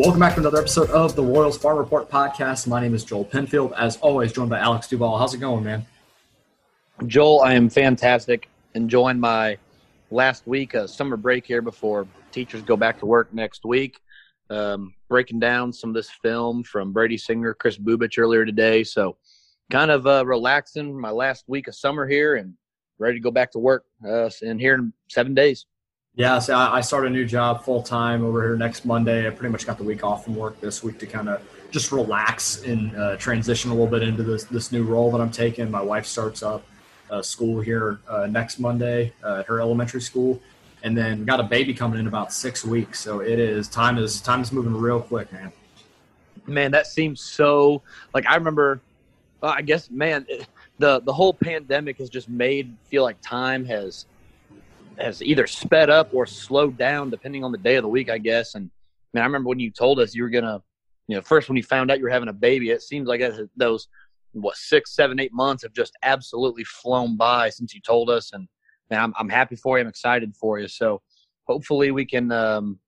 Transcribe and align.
Welcome 0.00 0.20
back 0.20 0.32
to 0.32 0.40
another 0.40 0.56
episode 0.56 0.88
of 0.88 1.14
the 1.14 1.22
Royals 1.22 1.58
Farm 1.58 1.76
Report 1.76 2.08
podcast. 2.08 2.66
My 2.66 2.80
name 2.80 2.94
is 2.94 3.04
Joel 3.04 3.26
Penfield. 3.26 3.74
As 3.76 3.98
always, 3.98 4.32
joined 4.32 4.48
by 4.48 4.58
Alex 4.58 4.88
Duval. 4.88 5.18
How's 5.18 5.34
it 5.34 5.40
going, 5.40 5.62
man? 5.62 5.84
Joel, 7.06 7.42
I 7.42 7.52
am 7.52 7.68
fantastic. 7.68 8.48
Enjoying 8.74 9.20
my 9.20 9.58
last 10.10 10.46
week 10.46 10.72
of 10.72 10.88
summer 10.88 11.18
break 11.18 11.44
here 11.44 11.60
before 11.60 12.08
teachers 12.32 12.62
go 12.62 12.78
back 12.78 12.98
to 13.00 13.04
work 13.04 13.34
next 13.34 13.66
week. 13.66 14.00
Um, 14.48 14.94
breaking 15.10 15.38
down 15.38 15.70
some 15.70 15.90
of 15.90 15.94
this 15.94 16.08
film 16.08 16.64
from 16.64 16.94
Brady 16.94 17.18
Singer, 17.18 17.52
Kris 17.52 17.76
Bubic 17.76 18.18
earlier 18.18 18.46
today. 18.46 18.84
So, 18.84 19.18
kind 19.70 19.90
of 19.90 20.06
uh, 20.06 20.24
relaxing 20.24 20.98
my 20.98 21.10
last 21.10 21.44
week 21.46 21.68
of 21.68 21.74
summer 21.74 22.08
here 22.08 22.36
and 22.36 22.54
ready 22.98 23.18
to 23.18 23.22
go 23.22 23.30
back 23.30 23.52
to 23.52 23.58
work 23.58 23.84
uh, 24.08 24.30
in 24.40 24.58
here 24.58 24.76
in 24.76 24.94
seven 25.10 25.34
days. 25.34 25.66
Yeah, 26.16 26.40
so 26.40 26.56
I 26.56 26.80
start 26.80 27.06
a 27.06 27.10
new 27.10 27.24
job 27.24 27.64
full 27.64 27.82
time 27.82 28.24
over 28.24 28.42
here 28.42 28.56
next 28.56 28.84
Monday. 28.84 29.28
I 29.28 29.30
pretty 29.30 29.52
much 29.52 29.64
got 29.64 29.78
the 29.78 29.84
week 29.84 30.02
off 30.02 30.24
from 30.24 30.34
work 30.34 30.60
this 30.60 30.82
week 30.82 30.98
to 30.98 31.06
kind 31.06 31.28
of 31.28 31.40
just 31.70 31.92
relax 31.92 32.64
and 32.64 32.94
uh, 32.96 33.16
transition 33.16 33.70
a 33.70 33.74
little 33.74 33.88
bit 33.88 34.02
into 34.02 34.24
this 34.24 34.42
this 34.44 34.72
new 34.72 34.82
role 34.82 35.12
that 35.12 35.20
I'm 35.20 35.30
taking. 35.30 35.70
My 35.70 35.80
wife 35.80 36.04
starts 36.04 36.42
up 36.42 36.64
uh, 37.10 37.22
school 37.22 37.60
here 37.60 38.00
uh, 38.08 38.26
next 38.26 38.58
Monday 38.58 39.12
uh, 39.22 39.38
at 39.38 39.46
her 39.46 39.60
elementary 39.60 40.00
school, 40.00 40.42
and 40.82 40.98
then 40.98 41.24
got 41.24 41.38
a 41.38 41.44
baby 41.44 41.72
coming 41.72 42.00
in 42.00 42.08
about 42.08 42.32
six 42.32 42.64
weeks. 42.64 42.98
So 42.98 43.20
it 43.20 43.38
is 43.38 43.68
time 43.68 43.96
is 43.96 44.20
time 44.20 44.40
is 44.40 44.50
moving 44.50 44.74
real 44.74 45.00
quick, 45.00 45.32
man. 45.32 45.52
Man, 46.44 46.72
that 46.72 46.88
seems 46.88 47.20
so 47.20 47.82
like 48.14 48.26
I 48.26 48.34
remember. 48.34 48.80
I 49.42 49.62
guess, 49.62 49.90
man, 49.90 50.26
the 50.78 51.00
the 51.00 51.12
whole 51.12 51.32
pandemic 51.32 51.96
has 51.96 52.10
just 52.10 52.28
made 52.28 52.76
feel 52.90 53.04
like 53.04 53.18
time 53.22 53.64
has 53.64 54.04
has 55.00 55.22
either 55.22 55.46
sped 55.46 55.90
up 55.90 56.12
or 56.12 56.26
slowed 56.26 56.76
down 56.76 57.10
depending 57.10 57.44
on 57.44 57.52
the 57.52 57.58
day 57.58 57.76
of 57.76 57.82
the 57.82 57.88
week, 57.88 58.10
I 58.10 58.18
guess. 58.18 58.54
And 58.54 58.70
man, 59.14 59.22
I 59.22 59.26
remember 59.26 59.48
when 59.48 59.60
you 59.60 59.70
told 59.70 60.00
us 60.00 60.14
you 60.14 60.22
were 60.22 60.30
gonna, 60.30 60.62
you 61.08 61.16
know, 61.16 61.22
first 61.22 61.48
when 61.48 61.56
you 61.56 61.62
found 61.62 61.90
out 61.90 61.98
you 61.98 62.04
were 62.04 62.10
having 62.10 62.28
a 62.28 62.34
baby, 62.34 62.70
it 62.70 62.82
seems 62.82 63.08
like 63.08 63.22
those 63.56 63.88
what 64.32 64.56
six, 64.56 64.94
seven, 64.94 65.18
eight 65.18 65.32
months 65.32 65.62
have 65.62 65.72
just 65.72 65.92
absolutely 66.02 66.64
flown 66.64 67.16
by 67.16 67.50
since 67.50 67.74
you 67.74 67.80
told 67.80 68.10
us. 68.10 68.32
And 68.32 68.46
man, 68.90 69.00
I'm 69.00 69.14
I'm 69.18 69.28
happy 69.28 69.56
for 69.56 69.78
you. 69.78 69.82
I'm 69.82 69.88
excited 69.88 70.34
for 70.36 70.58
you. 70.58 70.68
So 70.68 71.02
hopefully 71.46 71.90
we 71.90 72.04
can, 72.04 72.30
um, 72.30 72.78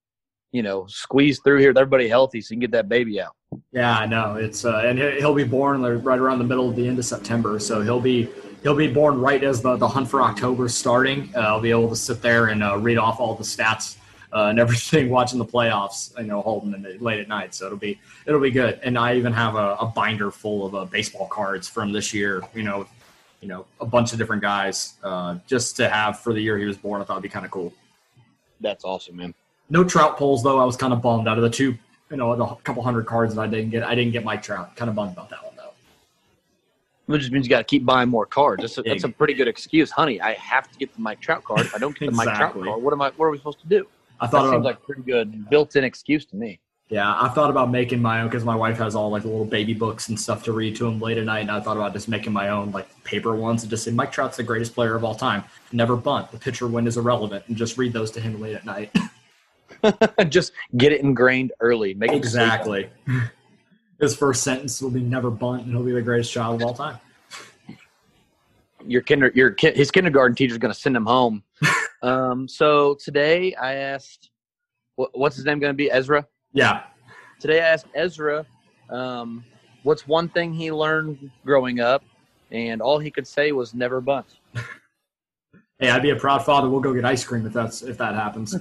you 0.52 0.62
know, 0.62 0.86
squeeze 0.86 1.40
through 1.40 1.58
here 1.58 1.70
with 1.70 1.78
everybody 1.78 2.08
healthy 2.08 2.40
so 2.40 2.52
you 2.52 2.56
can 2.56 2.60
get 2.60 2.72
that 2.72 2.88
baby 2.88 3.20
out. 3.20 3.34
Yeah, 3.72 3.98
I 3.98 4.06
know 4.06 4.36
it's 4.36 4.64
uh, 4.64 4.82
and 4.84 4.98
he'll 4.98 5.34
be 5.34 5.44
born 5.44 5.82
right 5.82 6.18
around 6.18 6.38
the 6.38 6.44
middle 6.44 6.68
of 6.68 6.76
the 6.76 6.86
end 6.86 6.98
of 6.98 7.04
September, 7.04 7.58
so 7.58 7.80
he'll 7.80 8.00
be 8.00 8.28
he'll 8.62 8.74
be 8.74 8.88
born 8.88 9.20
right 9.20 9.42
as 9.42 9.60
the, 9.62 9.76
the 9.76 9.88
hunt 9.88 10.08
for 10.08 10.22
October 10.22 10.66
is 10.66 10.74
starting. 10.74 11.30
Uh, 11.34 11.40
I'll 11.40 11.60
be 11.60 11.70
able 11.70 11.88
to 11.88 11.96
sit 11.96 12.22
there 12.22 12.46
and 12.46 12.62
uh, 12.62 12.78
read 12.78 12.98
off 12.98 13.20
all 13.20 13.34
the 13.34 13.44
stats 13.44 13.96
uh, 14.32 14.46
and 14.46 14.58
everything 14.58 15.10
watching 15.10 15.38
the 15.38 15.44
playoffs. 15.44 16.16
You 16.18 16.26
know, 16.26 16.42
holding 16.42 16.70
them 16.70 16.86
late 17.00 17.20
at 17.20 17.28
night, 17.28 17.54
so 17.54 17.66
it'll 17.66 17.78
be 17.78 17.98
it'll 18.26 18.40
be 18.40 18.50
good. 18.50 18.80
And 18.82 18.98
I 18.98 19.16
even 19.16 19.32
have 19.32 19.54
a, 19.56 19.76
a 19.80 19.86
binder 19.86 20.30
full 20.30 20.66
of 20.66 20.74
uh, 20.74 20.84
baseball 20.84 21.26
cards 21.28 21.68
from 21.68 21.92
this 21.92 22.14
year. 22.14 22.42
You 22.54 22.62
know, 22.62 22.86
you 23.40 23.48
know, 23.48 23.66
a 23.80 23.86
bunch 23.86 24.12
of 24.12 24.18
different 24.18 24.42
guys 24.42 24.94
uh, 25.02 25.38
just 25.46 25.76
to 25.76 25.88
have 25.88 26.20
for 26.20 26.32
the 26.32 26.40
year 26.40 26.58
he 26.58 26.64
was 26.64 26.76
born. 26.76 27.00
I 27.00 27.04
thought 27.04 27.14
it'd 27.14 27.24
be 27.24 27.28
kind 27.28 27.44
of 27.44 27.50
cool. 27.50 27.72
That's 28.60 28.84
awesome, 28.84 29.16
man. 29.16 29.34
No 29.68 29.84
Trout 29.84 30.16
polls 30.16 30.42
though. 30.42 30.60
I 30.60 30.64
was 30.64 30.76
kind 30.76 30.92
of 30.92 31.02
bummed 31.02 31.26
out 31.28 31.38
of 31.38 31.42
the 31.42 31.50
two. 31.50 31.76
You 32.10 32.18
know, 32.18 32.36
the 32.36 32.46
couple 32.62 32.82
hundred 32.82 33.06
cards 33.06 33.34
that 33.34 33.40
I 33.40 33.46
didn't 33.46 33.70
get. 33.70 33.82
I 33.82 33.94
didn't 33.94 34.12
get 34.12 34.22
Mike 34.22 34.42
Trout. 34.42 34.76
Kind 34.76 34.88
of 34.90 34.94
bummed 34.94 35.12
about 35.12 35.30
that 35.30 35.42
one. 35.42 35.51
It 37.08 37.18
just 37.18 37.32
means 37.32 37.46
you 37.46 37.50
got 37.50 37.58
to 37.58 37.64
keep 37.64 37.84
buying 37.84 38.08
more 38.08 38.26
cards. 38.26 38.62
That's 38.62 38.78
a, 38.78 38.82
that's 38.82 39.04
a, 39.04 39.08
pretty 39.08 39.34
good 39.34 39.48
excuse, 39.48 39.90
honey. 39.90 40.20
I 40.20 40.34
have 40.34 40.70
to 40.70 40.78
get 40.78 40.94
the 40.94 41.00
Mike 41.00 41.20
Trout 41.20 41.44
card. 41.44 41.60
If 41.60 41.74
I 41.74 41.78
don't 41.78 41.98
get 41.98 42.06
the 42.06 42.12
exactly. 42.12 42.26
Mike 42.26 42.36
Trout 42.36 42.64
card, 42.64 42.82
what 42.82 42.92
am 42.92 43.02
I? 43.02 43.10
What 43.16 43.26
are 43.26 43.30
we 43.30 43.38
supposed 43.38 43.60
to 43.60 43.66
do? 43.66 43.86
I 44.20 44.28
thought 44.28 44.44
that 44.44 44.52
seems 44.52 44.64
like 44.64 44.76
a 44.76 44.80
pretty 44.80 45.02
good 45.02 45.50
built-in 45.50 45.82
excuse 45.82 46.24
to 46.26 46.36
me. 46.36 46.60
Yeah, 46.88 47.16
I 47.18 47.28
thought 47.28 47.48
about 47.48 47.70
making 47.70 48.02
my 48.02 48.20
own 48.20 48.28
because 48.28 48.44
my 48.44 48.54
wife 48.54 48.76
has 48.76 48.94
all 48.94 49.10
like 49.10 49.24
little 49.24 49.46
baby 49.46 49.72
books 49.72 50.10
and 50.10 50.20
stuff 50.20 50.44
to 50.44 50.52
read 50.52 50.76
to 50.76 50.86
him 50.86 51.00
late 51.00 51.16
at 51.16 51.24
night, 51.24 51.40
and 51.40 51.50
I 51.50 51.58
thought 51.58 51.78
about 51.78 51.94
just 51.94 52.06
making 52.06 52.34
my 52.34 52.50
own 52.50 52.70
like 52.70 53.02
paper 53.02 53.34
ones 53.34 53.62
and 53.62 53.70
just 53.70 53.84
say 53.84 53.90
Mike 53.90 54.12
Trout's 54.12 54.36
the 54.36 54.42
greatest 54.42 54.74
player 54.74 54.94
of 54.94 55.02
all 55.02 55.14
time. 55.14 55.42
Never 55.72 55.96
bunt. 55.96 56.30
The 56.30 56.38
pitcher 56.38 56.66
win 56.66 56.86
is 56.86 56.98
irrelevant, 56.98 57.44
and 57.48 57.56
just 57.56 57.78
read 57.78 57.94
those 57.94 58.10
to 58.12 58.20
him 58.20 58.38
late 58.40 58.54
at 58.54 58.66
night. 58.66 58.94
just 60.28 60.52
get 60.76 60.92
it 60.92 61.00
ingrained 61.00 61.52
early. 61.60 61.94
Make 61.94 62.12
exactly. 62.12 62.90
His 64.00 64.16
first 64.16 64.42
sentence 64.42 64.82
will 64.82 64.90
be 64.90 65.00
"never 65.00 65.30
bunt," 65.30 65.62
and 65.62 65.72
he'll 65.72 65.84
be 65.84 65.92
the 65.92 66.02
greatest 66.02 66.32
child 66.32 66.60
of 66.60 66.66
all 66.66 66.74
time. 66.74 66.98
Your 68.84 69.02
kinder, 69.02 69.30
your 69.34 69.54
his 69.58 69.90
kindergarten 69.90 70.34
teacher 70.34 70.52
is 70.52 70.58
going 70.58 70.72
to 70.72 70.78
send 70.78 70.96
him 70.96 71.06
home. 71.06 71.44
um, 72.02 72.48
so 72.48 72.94
today 72.94 73.54
I 73.54 73.74
asked, 73.74 74.30
what, 74.96 75.16
what's 75.16 75.36
his 75.36 75.44
name 75.44 75.60
going 75.60 75.72
to 75.72 75.76
be? 75.76 75.90
Ezra. 75.90 76.26
Yeah. 76.52 76.82
Today 77.38 77.60
I 77.60 77.68
asked 77.68 77.86
Ezra, 77.94 78.44
um, 78.90 79.44
what's 79.82 80.06
one 80.06 80.28
thing 80.28 80.52
he 80.52 80.72
learned 80.72 81.30
growing 81.44 81.80
up, 81.80 82.04
and 82.50 82.82
all 82.82 82.98
he 82.98 83.10
could 83.10 83.26
say 83.26 83.52
was 83.52 83.74
never 83.74 84.00
bunt. 84.00 84.26
hey, 85.78 85.90
I'd 85.90 86.02
be 86.02 86.10
a 86.10 86.16
proud 86.16 86.44
father. 86.44 86.68
We'll 86.68 86.80
go 86.80 86.92
get 86.92 87.04
ice 87.04 87.24
cream 87.24 87.46
if 87.46 87.52
that's 87.52 87.82
if 87.82 87.98
that 87.98 88.14
happens. 88.14 88.54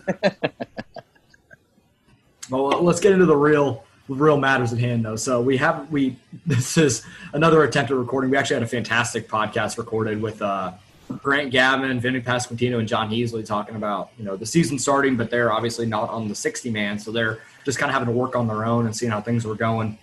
well, 2.49 2.83
let's 2.83 2.99
get 2.99 3.11
into 3.11 3.25
the 3.25 3.35
real 3.35 3.83
real 4.15 4.37
matters 4.37 4.73
at 4.73 4.79
hand 4.79 5.05
though. 5.05 5.15
So 5.15 5.41
we 5.41 5.57
have 5.57 5.89
we 5.91 6.17
this 6.45 6.77
is 6.77 7.05
another 7.33 7.63
attempt 7.63 7.91
at 7.91 7.97
recording. 7.97 8.29
We 8.29 8.37
actually 8.37 8.55
had 8.55 8.63
a 8.63 8.67
fantastic 8.67 9.27
podcast 9.27 9.77
recorded 9.77 10.21
with 10.21 10.41
uh, 10.41 10.73
Grant 11.21 11.51
Gavin, 11.51 11.99
Vinny 11.99 12.21
Pasquantino, 12.21 12.79
and 12.79 12.87
Jon 12.87 13.09
Heasley 13.09 13.45
talking 13.45 13.75
about 13.75 14.11
you 14.17 14.25
know 14.25 14.35
the 14.35 14.45
season 14.45 14.79
starting, 14.79 15.15
but 15.15 15.29
they're 15.29 15.51
obviously 15.51 15.85
not 15.85 16.09
on 16.09 16.27
the 16.27 16.35
60 16.35 16.69
man, 16.69 16.99
so 16.99 17.11
they're 17.11 17.39
just 17.65 17.77
kind 17.79 17.89
of 17.89 17.93
having 17.93 18.13
to 18.13 18.17
work 18.17 18.35
on 18.35 18.47
their 18.47 18.65
own 18.65 18.85
and 18.85 18.95
seeing 18.95 19.11
how 19.11 19.21
things 19.21 19.45
were 19.45 19.55
going. 19.55 19.97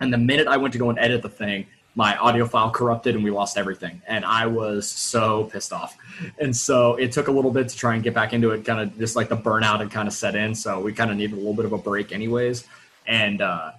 And 0.00 0.12
the 0.12 0.18
minute 0.18 0.46
I 0.46 0.56
went 0.56 0.72
to 0.72 0.78
go 0.78 0.90
and 0.90 0.98
edit 0.98 1.22
the 1.22 1.28
thing, 1.28 1.66
my 1.96 2.16
audio 2.18 2.46
file 2.46 2.70
corrupted 2.70 3.16
and 3.16 3.24
we 3.24 3.30
lost 3.32 3.58
everything. 3.58 4.00
And 4.06 4.24
I 4.24 4.46
was 4.46 4.88
so 4.88 5.44
pissed 5.44 5.72
off. 5.72 5.96
And 6.38 6.56
so 6.56 6.94
it 6.94 7.10
took 7.10 7.26
a 7.26 7.32
little 7.32 7.50
bit 7.50 7.68
to 7.70 7.76
try 7.76 7.94
and 7.94 8.04
get 8.04 8.14
back 8.14 8.32
into 8.32 8.52
it, 8.52 8.64
kind 8.64 8.80
of 8.80 8.96
just 8.98 9.16
like 9.16 9.28
the 9.28 9.36
burnout 9.36 9.80
had 9.80 9.90
kind 9.90 10.06
of 10.06 10.14
set 10.14 10.36
in. 10.36 10.54
So 10.54 10.80
we 10.80 10.92
kind 10.92 11.10
of 11.10 11.16
needed 11.16 11.32
a 11.32 11.36
little 11.36 11.54
bit 11.54 11.64
of 11.64 11.72
a 11.72 11.78
break, 11.78 12.12
anyways 12.12 12.64
and 13.08 13.42
uh, 13.42 13.72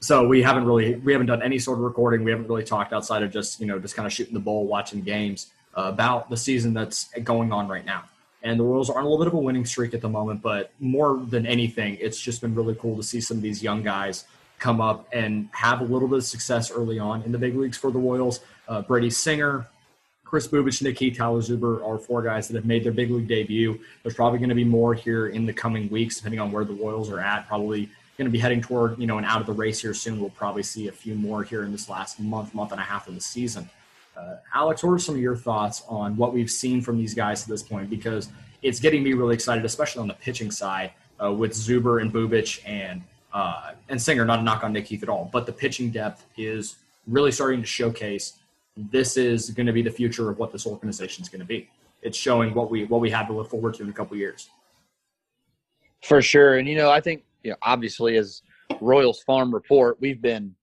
so 0.00 0.26
we 0.26 0.40
haven't 0.40 0.64
really 0.64 0.94
we 0.94 1.12
haven't 1.12 1.26
done 1.26 1.42
any 1.42 1.58
sort 1.58 1.78
of 1.78 1.84
recording. 1.84 2.24
We 2.24 2.30
haven't 2.30 2.48
really 2.48 2.64
talked 2.64 2.94
outside 2.94 3.22
of 3.22 3.30
just 3.30 3.60
you 3.60 3.66
know 3.66 3.78
just 3.78 3.94
kind 3.94 4.06
of 4.06 4.12
shooting 4.12 4.32
the 4.32 4.40
bull, 4.40 4.66
watching 4.66 5.02
games 5.02 5.52
uh, 5.76 5.82
about 5.82 6.30
the 6.30 6.36
season 6.36 6.72
that's 6.72 7.10
going 7.24 7.52
on 7.52 7.68
right 7.68 7.84
now. 7.84 8.04
And 8.42 8.58
the 8.58 8.64
Royals 8.64 8.88
are 8.90 8.98
on 8.98 9.04
a 9.04 9.08
little 9.08 9.24
bit 9.24 9.28
of 9.28 9.34
a 9.34 9.38
winning 9.38 9.64
streak 9.64 9.94
at 9.94 10.00
the 10.00 10.08
moment, 10.08 10.42
but 10.42 10.72
more 10.80 11.18
than 11.28 11.46
anything, 11.46 11.96
it's 12.00 12.20
just 12.20 12.40
been 12.40 12.54
really 12.56 12.74
cool 12.74 12.96
to 12.96 13.02
see 13.02 13.20
some 13.20 13.36
of 13.36 13.42
these 13.42 13.62
young 13.62 13.84
guys 13.84 14.24
come 14.58 14.80
up 14.80 15.06
and 15.12 15.48
have 15.52 15.80
a 15.80 15.84
little 15.84 16.08
bit 16.08 16.18
of 16.18 16.24
success 16.24 16.70
early 16.70 16.98
on 16.98 17.22
in 17.22 17.30
the 17.30 17.38
big 17.38 17.54
leagues 17.54 17.76
for 17.76 17.92
the 17.92 17.98
Royals. 17.98 18.40
Uh, 18.66 18.82
Brady 18.82 19.10
Singer, 19.10 19.68
Kris 20.24 20.48
Bubic, 20.48 20.98
Heath, 20.98 21.18
Tyler 21.18 21.40
Zuber 21.40 21.86
are 21.86 21.98
four 21.98 22.22
guys 22.22 22.48
that 22.48 22.56
have 22.56 22.64
made 22.64 22.82
their 22.82 22.92
big 22.92 23.10
league 23.10 23.28
debut. 23.28 23.78
There's 24.02 24.14
probably 24.14 24.40
going 24.40 24.48
to 24.48 24.56
be 24.56 24.64
more 24.64 24.94
here 24.94 25.28
in 25.28 25.46
the 25.46 25.52
coming 25.52 25.88
weeks, 25.90 26.16
depending 26.16 26.40
on 26.40 26.50
where 26.50 26.64
the 26.64 26.72
Royals 26.72 27.10
are 27.10 27.20
at. 27.20 27.46
Probably 27.46 27.88
going 28.22 28.30
to 28.30 28.36
be 28.36 28.38
heading 28.38 28.60
toward 28.60 28.98
you 28.98 29.06
know 29.06 29.18
an 29.18 29.24
out 29.24 29.40
of 29.40 29.46
the 29.46 29.52
race 29.52 29.80
here 29.80 29.92
soon. 29.92 30.20
We'll 30.20 30.30
probably 30.30 30.62
see 30.62 30.86
a 30.86 30.92
few 30.92 31.14
more 31.16 31.42
here 31.42 31.64
in 31.64 31.72
this 31.72 31.88
last 31.88 32.20
month, 32.20 32.54
month 32.54 32.70
and 32.70 32.80
a 32.80 32.84
half 32.84 33.08
of 33.08 33.14
the 33.14 33.20
season. 33.20 33.68
Uh, 34.16 34.36
Alex, 34.54 34.84
what 34.84 34.92
are 34.92 34.98
some 34.98 35.16
of 35.16 35.20
your 35.20 35.34
thoughts 35.34 35.82
on 35.88 36.16
what 36.16 36.32
we've 36.32 36.50
seen 36.50 36.80
from 36.82 36.98
these 36.98 37.14
guys 37.14 37.42
to 37.42 37.48
this 37.48 37.62
point? 37.62 37.90
Because 37.90 38.28
it's 38.62 38.78
getting 38.78 39.02
me 39.02 39.12
really 39.12 39.34
excited, 39.34 39.64
especially 39.64 40.02
on 40.02 40.08
the 40.08 40.14
pitching 40.14 40.50
side 40.50 40.92
uh, 41.22 41.32
with 41.32 41.52
Zuber 41.52 42.00
and 42.00 42.12
Bubic 42.12 42.60
and 42.64 43.02
uh, 43.32 43.72
and 43.88 44.00
Singer. 44.00 44.24
Not 44.24 44.38
a 44.38 44.42
knock 44.42 44.62
on 44.62 44.72
Nick 44.72 44.86
Heath 44.86 45.02
at 45.02 45.08
all, 45.08 45.28
but 45.32 45.46
the 45.46 45.52
pitching 45.52 45.90
depth 45.90 46.24
is 46.36 46.76
really 47.08 47.32
starting 47.32 47.60
to 47.60 47.66
showcase 47.66 48.34
this 48.76 49.16
is 49.16 49.50
going 49.50 49.66
to 49.66 49.72
be 49.72 49.82
the 49.82 49.90
future 49.90 50.30
of 50.30 50.38
what 50.38 50.52
this 50.52 50.66
organization 50.66 51.22
is 51.22 51.28
going 51.28 51.40
to 51.40 51.46
be. 51.46 51.68
It's 52.02 52.16
showing 52.16 52.54
what 52.54 52.70
we 52.70 52.84
what 52.84 53.00
we 53.00 53.10
have 53.10 53.26
to 53.26 53.32
look 53.32 53.50
forward 53.50 53.74
to 53.74 53.82
in 53.82 53.88
a 53.88 53.92
couple 53.92 54.16
years. 54.16 54.48
For 56.02 56.22
sure, 56.22 56.58
and 56.58 56.68
you 56.68 56.76
know, 56.76 56.90
I 56.90 57.00
think 57.00 57.24
you 57.42 57.50
know, 57.50 57.56
obviously 57.62 58.16
as 58.16 58.42
Royals 58.80 59.22
Farm 59.22 59.52
Report, 59.52 59.98
we've 60.00 60.22
been 60.22 60.54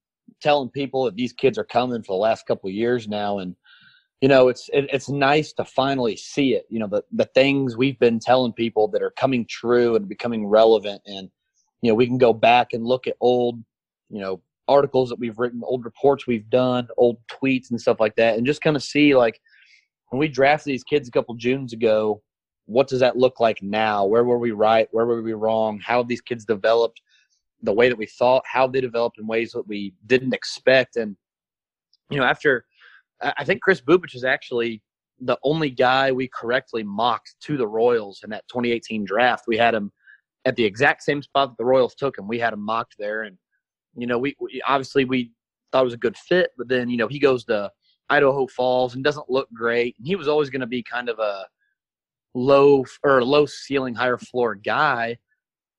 telling 0.41 0.69
people 0.69 1.03
that 1.05 1.15
these 1.15 1.33
kids 1.33 1.57
are 1.57 1.65
coming 1.65 2.01
for 2.01 2.13
the 2.13 2.21
last 2.21 2.45
couple 2.45 2.69
of 2.69 2.73
years 2.73 3.07
now, 3.07 3.39
and 3.39 3.55
you 4.21 4.27
know, 4.27 4.49
it's 4.49 4.69
it, 4.73 4.89
it's 4.91 5.09
nice 5.09 5.53
to 5.53 5.65
finally 5.65 6.15
see 6.15 6.53
it. 6.53 6.65
You 6.69 6.79
know, 6.79 6.87
the 6.87 7.03
the 7.11 7.29
things 7.35 7.77
we've 7.77 7.99
been 7.99 8.19
telling 8.19 8.53
people 8.53 8.87
that 8.89 9.01
are 9.01 9.11
coming 9.11 9.45
true 9.45 9.95
and 9.95 10.07
becoming 10.07 10.47
relevant, 10.47 11.01
and 11.05 11.29
you 11.81 11.91
know, 11.91 11.95
we 11.95 12.07
can 12.07 12.17
go 12.17 12.33
back 12.33 12.73
and 12.73 12.85
look 12.85 13.07
at 13.07 13.15
old, 13.21 13.63
you 14.09 14.19
know, 14.19 14.41
articles 14.67 15.09
that 15.09 15.19
we've 15.19 15.39
written, 15.39 15.61
old 15.63 15.85
reports 15.85 16.27
we've 16.27 16.49
done, 16.49 16.87
old 16.97 17.17
tweets 17.27 17.71
and 17.71 17.79
stuff 17.79 17.99
like 17.99 18.15
that, 18.15 18.37
and 18.37 18.45
just 18.45 18.61
kind 18.61 18.75
of 18.75 18.83
see 18.83 19.15
like 19.15 19.39
when 20.09 20.19
we 20.19 20.27
drafted 20.27 20.71
these 20.71 20.83
kids 20.83 21.07
a 21.07 21.11
couple 21.11 21.35
Junes 21.35 21.73
ago, 21.73 22.21
what 22.69 22.87
does 22.87 22.99
that 22.99 23.17
look 23.17 23.39
like 23.39 23.61
now? 23.63 24.05
Where 24.05 24.23
were 24.23 24.37
we 24.37 24.51
right? 24.51 24.87
Where 24.91 25.07
were 25.07 25.23
we 25.23 25.33
wrong? 25.33 25.79
How 25.79 25.97
have 25.97 26.07
these 26.07 26.21
kids 26.21 26.45
developed 26.45 27.01
the 27.63 27.73
way 27.73 27.89
that 27.89 27.97
we 27.97 28.05
thought? 28.05 28.43
How 28.45 28.67
they 28.67 28.79
developed 28.79 29.17
in 29.17 29.25
ways 29.25 29.53
that 29.53 29.67
we 29.67 29.93
didn't 30.05 30.35
expect? 30.35 30.95
And 30.95 31.17
you 32.11 32.19
know, 32.19 32.25
after 32.25 32.65
I 33.21 33.43
think 33.43 33.61
Kris 33.61 33.81
Bubic 33.81 34.15
is 34.15 34.23
actually 34.23 34.83
the 35.19 35.37
only 35.43 35.71
guy 35.71 36.11
we 36.11 36.29
correctly 36.29 36.83
mocked 36.83 37.35
to 37.41 37.57
the 37.57 37.67
Royals 37.67 38.21
in 38.23 38.29
that 38.29 38.47
2018 38.49 39.03
draft. 39.03 39.45
We 39.47 39.57
had 39.57 39.73
him 39.73 39.91
at 40.45 40.55
the 40.55 40.63
exact 40.63 41.03
same 41.03 41.21
spot 41.21 41.49
that 41.49 41.57
the 41.57 41.65
Royals 41.65 41.95
took 41.95 42.17
him. 42.17 42.27
We 42.27 42.39
had 42.39 42.53
him 42.53 42.61
mocked 42.61 42.95
there, 42.99 43.23
and 43.23 43.37
you 43.95 44.05
know, 44.05 44.19
we, 44.19 44.35
we 44.39 44.61
obviously 44.67 45.05
we 45.05 45.31
thought 45.71 45.81
it 45.81 45.85
was 45.85 45.93
a 45.95 45.97
good 45.97 46.17
fit, 46.17 46.51
but 46.55 46.67
then 46.67 46.87
you 46.87 46.97
know 46.97 47.07
he 47.07 47.19
goes 47.19 47.43
to 47.45 47.71
Idaho 48.09 48.45
Falls 48.45 48.93
and 48.93 49.03
doesn't 49.03 49.29
look 49.29 49.49
great. 49.53 49.95
And 49.97 50.07
he 50.07 50.15
was 50.15 50.27
always 50.27 50.51
going 50.51 50.61
to 50.61 50.67
be 50.67 50.83
kind 50.83 51.09
of 51.09 51.17
a 51.17 51.45
low 52.39 52.85
or 53.03 53.23
low 53.23 53.45
ceiling, 53.45 53.93
higher 53.93 54.17
floor 54.17 54.55
guy. 54.55 55.17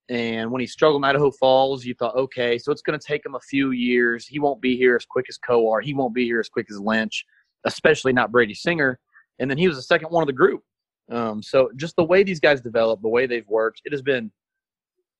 And 0.08 0.50
when 0.50 0.60
he 0.60 0.66
struggled 0.66 1.00
in 1.00 1.08
Idaho 1.08 1.30
Falls, 1.30 1.84
you 1.84 1.94
thought, 1.94 2.16
okay, 2.16 2.58
so 2.58 2.72
it's 2.72 2.82
going 2.82 2.98
to 2.98 3.06
take 3.06 3.24
him 3.24 3.36
a 3.36 3.40
few 3.40 3.70
years. 3.70 4.26
He 4.26 4.40
won't 4.40 4.60
be 4.60 4.76
here 4.76 4.96
as 4.96 5.04
quick 5.04 5.26
as 5.28 5.38
Kowar. 5.38 5.82
He 5.82 5.94
won't 5.94 6.14
be 6.14 6.24
here 6.24 6.40
as 6.40 6.48
quick 6.48 6.66
as 6.68 6.80
Lynch, 6.80 7.24
especially 7.64 8.12
not 8.12 8.32
Brady 8.32 8.54
Singer. 8.54 8.98
And 9.38 9.48
then 9.48 9.56
he 9.56 9.68
was 9.68 9.76
the 9.76 9.82
second 9.82 10.08
one 10.10 10.22
of 10.22 10.26
the 10.26 10.32
group. 10.32 10.62
Um, 11.10 11.42
so 11.42 11.70
just 11.76 11.96
the 11.96 12.04
way 12.04 12.22
these 12.22 12.40
guys 12.40 12.60
develop, 12.60 13.02
the 13.02 13.08
way 13.08 13.26
they've 13.26 13.48
worked, 13.48 13.82
it 13.84 13.92
has 13.92 14.02
been 14.02 14.30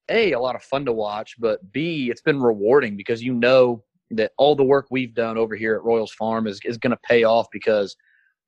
a 0.09 0.33
a 0.33 0.41
lot 0.41 0.57
of 0.57 0.63
fun 0.63 0.85
to 0.85 0.93
watch, 0.93 1.37
but 1.39 1.73
b 1.73 2.11
it's 2.11 2.21
been 2.21 2.41
rewarding 2.41 2.97
because 2.97 3.23
you 3.23 3.33
know 3.33 3.83
that 4.11 4.33
all 4.39 4.57
the 4.57 4.65
work 4.65 4.87
we've 4.91 5.15
done 5.15 5.39
over 5.39 5.55
here 5.55 5.77
at 5.77 5.85
Royals 5.85 6.13
Farm 6.13 6.47
is 6.47 6.61
is 6.65 6.79
going 6.79 6.91
to 6.91 7.01
pay 7.05 7.25
off 7.25 7.47
because 7.53 7.97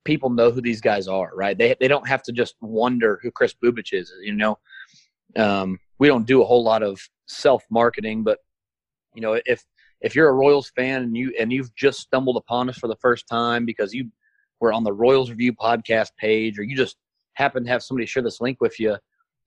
people 0.05 0.29
know 0.29 0.51
who 0.51 0.61
these 0.61 0.81
guys 0.81 1.07
are, 1.07 1.31
right? 1.35 1.57
They 1.57 1.75
they 1.79 1.87
don't 1.87 2.07
have 2.07 2.23
to 2.23 2.31
just 2.31 2.55
wonder 2.61 3.19
who 3.21 3.31
Kris 3.31 3.53
Bubic 3.53 3.93
is. 3.93 4.11
You 4.21 4.33
know, 4.33 4.57
um, 5.35 5.79
we 5.99 6.07
don't 6.07 6.27
do 6.27 6.41
a 6.41 6.45
whole 6.45 6.63
lot 6.63 6.83
of 6.83 6.99
self 7.27 7.63
marketing, 7.69 8.23
but 8.23 8.39
you 9.13 9.21
know, 9.21 9.39
if 9.45 9.63
if 10.01 10.15
you're 10.15 10.29
a 10.29 10.33
Royals 10.33 10.71
fan 10.75 11.03
and 11.03 11.15
you 11.17 11.33
and 11.39 11.51
you've 11.51 11.73
just 11.75 11.99
stumbled 11.99 12.37
upon 12.37 12.69
us 12.69 12.77
for 12.77 12.87
the 12.87 12.97
first 12.97 13.27
time 13.27 13.65
because 13.65 13.93
you 13.93 14.09
were 14.59 14.73
on 14.73 14.83
the 14.83 14.93
Royals 14.93 15.29
Review 15.29 15.53
podcast 15.53 16.09
page, 16.17 16.59
or 16.59 16.63
you 16.63 16.75
just 16.75 16.97
happen 17.33 17.63
to 17.63 17.69
have 17.69 17.83
somebody 17.83 18.05
share 18.05 18.23
this 18.23 18.41
link 18.41 18.59
with 18.61 18.79
you, 18.79 18.97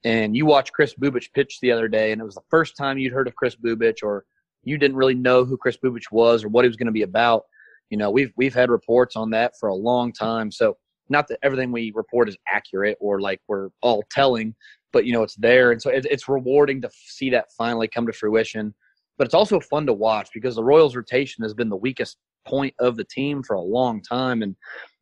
and 0.05 0.37
you 0.37 0.47
watched 0.47 0.73
Kris 0.73 0.95
Bubic 0.95 1.33
pitch 1.35 1.59
the 1.61 1.73
other 1.73 1.89
day, 1.89 2.13
and 2.13 2.21
it 2.21 2.25
was 2.25 2.35
the 2.35 2.41
first 2.51 2.77
time 2.77 2.99
you'd 2.99 3.13
heard 3.13 3.29
of 3.29 3.37
Kris 3.37 3.57
Bubic, 3.57 4.03
or 4.03 4.25
you 4.65 4.79
didn't 4.79 4.97
really 4.97 5.15
know 5.15 5.45
who 5.45 5.57
Kris 5.57 5.77
Bubic 5.77 6.11
was 6.11 6.45
or 6.45 6.49
what 6.49 6.65
he 6.65 6.69
was 6.69 6.77
going 6.77 6.87
to 6.87 6.93
be 6.93 7.03
about 7.03 7.45
you 7.91 7.97
know, 7.97 8.11
we've 8.11 8.33
we've 8.37 8.55
had 8.55 8.71
reports 8.71 9.17
on 9.17 9.31
that 9.31 9.53
for 9.59 9.69
a 9.69 9.75
long 9.75 10.13
time. 10.13 10.51
So 10.51 10.77
not 11.09 11.29
that 11.29 11.39
everything 11.43 11.71
we 11.71 11.93
report 11.95 12.29
is 12.29 12.37
accurate 12.53 12.97
or 13.01 13.21
like 13.21 13.41
we're 13.49 13.69
all 13.83 14.03
telling, 14.11 14.55
but 14.93 15.05
you 15.07 15.13
know 15.13 15.23
it's 15.23 15.37
there, 15.37 15.73
and 15.73 15.81
so 15.81 15.91
it, 15.91 16.07
it's 16.11 16.29
rewarding 16.29 16.81
to 16.83 16.91
see 16.93 17.31
that 17.31 17.53
finally 17.57 17.89
come 17.89 18.07
to 18.07 18.13
fruition. 18.13 18.75
But 19.19 19.27
it's 19.27 19.35
also 19.35 19.61
fun 19.61 19.87
to 19.87 19.93
watch 19.93 20.29
because 20.35 20.57
the 20.57 20.65
Royals 20.65 20.95
rotation 20.95 21.43
has 21.43 21.55
been 21.55 21.71
the 21.71 21.77
weakest 21.77 22.19
point 22.47 22.75
of 22.79 22.97
the 22.97 23.05
team 23.05 23.43
for 23.43 23.55
a 23.55 23.61
long 23.61 24.03
time, 24.03 24.43
and 24.43 24.57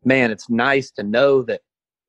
man, 0.05 0.31
it's 0.31 0.51
nice 0.51 0.91
to 0.93 1.03
know 1.03 1.43
that 1.43 1.61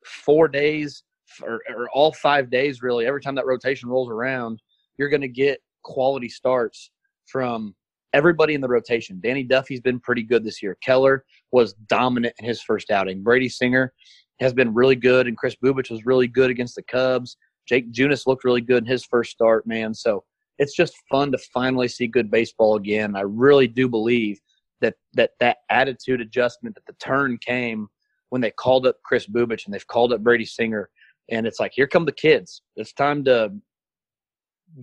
four 0.06 0.48
days 0.48 1.04
or, 1.42 1.62
or 1.76 1.90
all 1.94 2.14
five 2.14 2.50
days, 2.50 2.82
really, 2.82 3.06
every 3.06 3.22
time 3.22 3.36
that 3.36 3.46
rotation 3.46 3.90
rolls 3.90 4.10
around, 4.10 4.62
you're 4.98 5.10
going 5.10 5.22
to 5.22 5.28
get 5.28 5.60
quality 5.84 6.30
starts 6.30 6.92
from 7.28 7.76
everybody 8.14 8.54
in 8.54 8.62
the 8.62 8.68
rotation. 8.68 9.20
Danny 9.22 9.44
Duffy's 9.44 9.82
been 9.82 10.00
pretty 10.00 10.24
good 10.24 10.44
this 10.44 10.62
year. 10.62 10.78
Keller 10.82 11.26
was 11.52 11.74
dominant 11.88 12.34
in 12.40 12.46
his 12.46 12.62
first 12.62 12.92
outing. 12.92 13.24
Brady 13.24 13.50
Singer 13.50 13.94
has 14.40 14.54
been 14.54 14.74
really 14.74 14.96
good, 14.96 15.28
and 15.28 15.38
Kris 15.38 15.56
Bubic 15.64 15.90
was 15.90 16.06
really 16.06 16.28
good 16.28 16.50
against 16.50 16.76
the 16.76 16.84
Cubs. 16.84 17.38
Jake 17.68 17.92
Junis 17.92 18.28
looked 18.28 18.44
really 18.44 18.62
good 18.62 18.84
in 18.84 18.90
his 18.90 19.06
first 19.06 19.32
start, 19.32 19.66
man. 19.66 19.94
So 19.94 20.24
it's 20.58 20.76
just 20.76 20.94
fun 21.10 21.32
to 21.32 21.38
finally 21.54 21.88
see 21.88 22.08
good 22.08 22.30
baseball 22.30 22.76
again. 22.76 23.16
I 23.16 23.22
really 23.22 23.68
do 23.68 23.90
believe 23.90 24.40
that 24.82 24.96
that 25.14 25.32
that 25.40 25.58
attitude 25.70 26.22
adjustment, 26.22 26.76
that 26.76 26.86
the 26.86 26.94
turn 26.94 27.38
came 27.46 27.88
when 28.30 28.42
they 28.42 28.52
called 28.52 28.86
up 28.86 28.98
Kris 29.04 29.28
Bubic 29.28 29.66
and 29.66 29.74
they've 29.74 29.88
called 29.88 30.14
up 30.14 30.22
Brady 30.22 30.46
Singer, 30.46 30.90
and 31.32 31.48
it's 31.48 31.60
like 31.60 31.72
here 31.74 31.88
come 31.88 32.06
the 32.06 32.12
kids. 32.12 32.62
It's 32.76 32.94
time 32.94 33.24
to 33.26 33.54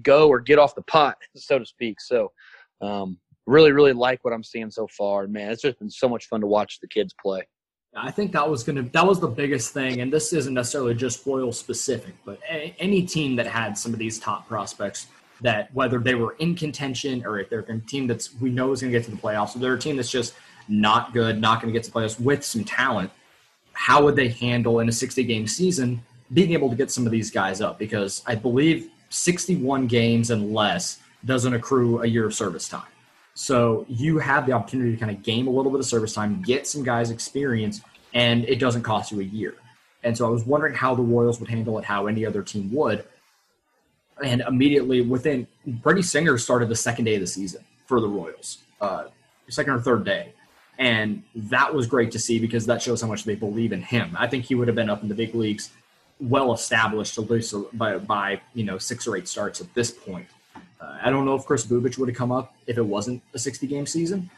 go 0.02 0.28
or 0.28 0.40
get 0.40 0.58
off 0.58 0.74
the 0.74 0.82
pot, 0.82 1.16
so 1.36 1.58
to 1.58 1.66
speak. 1.66 2.00
So 2.00 2.32
um, 2.82 3.18
really, 3.46 3.72
really 3.72 3.92
like 3.92 4.24
what 4.24 4.32
I'm 4.32 4.44
seeing 4.44 4.70
so 4.70 4.86
far. 4.88 5.26
Man, 5.26 5.50
it's 5.50 5.62
just 5.62 5.78
been 5.78 5.90
so 5.90 6.08
much 6.08 6.26
fun 6.26 6.40
to 6.40 6.46
watch 6.46 6.80
the 6.80 6.88
kids 6.88 7.14
play. 7.20 7.46
I 7.94 8.10
think 8.10 8.32
that 8.32 8.48
was 8.48 8.62
gonna 8.62 8.82
that 8.92 9.06
was 9.06 9.20
the 9.20 9.28
biggest 9.28 9.74
thing, 9.74 10.00
and 10.00 10.10
this 10.10 10.32
isn't 10.32 10.54
necessarily 10.54 10.94
just 10.94 11.26
Royal 11.26 11.52
specific, 11.52 12.14
but 12.24 12.38
a, 12.50 12.74
any 12.78 13.02
team 13.02 13.36
that 13.36 13.46
had 13.46 13.76
some 13.76 13.92
of 13.92 13.98
these 13.98 14.18
top 14.18 14.48
prospects 14.48 15.08
that 15.42 15.74
whether 15.74 15.98
they 15.98 16.14
were 16.14 16.34
in 16.38 16.54
contention 16.54 17.24
or 17.26 17.38
if 17.38 17.50
they're 17.50 17.60
a 17.60 17.80
team 17.80 18.06
that's 18.06 18.34
we 18.40 18.48
know 18.48 18.72
is 18.72 18.80
going 18.80 18.92
to 18.92 18.98
get 18.98 19.04
to 19.04 19.10
the 19.10 19.16
playoffs, 19.16 19.54
or 19.54 19.58
they're 19.58 19.74
a 19.74 19.78
team 19.78 19.96
that's 19.96 20.10
just 20.10 20.34
not 20.68 21.12
good, 21.12 21.40
not 21.40 21.60
going 21.60 21.72
to 21.72 21.78
get 21.78 21.84
to 21.84 21.90
playoffs 21.90 22.18
with 22.18 22.42
some 22.44 22.64
talent, 22.64 23.10
how 23.72 24.02
would 24.02 24.16
they 24.16 24.28
handle 24.28 24.80
in 24.80 24.88
a 24.88 24.92
60 24.92 25.22
game 25.24 25.46
season 25.46 26.00
being 26.32 26.52
able 26.52 26.70
to 26.70 26.76
get 26.76 26.90
some 26.90 27.04
of 27.04 27.12
these 27.12 27.30
guys 27.30 27.60
up? 27.60 27.78
Because 27.78 28.22
I 28.26 28.36
believe 28.36 28.88
61 29.10 29.86
games 29.86 30.30
and 30.30 30.54
less 30.54 31.01
doesn't 31.24 31.54
accrue 31.54 32.02
a 32.02 32.06
year 32.06 32.26
of 32.26 32.34
service 32.34 32.68
time. 32.68 32.82
So 33.34 33.86
you 33.88 34.18
have 34.18 34.46
the 34.46 34.52
opportunity 34.52 34.92
to 34.92 34.96
kind 34.98 35.10
of 35.10 35.22
gain 35.22 35.46
a 35.46 35.50
little 35.50 35.70
bit 35.70 35.80
of 35.80 35.86
service 35.86 36.12
time, 36.14 36.42
get 36.42 36.66
some 36.66 36.82
guys 36.82 37.10
experience, 37.10 37.80
and 38.12 38.44
it 38.44 38.58
doesn't 38.58 38.82
cost 38.82 39.10
you 39.10 39.20
a 39.20 39.24
year. 39.24 39.54
And 40.02 40.16
so 40.16 40.26
I 40.26 40.30
was 40.30 40.44
wondering 40.44 40.74
how 40.74 40.94
the 40.94 41.02
Royals 41.02 41.40
would 41.40 41.48
handle 41.48 41.78
it, 41.78 41.84
how 41.84 42.06
any 42.06 42.26
other 42.26 42.42
team 42.42 42.72
would. 42.74 43.04
And 44.22 44.42
immediately 44.42 45.00
within, 45.00 45.46
Brady 45.66 46.02
Singer 46.02 46.36
started 46.38 46.68
the 46.68 46.76
second 46.76 47.06
day 47.06 47.14
of 47.14 47.20
the 47.20 47.26
season 47.26 47.64
for 47.86 48.00
the 48.00 48.08
Royals, 48.08 48.58
uh, 48.80 49.04
second 49.48 49.74
or 49.74 49.80
third 49.80 50.04
day. 50.04 50.32
And 50.78 51.22
that 51.34 51.72
was 51.72 51.86
great 51.86 52.10
to 52.12 52.18
see 52.18 52.38
because 52.38 52.66
that 52.66 52.82
shows 52.82 53.00
how 53.00 53.08
much 53.08 53.24
they 53.24 53.34
believe 53.34 53.72
in 53.72 53.82
him. 53.82 54.16
I 54.18 54.26
think 54.26 54.44
he 54.44 54.54
would 54.54 54.68
have 54.68 54.74
been 54.74 54.90
up 54.90 55.02
in 55.02 55.08
the 55.08 55.14
big 55.14 55.34
leagues, 55.34 55.70
well 56.20 56.52
established 56.52 57.18
by, 57.74 57.98
by 57.98 58.40
you 58.54 58.64
know 58.64 58.78
six 58.78 59.06
or 59.06 59.16
eight 59.16 59.28
starts 59.28 59.60
at 59.60 59.72
this 59.74 59.90
point. 59.90 60.26
I 61.02 61.10
don't 61.10 61.24
know 61.24 61.34
if 61.34 61.44
Kris 61.44 61.66
Bubic 61.66 61.98
would 61.98 62.08
have 62.08 62.16
come 62.16 62.32
up 62.32 62.54
if 62.66 62.78
it 62.78 62.82
wasn't 62.82 63.22
a 63.34 63.38
60 63.38 63.66
game 63.66 63.86
season, 63.86 64.30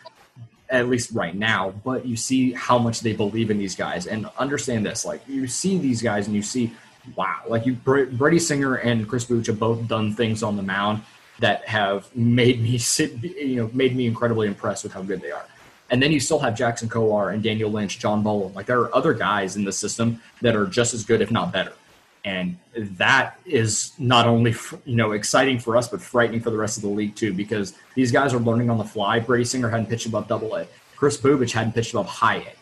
at 0.71 0.89
least 0.89 1.11
right 1.13 1.35
now. 1.35 1.71
But 1.85 2.07
you 2.07 2.17
see 2.17 2.53
how 2.53 2.79
much 2.79 3.01
they 3.01 3.13
believe 3.13 3.51
in 3.51 3.59
these 3.59 3.75
guys, 3.75 4.07
and 4.07 4.27
understand 4.39 4.87
this: 4.87 5.05
like 5.05 5.27
you 5.29 5.47
see 5.47 5.79
these 5.79 6.03
guys, 6.03 6.27
and 6.27 6.35
you 6.35 6.43
see, 6.43 6.73
wow, 7.17 7.41
like 7.49 7.67
you 7.67 7.75
Brady 7.75 8.39
Singer 8.39 8.77
and 8.77 9.09
Kris 9.09 9.27
Bubic 9.27 9.47
have 9.47 9.59
both 9.59 9.87
done 9.89 10.15
things 10.15 10.43
on 10.43 10.57
the 10.57 10.63
mound 10.63 11.03
that 11.41 11.67
have 11.67 12.15
made 12.17 12.63
me 12.63 12.79
sit, 12.95 13.23
you 13.23 13.57
know, 13.57 13.71
made 13.73 13.97
me 13.97 14.07
incredibly 14.07 14.47
impressed 14.47 14.85
with 14.85 14.93
how 14.93 15.03
good 15.03 15.21
they 15.21 15.31
are. 15.31 15.47
And 15.91 16.03
then 16.03 16.13
you 16.13 16.19
still 16.19 16.39
have 16.39 16.57
Jackson 16.57 16.89
Kowar 16.89 17.35
and 17.35 17.43
Daniel 17.43 17.71
Lynch, 17.71 17.99
John 17.99 18.23
Bowlan. 18.23 18.55
Like 18.55 18.67
there 18.67 18.81
are 18.81 18.95
other 18.95 19.13
guys 19.13 19.55
in 19.57 19.65
the 19.65 19.73
system 19.73 20.21
that 20.41 20.57
are 20.57 20.67
just 20.67 20.95
as 20.95 21.05
good, 21.05 21.21
if 21.21 21.31
not 21.31 21.53
better 21.53 21.75
and 22.25 22.57
that 22.75 23.39
is 23.45 23.93
not 23.99 24.27
only 24.27 24.55
you 24.85 24.97
know 24.97 25.13
exciting 25.13 25.59
for 25.59 25.77
us 25.77 25.89
but 25.89 26.01
frightening 26.01 26.41
for 26.41 26.51
the 26.51 26.57
rest 26.57 26.77
of 26.77 26.83
the 26.83 26.89
league 26.89 27.15
too 27.15 27.33
because 27.33 27.75
these 27.95 28.11
guys 28.11 28.33
are 28.33 28.41
learning 28.41 28.71
on 28.71 28.79
the 28.79 28.85
fly. 28.85 29.21
Brady 29.21 29.45
singer 29.45 29.69
hadn't 29.69 29.87
pitched 29.87 30.07
above 30.07 30.27
double 30.27 30.55
a. 30.57 30.67
Kris 30.97 31.17
Bubic 31.19 31.53
hadn't 31.53 31.73
pitched 31.73 31.93
above 31.93 32.07
high 32.07 32.37
a. 32.37 32.53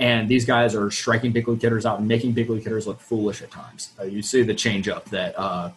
And 0.00 0.28
these 0.28 0.44
guys 0.44 0.76
are 0.76 0.90
striking 0.90 1.32
big 1.32 1.48
league 1.48 1.60
hitters 1.60 1.84
out 1.84 1.98
and 1.98 2.06
making 2.06 2.32
big 2.32 2.48
league 2.48 2.62
hitters 2.62 2.86
look 2.86 3.00
foolish 3.00 3.42
at 3.42 3.50
times. 3.50 3.92
Uh, 3.98 4.04
you 4.04 4.22
see 4.22 4.42
the 4.42 4.54
changeup 4.54 5.04
that 5.06 5.36
uh, 5.36 5.70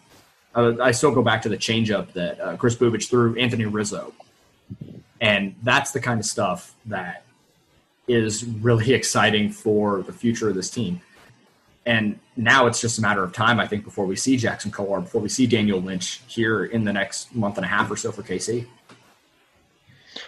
I 0.54 0.92
still 0.92 1.12
go 1.12 1.22
back 1.22 1.42
to 1.42 1.48
the 1.48 1.56
changeup 1.56 2.12
that 2.12 2.40
uh, 2.40 2.56
Kris 2.56 2.76
Bubic 2.76 3.08
threw 3.08 3.34
Anthony 3.36 3.64
Rizzo, 3.64 4.12
and 5.20 5.54
that's 5.62 5.92
the 5.92 6.00
kind 6.00 6.20
of 6.20 6.26
stuff 6.26 6.74
that 6.86 7.24
is 8.06 8.44
really 8.44 8.92
exciting 9.00 9.50
for 9.50 10.02
the 10.02 10.12
future 10.12 10.50
of 10.50 10.54
this 10.54 10.70
team. 10.70 11.00
And 11.84 12.18
now 12.36 12.66
it's 12.66 12.80
just 12.80 12.98
a 12.98 13.02
matter 13.02 13.24
of 13.24 13.32
time, 13.32 13.58
I 13.58 13.66
think, 13.66 13.84
before 13.84 14.06
we 14.06 14.14
see 14.14 14.36
Jackson 14.36 14.70
Kowar, 14.70 15.02
before 15.02 15.20
we 15.20 15.28
see 15.28 15.46
Daniel 15.46 15.80
Lynch 15.80 16.20
here 16.28 16.66
in 16.66 16.84
the 16.84 16.92
next 16.92 17.34
month 17.34 17.56
and 17.56 17.64
a 17.64 17.68
half 17.68 17.90
or 17.90 17.96
so 17.96 18.12
for 18.12 18.22
KC. 18.22 18.66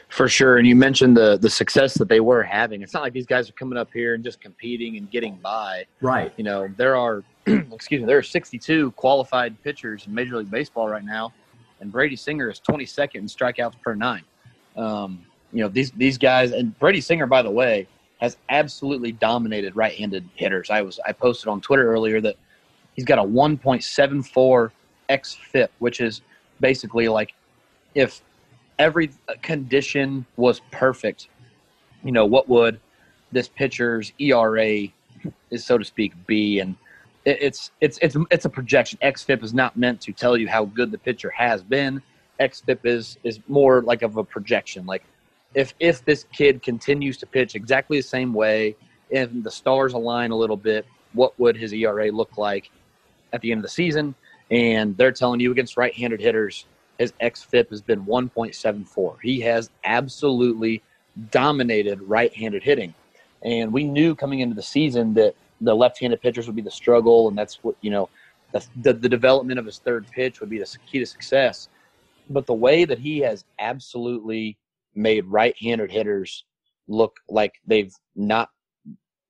For 0.08 0.28
sure. 0.28 0.58
And 0.58 0.66
you 0.66 0.76
mentioned 0.76 1.16
the 1.16 1.36
the 1.36 1.50
success 1.50 1.94
that 1.94 2.08
they 2.08 2.20
were 2.20 2.42
having. 2.42 2.82
It's 2.82 2.94
not 2.94 3.02
like 3.02 3.12
these 3.12 3.26
guys 3.26 3.48
are 3.48 3.52
coming 3.54 3.78
up 3.78 3.90
here 3.92 4.14
and 4.14 4.22
just 4.22 4.40
competing 4.40 4.96
and 4.96 5.10
getting 5.10 5.36
by. 5.36 5.86
Right. 6.00 6.32
You 6.36 6.44
know, 6.44 6.68
there 6.76 6.96
are 6.96 7.22
excuse 7.46 8.00
me, 8.00 8.06
there 8.06 8.18
are 8.18 8.22
62 8.22 8.92
qualified 8.92 9.60
pitchers 9.62 10.06
in 10.06 10.14
Major 10.14 10.36
League 10.36 10.50
Baseball 10.50 10.88
right 10.88 11.04
now, 11.04 11.32
and 11.80 11.90
Brady 11.90 12.16
Singer 12.16 12.48
is 12.48 12.60
22nd 12.60 13.16
in 13.16 13.26
strikeouts 13.26 13.80
per 13.82 13.94
nine. 13.94 14.22
Um, 14.76 15.24
you 15.52 15.62
know, 15.62 15.68
these 15.68 15.90
these 15.92 16.18
guys 16.18 16.52
and 16.52 16.78
Brady 16.78 17.00
Singer, 17.00 17.26
by 17.26 17.42
the 17.42 17.50
way, 17.50 17.86
has 18.24 18.38
absolutely 18.48 19.12
dominated 19.12 19.76
right-handed 19.76 20.26
hitters. 20.34 20.70
I 20.70 20.80
was 20.80 20.98
I 21.06 21.12
posted 21.12 21.48
on 21.48 21.60
Twitter 21.60 21.92
earlier 21.92 22.22
that 22.22 22.36
he's 22.94 23.04
got 23.04 23.18
a 23.18 23.22
1.74 23.22 24.70
xFIP, 25.10 25.68
which 25.78 26.00
is 26.00 26.22
basically 26.58 27.06
like 27.08 27.34
if 27.94 28.22
every 28.78 29.10
condition 29.42 30.24
was 30.38 30.62
perfect, 30.72 31.28
you 32.02 32.12
know, 32.12 32.24
what 32.24 32.48
would 32.48 32.80
this 33.30 33.46
pitcher's 33.46 34.14
ERA 34.18 34.88
is 35.50 35.66
so 35.66 35.76
to 35.76 35.84
speak 35.84 36.12
be 36.26 36.60
and 36.60 36.76
it's 37.26 37.72
it's 37.82 37.98
it's 38.00 38.16
it's 38.30 38.46
a 38.46 38.50
projection. 38.50 38.98
xFIP 39.02 39.42
is 39.42 39.52
not 39.52 39.76
meant 39.76 40.00
to 40.00 40.12
tell 40.12 40.36
you 40.36 40.48
how 40.48 40.64
good 40.64 40.90
the 40.90 40.98
pitcher 40.98 41.30
has 41.30 41.62
been. 41.62 42.00
xFIP 42.40 42.78
is 42.84 43.18
is 43.22 43.40
more 43.48 43.82
like 43.82 44.00
of 44.00 44.16
a 44.16 44.24
projection. 44.24 44.86
Like 44.86 45.04
if 45.54 45.74
if 45.80 46.04
this 46.04 46.24
kid 46.32 46.62
continues 46.62 47.16
to 47.18 47.26
pitch 47.26 47.54
exactly 47.54 47.98
the 47.98 48.02
same 48.02 48.34
way 48.34 48.76
and 49.12 49.44
the 49.44 49.50
stars 49.50 49.92
align 49.92 50.30
a 50.30 50.36
little 50.36 50.56
bit, 50.56 50.86
what 51.12 51.38
would 51.38 51.56
his 51.56 51.72
ERA 51.72 52.10
look 52.10 52.36
like 52.36 52.70
at 53.32 53.40
the 53.40 53.52
end 53.52 53.58
of 53.58 53.62
the 53.62 53.68
season? 53.68 54.14
and 54.50 54.96
they're 54.96 55.12
telling 55.12 55.40
you 55.40 55.50
against 55.50 55.76
right-handed 55.76 56.20
hitters, 56.20 56.66
his 56.98 57.12
xFIP 57.20 57.70
has 57.70 57.82
been 57.82 58.04
1.74. 58.04 59.16
He 59.22 59.40
has 59.40 59.70
absolutely 59.84 60.82
dominated 61.30 62.00
right-handed 62.02 62.62
hitting, 62.62 62.94
and 63.42 63.72
we 63.72 63.84
knew 63.84 64.14
coming 64.14 64.40
into 64.40 64.54
the 64.54 64.62
season 64.62 65.14
that 65.14 65.34
the 65.60 65.74
left-handed 65.74 66.20
pitchers 66.20 66.46
would 66.46 66.56
be 66.56 66.62
the 66.62 66.70
struggle, 66.70 67.28
and 67.28 67.36
that's 67.36 67.62
what 67.62 67.76
you 67.80 67.90
know. 67.90 68.08
The, 68.52 68.92
the, 68.92 69.08
development 69.08 69.58
of 69.58 69.66
his 69.66 69.78
third 69.78 70.06
pitch 70.12 70.38
would 70.38 70.48
be 70.48 70.60
the 70.60 70.76
key 70.88 71.00
to 71.00 71.06
success. 71.06 71.68
But 72.30 72.46
the 72.46 72.54
way 72.54 72.84
that 72.84 73.00
he 73.00 73.18
has 73.18 73.44
absolutely 73.58 74.56
made 74.94 75.24
right-handed 75.26 75.90
hitters 75.90 76.44
look 76.88 77.16
like 77.28 77.52
they've 77.66 77.92
not 78.14 78.48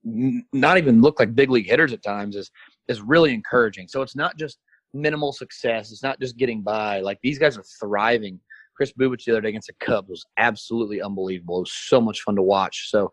not 0.04 0.76
even 0.76 1.00
look 1.00 1.18
like 1.18 1.34
big 1.34 1.50
league 1.50 1.66
hitters 1.66 1.92
at 1.92 2.02
times 2.02 2.36
is 2.36 2.50
is 2.88 3.00
really 3.00 3.32
encouraging. 3.32 3.88
So 3.88 4.02
it's 4.02 4.16
not 4.16 4.36
just 4.36 4.58
minimal 4.92 5.32
success. 5.32 5.90
It's 5.90 6.02
not 6.02 6.20
just 6.20 6.36
getting 6.36 6.62
by. 6.62 7.00
Like 7.00 7.18
these 7.22 7.38
guys 7.38 7.56
are 7.56 7.64
thriving. 7.80 8.40
Kris 8.76 8.92
Bubic 8.92 9.24
the 9.24 9.32
other 9.32 9.40
day 9.40 9.50
against 9.50 9.68
the 9.68 9.84
Cubs 9.84 10.08
was 10.08 10.26
absolutely 10.36 11.00
unbelievable. 11.00 11.58
It 11.58 11.60
was 11.60 11.72
so 11.72 12.00
much 12.00 12.20
fun 12.22 12.36
to 12.36 12.42
watch. 12.42 12.90
So 12.90 13.12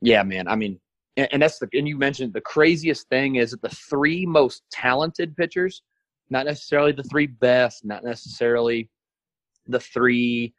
yeah, 0.00 0.22
man. 0.22 0.48
I 0.48 0.56
mean, 0.56 0.80
and, 1.16 1.28
and 1.32 1.42
that's 1.42 1.58
the 1.58 1.68
and 1.72 1.86
you 1.86 1.98
mentioned 1.98 2.32
the 2.32 2.40
craziest 2.40 3.08
thing 3.08 3.36
is 3.36 3.50
that 3.50 3.62
the 3.62 3.68
three 3.68 4.24
most 4.24 4.62
talented 4.70 5.36
pitchers, 5.36 5.82
not 6.30 6.46
necessarily 6.46 6.92
the 6.92 7.02
three 7.04 7.26
best, 7.26 7.84
not 7.84 8.04
necessarily 8.04 8.88
the 9.66 9.80
three 9.80 10.54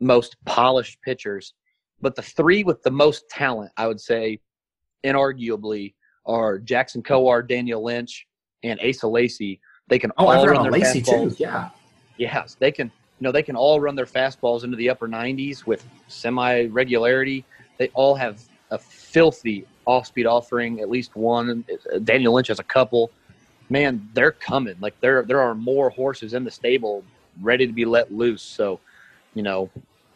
most 0.00 0.36
polished 0.44 1.00
pitchers, 1.02 1.54
but 2.00 2.14
the 2.16 2.22
three 2.22 2.64
with 2.64 2.82
the 2.82 2.90
most 2.90 3.28
talent, 3.28 3.70
I 3.76 3.86
would 3.86 4.00
say, 4.00 4.40
inarguably, 5.04 5.94
are 6.26 6.58
Jackson 6.58 7.02
Kowar, 7.02 7.46
Daniel 7.46 7.82
Lynch, 7.82 8.26
and 8.62 8.78
Asa 8.80 9.08
Lacy. 9.08 9.60
They 9.88 9.98
can 9.98 10.12
oh, 10.18 10.28
all 10.28 10.46
run 10.46 10.62
their 10.62 10.72
Lacy 10.72 11.02
fastballs. 11.02 11.36
too. 11.36 11.42
Yeah, 11.42 11.70
Yes, 12.20 12.54
they 12.58 12.70
can. 12.70 12.92
You 13.18 13.24
know, 13.24 13.32
they 13.32 13.42
can 13.42 13.56
all 13.56 13.80
run 13.80 13.94
their 13.94 14.06
fastballs 14.06 14.64
into 14.64 14.76
the 14.76 14.88
upper 14.88 15.06
90s 15.06 15.66
with 15.66 15.86
semi 16.08 16.66
regularity. 16.66 17.44
They 17.78 17.88
all 17.88 18.14
have 18.14 18.40
a 18.70 18.78
filthy 18.78 19.66
off-speed 19.86 20.26
offering. 20.26 20.80
At 20.80 20.88
least 20.88 21.16
one. 21.16 21.64
Daniel 22.04 22.34
Lynch 22.34 22.48
has 22.48 22.58
a 22.58 22.64
couple. 22.64 23.10
Man, 23.68 24.08
they're 24.14 24.32
coming. 24.32 24.76
Like 24.80 24.98
there, 25.00 25.22
there 25.22 25.40
are 25.40 25.54
more 25.54 25.90
horses 25.90 26.32
in 26.32 26.44
the 26.44 26.50
stable 26.50 27.04
ready 27.42 27.66
to 27.66 27.72
be 27.72 27.84
let 27.84 28.12
loose. 28.12 28.42
So, 28.42 28.80
you 29.34 29.42
know, 29.42 29.70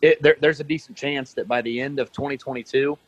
it, 0.05 0.23
there, 0.23 0.37
there's 0.39 0.61
a 0.61 0.65
decent 0.65 0.99
chance 0.99 1.33
that 1.33 1.49
by 1.49 1.63
the 1.63 1.81
end 1.81 1.99
of 1.99 2.13
2022, 2.13 2.99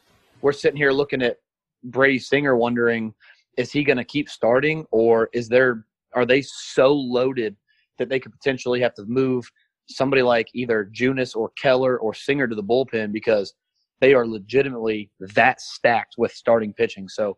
we're 0.41 0.53
sitting 0.53 0.79
here 0.79 0.93
looking 0.93 1.21
at 1.21 1.37
Brady 1.85 2.19
Singer, 2.19 2.57
wondering, 2.57 3.13
is 3.59 3.71
he 3.71 3.85
going 3.85 3.99
to 3.99 4.05
keep 4.05 4.31
starting, 4.31 4.87
or 4.91 5.29
is 5.35 5.47
there 5.47 5.85
are 6.15 6.25
they 6.25 6.41
so 6.41 6.95
loaded 6.95 7.55
that 7.99 8.09
they 8.09 8.19
could 8.19 8.33
potentially 8.33 8.81
have 8.81 8.95
to 8.95 9.05
move 9.05 9.51
somebody 9.89 10.23
like 10.23 10.49
either 10.55 10.91
Junis 10.91 11.37
or 11.37 11.51
Keller 11.61 11.99
or 11.99 12.15
Singer 12.15 12.49
to 12.49 12.55
the 12.55 12.65
bullpen 12.65 13.13
because 13.13 13.53
they 14.01 14.15
are 14.15 14.27
legitimately 14.27 15.11
that 15.21 15.61
stacked 15.61 16.15
with 16.17 16.33
starting 16.33 16.73
pitching. 16.73 17.11
So 17.11 17.37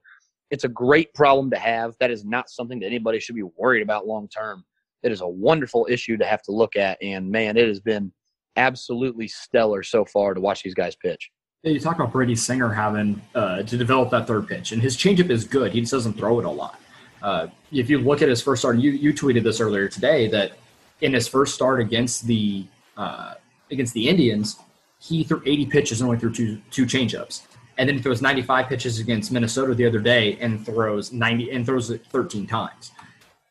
it's 0.53 0.65
a 0.65 0.69
great 0.69 1.13
problem 1.15 1.51
to 1.51 1.59
have. 1.59 1.97
That 1.99 2.13
is 2.13 2.25
not 2.25 2.49
something 2.49 2.79
that 2.79 2.87
anybody 2.87 3.19
should 3.19 3.35
be 3.35 3.43
worried 3.57 3.83
about 3.83 4.07
long 4.07 4.29
term. 4.29 4.65
It 5.03 5.11
is 5.11 5.21
a 5.21 5.29
wonderful 5.29 5.89
issue 5.91 6.17
to 6.17 6.25
have 6.25 6.43
to 6.43 6.53
look 6.53 6.77
at, 6.77 6.97
and 7.03 7.29
man, 7.29 7.57
it 7.57 7.67
has 7.67 7.81
been 7.81 8.13
absolutely 8.59 9.29
stellar 9.29 9.83
so 9.83 10.05
far 10.05 10.35
to 10.35 10.41
watch 10.41 10.63
these 10.63 10.75
guys 10.75 10.97
pitch. 10.97 11.31
You 11.63 11.81
talk 11.81 11.97
about 11.97 12.13
Brady 12.13 12.37
Singer 12.37 12.73
having 12.73 13.21
uh, 13.35 13.63
to 13.63 13.77
develop 13.77 14.11
that 14.11 14.27
third 14.27 14.47
pitch, 14.47 14.73
and 14.73 14.81
his 14.83 14.97
changeup 14.97 15.31
is 15.31 15.45
good. 15.45 15.73
He 15.73 15.81
just 15.81 15.93
doesn't 15.93 16.15
throw 16.15 16.39
it 16.39 16.45
a 16.45 16.51
lot. 16.51 16.81
Uh, 17.21 17.49
if 17.73 17.91
you 17.91 17.99
look 17.99 18.23
at 18.23 18.29
his 18.29 18.41
first 18.41 18.63
start, 18.63 18.77
you 18.77 18.93
you 18.93 19.13
tweeted 19.13 19.43
this 19.43 19.61
earlier 19.61 19.89
today 19.89 20.29
that 20.29 20.53
in 21.01 21.13
his 21.13 21.27
first 21.27 21.55
start 21.55 21.81
against 21.81 22.27
the 22.27 22.65
uh, 22.97 23.35
against 23.71 23.93
the 23.95 24.09
Indians, 24.09 24.59
he 25.01 25.25
threw 25.25 25.43
80 25.45 25.67
pitches 25.67 26.01
and 26.01 26.09
only 26.09 26.21
threw 26.21 26.33
two 26.33 26.61
two 26.71 26.87
changeups, 26.87 27.43
and 27.77 27.89
then 27.89 27.97
he 27.97 28.03
throws 28.03 28.23
95 28.23 28.69
pitches 28.69 29.01
against 29.01 29.33
Minnesota 29.33 29.75
the 29.75 29.87
other 29.87 30.01
day 30.01 30.39
and 30.41 30.65
throws 30.65 31.13
90 31.13 31.51
and 31.51 31.67
throws 31.67 31.91
it 31.91 32.07
13 32.07 32.47
times. 32.47 32.93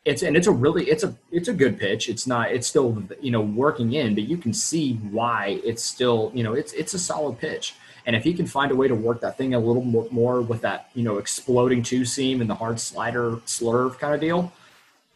It's 0.08 0.24
and 0.24 0.38
it's 0.38 0.48
a 0.48 0.52
really 0.52 0.86
it's 0.86 1.04
a 1.04 1.14
it's 1.32 1.50
a 1.50 1.54
good 1.54 1.78
pitch. 1.78 2.08
It's 2.08 2.26
not 2.26 2.52
it's 2.52 2.66
still 2.66 3.04
you 3.20 3.30
know 3.30 3.42
working 3.42 3.94
in, 3.94 4.16
but 4.16 4.24
you 4.24 4.38
can 4.38 4.54
see 4.54 4.94
why 5.12 5.60
it's 5.64 5.84
still 5.84 6.32
you 6.34 6.44
know 6.44 6.54
it's 6.54 6.72
it's 6.74 6.94
a 6.94 7.00
solid 7.00 7.40
pitch. 7.40 7.76
And 8.08 8.16
if 8.16 8.24
he 8.24 8.34
can 8.34 8.48
find 8.48 8.72
a 8.72 8.76
way 8.76 8.88
to 8.88 8.96
work 8.96 9.20
that 9.20 9.38
thing 9.38 9.54
a 9.54 9.60
little 9.60 9.84
more 9.84 10.42
with 10.42 10.62
that, 10.62 10.90
you 10.94 11.04
know, 11.04 11.18
exploding 11.18 11.84
two 11.84 12.06
seam 12.06 12.40
and 12.40 12.50
the 12.50 12.56
hard 12.56 12.80
slider 12.80 13.32
slurve 13.46 14.00
kind 14.00 14.16
of 14.16 14.22
deal, 14.22 14.54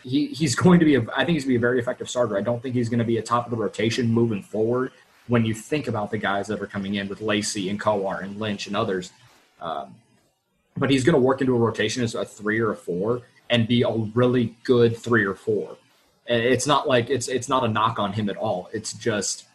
he, 0.04 0.28
he's 0.28 0.56
going 0.64 0.78
to 0.80 0.86
be, 0.86 0.96
a, 0.96 1.06
I 1.16 1.24
think 1.24 1.36
he's 1.36 1.46
going 1.46 1.54
to 1.54 1.54
be 1.54 1.56
a 1.56 1.60
very 1.60 1.80
effective 1.80 2.10
starter. 2.10 2.38
I 2.38 2.42
don't 2.42 2.62
think 2.62 2.76
he's 2.76 2.90
going 2.90 3.00
to 3.00 3.06
be 3.06 3.18
a 3.18 3.22
top 3.22 3.46
of 3.46 3.52
the 3.52 3.56
rotation 3.56 4.12
moving 4.12 4.44
forward 4.44 4.92
when 5.28 5.46
you 5.46 5.54
think 5.54 5.88
about 5.88 6.12
the 6.12 6.18
guys 6.18 6.48
that 6.48 6.62
are 6.62 6.68
coming 6.68 6.96
in 6.96 7.08
with 7.08 7.22
Lacy 7.22 7.70
and 7.70 7.80
Kowar 7.80 8.22
and 8.24 8.38
Lynch 8.38 8.68
and 8.68 8.76
others. 8.76 9.14
Um, 9.62 9.96
but 10.76 10.90
he's 10.90 11.06
going 11.06 11.16
to 11.16 11.22
work 11.22 11.40
into 11.40 11.56
a 11.56 11.60
rotation 11.60 12.04
as 12.04 12.14
a 12.14 12.26
three 12.26 12.60
or 12.60 12.72
a 12.72 12.76
four 12.76 13.22
and 13.52 13.68
be 13.68 13.84
a 13.84 13.92
really 13.92 14.56
good 14.64 14.98
three 14.98 15.26
or 15.26 15.36
four. 15.36 15.78
It's 16.26 16.66
not 16.66 16.88
like 16.88 17.10
it's 17.10 17.28
it's 17.28 17.50
not 17.50 17.64
a 17.64 17.68
knock 17.68 18.00
on 18.00 18.14
him 18.14 18.30
at 18.30 18.38
all. 18.38 18.70
It's 18.74 18.94
just 18.94 19.46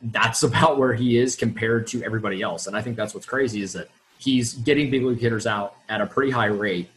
that's 0.00 0.42
about 0.44 0.78
where 0.78 0.94
he 0.94 1.18
is 1.18 1.34
compared 1.34 1.88
to 1.88 2.04
everybody 2.04 2.42
else. 2.42 2.68
And 2.68 2.76
I 2.76 2.82
think 2.82 2.96
that's 2.96 3.14
what's 3.14 3.26
crazy 3.26 3.62
is 3.62 3.72
that 3.72 3.88
he's 4.18 4.54
getting 4.54 4.90
big 4.90 5.02
league 5.02 5.18
hitters 5.18 5.46
out 5.46 5.76
at 5.88 6.00
a 6.00 6.06
pretty 6.06 6.30
high 6.30 6.46
rate, 6.46 6.90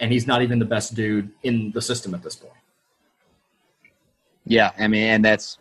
and 0.00 0.10
he's 0.12 0.26
not 0.26 0.40
even 0.40 0.58
the 0.58 0.64
best 0.64 0.94
dude 0.94 1.30
in 1.42 1.72
the 1.72 1.82
system 1.82 2.14
at 2.14 2.22
this 2.22 2.36
point. 2.36 2.52
Yeah, 4.44 4.70
I 4.78 4.86
mean, 4.86 5.02
and 5.02 5.24
that's 5.24 5.58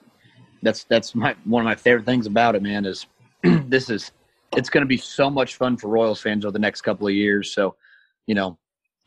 that's 0.62 0.84
that's 0.84 1.16
my 1.16 1.36
one 1.46 1.62
of 1.62 1.66
my 1.66 1.76
favorite 1.76 2.06
things 2.06 2.28
about 2.28 2.56
it, 2.56 2.62
man. 2.62 2.86
Is 2.86 3.08
this 3.44 3.90
is 3.90 4.12
it's 4.56 4.70
going 4.70 4.84
to 4.84 4.88
be 4.88 4.98
so 4.98 5.30
much 5.30 5.56
fun 5.56 5.76
for 5.76 5.88
Royals 5.88 6.22
fans 6.22 6.46
over 6.46 6.52
the 6.52 6.60
next 6.60 6.82
couple 6.82 7.08
of 7.08 7.14
years. 7.14 7.52
So, 7.52 7.76
you 8.28 8.36
know, 8.36 8.58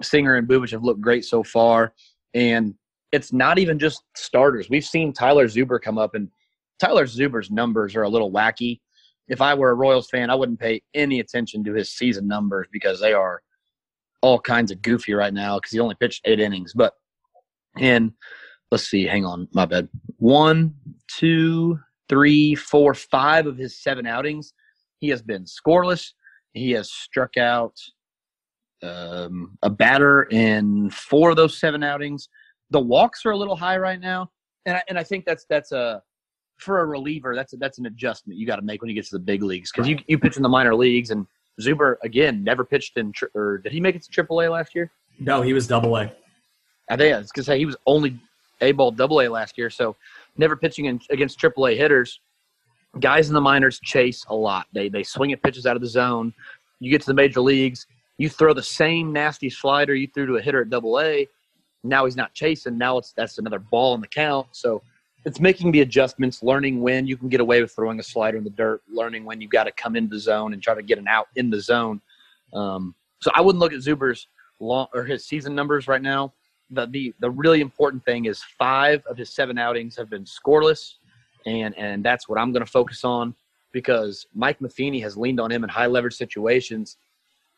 Singer 0.02 0.36
and 0.36 0.48
Bubic 0.48 0.70
have 0.70 0.84
looked 0.84 1.00
great 1.00 1.24
so 1.24 1.42
far, 1.42 1.92
and 2.34 2.74
it's 3.12 3.32
not 3.32 3.58
even 3.58 3.78
just 3.78 4.02
starters. 4.14 4.68
We've 4.68 4.84
seen 4.84 5.12
Tyler 5.12 5.46
Zuber 5.46 5.80
come 5.80 5.98
up 5.98 6.14
and 6.14 6.28
Tyler 6.78 7.06
Zuber's 7.06 7.50
numbers 7.50 7.96
are 7.96 8.02
a 8.02 8.08
little 8.08 8.30
wacky. 8.30 8.80
If 9.28 9.40
I 9.40 9.54
were 9.54 9.70
a 9.70 9.74
Royals 9.74 10.08
fan, 10.08 10.30
I 10.30 10.34
wouldn't 10.34 10.60
pay 10.60 10.82
any 10.94 11.20
attention 11.20 11.64
to 11.64 11.74
his 11.74 11.90
season 11.90 12.28
numbers 12.28 12.68
because 12.72 13.00
they 13.00 13.12
are 13.12 13.42
all 14.20 14.38
kinds 14.38 14.70
of 14.70 14.82
goofy 14.82 15.14
right 15.14 15.32
now 15.32 15.58
because 15.58 15.72
he 15.72 15.80
only 15.80 15.94
pitched 15.94 16.22
eight 16.24 16.40
innings. 16.40 16.72
But 16.74 16.94
in 17.76 18.14
let's 18.70 18.88
see, 18.88 19.04
hang 19.04 19.24
on, 19.24 19.48
my 19.52 19.66
bad. 19.66 19.88
One, 20.18 20.74
two, 21.08 21.78
three, 22.08 22.54
four, 22.54 22.94
five 22.94 23.46
of 23.46 23.56
his 23.56 23.82
seven 23.82 24.06
outings, 24.06 24.52
he 24.98 25.08
has 25.08 25.22
been 25.22 25.44
scoreless. 25.44 26.12
He 26.52 26.72
has 26.72 26.90
struck 26.90 27.36
out 27.36 27.74
um, 28.82 29.56
a 29.62 29.70
batter 29.70 30.24
in 30.24 30.90
four 30.90 31.30
of 31.30 31.36
those 31.36 31.58
seven 31.58 31.82
outings. 31.82 32.28
The 32.70 32.80
walks 32.80 33.24
are 33.24 33.30
a 33.30 33.36
little 33.36 33.56
high 33.56 33.78
right 33.78 34.00
now, 34.00 34.30
and 34.66 34.76
I, 34.76 34.82
and 34.88 34.98
I 34.98 35.02
think 35.02 35.24
that's 35.24 35.46
that's 35.48 35.72
a 35.72 36.02
for 36.58 36.80
a 36.80 36.86
reliever, 36.86 37.34
that's 37.34 37.52
a, 37.52 37.56
that's 37.56 37.78
an 37.78 37.86
adjustment 37.86 38.38
you 38.38 38.46
got 38.46 38.56
to 38.56 38.62
make 38.62 38.82
when 38.82 38.88
you 38.88 38.94
get 38.94 39.04
to 39.06 39.14
the 39.14 39.20
big 39.20 39.42
leagues 39.42 39.72
because 39.72 39.86
right. 39.86 39.98
you 39.98 40.04
you 40.06 40.18
pitch 40.18 40.36
in 40.36 40.42
the 40.42 40.48
minor 40.48 40.74
leagues 40.74 41.10
and 41.10 41.26
Zuber 41.60 41.96
again 42.02 42.44
never 42.44 42.64
pitched 42.64 42.96
in 42.96 43.12
tri- 43.12 43.28
or 43.34 43.58
did 43.58 43.72
he 43.72 43.80
make 43.80 43.96
it 43.96 44.02
to 44.02 44.24
AAA 44.24 44.50
last 44.50 44.74
year? 44.74 44.90
No, 45.18 45.40
he 45.42 45.52
was 45.52 45.66
Double 45.66 45.96
A. 45.96 46.12
I 46.90 46.96
think 46.96 47.16
it's 47.16 47.30
because 47.32 47.46
he 47.46 47.66
was 47.66 47.76
only 47.86 48.18
A 48.60 48.72
ball 48.72 48.90
Double 48.90 49.20
A 49.20 49.28
last 49.28 49.56
year, 49.56 49.70
so 49.70 49.96
never 50.36 50.56
pitching 50.56 50.86
in, 50.86 51.00
against 51.10 51.40
AAA 51.40 51.76
hitters. 51.76 52.20
Guys 53.00 53.28
in 53.28 53.34
the 53.34 53.40
minors 53.40 53.78
chase 53.80 54.24
a 54.28 54.34
lot. 54.34 54.66
They 54.72 54.88
they 54.88 55.02
swing 55.02 55.32
at 55.32 55.42
pitches 55.42 55.66
out 55.66 55.76
of 55.76 55.82
the 55.82 55.88
zone. 55.88 56.32
You 56.80 56.90
get 56.90 57.00
to 57.02 57.06
the 57.06 57.14
major 57.14 57.40
leagues, 57.40 57.86
you 58.18 58.28
throw 58.28 58.52
the 58.52 58.62
same 58.62 59.12
nasty 59.12 59.48
slider 59.48 59.94
you 59.94 60.08
threw 60.08 60.26
to 60.26 60.36
a 60.36 60.42
hitter 60.42 60.62
at 60.62 60.70
Double 60.70 61.00
A. 61.00 61.26
Now 61.84 62.04
he's 62.04 62.16
not 62.16 62.34
chasing. 62.34 62.76
Now 62.76 62.98
it's 62.98 63.12
that's 63.12 63.38
another 63.38 63.60
ball 63.60 63.94
in 63.94 64.00
the 64.00 64.08
count. 64.08 64.48
So 64.52 64.82
it's 65.24 65.40
making 65.40 65.72
the 65.72 65.80
adjustments, 65.80 66.42
learning 66.42 66.80
when 66.80 67.06
you 67.06 67.16
can 67.16 67.28
get 67.28 67.40
away 67.40 67.62
with 67.62 67.72
throwing 67.72 68.00
a 68.00 68.02
slider 68.02 68.36
in 68.36 68.44
the 68.44 68.50
dirt, 68.50 68.82
learning 68.88 69.24
when 69.24 69.40
you've 69.40 69.50
got 69.50 69.64
to 69.64 69.72
come 69.72 69.96
into 69.96 70.10
the 70.16 70.20
zone 70.20 70.52
and 70.52 70.62
try 70.62 70.74
to 70.74 70.82
get 70.82 70.98
an 70.98 71.08
out 71.08 71.28
in 71.36 71.50
the 71.50 71.60
zone. 71.60 72.00
Um, 72.52 72.94
so 73.20 73.30
I 73.34 73.40
wouldn't 73.40 73.60
look 73.60 73.72
at 73.72 73.80
Zuber's 73.80 74.28
long 74.60 74.88
or 74.92 75.04
his 75.04 75.24
season 75.24 75.54
numbers 75.54 75.88
right 75.88 76.02
now. 76.02 76.32
The, 76.70 76.86
the 76.86 77.14
the 77.20 77.30
really 77.30 77.60
important 77.60 78.04
thing 78.04 78.26
is 78.26 78.42
five 78.58 79.02
of 79.06 79.16
his 79.16 79.30
seven 79.30 79.58
outings 79.58 79.96
have 79.96 80.10
been 80.10 80.24
scoreless, 80.24 80.94
and 81.46 81.76
and 81.78 82.04
that's 82.04 82.28
what 82.28 82.38
I'm 82.38 82.52
going 82.52 82.64
to 82.64 82.70
focus 82.70 83.04
on 83.04 83.34
because 83.72 84.26
Mike 84.34 84.60
Matheny 84.60 85.00
has 85.00 85.16
leaned 85.16 85.40
on 85.40 85.50
him 85.50 85.62
in 85.64 85.70
high 85.70 85.86
leverage 85.86 86.14
situations. 86.14 86.96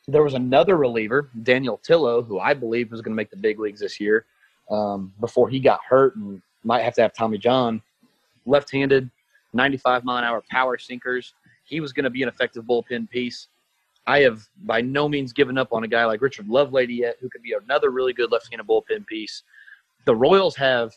There 0.08 0.22
was 0.22 0.34
another 0.34 0.76
reliever, 0.76 1.30
Daniel 1.42 1.78
Tillo, 1.78 2.22
who 2.22 2.38
I 2.38 2.54
believe 2.54 2.90
was 2.90 3.00
going 3.00 3.12
to 3.12 3.16
make 3.16 3.30
the 3.30 3.36
big 3.36 3.58
leagues 3.58 3.80
this 3.80 4.00
year 4.00 4.24
um, 4.70 5.12
before 5.20 5.48
he 5.48 5.60
got 5.60 5.80
hurt 5.88 6.16
and 6.16 6.40
might 6.64 6.82
have 6.82 6.94
to 6.94 7.02
have 7.02 7.12
Tommy 7.14 7.38
John. 7.38 7.82
Left 8.46 8.70
handed, 8.70 9.10
95 9.52 10.04
mile 10.04 10.18
an 10.18 10.24
hour 10.24 10.42
power 10.50 10.78
sinkers. 10.78 11.34
He 11.64 11.80
was 11.80 11.92
going 11.92 12.04
to 12.04 12.10
be 12.10 12.22
an 12.22 12.28
effective 12.28 12.64
bullpen 12.64 13.08
piece. 13.10 13.48
I 14.06 14.20
have 14.20 14.48
by 14.64 14.80
no 14.80 15.08
means 15.08 15.32
given 15.32 15.58
up 15.58 15.72
on 15.72 15.84
a 15.84 15.88
guy 15.88 16.04
like 16.04 16.22
Richard 16.22 16.48
Lovelady 16.48 16.96
yet, 16.96 17.16
who 17.20 17.28
could 17.28 17.42
be 17.42 17.52
another 17.52 17.90
really 17.90 18.12
good 18.12 18.32
left 18.32 18.48
handed 18.50 18.66
bullpen 18.66 19.06
piece. 19.06 19.42
the 20.06 20.16
Royals 20.16 20.56
have 20.56 20.96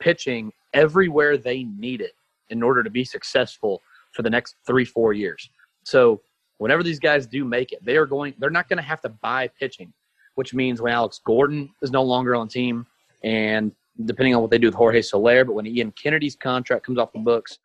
pitching 0.00 0.52
everywhere 0.74 1.36
they 1.36 1.64
need 1.64 2.00
it 2.00 2.14
in 2.50 2.62
order 2.62 2.82
to 2.82 2.90
be 2.90 3.04
successful 3.04 3.80
for 4.12 4.22
the 4.22 4.30
next 4.30 4.56
three, 4.66 4.84
four 4.84 5.12
years. 5.12 5.48
So 5.84 6.20
whenever 6.60 6.82
these 6.82 7.00
guys 7.00 7.26
do 7.26 7.42
make 7.44 7.72
it, 7.72 7.82
they 7.82 7.96
are 7.96 8.06
going. 8.06 8.34
They're 8.38 8.50
not 8.50 8.68
going 8.68 8.76
to 8.76 8.82
have 8.82 9.00
to 9.00 9.08
buy 9.08 9.48
pitching, 9.58 9.92
which 10.34 10.52
means 10.52 10.80
when 10.80 10.92
Alex 10.92 11.20
Gordon 11.24 11.70
is 11.82 11.90
no 11.90 12.02
longer 12.02 12.36
on 12.36 12.46
the 12.46 12.52
team, 12.52 12.86
and 13.24 13.72
depending 14.04 14.34
on 14.34 14.42
what 14.42 14.50
they 14.50 14.58
do 14.58 14.68
with 14.68 14.74
Jorge 14.74 15.02
Soler, 15.02 15.44
but 15.44 15.54
when 15.54 15.66
Ian 15.66 15.90
Kennedy's 15.92 16.36
contract 16.36 16.84
comes 16.84 16.98
off 16.98 17.12
the 17.12 17.18
books, 17.18 17.58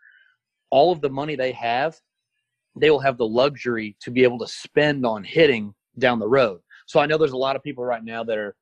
all 0.70 0.92
of 0.92 1.02
the 1.02 1.10
money 1.10 1.36
they 1.36 1.52
have, 1.52 2.00
they 2.75 2.90
will 2.90 3.00
have 3.00 3.18
the 3.18 3.28
luxury 3.28 3.96
to 4.02 4.12
be 4.12 4.24
able 4.24 4.40
to 4.40 4.48
spend 4.48 5.06
on 5.06 5.24
hitting 5.24 5.74
down 6.00 6.20
the 6.20 6.28
road. 6.28 6.62
So 6.88 7.00
I 7.00 7.06
know 7.06 7.18
there's 7.18 7.32
a 7.32 7.38
lot 7.38 7.56
of 7.56 7.64
people 7.64 7.84
right 7.84 8.04
now 8.04 8.24
that 8.24 8.38
are 8.38 8.56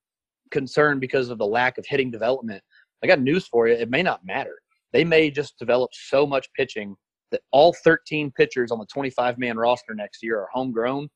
concerned 0.51 0.99
because 0.99 1.29
of 1.29 1.37
the 1.37 1.45
lack 1.45 1.77
of 1.77 1.85
hitting 1.87 2.09
development. 2.09 2.63
I 3.03 3.07
got 3.07 3.21
news 3.21 3.47
for 3.47 3.67
you. 3.67 3.75
It 3.75 3.89
may 3.89 4.01
not 4.01 4.25
matter. 4.25 4.55
They 4.93 5.03
may 5.03 5.29
just 5.29 5.57
develop 5.57 5.91
so 5.93 6.25
much 6.25 6.47
pitching 6.53 6.95
that 7.33 7.41
all 7.51 7.75
13 7.83 8.31
pitchers 8.31 8.71
on 8.71 8.79
the 8.79 8.85
25 8.85 9.37
man 9.37 9.57
roster 9.57 9.93
next 9.93 10.23
year 10.23 10.39
are 10.39 10.47
homegrown. 10.53 11.09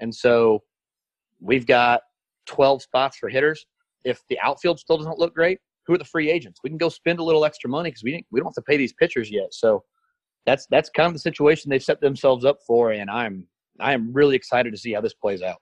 And 0.00 0.14
so 0.14 0.62
we've 1.40 1.66
got 1.66 2.02
12 2.46 2.82
spots 2.82 3.16
for 3.16 3.28
hitters. 3.28 3.66
If 4.04 4.20
the 4.28 4.38
outfield 4.40 4.78
still 4.78 4.96
doesn't 4.96 5.18
look 5.18 5.34
great, 5.34 5.58
who 5.86 5.94
are 5.94 5.98
the 5.98 6.04
free 6.04 6.30
agents? 6.30 6.60
We 6.62 6.70
can 6.70 6.78
go 6.78 6.88
spend 6.88 7.18
a 7.18 7.24
little 7.24 7.44
extra 7.44 7.68
money 7.68 7.90
because 7.90 8.04
we 8.04 8.24
we 8.30 8.38
don't 8.38 8.48
have 8.48 8.54
to 8.54 8.62
pay 8.62 8.76
these 8.76 8.92
pitchers 8.92 9.30
yet. 9.30 9.52
So 9.52 9.82
that's 10.46 10.66
that's 10.70 10.90
kind 10.90 11.08
of 11.08 11.12
the 11.12 11.18
situation 11.18 11.70
they've 11.70 11.82
set 11.82 12.00
themselves 12.00 12.44
up 12.44 12.58
for, 12.66 12.92
and 12.92 13.10
I'm 13.10 13.46
I 13.80 13.92
am 13.92 14.12
really 14.12 14.36
excited 14.36 14.72
to 14.72 14.78
see 14.78 14.92
how 14.92 15.00
this 15.00 15.14
plays 15.14 15.42
out. 15.42 15.58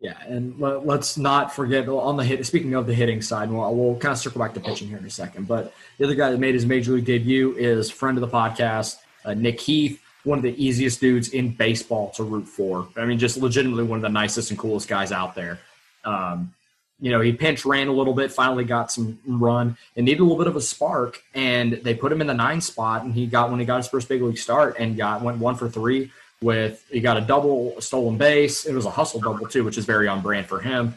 Yeah, 0.00 0.14
and 0.26 0.60
let's 0.60 1.18
not 1.18 1.52
forget 1.52 1.88
on 1.88 2.16
the 2.16 2.24
hit. 2.24 2.46
Speaking 2.46 2.74
of 2.74 2.86
the 2.86 2.94
hitting 2.94 3.20
side, 3.20 3.50
we'll, 3.50 3.74
we'll 3.74 3.96
kind 3.96 4.12
of 4.12 4.18
circle 4.18 4.38
back 4.38 4.54
to 4.54 4.60
pitching 4.60 4.86
here 4.86 4.98
in 4.98 5.04
a 5.04 5.10
second. 5.10 5.48
But 5.48 5.74
the 5.98 6.04
other 6.04 6.14
guy 6.14 6.30
that 6.30 6.38
made 6.38 6.54
his 6.54 6.64
major 6.64 6.92
league 6.92 7.04
debut 7.04 7.56
is 7.56 7.90
friend 7.90 8.16
of 8.16 8.20
the 8.20 8.28
podcast, 8.28 8.98
uh, 9.24 9.34
Nick 9.34 9.60
Heath, 9.60 10.02
one 10.24 10.38
of 10.38 10.42
the 10.42 10.62
easiest 10.62 11.00
dudes 11.00 11.30
in 11.30 11.50
baseball 11.50 12.10
to 12.10 12.22
root 12.22 12.46
for. 12.46 12.88
I 12.96 13.04
mean, 13.04 13.18
just 13.18 13.36
legitimately 13.36 13.84
one 13.84 13.98
of 13.98 14.02
the 14.02 14.08
nicest 14.08 14.50
and 14.50 14.58
coolest 14.58 14.88
guys 14.88 15.12
out 15.12 15.34
there. 15.34 15.60
Um, 16.04 16.52
you 17.00 17.12
know, 17.12 17.20
he 17.20 17.32
pinch 17.32 17.64
ran 17.64 17.88
a 17.88 17.92
little 17.92 18.14
bit, 18.14 18.32
finally 18.32 18.64
got 18.64 18.90
some 18.90 19.18
run, 19.26 19.76
and 19.96 20.04
needed 20.04 20.20
a 20.20 20.24
little 20.24 20.38
bit 20.38 20.48
of 20.48 20.56
a 20.56 20.60
spark. 20.60 21.22
And 21.34 21.74
they 21.74 21.94
put 21.94 22.10
him 22.10 22.20
in 22.20 22.26
the 22.26 22.34
nine 22.34 22.60
spot, 22.60 23.04
and 23.04 23.14
he 23.14 23.26
got 23.26 23.50
when 23.50 23.60
he 23.60 23.66
got 23.66 23.76
his 23.76 23.88
first 23.88 24.08
big 24.08 24.20
league 24.20 24.38
start 24.38 24.76
and 24.78 24.96
got 24.96 25.22
went 25.22 25.38
one 25.38 25.54
for 25.54 25.68
three 25.68 26.10
with 26.40 26.84
he 26.90 27.00
got 27.00 27.16
a 27.16 27.20
double 27.20 27.76
a 27.78 27.82
stolen 27.82 28.16
base. 28.16 28.66
It 28.66 28.74
was 28.74 28.84
a 28.84 28.90
hustle 28.90 29.20
double 29.20 29.46
too, 29.46 29.64
which 29.64 29.78
is 29.78 29.84
very 29.84 30.08
on 30.08 30.20
brand 30.22 30.46
for 30.46 30.60
him. 30.60 30.94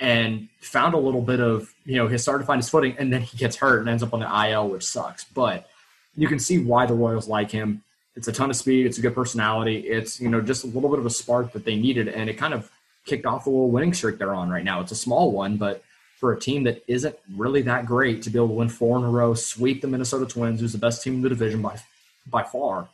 And 0.00 0.48
found 0.60 0.94
a 0.94 0.98
little 0.98 1.20
bit 1.20 1.40
of 1.40 1.72
you 1.84 1.96
know 1.96 2.08
he 2.08 2.16
started 2.18 2.42
to 2.42 2.46
find 2.46 2.58
his 2.58 2.70
footing, 2.70 2.96
and 2.98 3.12
then 3.12 3.20
he 3.20 3.36
gets 3.36 3.56
hurt 3.56 3.80
and 3.80 3.88
ends 3.88 4.02
up 4.02 4.14
on 4.14 4.20
the 4.20 4.48
IL, 4.50 4.68
which 4.68 4.84
sucks. 4.84 5.24
But 5.24 5.68
you 6.16 6.28
can 6.28 6.38
see 6.38 6.58
why 6.58 6.86
the 6.86 6.94
Royals 6.94 7.28
like 7.28 7.50
him. 7.50 7.82
It's 8.14 8.28
a 8.28 8.32
ton 8.32 8.50
of 8.50 8.56
speed. 8.56 8.84
It's 8.86 8.98
a 8.98 9.00
good 9.00 9.14
personality. 9.14 9.78
It's 9.78 10.20
you 10.20 10.28
know 10.28 10.40
just 10.40 10.64
a 10.64 10.66
little 10.66 10.90
bit 10.90 10.98
of 10.98 11.06
a 11.06 11.10
spark 11.10 11.52
that 11.52 11.64
they 11.64 11.76
needed, 11.76 12.08
and 12.08 12.28
it 12.28 12.34
kind 12.34 12.54
of 12.54 12.70
kicked 13.06 13.26
off 13.26 13.46
a 13.46 13.50
little 13.50 13.70
winning 13.70 13.94
streak 13.94 14.18
they're 14.18 14.34
on 14.34 14.50
right 14.50 14.64
now. 14.64 14.80
It's 14.80 14.92
a 14.92 14.96
small 14.96 15.32
one, 15.32 15.56
but 15.56 15.82
for 16.16 16.32
a 16.32 16.38
team 16.38 16.62
that 16.64 16.84
isn't 16.86 17.16
really 17.34 17.62
that 17.62 17.86
great 17.86 18.22
to 18.22 18.30
be 18.30 18.38
able 18.38 18.48
to 18.48 18.54
win 18.54 18.68
four 18.68 18.96
in 18.98 19.04
a 19.04 19.08
row, 19.08 19.34
sweep 19.34 19.80
the 19.80 19.88
Minnesota 19.88 20.26
Twins, 20.26 20.60
who's 20.60 20.72
the 20.72 20.78
best 20.78 21.02
team 21.02 21.14
in 21.14 21.22
the 21.22 21.28
division 21.28 21.62
by 21.62 21.80
by 22.28 22.42
far, 22.42 22.88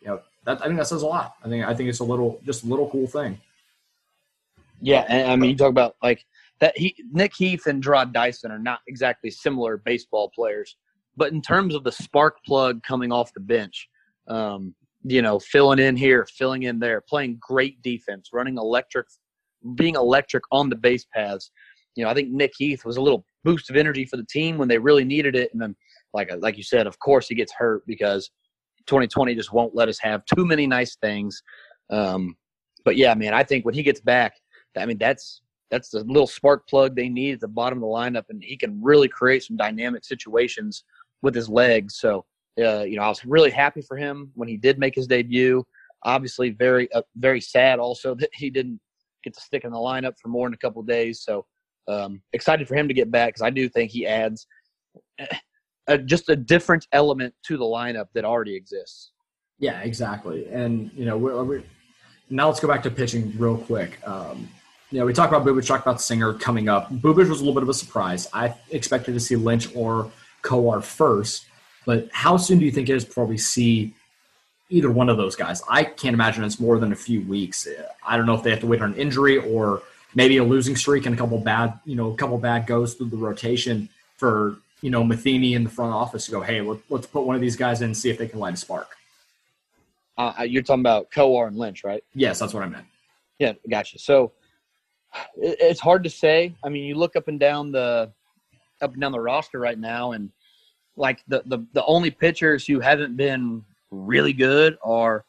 you 0.00 0.08
know, 0.08 0.20
that 0.44 0.62
I 0.62 0.66
think 0.66 0.78
that 0.78 0.86
says 0.86 1.02
a 1.02 1.06
lot. 1.06 1.34
I 1.44 1.48
think 1.48 1.66
I 1.66 1.74
think 1.74 1.88
it's 1.88 1.98
a 1.98 2.04
little 2.04 2.40
just 2.44 2.64
a 2.64 2.66
little 2.66 2.88
cool 2.88 3.06
thing. 3.06 3.38
Yeah, 4.80 5.04
and 5.08 5.30
I 5.30 5.36
mean 5.36 5.50
you 5.50 5.56
talk 5.56 5.70
about 5.70 5.96
like 6.02 6.24
that 6.60 6.78
he 6.78 6.94
Nick 7.12 7.34
Heath 7.34 7.66
and 7.66 7.82
Jarrod 7.82 8.12
Dyson 8.12 8.50
are 8.50 8.58
not 8.58 8.80
exactly 8.86 9.30
similar 9.30 9.76
baseball 9.76 10.30
players, 10.30 10.76
but 11.20 11.34
in 11.34 11.42
terms 11.42 11.74
of 11.74 11.84
the 11.84 11.92
spark 11.92 12.42
plug 12.46 12.82
coming 12.82 13.12
off 13.12 13.34
the 13.34 13.40
bench, 13.40 13.90
um, 14.26 14.74
you 15.02 15.20
know, 15.20 15.38
filling 15.38 15.78
in 15.78 15.94
here, 15.94 16.26
filling 16.26 16.62
in 16.62 16.78
there, 16.78 17.02
playing 17.06 17.36
great 17.38 17.80
defense, 17.82 18.30
running 18.32 18.56
electric, 18.56 19.06
being 19.74 19.96
electric 19.96 20.42
on 20.50 20.70
the 20.70 20.76
base 20.76 21.04
paths. 21.14 21.50
You 21.94 22.04
know, 22.04 22.10
I 22.10 22.14
think 22.14 22.30
Nick 22.30 22.52
Heath 22.56 22.86
was 22.86 22.96
a 22.96 23.02
little 23.02 23.26
boost 23.44 23.68
of 23.68 23.76
energy 23.76 24.06
for 24.06 24.16
the 24.16 24.24
team 24.24 24.56
when 24.56 24.66
they 24.66 24.78
really 24.78 25.04
needed 25.04 25.36
it, 25.36 25.50
and 25.52 25.60
then, 25.60 25.76
like 26.14 26.30
like 26.40 26.56
you 26.56 26.62
said, 26.62 26.86
of 26.86 26.98
course 27.00 27.28
he 27.28 27.34
gets 27.34 27.52
hurt 27.52 27.82
because 27.86 28.30
2020 28.86 29.34
just 29.34 29.52
won't 29.52 29.74
let 29.74 29.90
us 29.90 29.98
have 30.00 30.24
too 30.24 30.46
many 30.46 30.66
nice 30.66 30.96
things. 31.02 31.42
Um, 31.90 32.34
but 32.82 32.96
yeah, 32.96 33.12
man, 33.12 33.34
I 33.34 33.44
think 33.44 33.66
when 33.66 33.74
he 33.74 33.82
gets 33.82 34.00
back, 34.00 34.32
I 34.74 34.86
mean, 34.86 34.96
that's 34.96 35.42
that's 35.70 35.90
the 35.90 36.02
little 36.04 36.26
spark 36.26 36.66
plug 36.66 36.96
they 36.96 37.10
need 37.10 37.34
at 37.34 37.40
the 37.40 37.48
bottom 37.48 37.76
of 37.76 37.82
the 37.82 37.88
lineup, 37.88 38.24
and 38.30 38.42
he 38.42 38.56
can 38.56 38.82
really 38.82 39.08
create 39.08 39.42
some 39.42 39.58
dynamic 39.58 40.02
situations 40.06 40.84
with 41.22 41.34
his 41.34 41.48
legs. 41.48 41.98
So, 41.98 42.24
uh, 42.62 42.82
you 42.82 42.96
know, 42.96 43.02
I 43.02 43.08
was 43.08 43.24
really 43.24 43.50
happy 43.50 43.82
for 43.82 43.96
him 43.96 44.30
when 44.34 44.48
he 44.48 44.56
did 44.56 44.78
make 44.78 44.94
his 44.94 45.06
debut. 45.06 45.64
Obviously, 46.04 46.50
very 46.50 46.90
uh, 46.92 47.02
very 47.16 47.40
sad 47.40 47.78
also 47.78 48.14
that 48.20 48.30
he 48.34 48.50
didn't 48.50 48.80
get 49.22 49.34
to 49.34 49.40
stick 49.40 49.64
in 49.64 49.70
the 49.70 49.78
lineup 49.78 50.14
for 50.20 50.28
more 50.28 50.46
than 50.46 50.54
a 50.54 50.58
couple 50.58 50.82
days. 50.82 51.22
So, 51.22 51.46
um, 51.88 52.22
excited 52.32 52.68
for 52.68 52.74
him 52.74 52.88
to 52.88 52.94
get 52.94 53.10
back 53.10 53.30
because 53.30 53.42
I 53.42 53.50
do 53.50 53.68
think 53.68 53.90
he 53.90 54.06
adds 54.06 54.46
a, 55.86 55.98
just 55.98 56.28
a 56.28 56.36
different 56.36 56.86
element 56.92 57.34
to 57.44 57.56
the 57.56 57.64
lineup 57.64 58.06
that 58.14 58.24
already 58.24 58.54
exists. 58.54 59.12
Yeah, 59.58 59.80
exactly. 59.80 60.46
And 60.48 60.90
you 60.94 61.04
know, 61.04 61.18
we're, 61.18 61.44
we're, 61.44 61.62
now 62.30 62.48
let's 62.48 62.60
go 62.60 62.68
back 62.68 62.82
to 62.84 62.90
pitching 62.90 63.34
real 63.36 63.58
quick. 63.58 63.98
Um, 64.06 64.48
you 64.90 64.98
know, 64.98 65.06
we 65.06 65.12
talked 65.12 65.32
about 65.32 65.46
Bubic, 65.46 65.66
talked 65.66 65.86
about 65.86 66.00
Singer 66.00 66.34
coming 66.34 66.68
up. 66.68 66.90
Bubic 66.90 67.28
was 67.28 67.40
a 67.40 67.44
little 67.44 67.54
bit 67.54 67.62
of 67.62 67.68
a 67.68 67.74
surprise. 67.74 68.26
I 68.32 68.54
expected 68.70 69.12
to 69.12 69.20
see 69.20 69.36
Lynch 69.36 69.68
or 69.74 70.10
Kowar 70.42 70.82
first, 70.82 71.46
but 71.86 72.08
how 72.12 72.36
soon 72.36 72.58
do 72.58 72.64
you 72.64 72.70
think 72.70 72.88
it 72.88 72.94
is 72.94 73.04
before 73.04 73.26
we 73.26 73.38
see 73.38 73.92
either 74.68 74.90
one 74.90 75.08
of 75.08 75.16
those 75.16 75.36
guys? 75.36 75.62
I 75.68 75.84
can't 75.84 76.14
imagine 76.14 76.44
it's 76.44 76.60
more 76.60 76.78
than 76.78 76.92
a 76.92 76.96
few 76.96 77.22
weeks. 77.22 77.66
I 78.06 78.16
don't 78.16 78.26
know 78.26 78.34
if 78.34 78.42
they 78.42 78.50
have 78.50 78.60
to 78.60 78.66
wait 78.66 78.82
on 78.82 78.92
an 78.92 78.98
injury 78.98 79.38
or 79.38 79.82
maybe 80.14 80.36
a 80.38 80.44
losing 80.44 80.76
streak 80.76 81.06
and 81.06 81.14
a 81.14 81.18
couple 81.18 81.38
bad, 81.38 81.78
you 81.84 81.96
know, 81.96 82.12
a 82.12 82.16
couple 82.16 82.38
bad 82.38 82.66
goes 82.66 82.94
through 82.94 83.10
the 83.10 83.16
rotation 83.16 83.88
for 84.16 84.56
you 84.82 84.90
know, 84.90 85.04
Matheny 85.04 85.54
in 85.54 85.64
the 85.64 85.70
front 85.70 85.92
office 85.92 86.26
to 86.26 86.30
go, 86.30 86.40
hey, 86.40 86.60
let, 86.60 86.80
us 86.90 87.06
put 87.06 87.24
one 87.24 87.34
of 87.34 87.40
these 87.40 87.56
guys 87.56 87.80
in 87.80 87.86
and 87.86 87.96
see 87.96 88.10
if 88.10 88.18
they 88.18 88.26
can 88.26 88.38
light 88.38 88.54
a 88.54 88.56
spark. 88.56 88.96
Uh, 90.16 90.32
uh, 90.40 90.42
you're 90.42 90.62
talking 90.62 90.80
about 90.80 91.10
Kowar 91.10 91.48
and 91.48 91.56
Lynch, 91.56 91.84
right? 91.84 92.02
Yes, 92.14 92.38
that's 92.38 92.54
what 92.54 92.62
I 92.62 92.66
meant. 92.66 92.86
Yeah, 93.38 93.54
gotcha. 93.68 93.98
So 93.98 94.32
it's 95.36 95.80
hard 95.80 96.04
to 96.04 96.10
say. 96.10 96.54
I 96.62 96.68
mean, 96.68 96.84
you 96.84 96.94
look 96.94 97.16
up 97.16 97.28
and 97.28 97.40
down 97.40 97.72
the 97.72 98.12
up 98.82 98.92
and 98.92 99.00
down 99.00 99.12
the 99.12 99.20
roster 99.20 99.58
right 99.58 99.78
now, 99.78 100.12
and 100.12 100.30
like 100.96 101.22
the 101.28 101.42
the, 101.46 101.64
the 101.72 101.84
only 101.84 102.10
pitchers 102.10 102.66
who 102.66 102.80
haven't 102.80 103.16
been 103.16 103.64
really 103.90 104.32
good 104.32 104.78
are 104.82 105.24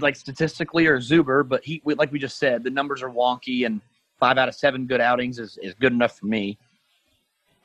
like 0.00 0.16
statistically 0.16 0.86
or 0.86 0.98
Zuber, 0.98 1.46
but 1.46 1.64
he 1.64 1.82
like 1.84 2.12
we 2.12 2.18
just 2.18 2.38
said, 2.38 2.64
the 2.64 2.70
numbers 2.70 3.02
are 3.02 3.10
wonky, 3.10 3.66
and 3.66 3.80
five 4.18 4.38
out 4.38 4.48
of 4.48 4.54
seven 4.54 4.86
good 4.86 5.00
outings 5.00 5.38
is, 5.38 5.58
is 5.62 5.74
good 5.74 5.92
enough 5.92 6.18
for 6.18 6.26
me. 6.26 6.58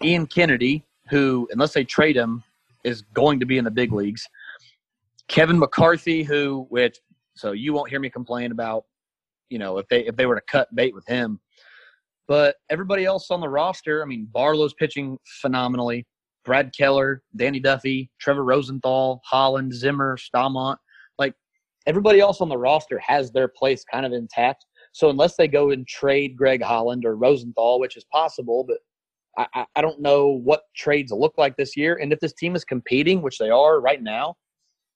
Ian 0.04 0.26
Kennedy, 0.26 0.84
who, 1.10 1.48
unless 1.52 1.74
they 1.74 1.84
trade 1.84 2.16
him, 2.16 2.44
is 2.84 3.04
going 3.14 3.40
to 3.40 3.46
be 3.46 3.58
in 3.58 3.64
the 3.64 3.72
big 3.72 3.94
leagues. 3.94 4.28
Kevin 5.28 5.58
McCarthy, 5.58 6.24
who, 6.24 6.66
which, 6.70 7.00
so 7.36 7.52
you 7.52 7.74
won't 7.74 7.90
hear 7.90 8.00
me 8.00 8.10
complain 8.10 8.52
about, 8.52 8.86
you 9.50 9.60
know, 9.60 9.78
if 9.78 9.88
they 9.88 10.06
if 10.06 10.16
they 10.16 10.26
were 10.26 10.36
to 10.36 10.42
cut 10.42 10.74
bait 10.76 10.94
with 10.94 11.06
him. 11.08 11.40
But 12.32 12.56
everybody 12.70 13.04
else 13.04 13.30
on 13.30 13.42
the 13.42 13.50
roster, 13.50 14.02
I 14.02 14.06
mean, 14.06 14.26
Barlow's 14.32 14.74
pitching 14.74 15.18
phenomenally. 15.42 16.08
Brad 16.46 16.72
Keller, 16.74 17.24
Danny 17.36 17.60
Duffy, 17.60 18.10
Trevor 18.22 18.46
Rosenthal, 18.46 19.20
Holland, 19.26 19.74
Zimmer, 19.74 20.16
Staumont, 20.16 20.78
like 21.20 21.34
everybody 21.88 22.22
else 22.22 22.40
on 22.40 22.48
the 22.48 22.58
roster 22.58 22.98
has 23.00 23.34
their 23.34 23.50
place 23.50 23.84
kind 23.84 24.06
of 24.06 24.14
intact. 24.14 24.66
So 24.94 25.10
unless 25.10 25.36
they 25.36 25.50
go 25.50 25.72
and 25.72 25.86
trade 25.86 26.38
Greg 26.38 26.64
Holland 26.64 27.04
or 27.04 27.18
Rosenthal, 27.18 27.82
which 27.82 27.98
is 27.98 28.06
possible, 28.14 28.66
but 28.66 28.78
I, 29.54 29.66
I 29.76 29.82
don't 29.82 30.00
know 30.00 30.30
what 30.30 30.62
trades 30.74 31.12
look 31.12 31.34
like 31.38 31.58
this 31.58 31.76
year. 31.76 32.00
And 32.02 32.14
if 32.14 32.22
this 32.22 32.32
team 32.32 32.56
is 32.56 32.64
competing, 32.64 33.22
which 33.22 33.40
they 33.40 33.50
are 33.50 33.82
right 33.82 34.02
now, 34.02 34.36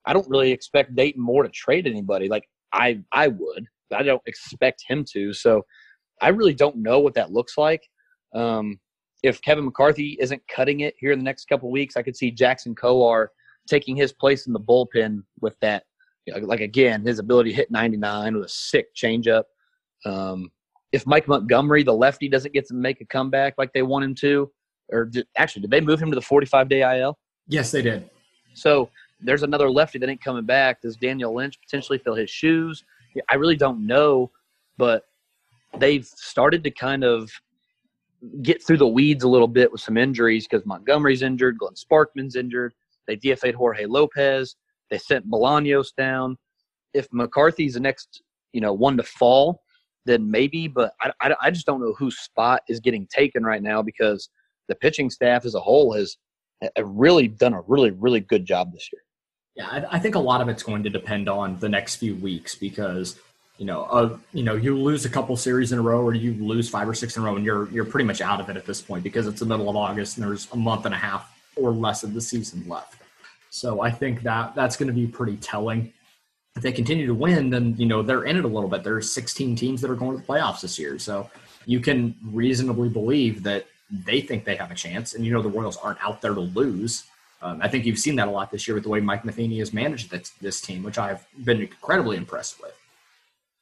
I 0.06 0.14
don't 0.14 0.30
really 0.30 0.54
expect 0.54 0.96
Dayton 0.96 1.22
Moore 1.22 1.44
to 1.44 1.50
trade 1.50 1.86
anybody. 1.86 2.30
Like 2.30 2.48
I 2.72 3.02
I 3.12 3.28
would, 3.28 3.66
but 3.90 4.00
I 4.00 4.04
don't 4.04 4.22
expect 4.26 4.86
him 4.88 5.04
to. 5.12 5.34
So 5.34 5.64
I 6.22 6.30
really 6.30 6.54
don't 6.54 6.78
know 6.78 7.00
what 7.00 7.14
that 7.16 7.32
looks 7.32 7.58
like. 7.58 7.88
Um, 8.34 8.80
if 9.24 9.42
Kevin 9.42 9.66
McCarthy 9.66 10.18
isn't 10.20 10.42
cutting 10.48 10.82
it 10.82 10.96
here 11.00 11.12
in 11.12 11.20
the 11.20 11.26
next 11.26 11.48
couple 11.48 11.72
weeks, 11.72 11.98
I 11.98 12.04
could 12.04 12.16
see 12.16 12.32
Jackson 12.32 12.76
Kowar 12.76 13.28
taking 13.68 13.96
his 13.96 14.14
place 14.14 14.48
in 14.48 14.54
the 14.54 14.60
bullpen 14.60 15.24
with 15.42 15.60
that. 15.62 15.84
Like 16.28 16.62
again, 16.62 17.06
his 17.06 17.20
ability 17.20 17.52
to 17.52 17.56
hit 17.56 17.72
99 17.72 18.36
with 18.36 18.46
a 18.46 18.50
sick 18.50 18.88
changeup. 18.96 19.44
Um, 20.06 20.52
if 20.92 21.06
Mike 21.06 21.28
Montgomery, 21.28 21.84
the 21.84 21.94
lefty, 21.94 22.30
doesn't 22.30 22.54
get 22.54 22.68
to 22.68 22.74
make 22.74 23.02
a 23.02 23.06
comeback 23.06 23.56
like 23.58 23.74
they 23.74 23.82
want 23.82 24.06
him 24.06 24.16
to, 24.16 24.52
or 24.92 25.06
did, 25.06 25.28
actually, 25.38 25.64
did 25.64 25.72
they 25.72 25.82
move 25.82 26.02
him 26.02 26.10
to 26.12 26.16
the 26.16 26.22
45 26.22 26.70
day 26.70 27.00
IL? 27.00 27.18
Yes, 27.48 27.72
they 27.72 27.82
did. 27.82 28.10
So 28.54 28.90
there's 29.22 29.44
another 29.44 29.70
lefty 29.70 30.00
that 30.00 30.10
ain't 30.10 30.24
coming 30.24 30.46
back. 30.46 30.82
Does 30.82 30.96
Daniel 30.96 31.34
Lynch 31.34 31.60
potentially 31.60 31.98
fill 31.98 32.16
his 32.16 32.30
shoes? 32.30 32.84
I 33.30 33.36
really 33.36 33.56
don't 33.56 33.86
know, 33.86 34.32
but 34.78 35.04
they've 35.80 36.06
started 36.06 36.64
to 36.64 36.72
kind 36.72 37.04
of 37.04 37.30
get 38.42 38.66
through 38.66 38.78
the 38.78 38.88
weeds 38.88 39.24
a 39.24 39.28
little 39.28 39.48
bit 39.48 39.72
with 39.72 39.82
some 39.82 39.98
injuries 39.98 40.48
because 40.48 40.66
Montgomery's 40.66 41.22
injured, 41.22 41.58
Glenn 41.58 41.76
Sparkman's 41.76 42.36
injured. 42.36 42.74
They 43.08 43.18
DFA'd 43.18 43.56
Jorge 43.56 43.86
Lopez. 43.86 44.56
They 44.90 44.98
sent 44.98 45.30
Bolaños 45.30 45.88
down. 45.96 46.38
If 46.94 47.08
McCarthy's 47.12 47.74
the 47.74 47.80
next, 47.80 48.22
you 48.54 48.62
know, 48.62 48.74
one 48.74 48.98
to 48.98 49.04
fall, 49.04 49.62
then 50.06 50.30
maybe. 50.30 50.68
But 50.68 50.94
I, 51.02 51.12
I, 51.22 51.36
I 51.42 51.52
just 51.52 51.66
don't 51.66 51.82
know 51.82 51.94
whose 51.94 52.18
spot 52.20 52.62
is 52.68 52.80
getting 52.80 53.08
taken 53.08 53.44
right 53.44 53.62
now 53.62 53.82
because 53.82 54.30
the 54.68 54.76
pitching 54.76 55.10
staff 55.10 55.46
as 55.46 55.56
a 55.56 55.60
whole 55.60 55.94
has 55.94 56.18
really 56.82 57.28
done 57.28 57.54
a 57.54 57.62
really, 57.62 57.92
really 57.92 58.22
good 58.22 58.46
job 58.46 58.74
this 58.74 58.90
year. 58.92 59.02
Yeah, 59.56 59.68
I, 59.68 59.96
I 59.96 60.00
think 60.00 60.16
a 60.16 60.20
lot 60.20 60.42
of 60.42 60.50
it's 60.50 60.64
going 60.64 60.84
to 60.84 60.90
depend 60.90 61.30
on 61.30 61.60
the 61.60 61.70
next 61.70 61.96
few 61.96 62.16
weeks 62.16 62.56
because 62.56 63.20
you 63.58 63.66
know, 63.66 63.84
uh, 63.84 64.18
you 64.34 64.44
know, 64.44 64.56
you 64.56 64.78
lose 64.78 65.06
a 65.06 65.10
couple 65.10 65.36
series 65.38 65.72
in 65.72 65.80
a 65.80 65.82
row, 65.82 66.02
or 66.02 66.14
you 66.14 66.34
lose 66.44 66.70
five 66.70 66.90
or 66.90 66.94
six 66.94 67.16
in 67.16 67.24
a 67.24 67.26
row, 67.26 67.36
and 67.36 67.46
you're 67.46 67.70
you're 67.70 67.86
pretty 67.86 68.06
much 68.06 68.22
out 68.22 68.42
of 68.42 68.50
it 68.50 68.58
at 68.58 68.66
this 68.66 68.82
point 68.82 69.04
because 69.04 69.28
it's 69.28 69.40
the 69.40 69.46
middle 69.46 69.70
of 69.70 69.76
August 69.76 70.18
and 70.18 70.26
there's 70.26 70.52
a 70.52 70.58
month 70.58 70.86
and 70.86 70.94
a 70.94 70.98
half 70.98 71.32
or 71.56 71.72
less 71.72 72.04
of 72.04 72.14
the 72.14 72.22
season 72.22 72.68
left. 72.68 73.02
So 73.50 73.82
I 73.82 73.90
think 73.90 74.24
that 74.24 74.56
that's 74.56 74.76
going 74.76 74.88
to 74.88 74.94
be 74.94 75.08
pretty 75.08 75.38
telling. 75.38 75.94
If 76.58 76.64
they 76.64 76.72
continue 76.72 77.08
to 77.08 77.14
win, 77.14 77.50
then 77.50 77.76
you 77.78 77.86
know 77.86 78.02
they're 78.02 78.26
in 78.26 78.36
it 78.36 78.44
a 78.44 78.50
little 78.50 78.70
bit. 78.70 78.84
There's 78.84 79.12
16 79.12 79.56
teams 79.56 79.82
that 79.82 79.90
are 79.90 79.96
going 79.96 80.18
to 80.18 80.22
the 80.22 80.28
playoffs 80.28 80.62
this 80.62 80.78
year, 80.78 81.00
so 81.00 81.30
you 81.66 81.80
can 81.80 82.16
reasonably 82.26 82.90
believe 82.90 83.44
that 83.44 83.66
they 83.90 84.20
think 84.20 84.44
they 84.44 84.56
have 84.58 84.72
a 84.72 84.76
chance. 84.76 85.16
And 85.16 85.26
you 85.26 85.32
know 85.32 85.42
the 85.42 85.50
Royals 85.50 85.78
aren't 85.78 86.04
out 86.04 86.22
there 86.22 86.34
to 86.34 86.42
lose. 86.42 87.06
Um, 87.42 87.60
I 87.62 87.68
think 87.68 87.86
you've 87.86 88.00
seen 88.00 88.16
that 88.16 88.28
a 88.28 88.32
lot 88.32 88.52
this 88.52 88.68
year 88.68 88.76
with 88.76 88.84
the 88.84 88.90
way 88.90 89.00
Mike 89.00 89.24
Matheny 89.24 89.60
has 89.60 89.72
managed 89.72 90.10
this, 90.10 90.32
this 90.42 90.60
team, 90.62 90.84
which 90.84 90.98
I've 90.98 91.26
been 91.44 91.62
incredibly 91.62 92.18
impressed 92.18 92.62
with. 92.62 92.74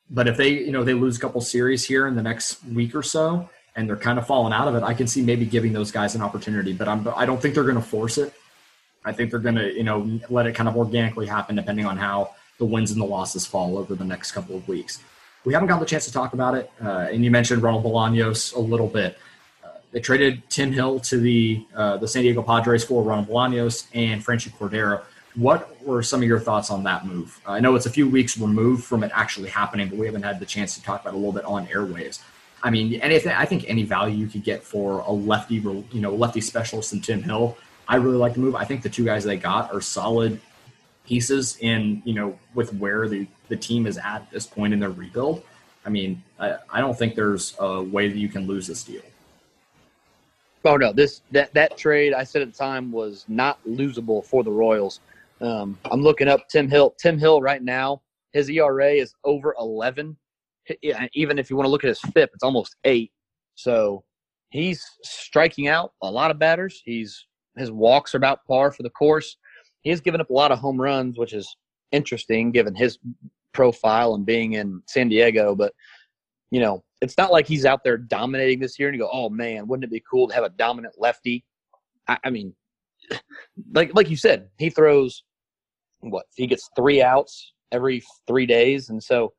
But 0.09 0.27
if 0.27 0.37
they, 0.37 0.49
you 0.49 0.71
know, 0.71 0.83
they 0.83 0.93
lose 0.93 1.17
a 1.17 1.19
couple 1.19 1.41
series 1.41 1.85
here 1.85 2.07
in 2.07 2.15
the 2.15 2.21
next 2.21 2.63
week 2.65 2.95
or 2.95 3.03
so, 3.03 3.49
and 3.75 3.89
they're 3.89 3.95
kind 3.95 4.19
of 4.19 4.27
falling 4.27 4.53
out 4.53 4.67
of 4.67 4.75
it, 4.75 4.83
I 4.83 4.93
can 4.93 5.07
see 5.07 5.21
maybe 5.21 5.45
giving 5.45 5.73
those 5.73 5.91
guys 5.91 6.13
an 6.15 6.21
opportunity. 6.21 6.73
But 6.73 6.87
I'm, 6.87 7.07
I 7.15 7.25
don't 7.25 7.41
think 7.41 7.55
they're 7.55 7.63
going 7.63 7.75
to 7.75 7.81
force 7.81 8.17
it. 8.17 8.33
I 9.05 9.11
think 9.11 9.31
they're 9.31 9.39
going 9.39 9.55
to, 9.55 9.73
you 9.73 9.83
know, 9.83 10.19
let 10.29 10.45
it 10.45 10.53
kind 10.53 10.69
of 10.69 10.77
organically 10.77 11.25
happen 11.25 11.55
depending 11.55 11.85
on 11.85 11.97
how 11.97 12.35
the 12.59 12.65
wins 12.65 12.91
and 12.91 13.01
the 13.01 13.05
losses 13.05 13.45
fall 13.45 13.77
over 13.77 13.95
the 13.95 14.05
next 14.05 14.31
couple 14.31 14.55
of 14.55 14.67
weeks. 14.67 14.99
We 15.45 15.53
haven't 15.53 15.67
gotten 15.67 15.81
the 15.81 15.85
chance 15.85 16.05
to 16.05 16.13
talk 16.13 16.33
about 16.33 16.55
it, 16.55 16.71
uh, 16.81 17.09
and 17.11 17.25
you 17.25 17.31
mentioned 17.31 17.61
Ronald 17.61 17.83
Bolaños 17.83 18.55
a 18.55 18.59
little 18.59 18.87
bit. 18.87 19.17
Uh, 19.63 19.69
they 19.91 19.99
traded 19.99 20.49
Tim 20.49 20.71
Hill 20.71 21.01
to 21.01 21.17
the 21.19 21.65
uh, 21.75 21.97
the 21.97 22.07
San 22.07 22.21
Diego 22.21 22.41
Padres 22.41 22.85
for 22.85 23.03
Ronald 23.03 23.27
Bolaños 23.27 23.87
and 23.93 24.25
Franchy 24.25 24.53
Cordero. 24.53 25.03
What 25.35 25.83
were 25.83 26.03
some 26.03 26.21
of 26.21 26.27
your 26.27 26.39
thoughts 26.39 26.69
on 26.69 26.83
that 26.83 27.05
move? 27.05 27.39
I 27.45 27.59
know 27.59 27.75
it's 27.75 27.87
a 27.87 27.89
few 27.89 28.07
weeks 28.07 28.37
removed 28.37 28.83
from 28.83 29.03
it 29.03 29.11
actually 29.13 29.49
happening, 29.49 29.89
but 29.89 29.97
we 29.97 30.05
haven't 30.05 30.23
had 30.23 30.39
the 30.39 30.45
chance 30.45 30.75
to 30.75 30.83
talk 30.83 31.01
about 31.01 31.13
it 31.13 31.15
a 31.15 31.17
little 31.17 31.33
bit 31.33 31.45
on 31.45 31.65
airwaves. 31.67 32.19
I 32.61 32.69
mean, 32.69 32.93
anything, 33.01 33.31
I 33.31 33.45
think 33.45 33.65
any 33.67 33.83
value 33.83 34.15
you 34.15 34.27
could 34.27 34.43
get 34.43 34.63
for 34.63 34.99
a 34.99 35.11
lefty, 35.11 35.55
you 35.55 35.85
know, 35.93 36.13
lefty 36.13 36.39
specialist 36.39 36.93
in 36.93 37.01
Tim 37.01 37.23
Hill, 37.23 37.57
I 37.87 37.95
really 37.97 38.17
like 38.17 38.35
the 38.35 38.39
move. 38.39 38.55
I 38.55 38.63
think 38.63 38.83
the 38.83 38.89
two 38.89 39.03
guys 39.03 39.23
they 39.23 39.37
got 39.37 39.73
are 39.73 39.81
solid 39.81 40.39
pieces 41.05 41.57
in, 41.59 42.01
you 42.05 42.13
know, 42.13 42.39
with 42.53 42.73
where 42.75 43.09
the, 43.09 43.27
the 43.49 43.57
team 43.57 43.85
is 43.87 43.97
at 43.97 44.29
this 44.31 44.45
point 44.45 44.73
in 44.73 44.79
their 44.79 44.91
rebuild. 44.91 45.43
I 45.85 45.89
mean, 45.89 46.23
I, 46.39 46.57
I 46.69 46.79
don't 46.79 46.97
think 46.97 47.15
there's 47.15 47.55
a 47.59 47.81
way 47.81 48.07
that 48.07 48.17
you 48.17 48.29
can 48.29 48.47
lose 48.47 48.67
this 48.67 48.83
deal. 48.83 49.01
Oh 50.65 50.77
no, 50.77 50.93
this 50.93 51.21
that 51.31 51.53
that 51.53 51.77
trade 51.77 52.13
I 52.13 52.23
said 52.23 52.41
at 52.41 52.51
the 52.51 52.57
time 52.57 52.89
was 52.89 53.25
not 53.27 53.59
losable 53.67 54.23
for 54.23 54.45
the 54.45 54.51
Royals. 54.51 55.01
Um, 55.41 55.77
I'm 55.91 56.01
looking 56.01 56.27
up 56.27 56.47
Tim 56.49 56.69
Hill. 56.69 56.95
Tim 56.99 57.17
Hill 57.17 57.41
right 57.41 57.61
now, 57.61 58.01
his 58.31 58.49
ERA 58.49 58.91
is 58.91 59.13
over 59.23 59.55
11. 59.59 60.17
Even 61.13 61.39
if 61.39 61.49
you 61.49 61.55
want 61.55 61.65
to 61.65 61.71
look 61.71 61.83
at 61.83 61.89
his 61.89 61.99
FIP, 61.99 62.31
it's 62.33 62.43
almost 62.43 62.75
eight. 62.85 63.11
So 63.55 64.03
he's 64.49 64.83
striking 65.03 65.67
out 65.67 65.91
a 66.01 66.09
lot 66.09 66.31
of 66.31 66.39
batters. 66.39 66.81
He's 66.85 67.25
his 67.57 67.71
walks 67.71 68.15
are 68.15 68.17
about 68.17 68.45
par 68.47 68.71
for 68.71 68.83
the 68.83 68.89
course. 68.89 69.37
He's 69.81 70.01
given 70.01 70.21
up 70.21 70.29
a 70.29 70.33
lot 70.33 70.51
of 70.51 70.59
home 70.59 70.79
runs, 70.79 71.19
which 71.19 71.33
is 71.33 71.55
interesting 71.91 72.51
given 72.51 72.73
his 72.73 72.97
profile 73.51 74.15
and 74.15 74.25
being 74.25 74.53
in 74.53 74.81
San 74.87 75.09
Diego. 75.09 75.53
But 75.55 75.73
you 76.49 76.59
know, 76.59 76.83
it's 77.01 77.17
not 77.17 77.31
like 77.31 77.47
he's 77.47 77.65
out 77.65 77.83
there 77.83 77.97
dominating 77.97 78.59
this 78.59 78.79
year 78.79 78.87
and 78.87 78.95
you 78.95 79.03
go, 79.03 79.09
oh 79.11 79.29
man, 79.29 79.67
wouldn't 79.67 79.83
it 79.83 79.91
be 79.91 80.03
cool 80.09 80.27
to 80.27 80.33
have 80.33 80.43
a 80.43 80.49
dominant 80.49 80.95
lefty? 80.97 81.43
I, 82.07 82.17
I 82.23 82.29
mean, 82.29 82.53
like 83.73 83.93
like 83.93 84.09
you 84.09 84.17
said, 84.17 84.49
he 84.57 84.69
throws 84.69 85.23
what 86.01 86.25
he 86.35 86.47
gets 86.47 86.69
three 86.75 87.01
outs 87.01 87.53
every 87.71 88.03
three 88.27 88.45
days, 88.45 88.89
and 88.89 89.01
so 89.01 89.33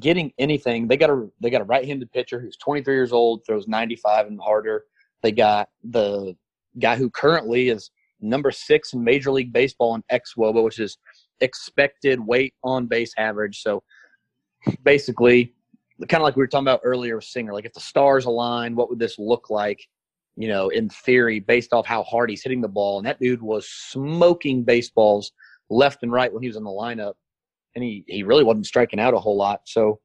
getting 0.00 0.32
anything 0.38 0.86
they 0.88 0.96
got 0.96 1.10
a 1.10 1.28
they 1.40 1.50
got 1.50 1.60
a 1.60 1.64
right-handed 1.64 2.10
pitcher 2.12 2.40
who's 2.40 2.56
23 2.56 2.94
years 2.94 3.12
old, 3.12 3.42
throws 3.46 3.68
95 3.68 4.26
and 4.26 4.40
harder. 4.40 4.84
They 5.22 5.32
got 5.32 5.68
the 5.82 6.36
guy 6.78 6.96
who 6.96 7.10
currently 7.10 7.68
is 7.70 7.90
number 8.20 8.50
six 8.50 8.92
in 8.92 9.02
Major 9.02 9.30
League 9.30 9.52
Baseball 9.52 9.94
in 9.94 10.02
xwOBA, 10.12 10.62
which 10.62 10.78
is 10.78 10.98
expected 11.40 12.20
weight 12.20 12.54
on 12.62 12.86
base 12.86 13.12
average. 13.18 13.62
So 13.62 13.82
basically, 14.82 15.54
kind 16.08 16.20
of 16.20 16.24
like 16.24 16.36
we 16.36 16.40
were 16.40 16.46
talking 16.46 16.64
about 16.64 16.80
earlier 16.84 17.16
with 17.16 17.24
Singer, 17.24 17.52
like 17.52 17.64
if 17.64 17.72
the 17.72 17.80
stars 17.80 18.24
align, 18.24 18.74
what 18.74 18.90
would 18.90 18.98
this 18.98 19.18
look 19.18 19.50
like? 19.50 19.86
You 20.36 20.48
know, 20.48 20.68
in 20.68 20.88
theory, 20.88 21.40
based 21.40 21.72
off 21.72 21.86
how 21.86 22.02
hard 22.02 22.28
he's 22.30 22.42
hitting 22.42 22.60
the 22.60 22.68
ball. 22.68 22.98
And 22.98 23.06
that 23.06 23.18
dude 23.18 23.42
was 23.42 23.68
smoking 23.68 24.64
baseballs 24.64 25.32
left 25.70 26.02
and 26.02 26.12
right 26.12 26.32
when 26.32 26.42
he 26.42 26.48
was 26.48 26.56
in 26.56 26.64
the 26.64 26.70
lineup, 26.70 27.14
and 27.74 27.82
he 27.82 28.04
he 28.06 28.22
really 28.22 28.44
wasn't 28.44 28.66
striking 28.66 29.00
out 29.00 29.14
a 29.14 29.18
whole 29.18 29.36
lot. 29.36 29.62
So, 29.64 30.00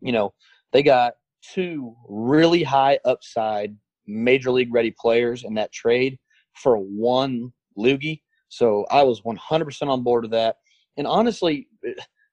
you 0.00 0.12
know, 0.12 0.32
they 0.72 0.82
got 0.82 1.14
two 1.42 1.94
really 2.08 2.62
high 2.62 2.98
upside 3.04 3.76
major 4.06 4.50
league 4.50 4.72
ready 4.72 4.94
players 4.98 5.44
in 5.44 5.54
that 5.54 5.72
trade 5.72 6.18
for 6.54 6.76
one 6.76 7.52
loogie. 7.78 8.20
So 8.48 8.84
I 8.90 9.02
was 9.02 9.20
100% 9.20 9.88
on 9.88 10.02
board 10.02 10.24
with 10.24 10.32
that. 10.32 10.56
And 10.96 11.06
honestly, 11.06 11.68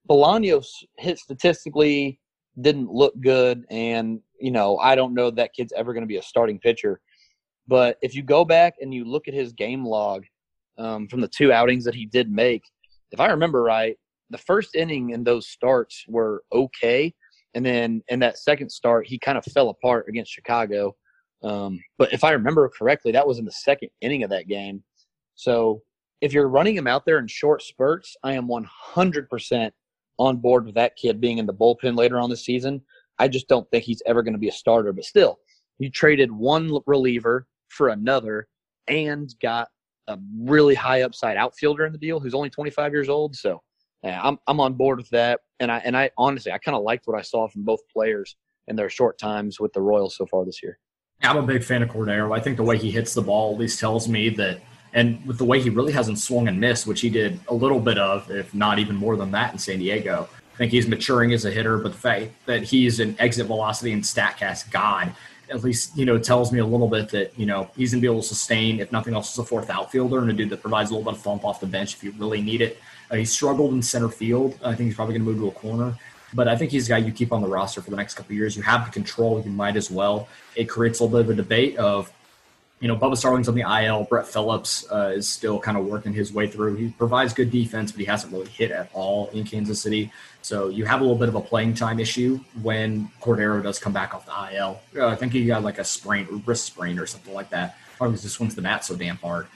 Bolaños 0.09 0.67
hit 0.97 1.19
statistically 1.19 2.19
didn't 2.59 2.91
look 2.91 3.13
good, 3.21 3.65
and 3.69 4.19
you 4.39 4.51
know 4.51 4.77
I 4.77 4.95
don't 4.95 5.13
know 5.13 5.29
that 5.31 5.53
kid's 5.53 5.73
ever 5.73 5.93
going 5.93 6.03
to 6.03 6.07
be 6.07 6.17
a 6.17 6.23
starting 6.23 6.59
pitcher. 6.59 6.99
But 7.67 7.97
if 8.01 8.15
you 8.15 8.23
go 8.23 8.45
back 8.45 8.75
and 8.79 8.93
you 8.93 9.05
look 9.05 9.27
at 9.27 9.33
his 9.33 9.53
game 9.53 9.85
log, 9.85 10.23
um, 10.77 11.07
from 11.07 11.21
the 11.21 11.27
two 11.27 11.51
outings 11.51 11.83
that 11.85 11.95
he 11.95 12.05
did 12.05 12.31
make. 12.31 12.63
If 13.11 13.19
I 13.19 13.27
remember 13.27 13.63
right, 13.63 13.97
the 14.29 14.37
first 14.37 14.75
inning 14.75 15.11
in 15.11 15.23
those 15.23 15.47
starts 15.47 16.03
were 16.07 16.43
okay, 16.51 17.13
and 17.53 17.65
then 17.65 18.03
in 18.09 18.19
that 18.19 18.37
second 18.37 18.69
start, 18.69 19.07
he 19.07 19.17
kind 19.17 19.37
of 19.37 19.45
fell 19.45 19.69
apart 19.69 20.05
against 20.09 20.31
Chicago. 20.31 20.95
Um, 21.43 21.79
but 21.97 22.13
if 22.13 22.23
I 22.23 22.31
remember 22.31 22.69
correctly, 22.69 23.11
that 23.13 23.27
was 23.27 23.39
in 23.39 23.45
the 23.45 23.51
second 23.51 23.89
inning 24.01 24.23
of 24.23 24.29
that 24.31 24.47
game. 24.47 24.83
So 25.35 25.81
if 26.21 26.33
you're 26.33 26.49
running 26.49 26.75
him 26.75 26.87
out 26.87 27.05
there 27.05 27.19
in 27.19 27.27
short 27.27 27.61
spurts, 27.61 28.15
I 28.23 28.33
am 28.33 28.47
100% 28.47 29.71
on 30.19 30.37
board 30.37 30.65
with 30.65 30.75
that 30.75 30.95
kid 30.95 31.21
being 31.21 31.37
in 31.37 31.45
the 31.45 31.53
bullpen 31.53 31.95
later 31.95 32.19
on 32.19 32.29
this 32.29 32.43
season. 32.43 32.81
I 33.19 33.27
just 33.27 33.47
don't 33.47 33.69
think 33.69 33.83
he's 33.83 34.01
ever 34.05 34.23
going 34.23 34.33
to 34.33 34.39
be 34.39 34.49
a 34.49 34.53
starter. 34.53 34.91
But 34.91 35.05
still, 35.05 35.39
you 35.77 35.89
traded 35.91 36.31
one 36.31 36.79
reliever 36.85 37.47
for 37.77 37.89
another 37.89 38.47
and 38.87 39.33
got 39.41 39.69
a 40.07 40.17
really 40.39 40.75
high 40.75 41.03
upside 41.03 41.37
outfielder 41.37 41.85
in 41.85 41.91
the 41.91 41.97
deal 41.97 42.19
who's 42.19 42.33
only 42.33 42.49
25 42.49 42.91
years 42.91 43.09
old. 43.09 43.35
So 43.35 43.61
yeah, 44.03 44.21
I'm 44.23 44.37
I'm 44.47 44.59
on 44.59 44.73
board 44.73 44.97
with 44.97 45.09
that. 45.09 45.41
And 45.59 45.71
I 45.71 45.79
and 45.79 45.95
I 45.95 46.09
honestly 46.17 46.51
I 46.51 46.57
kind 46.57 46.75
of 46.75 46.83
liked 46.83 47.07
what 47.07 47.17
I 47.17 47.21
saw 47.21 47.47
from 47.47 47.63
both 47.63 47.79
players 47.91 48.35
in 48.67 48.75
their 48.75 48.89
short 48.89 49.17
times 49.17 49.59
with 49.59 49.73
the 49.73 49.81
Royals 49.81 50.15
so 50.15 50.25
far 50.25 50.45
this 50.45 50.61
year. 50.61 50.79
I'm 51.23 51.37
a 51.37 51.41
big 51.41 51.63
fan 51.63 51.81
of 51.81 51.89
Cordero. 51.89 52.35
I 52.35 52.41
think 52.41 52.57
the 52.57 52.63
way 52.63 52.77
he 52.77 52.91
hits 52.91 53.13
the 53.13 53.21
ball 53.21 53.53
at 53.53 53.59
least 53.59 53.79
tells 53.79 54.07
me 54.07 54.29
that, 54.29 54.61
and 54.93 55.25
with 55.25 55.39
the 55.39 55.45
way 55.45 55.59
he 55.59 55.69
really 55.69 55.91
hasn't 55.91 56.19
swung 56.19 56.47
and 56.47 56.59
missed, 56.59 56.85
which 56.85 57.01
he 57.01 57.09
did 57.09 57.39
a 57.47 57.53
little 57.53 57.79
bit 57.79 57.97
of, 57.97 58.29
if 58.29 58.53
not 58.53 58.77
even 58.77 58.95
more 58.95 59.15
than 59.15 59.31
that 59.31 59.51
in 59.51 59.57
San 59.57 59.79
Diego. 59.79 60.29
I 60.53 60.57
think 60.57 60.71
he's 60.71 60.87
maturing 60.87 61.33
as 61.33 61.45
a 61.45 61.51
hitter, 61.51 61.77
but 61.77 61.91
the 61.91 61.97
fact 61.97 62.31
that 62.45 62.63
he's 62.63 62.99
an 62.99 63.15
exit 63.19 63.47
velocity 63.47 63.93
and 63.93 64.03
Statcast 64.03 64.71
god 64.71 65.15
at 65.49 65.63
least 65.63 65.97
you 65.97 66.05
know 66.05 66.17
tells 66.17 66.51
me 66.51 66.59
a 66.59 66.65
little 66.65 66.87
bit 66.87 67.09
that 67.09 67.37
you 67.37 67.45
know 67.45 67.69
he's 67.75 67.91
gonna 67.91 68.01
be 68.01 68.07
able 68.07 68.21
to 68.21 68.27
sustain 68.27 68.79
if 68.79 68.91
nothing 68.91 69.13
else 69.13 69.33
as 69.33 69.39
a 69.39 69.45
fourth 69.45 69.69
outfielder 69.69 70.19
and 70.19 70.29
a 70.29 70.33
dude 70.33 70.49
that 70.49 70.61
provides 70.61 70.91
a 70.91 70.93
little 70.93 71.09
bit 71.09 71.17
of 71.17 71.23
thump 71.23 71.45
off 71.45 71.59
the 71.59 71.65
bench 71.65 71.93
if 71.95 72.03
you 72.03 72.13
really 72.17 72.41
need 72.41 72.61
it. 72.61 72.79
Uh, 73.09 73.15
he 73.15 73.25
struggled 73.25 73.73
in 73.73 73.81
center 73.81 74.09
field. 74.09 74.57
I 74.63 74.75
think 74.75 74.87
he's 74.87 74.95
probably 74.95 75.13
gonna 75.13 75.25
move 75.25 75.37
to 75.37 75.47
a 75.47 75.51
corner, 75.51 75.95
but 76.33 76.47
I 76.47 76.55
think 76.55 76.71
he's 76.71 76.87
a 76.87 76.89
guy 76.89 76.97
you 76.97 77.11
keep 77.11 77.31
on 77.31 77.41
the 77.41 77.47
roster 77.47 77.81
for 77.81 77.89
the 77.89 77.97
next 77.97 78.15
couple 78.15 78.35
years. 78.35 78.55
You 78.55 78.63
have 78.63 78.85
the 78.85 78.91
control, 78.91 79.41
you 79.41 79.51
might 79.51 79.75
as 79.75 79.89
well. 79.89 80.27
It 80.55 80.65
creates 80.65 80.99
a 80.99 81.03
little 81.03 81.19
bit 81.19 81.31
of 81.31 81.39
a 81.39 81.41
debate 81.41 81.77
of 81.77 82.11
you 82.79 82.87
know, 82.87 82.95
Bubba 82.95 83.17
Starling's 83.17 83.49
on 83.49 83.55
the 83.55 83.61
IL. 83.61 84.03
Brett 84.03 84.27
Phillips 84.27 84.85
uh, 84.91 85.13
is 85.15 85.27
still 85.27 85.59
kind 85.59 85.77
of 85.77 85.85
working 85.85 86.13
his 86.13 86.31
way 86.31 86.47
through. 86.47 86.75
He 86.75 86.89
provides 86.89 87.33
good 87.33 87.49
defense, 87.49 87.91
but 87.91 87.99
he 87.99 88.05
hasn't 88.05 88.31
really 88.31 88.49
hit 88.49 88.71
at 88.71 88.89
all 88.93 89.29
in 89.29 89.45
Kansas 89.45 89.81
City. 89.81 90.11
So 90.47 90.69
you 90.69 90.85
have 90.85 91.01
a 91.01 91.03
little 91.03 91.17
bit 91.17 91.27
of 91.27 91.35
a 91.35 91.41
playing 91.41 91.73
time 91.73 91.99
issue 91.99 92.39
when 92.61 93.11
Cordero 93.19 93.61
does 93.61 93.79
come 93.79 93.91
back 93.91 94.15
off 94.15 94.25
the 94.25 94.55
IL. 94.55 94.79
Uh, 94.95 95.07
I 95.07 95.15
think 95.15 95.33
he 95.33 95.45
got 95.45 95.61
like 95.61 95.77
a 95.77 95.83
sprain, 95.83 96.41
wrist 96.45 96.63
sprain, 96.63 96.99
or 96.99 97.05
something 97.05 97.33
like 97.33 97.49
that. 97.49 97.75
Probably 97.97 98.17
just 98.17 98.35
swings 98.35 98.55
the 98.55 98.61
bat 98.61 98.85
so 98.85 98.95
damn 98.95 99.17
hard. 99.17 99.47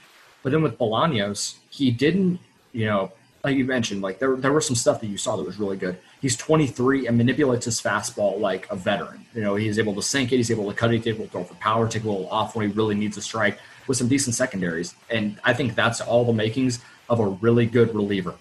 But 0.42 0.52
then 0.52 0.60
with 0.60 0.76
Bolaños, 0.76 1.54
he 1.70 1.90
didn't, 1.90 2.40
you 2.74 2.84
know, 2.84 3.10
like 3.42 3.56
you 3.56 3.64
mentioned, 3.64 4.02
like 4.02 4.18
there 4.18 4.36
there 4.36 4.52
was 4.52 4.66
some 4.66 4.76
stuff 4.76 5.00
that 5.00 5.06
you 5.06 5.16
saw 5.16 5.34
that 5.36 5.46
was 5.46 5.58
really 5.58 5.78
good. 5.78 5.96
he's 6.20 6.36
23 6.36 7.06
and 7.06 7.16
manipulates 7.16 7.64
his 7.64 7.80
fastball 7.80 8.38
like 8.38 8.70
a 8.70 8.76
veteran. 8.76 9.24
You 9.34 9.40
know, 9.40 9.54
he's 9.54 9.78
able 9.78 9.94
to 9.94 10.02
sink 10.02 10.30
it, 10.30 10.36
he's 10.36 10.50
able 10.50 10.70
to 10.70 10.76
cut 10.76 10.92
it, 10.92 10.98
he's 10.98 11.06
able 11.06 11.24
to 11.24 11.30
throw 11.30 11.44
for 11.44 11.54
power, 11.54 11.88
take 11.88 12.04
a 12.04 12.06
little 12.06 12.28
off 12.28 12.54
when 12.54 12.68
he 12.68 12.74
really 12.74 12.96
needs 12.96 13.16
a 13.16 13.22
strike 13.22 13.58
with 13.86 13.96
some 13.96 14.08
decent 14.08 14.36
secondaries. 14.36 14.94
And 15.08 15.40
I 15.42 15.54
think 15.54 15.74
that's 15.74 16.02
all 16.02 16.26
the 16.26 16.34
makings 16.34 16.80
of 17.08 17.18
a 17.18 17.28
really 17.28 17.64
good 17.64 17.94
reliever. 17.94 18.34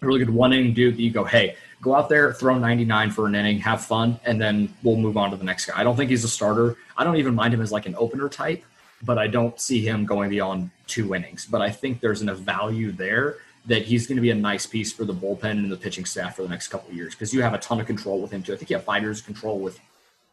A 0.00 0.06
really 0.06 0.20
good 0.20 0.30
one 0.30 0.52
inning 0.52 0.74
dude 0.74 0.96
that 0.96 1.02
you 1.02 1.10
go, 1.10 1.24
hey, 1.24 1.56
go 1.82 1.94
out 1.94 2.08
there, 2.08 2.32
throw 2.32 2.56
99 2.58 3.10
for 3.10 3.26
an 3.26 3.34
inning, 3.34 3.58
have 3.58 3.84
fun, 3.84 4.18
and 4.24 4.40
then 4.40 4.72
we'll 4.82 4.96
move 4.96 5.16
on 5.16 5.30
to 5.32 5.36
the 5.36 5.44
next 5.44 5.66
guy. 5.66 5.78
I 5.78 5.84
don't 5.84 5.96
think 5.96 6.10
he's 6.10 6.24
a 6.24 6.28
starter. 6.28 6.76
I 6.96 7.04
don't 7.04 7.16
even 7.16 7.34
mind 7.34 7.52
him 7.52 7.60
as 7.60 7.72
like 7.72 7.86
an 7.86 7.96
opener 7.98 8.28
type, 8.28 8.64
but 9.02 9.18
I 9.18 9.26
don't 9.26 9.60
see 9.60 9.86
him 9.86 10.06
going 10.06 10.30
beyond 10.30 10.70
two 10.86 11.14
innings. 11.14 11.44
But 11.44 11.60
I 11.60 11.70
think 11.70 12.00
there's 12.00 12.22
enough 12.22 12.38
value 12.38 12.92
there 12.92 13.36
that 13.66 13.82
he's 13.82 14.06
going 14.06 14.16
to 14.16 14.22
be 14.22 14.30
a 14.30 14.34
nice 14.34 14.64
piece 14.64 14.92
for 14.92 15.04
the 15.04 15.12
bullpen 15.12 15.50
and 15.50 15.70
the 15.70 15.76
pitching 15.76 16.04
staff 16.04 16.36
for 16.36 16.42
the 16.42 16.48
next 16.48 16.68
couple 16.68 16.94
years 16.94 17.14
because 17.14 17.34
you 17.34 17.42
have 17.42 17.54
a 17.54 17.58
ton 17.58 17.80
of 17.80 17.86
control 17.86 18.20
with 18.20 18.30
him 18.30 18.42
too. 18.42 18.54
I 18.54 18.56
think 18.56 18.70
you 18.70 18.76
have 18.76 18.84
five 18.84 19.02
years 19.02 19.20
of 19.20 19.26
control 19.26 19.58
with 19.58 19.78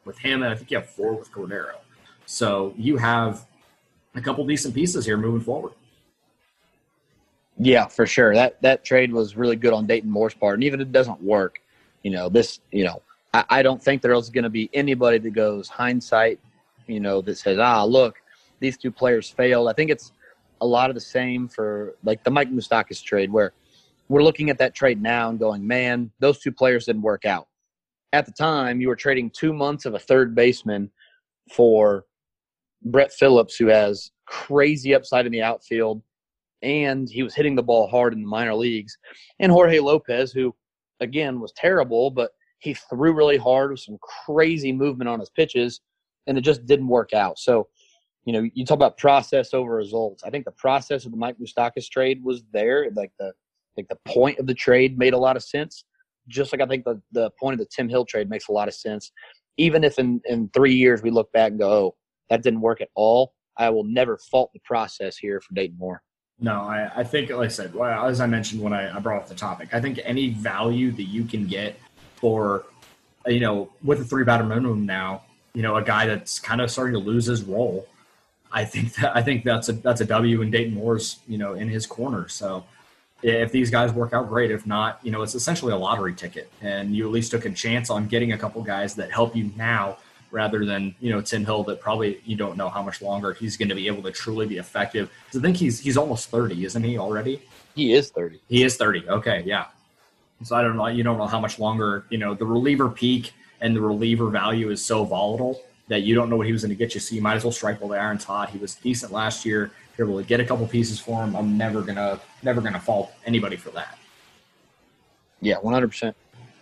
with 0.06 0.18
him, 0.18 0.44
and 0.44 0.52
I 0.52 0.56
think 0.56 0.72
you 0.72 0.78
have 0.78 0.90
four 0.90 1.14
with 1.14 1.32
Cordero. 1.32 1.76
So 2.26 2.74
you 2.78 2.98
have 2.98 3.46
a 4.16 4.22
couple 4.22 4.46
decent 4.46 4.74
pieces 4.74 5.06
here 5.06 5.18
moving 5.18 5.42
forward. 5.42 5.74
Yeah, 7.60 7.88
for 7.88 8.08
sure. 8.08 8.34
That 8.34 8.62
that 8.62 8.86
trade 8.86 9.12
was 9.12 9.36
really 9.36 9.58
good 9.58 9.74
on 9.74 9.86
Dayton 9.86 10.10
Moore's 10.10 10.34
part, 10.34 10.56
and 10.56 10.64
even 10.64 10.80
if 10.80 10.88
it 10.88 10.92
doesn't 10.94 11.22
work, 11.22 11.62
you 12.04 12.12
know 12.12 12.30
this. 12.30 12.62
You 12.72 12.86
know, 12.86 13.02
I, 13.34 13.44
I 13.50 13.64
don't 13.64 13.84
think 13.84 14.02
there's 14.02 14.30
going 14.30 14.46
to 14.46 14.50
be 14.50 14.70
anybody 14.74 15.18
that 15.18 15.32
goes 15.32 15.68
hindsight. 15.68 16.40
You 16.88 17.02
know, 17.02 17.22
that 17.22 17.38
says, 17.38 17.60
ah, 17.60 17.84
look, 17.84 18.16
these 18.60 18.78
two 18.78 18.92
players 18.92 19.30
failed. 19.30 19.68
I 19.68 19.74
think 19.74 19.92
it's 19.92 20.14
a 20.62 20.66
lot 20.66 20.90
of 20.90 20.96
the 20.96 21.02
same 21.02 21.48
for 21.50 21.96
like 22.04 22.24
the 22.24 22.32
Mike 22.32 22.50
Moustakas 22.50 23.04
trade, 23.04 23.32
where 23.32 23.54
we're 24.08 24.24
looking 24.24 24.50
at 24.50 24.58
that 24.58 24.74
trade 24.74 25.02
now 25.02 25.30
and 25.30 25.38
going, 25.38 25.68
man, 25.68 26.12
those 26.20 26.40
two 26.40 26.52
players 26.52 26.86
didn't 26.86 27.04
work 27.04 27.26
out. 27.26 27.48
At 28.14 28.26
the 28.26 28.32
time, 28.32 28.82
you 28.82 28.88
were 28.88 28.96
trading 28.96 29.30
two 29.30 29.54
months 29.54 29.86
of 29.86 29.94
a 29.94 30.00
third 30.00 30.34
baseman 30.34 30.90
for 31.54 32.06
Brett 32.84 33.12
Phillips, 33.14 33.56
who 33.56 33.68
has 33.68 34.12
crazy 34.26 34.96
upside 34.96 35.26
in 35.26 35.32
the 35.32 35.44
outfield, 35.44 36.02
and 36.62 37.10
he 37.10 37.24
was 37.24 37.36
hitting 37.36 37.56
the 37.56 37.64
ball 37.64 37.88
hard 37.88 38.14
in 38.14 38.22
the 38.22 38.28
minor 38.28 38.56
leagues. 38.56 38.98
And 39.40 39.52
Jorge 39.52 39.80
Lopez, 39.80 40.32
who 40.32 40.54
again 41.00 41.40
was 41.40 41.54
terrible, 41.54 42.12
but 42.12 42.32
he 42.60 42.74
threw 42.74 43.14
really 43.14 43.38
hard 43.38 43.72
with 43.72 43.80
some 43.80 43.98
crazy 44.02 44.72
movement 44.72 45.10
on 45.10 45.20
his 45.20 45.30
pitches, 45.30 45.82
and 46.28 46.38
it 46.38 46.42
just 46.42 46.66
didn't 46.66 46.88
work 46.88 47.14
out. 47.14 47.40
So, 47.40 47.68
you 48.26 48.34
know, 48.34 48.50
you 48.54 48.66
talk 48.66 48.76
about 48.76 48.98
process 48.98 49.54
over 49.54 49.74
results. 49.74 50.24
I 50.24 50.30
think 50.30 50.46
the 50.46 50.52
process 50.52 51.06
of 51.06 51.12
the 51.12 51.18
Mike 51.18 51.38
Moustakas 51.40 51.90
trade 51.90 52.24
was 52.24 52.44
there. 52.52 52.90
Like 52.96 53.12
the 53.18 53.32
like 53.78 53.88
the 53.88 54.12
point 54.12 54.40
of 54.40 54.48
the 54.48 54.54
trade 54.54 54.98
made 54.98 55.14
a 55.14 55.18
lot 55.18 55.38
of 55.38 55.44
sense. 55.44 55.86
Just 56.28 56.52
like 56.52 56.62
I 56.62 56.66
think 56.66 56.84
the, 56.84 57.02
the 57.12 57.32
point 57.40 57.54
of 57.54 57.60
the 57.60 57.70
Tim 57.74 57.88
Hill 57.88 58.06
trade 58.06 58.30
makes 58.30 58.50
a 58.50 58.52
lot 58.52 58.68
of 58.68 58.74
sense. 58.74 59.12
Even 59.58 59.84
if 59.84 59.98
in, 59.98 60.22
in 60.26 60.50
three 60.54 60.74
years 60.74 61.02
we 61.02 61.12
look 61.12 61.32
back 61.32 61.52
and 61.52 61.60
go, 61.60 61.72
oh, 61.72 61.96
that 62.30 62.44
didn't 62.44 62.62
work 62.62 62.82
at 62.82 62.90
all, 62.96 63.34
I 63.58 63.70
will 63.70 63.84
never 63.84 64.18
fault 64.18 64.52
the 64.54 64.60
process 64.64 65.18
here 65.18 65.42
for 65.42 65.54
Dayton 65.54 65.78
Moore. 65.78 66.02
No, 66.42 66.62
I, 66.62 66.90
I 66.96 67.04
think, 67.04 67.30
like 67.30 67.48
I 67.48 67.50
said, 67.50 67.74
well, 67.74 68.08
as 68.08 68.22
I 68.22 68.26
mentioned 68.26 68.62
when 68.62 68.72
I, 68.72 68.96
I 68.96 69.00
brought 69.00 69.22
up 69.22 69.28
the 69.28 69.36
topic, 69.36 69.74
I 69.74 69.82
think 69.82 70.00
any 70.04 70.30
value 70.30 70.92
that 70.92 71.04
you 71.04 71.26
can 71.26 71.46
get 71.48 71.78
for, 72.16 72.66
uh, 73.28 73.32
you 73.32 73.42
know, 73.42 73.70
with 73.84 74.00
a 74.00 74.06
three 74.06 74.24
batter 74.24 74.46
minimum 74.46 74.86
now, 74.86 75.24
you 75.54 75.62
know, 75.62 75.76
a 75.76 75.84
guy 75.84 76.06
that's 76.06 76.40
kind 76.40 76.62
of 76.62 76.72
starting 76.72 76.94
to 76.94 77.00
lose 77.00 77.26
his 77.26 77.44
role, 77.44 77.88
I 78.52 78.64
think 78.64 78.94
that 78.96 79.16
I 79.16 79.22
think 79.22 79.44
that's 79.44 79.70
a 79.70 79.74
that's 79.74 80.02
a 80.02 80.06
W 80.06 80.42
in 80.42 80.52
Dayton 80.52 80.74
Moore's, 80.74 81.20
you 81.28 81.38
know, 81.38 81.54
in 81.54 81.68
his 81.68 81.86
corner. 81.86 82.30
So 82.30 82.64
if 83.22 83.52
these 83.52 83.70
guys 83.70 83.92
work 83.92 84.14
out 84.14 84.30
great, 84.30 84.50
if 84.50 84.66
not, 84.66 85.00
you 85.04 85.12
know, 85.12 85.22
it's 85.22 85.36
essentially 85.36 85.74
a 85.74 85.78
lottery 85.78 86.14
ticket, 86.14 86.50
and 86.62 86.96
you 86.96 87.06
at 87.06 87.12
least 87.12 87.32
took 87.32 87.46
a 87.46 87.50
chance 87.50 87.90
on 87.90 88.08
getting 88.08 88.32
a 88.32 88.38
couple 88.38 88.62
guys 88.64 88.96
that 88.96 89.12
help 89.12 89.36
you 89.36 89.52
now 89.58 89.98
rather 90.32 90.66
than 90.66 90.96
you 91.00 91.12
know 91.12 91.22
Tim 91.22 91.46
Hill 91.46 91.64
that 91.66 91.80
probably 91.80 92.22
you 92.26 92.36
don't 92.36 92.58
know 92.58 92.70
how 92.70 92.82
much 92.82 93.02
longer 93.02 93.34
he's 93.34 93.58
going 93.58 93.70
to 93.70 93.76
be 93.76 93.88
able 93.88 94.04
to 94.04 94.12
truly 94.12 94.46
be 94.46 94.58
effective. 94.58 95.10
I 95.36 95.40
think 95.40 95.58
he's 95.58 95.80
he's 95.80 95.98
almost 95.98 96.30
thirty, 96.30 96.66
isn't 96.66 96.84
he 96.84 96.98
already? 96.98 97.42
He 97.76 97.94
is 97.94 98.10
thirty. 98.10 98.40
He 98.48 98.64
is 98.64 98.78
thirty. 98.78 99.08
Okay, 99.08 99.44
yeah. 99.46 99.66
So 100.44 100.56
I 100.56 100.62
don't 100.62 100.78
know. 100.78 100.88
You 100.88 101.04
don't 101.04 101.18
know 101.18 101.28
how 101.28 101.40
much 101.40 101.60
longer. 101.60 102.06
You 102.10 102.18
know 102.18 102.34
the 102.34 102.46
reliever 102.46 102.90
peak 102.90 103.34
and 103.62 103.76
the 103.76 103.82
reliever 103.82 104.30
value 104.30 104.70
is 104.70 104.84
so 104.84 105.04
volatile 105.04 105.62
that 105.90 106.04
you 106.04 106.16
don't 106.16 106.30
know 106.30 106.38
what 106.38 106.46
he 106.46 106.54
was 106.54 106.62
going 106.62 106.70
to 106.70 106.76
get 106.76 106.94
you. 106.94 107.02
So 107.02 107.16
you 107.16 107.22
might 107.22 107.36
as 107.36 107.44
well 107.44 107.52
strike 107.52 107.82
while 107.82 107.90
the 107.90 107.98
iron's 107.98 108.24
hot. 108.24 108.52
He 108.52 108.60
was 108.60 108.76
decent 108.76 109.12
last 109.12 109.44
year. 109.44 109.72
You're 109.98 110.08
able 110.08 110.22
to 110.22 110.26
get 110.26 110.40
a 110.40 110.46
couple 110.46 110.66
pieces 110.68 111.00
for 111.00 111.24
him. 111.24 111.36
I'm 111.36 111.58
never 111.58 111.82
gonna 111.82 112.20
never 112.42 112.62
gonna 112.62 112.80
fault 112.80 113.12
anybody 113.26 113.58
for 113.58 113.72
that. 113.72 113.98
Yeah, 115.42 115.58
one 115.58 115.74
hundred 115.74 115.90
percent. 115.90 116.16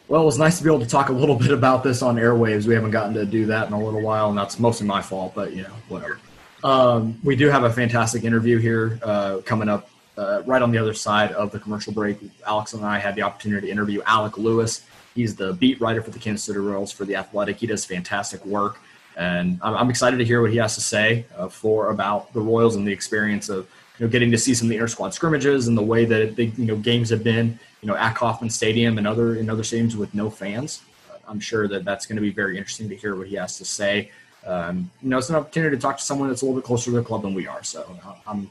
Well, 0.07 0.21
it 0.21 0.25
was 0.25 0.39
nice 0.39 0.57
to 0.57 0.63
be 0.63 0.69
able 0.69 0.79
to 0.79 0.87
talk 0.87 1.09
a 1.09 1.13
little 1.13 1.35
bit 1.39 1.51
about 1.51 1.83
this 1.83 2.01
on 2.01 2.15
airwaves. 2.15 2.65
We 2.65 2.73
haven't 2.73 2.91
gotten 2.91 3.13
to 3.15 3.25
do 3.25 3.45
that 3.47 3.67
in 3.67 3.73
a 3.73 3.83
little 3.83 4.01
while, 4.01 4.29
and 4.29 4.37
that's 4.37 4.59
mostly 4.59 4.87
my 4.87 5.01
fault, 5.01 5.33
but 5.35 5.53
you 5.53 5.63
know, 5.63 5.73
whatever. 5.89 6.19
Um, 6.63 7.19
we 7.23 7.35
do 7.35 7.49
have 7.49 7.63
a 7.63 7.71
fantastic 7.71 8.23
interview 8.23 8.57
here 8.57 8.99
uh, 9.03 9.39
coming 9.45 9.69
up 9.69 9.89
uh, 10.17 10.41
right 10.45 10.61
on 10.61 10.71
the 10.71 10.77
other 10.77 10.93
side 10.93 11.31
of 11.33 11.51
the 11.51 11.59
commercial 11.59 11.93
break. 11.93 12.17
Alex 12.45 12.73
and 12.73 12.83
I 12.83 12.97
had 12.97 13.15
the 13.15 13.21
opportunity 13.21 13.67
to 13.67 13.71
interview 13.71 14.01
Alec 14.05 14.37
Lewis. 14.37 14.85
He's 15.13 15.35
the 15.35 15.53
beat 15.53 15.79
writer 15.79 16.01
for 16.01 16.11
the 16.11 16.19
Kansas 16.19 16.43
City 16.45 16.59
Royals 16.59 16.91
for 16.91 17.05
the 17.05 17.15
Athletic. 17.15 17.57
He 17.57 17.67
does 17.67 17.85
fantastic 17.85 18.43
work, 18.45 18.79
and 19.17 19.59
I'm, 19.61 19.75
I'm 19.75 19.89
excited 19.89 20.17
to 20.17 20.25
hear 20.25 20.41
what 20.41 20.51
he 20.51 20.57
has 20.57 20.75
to 20.75 20.81
say 20.81 21.25
uh, 21.37 21.47
for 21.47 21.89
about 21.89 22.33
the 22.33 22.41
Royals 22.41 22.75
and 22.75 22.87
the 22.87 22.91
experience 22.91 23.49
of 23.49 23.67
you 23.97 24.05
know 24.05 24.11
getting 24.11 24.31
to 24.31 24.37
see 24.37 24.53
some 24.53 24.67
of 24.67 24.69
the 24.69 24.75
inter 24.75 24.87
squad 24.87 25.13
scrimmages 25.13 25.67
and 25.67 25.77
the 25.77 25.83
way 25.83 26.05
that 26.05 26.35
the 26.35 26.45
you 26.45 26.65
know 26.65 26.75
games 26.75 27.09
have 27.09 27.23
been 27.23 27.59
you 27.81 27.87
know, 27.87 27.95
at 27.95 28.15
Kauffman 28.15 28.49
Stadium 28.49 28.97
and 28.97 29.07
other 29.07 29.35
in 29.35 29.49
other 29.49 29.63
stadiums 29.63 29.95
with 29.95 30.13
no 30.13 30.29
fans. 30.29 30.81
I'm 31.27 31.39
sure 31.39 31.67
that 31.67 31.85
that's 31.85 32.05
going 32.05 32.15
to 32.15 32.21
be 32.21 32.31
very 32.31 32.57
interesting 32.57 32.89
to 32.89 32.95
hear 32.95 33.15
what 33.15 33.27
he 33.27 33.35
has 33.35 33.57
to 33.57 33.65
say. 33.65 34.11
Um, 34.45 34.89
you 35.01 35.09
know, 35.09 35.17
it's 35.17 35.29
an 35.29 35.35
opportunity 35.35 35.75
to 35.75 35.81
talk 35.81 35.97
to 35.97 36.03
someone 36.03 36.29
that's 36.29 36.41
a 36.41 36.45
little 36.45 36.59
bit 36.59 36.65
closer 36.65 36.85
to 36.85 36.97
the 36.97 37.03
club 37.03 37.21
than 37.21 37.33
we 37.33 37.47
are. 37.47 37.63
So 37.63 37.97
I'm, 38.25 38.49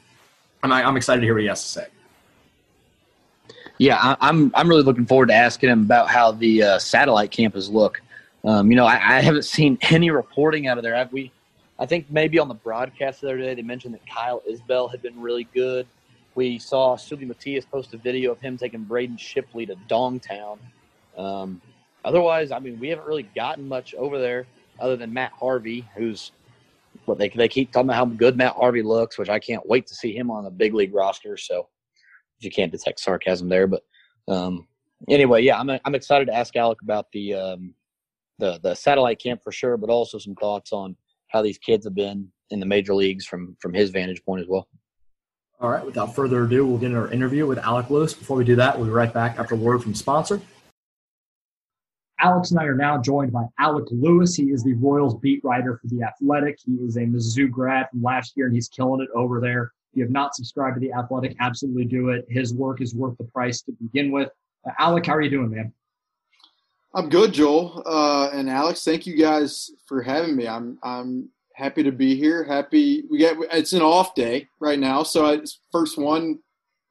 I'm, 0.62 0.72
I'm 0.72 0.96
excited 0.96 1.20
to 1.20 1.26
hear 1.26 1.34
what 1.34 1.42
he 1.42 1.48
has 1.48 1.62
to 1.62 1.68
say. 1.68 1.86
Yeah, 3.78 4.16
I'm, 4.20 4.52
I'm 4.54 4.68
really 4.68 4.82
looking 4.82 5.06
forward 5.06 5.28
to 5.28 5.34
asking 5.34 5.70
him 5.70 5.82
about 5.82 6.08
how 6.08 6.32
the 6.32 6.62
uh, 6.62 6.78
satellite 6.78 7.30
campus 7.30 7.68
look. 7.68 8.00
Um, 8.44 8.70
you 8.70 8.76
know, 8.76 8.86
I, 8.86 8.94
I, 8.94 9.20
haven't 9.20 9.44
seen 9.44 9.78
any 9.90 10.10
reporting 10.10 10.66
out 10.66 10.78
of 10.78 10.84
there. 10.84 10.94
Have 10.94 11.12
we? 11.12 11.32
I 11.78 11.86
think 11.86 12.10
maybe 12.10 12.38
on 12.38 12.48
the 12.48 12.54
broadcast 12.54 13.20
the 13.20 13.28
other 13.28 13.38
day 13.38 13.54
they 13.54 13.62
mentioned 13.62 13.94
that 13.94 14.08
Kyle 14.08 14.42
Isbel 14.48 14.90
had 14.90 15.02
been 15.02 15.20
really 15.20 15.44
good. 15.54 15.86
We 16.34 16.58
saw 16.58 16.96
Seuly 16.96 17.26
Matias 17.26 17.64
post 17.64 17.94
a 17.94 17.98
video 17.98 18.32
of 18.32 18.40
him 18.40 18.56
taking 18.56 18.84
Braden 18.84 19.16
Shipley 19.16 19.66
to 19.66 19.74
Dongtown. 19.88 20.58
Um, 21.16 21.60
otherwise, 22.04 22.50
I 22.50 22.58
mean, 22.58 22.78
we 22.78 22.88
haven't 22.88 23.06
really 23.06 23.28
gotten 23.34 23.66
much 23.66 23.94
over 23.94 24.18
there 24.18 24.46
other 24.78 24.96
than 24.96 25.12
Matt 25.12 25.32
Harvey, 25.32 25.88
who's 25.96 26.32
what 27.04 27.18
they 27.18 27.28
they 27.28 27.48
keep 27.48 27.72
talking 27.72 27.88
about 27.88 27.96
how 27.96 28.04
good 28.06 28.36
Matt 28.36 28.54
Harvey 28.54 28.82
looks, 28.82 29.18
which 29.18 29.28
I 29.28 29.38
can't 29.38 29.66
wait 29.66 29.86
to 29.88 29.94
see 29.94 30.16
him 30.16 30.30
on 30.30 30.44
the 30.44 30.50
big 30.50 30.74
league 30.74 30.94
roster. 30.94 31.36
So 31.36 31.68
you 32.40 32.50
can't 32.50 32.72
detect 32.72 33.00
sarcasm 33.00 33.48
there, 33.48 33.66
but 33.66 33.82
um, 34.28 34.66
anyway, 35.08 35.42
yeah, 35.42 35.58
I'm 35.58 35.70
I'm 35.84 35.94
excited 35.94 36.26
to 36.26 36.34
ask 36.34 36.54
Alec 36.56 36.78
about 36.82 37.06
the 37.12 37.34
um, 37.34 37.74
the 38.38 38.58
the 38.62 38.74
satellite 38.74 39.20
camp 39.20 39.42
for 39.42 39.52
sure, 39.52 39.76
but 39.76 39.90
also 39.90 40.18
some 40.18 40.34
thoughts 40.34 40.72
on 40.72 40.96
how 41.36 41.42
these 41.42 41.58
kids 41.58 41.84
have 41.84 41.94
been 41.94 42.28
in 42.50 42.60
the 42.60 42.66
major 42.66 42.94
leagues 42.94 43.26
from 43.26 43.56
from 43.60 43.74
his 43.74 43.90
vantage 43.90 44.24
point 44.24 44.40
as 44.40 44.48
well. 44.48 44.68
All 45.60 45.70
right, 45.70 45.84
without 45.84 46.14
further 46.14 46.44
ado, 46.44 46.66
we'll 46.66 46.78
get 46.78 46.86
into 46.86 46.98
our 46.98 47.10
interview 47.10 47.46
with 47.46 47.58
Alec 47.58 47.88
Lewis. 47.88 48.12
Before 48.12 48.36
we 48.36 48.44
do 48.44 48.56
that, 48.56 48.76
we'll 48.76 48.86
be 48.86 48.92
right 48.92 49.12
back 49.12 49.38
after 49.38 49.54
a 49.54 49.58
word 49.58 49.82
from 49.82 49.94
sponsor. 49.94 50.40
Alex 52.20 52.50
and 52.50 52.60
I 52.60 52.64
are 52.64 52.74
now 52.74 53.00
joined 53.00 53.32
by 53.32 53.44
Alec 53.58 53.86
Lewis. 53.90 54.34
He 54.34 54.44
is 54.44 54.62
the 54.64 54.74
Royals 54.74 55.16
beat 55.16 55.42
writer 55.44 55.78
for 55.80 55.86
The 55.88 56.02
Athletic. 56.02 56.58
He 56.64 56.72
is 56.72 56.96
a 56.96 57.00
Mizzou 57.00 57.50
grad 57.50 57.88
from 57.90 58.02
last 58.02 58.34
year, 58.36 58.46
and 58.46 58.54
he's 58.54 58.68
killing 58.68 59.02
it 59.02 59.08
over 59.14 59.40
there. 59.40 59.72
If 59.92 59.98
you 59.98 60.02
have 60.04 60.12
not 60.12 60.34
subscribed 60.34 60.76
to 60.76 60.80
The 60.80 60.92
Athletic, 60.92 61.36
absolutely 61.40 61.84
do 61.84 62.10
it. 62.10 62.24
His 62.28 62.54
work 62.54 62.80
is 62.80 62.94
worth 62.94 63.16
the 63.18 63.24
price 63.24 63.62
to 63.62 63.72
begin 63.72 64.12
with. 64.12 64.30
Uh, 64.66 64.72
Alec, 64.78 65.06
how 65.06 65.14
are 65.14 65.22
you 65.22 65.30
doing, 65.30 65.50
man? 65.50 65.72
I'm 66.96 67.10
good, 67.10 67.34
Joel. 67.34 67.82
Uh, 67.84 68.30
and 68.32 68.48
Alex, 68.48 68.82
thank 68.82 69.06
you 69.06 69.18
guys 69.18 69.70
for 69.84 70.00
having 70.00 70.34
me. 70.34 70.48
I'm 70.48 70.78
I'm 70.82 71.28
happy 71.54 71.82
to 71.82 71.92
be 71.92 72.16
here. 72.16 72.42
Happy 72.42 73.04
we 73.10 73.18
get 73.18 73.36
it's 73.52 73.74
an 73.74 73.82
off 73.82 74.14
day 74.14 74.48
right 74.60 74.78
now, 74.78 75.02
so 75.02 75.26
it's 75.26 75.60
first 75.70 75.98
one 75.98 76.38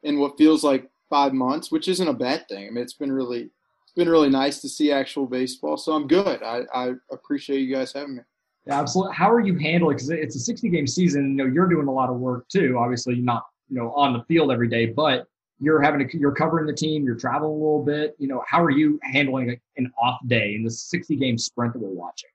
in 0.04 0.20
what 0.20 0.38
feels 0.38 0.63
like 0.63 0.88
five 1.10 1.34
months, 1.34 1.72
which 1.72 1.88
isn't 1.88 2.08
a 2.08 2.13
bad 2.13 2.48
thing. 2.48 2.68
I 2.68 2.70
mean, 2.70 2.84
it's 2.84 2.94
been 2.94 3.12
really 3.12 3.50
it's 3.82 3.94
been 3.96 4.08
really 4.08 4.30
nice 4.30 4.62
to 4.62 4.70
see 4.70 4.91
actual 4.91 5.26
baseball, 5.26 5.76
so 5.76 5.94
I'm 5.94 6.08
good. 6.08 6.44
I, 6.44 6.62
I 6.72 6.91
appreciate 7.12 7.62
you 7.62 7.76
guys 7.76 7.91
having 7.91 8.18
me. 8.18 8.22
Yeah, 8.68 8.80
absolutely. 8.80 9.15
How 9.15 9.32
are 9.32 9.41
you 9.41 9.58
handling? 9.58 9.98
Because 9.98 10.12
it's 10.12 10.36
a 10.36 10.39
60 10.39 10.70
game 10.70 10.86
season. 10.86 11.32
You 11.32 11.46
know, 11.46 11.52
you're 11.52 11.68
doing 11.68 11.88
a 11.88 11.91
lot 11.91 12.12
of 12.12 12.18
work 12.18 12.48
too. 12.48 12.78
Obviously, 12.78 13.15
not 13.15 13.48
you 13.70 13.78
know 13.78 13.91
on 13.94 14.13
the 14.13 14.24
field 14.26 14.52
every 14.52 14.68
day, 14.68 14.86
but 14.86 15.26
you're 15.60 15.82
having 15.82 16.08
to, 16.08 16.18
you're 16.18 16.34
covering 16.34 16.65
the 16.65 16.74
team. 16.74 17.06
You're 17.06 17.15
traveling 17.15 17.52
a 17.52 17.56
little 17.56 17.84
bit. 17.84 18.15
You 18.20 18.28
know, 18.28 18.44
how 18.48 18.63
are 18.63 18.70
you 18.70 19.00
handling 19.04 19.60
an 19.78 19.91
off 20.02 20.20
day 20.28 20.56
in 20.56 20.63
the 20.63 20.72
60 20.72 21.15
game 21.15 21.38
sprint 21.38 21.74
that 21.74 21.80
we're 21.80 21.89
watching? 21.89 22.30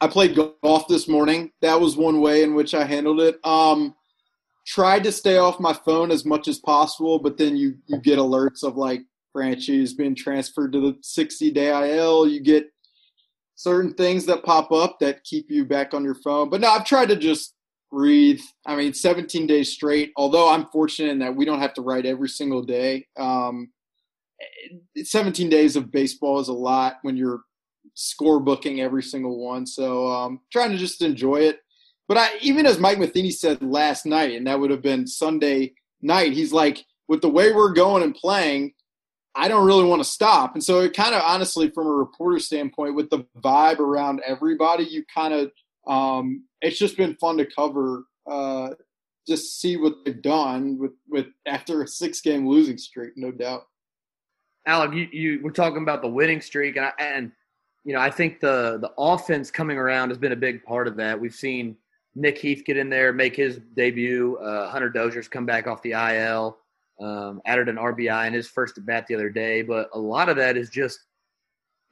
I 0.00 0.08
played 0.08 0.36
golf 0.62 0.88
this 0.88 1.06
morning. 1.06 1.52
That 1.60 1.80
was 1.80 1.96
one 1.96 2.20
way 2.20 2.42
in 2.42 2.54
which 2.54 2.74
I 2.74 2.84
handled 2.84 3.20
it. 3.20 3.38
Um, 3.44 3.94
tried 4.66 5.04
to 5.04 5.12
stay 5.12 5.38
off 5.38 5.60
my 5.60 5.72
phone 5.72 6.10
as 6.10 6.24
much 6.24 6.48
as 6.48 6.58
possible, 6.58 7.18
but 7.18 7.36
then 7.36 7.56
you 7.56 7.76
you 7.86 8.00
get 8.00 8.18
alerts 8.18 8.64
of 8.64 8.76
like 8.76 9.02
Franchy's 9.32 9.94
been 9.94 10.14
transferred 10.14 10.72
to 10.72 10.80
the 10.80 10.98
60 11.02 11.50
day 11.52 11.96
IL. 11.96 12.26
You 12.26 12.40
get 12.40 12.66
certain 13.54 13.94
things 13.94 14.26
that 14.26 14.44
pop 14.44 14.72
up 14.72 14.98
that 14.98 15.22
keep 15.24 15.50
you 15.50 15.64
back 15.64 15.94
on 15.94 16.04
your 16.04 16.16
phone. 16.16 16.50
But 16.50 16.60
no, 16.60 16.68
I've 16.68 16.84
tried 16.84 17.08
to 17.10 17.16
just 17.16 17.54
breathe. 17.92 18.40
I 18.66 18.74
mean, 18.74 18.94
17 18.94 19.46
days 19.46 19.70
straight, 19.70 20.12
although 20.16 20.48
I'm 20.48 20.66
fortunate 20.66 21.12
in 21.12 21.18
that 21.20 21.36
we 21.36 21.44
don't 21.44 21.60
have 21.60 21.74
to 21.74 21.82
write 21.82 22.06
every 22.06 22.28
single 22.28 22.62
day. 22.62 23.06
Um, 23.18 23.70
17 24.96 25.48
days 25.48 25.76
of 25.76 25.92
baseball 25.92 26.40
is 26.40 26.48
a 26.48 26.52
lot 26.52 26.96
when 27.02 27.16
you're 27.16 27.42
score 27.94 28.40
booking 28.40 28.80
every 28.80 29.02
single 29.02 29.44
one. 29.44 29.66
So 29.66 30.08
um, 30.08 30.40
trying 30.50 30.70
to 30.70 30.78
just 30.78 31.02
enjoy 31.02 31.42
it. 31.42 31.60
But 32.08 32.16
I, 32.16 32.30
even 32.40 32.66
as 32.66 32.78
Mike 32.78 32.98
Matheny 32.98 33.30
said 33.30 33.62
last 33.62 34.06
night, 34.06 34.32
and 34.32 34.46
that 34.46 34.58
would 34.58 34.70
have 34.70 34.82
been 34.82 35.06
Sunday 35.06 35.74
night, 36.00 36.32
he's 36.32 36.52
like, 36.52 36.84
with 37.08 37.20
the 37.20 37.28
way 37.28 37.52
we're 37.52 37.72
going 37.72 38.02
and 38.02 38.14
playing, 38.14 38.72
I 39.34 39.48
don't 39.48 39.66
really 39.66 39.84
want 39.84 40.02
to 40.02 40.08
stop. 40.08 40.54
And 40.54 40.64
so 40.64 40.80
it 40.80 40.94
kind 40.94 41.14
of 41.14 41.22
honestly, 41.22 41.70
from 41.70 41.86
a 41.86 41.92
reporter 41.92 42.38
standpoint, 42.38 42.94
with 42.94 43.10
the 43.10 43.24
vibe 43.38 43.78
around 43.78 44.22
everybody, 44.26 44.84
you 44.84 45.04
kind 45.14 45.32
of 45.32 45.52
um, 45.86 46.44
it's 46.60 46.78
just 46.78 46.96
been 46.96 47.16
fun 47.16 47.36
to 47.38 47.46
cover. 47.46 48.04
Uh, 48.26 48.70
just 49.26 49.60
see 49.60 49.76
what 49.76 50.04
they've 50.04 50.22
done 50.22 50.78
with 50.78 50.92
with 51.08 51.26
after 51.46 51.82
a 51.82 51.88
six 51.88 52.20
game 52.20 52.48
losing 52.48 52.78
streak, 52.78 53.12
no 53.16 53.30
doubt. 53.30 53.66
Alec, 54.66 54.92
you, 54.92 55.08
you 55.12 55.40
we're 55.42 55.50
talking 55.50 55.82
about 55.82 56.02
the 56.02 56.08
winning 56.08 56.40
streak, 56.40 56.76
and 56.76 56.86
I, 56.86 56.92
and 56.98 57.32
you 57.84 57.92
know 57.92 58.00
I 58.00 58.10
think 58.10 58.40
the 58.40 58.78
the 58.80 58.92
offense 58.98 59.50
coming 59.50 59.78
around 59.78 60.10
has 60.10 60.18
been 60.18 60.32
a 60.32 60.36
big 60.36 60.64
part 60.64 60.86
of 60.86 60.96
that. 60.96 61.20
We've 61.20 61.34
seen 61.34 61.76
Nick 62.14 62.38
Heath 62.38 62.62
get 62.64 62.76
in 62.76 62.88
there, 62.88 63.12
make 63.12 63.34
his 63.34 63.58
debut. 63.74 64.36
Uh, 64.36 64.68
Hunter 64.70 64.90
Dozier's 64.90 65.28
come 65.28 65.46
back 65.46 65.66
off 65.66 65.82
the 65.82 65.92
IL, 65.92 66.58
um, 67.00 67.40
added 67.46 67.68
an 67.68 67.76
RBI 67.76 68.26
in 68.26 68.32
his 68.32 68.48
first 68.48 68.78
at 68.78 68.86
bat 68.86 69.06
the 69.06 69.14
other 69.14 69.30
day. 69.30 69.62
But 69.62 69.88
a 69.92 69.98
lot 69.98 70.28
of 70.28 70.36
that 70.36 70.56
is 70.56 70.68
just 70.68 71.00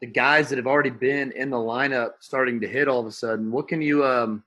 the 0.00 0.06
guys 0.06 0.48
that 0.48 0.56
have 0.56 0.66
already 0.66 0.90
been 0.90 1.30
in 1.32 1.50
the 1.50 1.56
lineup 1.56 2.12
starting 2.20 2.60
to 2.60 2.68
hit 2.68 2.88
all 2.88 3.00
of 3.00 3.06
a 3.06 3.12
sudden. 3.12 3.50
What 3.50 3.68
can 3.68 3.82
you, 3.82 4.04
um, 4.04 4.42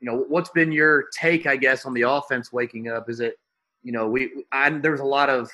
you 0.00 0.06
know, 0.06 0.24
what's 0.28 0.50
been 0.50 0.70
your 0.70 1.06
take, 1.18 1.46
I 1.46 1.56
guess, 1.56 1.86
on 1.86 1.94
the 1.94 2.02
offense 2.02 2.52
waking 2.52 2.88
up? 2.88 3.08
Is 3.08 3.20
it, 3.20 3.38
you 3.82 3.92
know, 3.92 4.06
we 4.06 4.44
I, 4.52 4.68
there 4.70 4.92
was 4.92 5.00
a 5.00 5.04
lot 5.04 5.30
of 5.30 5.50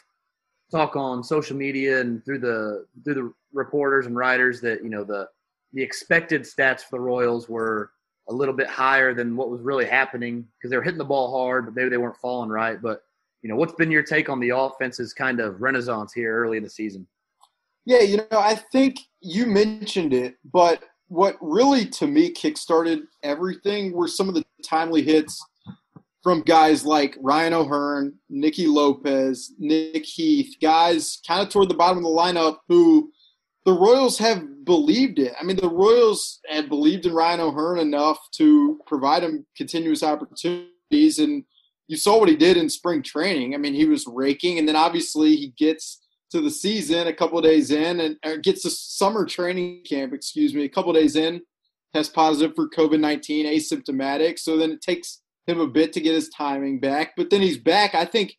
talk 0.71 0.97
on 0.97 1.23
social 1.23 1.57
media 1.57 2.01
and 2.01 2.25
through 2.25 2.41
the 2.41 2.87
through 3.05 3.15
the 3.15 3.33
reporters 3.53 4.07
and 4.07 4.17
writers 4.17 4.61
that 4.61 4.83
you 4.83 4.91
know 4.91 5.05
the 5.05 5.29
the 5.73 5.83
expected 5.83 6.43
stats 6.43 6.81
for 6.81 6.93
the 6.93 7.01
Royals 7.01 7.49
were 7.49 7.91
a 8.29 8.33
little 8.33 8.55
bit 8.55 8.67
higher 8.67 9.15
than 9.15 9.37
what 9.37 9.51
was 9.51 9.61
really 9.61 9.85
happening 9.85 10.47
because 10.57 10.71
they 10.71 10.77
were 10.77 10.83
hitting 10.83 10.99
the 10.99 11.05
ball 11.05 11.31
hard, 11.31 11.67
but 11.67 11.75
maybe 11.75 11.91
they 11.91 11.99
weren't 11.99 12.17
falling 12.17 12.49
right. 12.49 12.81
But 12.81 13.03
you 13.43 13.49
know, 13.49 13.57
what's 13.57 13.75
been 13.75 13.91
your 13.91 14.03
take 14.03 14.29
on 14.29 14.41
the 14.41 14.51
offense's 14.51 15.13
kind 15.13 15.39
of 15.39 15.61
renaissance 15.61 16.13
here 16.13 16.35
early 16.35 16.57
in 16.57 16.63
the 16.63 16.71
season? 16.71 17.07
Yeah, 17.87 18.01
you 18.01 18.17
know, 18.17 18.39
I 18.39 18.55
think 18.73 18.97
you 19.21 19.47
mentioned 19.47 20.15
it, 20.15 20.37
but 20.53 20.83
what 21.09 21.37
really 21.41 21.87
to 21.87 22.07
me 22.07 22.33
kickstarted 22.33 23.03
everything 23.23 23.93
were 23.93 24.09
some 24.09 24.29
of 24.29 24.35
the 24.35 24.45
timely 24.67 25.03
hits 25.03 25.41
from 26.23 26.41
guys 26.41 26.87
like 26.87 27.17
Ryan 27.21 27.53
O'Hearn, 27.53 28.15
Nicky 28.31 28.67
Lopez, 28.67 29.53
Nick 29.59 30.07
Heath, 30.07 30.57
guys 30.61 31.21
kind 31.27 31.43
of 31.43 31.51
toward 31.51 31.69
the 31.69 31.75
bottom 31.75 31.99
of 31.99 32.05
the 32.05 32.09
lineup 32.09 32.57
who 32.67 33.11
the 33.67 33.73
Royals 33.73 34.19
have 34.19 34.65
believed 34.65 35.19
it. 35.19 35.35
I 35.39 35.45
mean, 35.45 35.57
the 35.57 35.69
Royals 35.69 36.41
had 36.49 36.71
believed 36.71 37.05
in 37.05 37.13
Ryan 37.13 37.41
O'Hearn 37.41 37.79
enough 37.79 38.19
to 38.37 38.81
provide 38.87 39.23
him 39.23 39.47
continuous 39.57 40.03
opportunities, 40.03 41.19
and 41.19 41.45
you 41.89 41.99
saw 41.99 42.19
what 42.19 42.29
he 42.31 42.37
did 42.37 42.57
in 42.57 42.71
spring 42.71 43.03
training. 43.03 43.55
I 43.55 43.59
mean, 43.59 43.75
he 43.75 43.87
was 43.87 44.07
raking, 44.07 44.59
and 44.59 44.67
then 44.67 44.77
obviously 44.77 45.37
he 45.37 45.53
gets 45.59 46.01
to 46.35 46.41
the 46.41 46.51
season 46.51 47.07
a 47.07 47.13
couple 47.13 47.41
days 47.41 47.71
in, 47.71 48.19
and 48.23 48.43
gets 48.43 48.63
to 48.63 48.71
summer 48.71 49.25
training 49.25 49.83
camp. 49.89 50.13
Excuse 50.13 50.53
me, 50.53 50.65
a 50.65 50.69
couple 50.69 50.93
days 50.93 51.17
in, 51.17 51.41
test 51.93 52.13
positive 52.13 52.55
for 52.55 52.69
COVID 52.69 53.01
nineteen, 53.01 53.47
asymptomatic. 53.47 54.39
So 54.39 54.59
then 54.59 54.73
it 54.73 54.83
takes 54.83 55.21
him 55.47 55.61
a 55.61 55.67
bit 55.67 55.93
to 55.93 56.01
get 56.01 56.15
his 56.15 56.29
timing 56.29 56.81
back, 56.81 57.13
but 57.17 57.31
then 57.31 57.41
he's 57.41 57.59
back. 57.59 57.95
I 57.95 58.05
think 58.05 58.37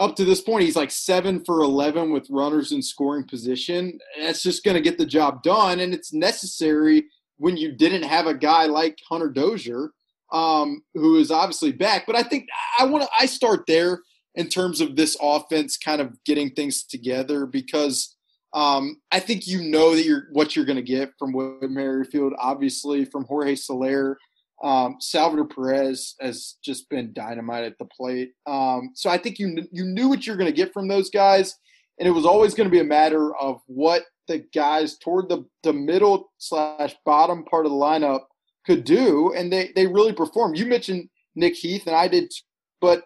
up 0.00 0.16
to 0.16 0.24
this 0.24 0.40
point, 0.40 0.64
he's 0.64 0.76
like 0.76 0.90
seven 0.90 1.44
for 1.44 1.60
11 1.60 2.12
with 2.12 2.28
runners 2.30 2.70
in 2.70 2.82
scoring 2.82 3.24
position. 3.24 3.98
That's 4.20 4.42
just 4.42 4.64
going 4.64 4.76
to 4.76 4.80
get 4.80 4.98
the 4.98 5.06
job 5.06 5.42
done. 5.42 5.80
And 5.80 5.92
it's 5.92 6.12
necessary 6.12 7.06
when 7.36 7.56
you 7.56 7.72
didn't 7.72 8.04
have 8.04 8.26
a 8.26 8.34
guy 8.34 8.66
like 8.66 8.98
Hunter 9.08 9.28
Dozier, 9.28 9.90
um, 10.32 10.82
who 10.94 11.16
is 11.16 11.30
obviously 11.30 11.72
back. 11.72 12.06
But 12.06 12.16
I 12.16 12.22
think 12.22 12.46
I 12.78 12.84
want 12.84 13.04
to, 13.04 13.10
I 13.18 13.26
start 13.26 13.64
there 13.66 14.00
in 14.38 14.48
terms 14.48 14.80
of 14.80 14.94
this 14.94 15.16
offense 15.20 15.76
kind 15.76 16.00
of 16.00 16.16
getting 16.24 16.50
things 16.50 16.84
together 16.84 17.44
because 17.44 18.16
um, 18.54 19.00
I 19.10 19.18
think 19.18 19.48
you 19.48 19.60
know 19.62 19.96
that 19.96 20.04
you're 20.04 20.28
what 20.32 20.54
you're 20.54 20.64
going 20.64 20.76
to 20.76 20.82
get 20.82 21.10
from 21.18 21.32
Whit 21.32 21.68
Merrifield, 21.70 22.32
obviously 22.38 23.04
from 23.04 23.24
Jorge 23.24 23.56
Soler. 23.56 24.16
Um, 24.62 24.96
Salvador 25.00 25.46
Perez 25.46 26.14
has 26.20 26.56
just 26.64 26.88
been 26.88 27.12
dynamite 27.12 27.64
at 27.64 27.78
the 27.78 27.84
plate. 27.84 28.32
Um, 28.46 28.92
so 28.94 29.10
I 29.10 29.18
think 29.18 29.38
you 29.38 29.66
you 29.72 29.84
knew 29.84 30.08
what 30.08 30.26
you're 30.26 30.36
going 30.36 30.50
to 30.50 30.56
get 30.56 30.72
from 30.72 30.86
those 30.86 31.10
guys, 31.10 31.56
and 31.98 32.08
it 32.08 32.12
was 32.12 32.24
always 32.24 32.54
going 32.54 32.68
to 32.68 32.72
be 32.72 32.80
a 32.80 32.84
matter 32.84 33.36
of 33.36 33.60
what 33.66 34.04
the 34.28 34.38
guys 34.54 34.96
toward 34.98 35.28
the 35.28 35.44
the 35.64 35.72
middle 35.72 36.30
slash 36.38 36.94
bottom 37.04 37.44
part 37.44 37.66
of 37.66 37.72
the 37.72 37.76
lineup 37.76 38.22
could 38.64 38.84
do, 38.84 39.32
and 39.34 39.52
they 39.52 39.72
they 39.74 39.88
really 39.88 40.12
performed. 40.12 40.56
You 40.56 40.66
mentioned 40.66 41.10
Nick 41.34 41.56
Heath, 41.56 41.86
and 41.86 41.96
I 41.96 42.06
did, 42.06 42.32
but 42.80 43.02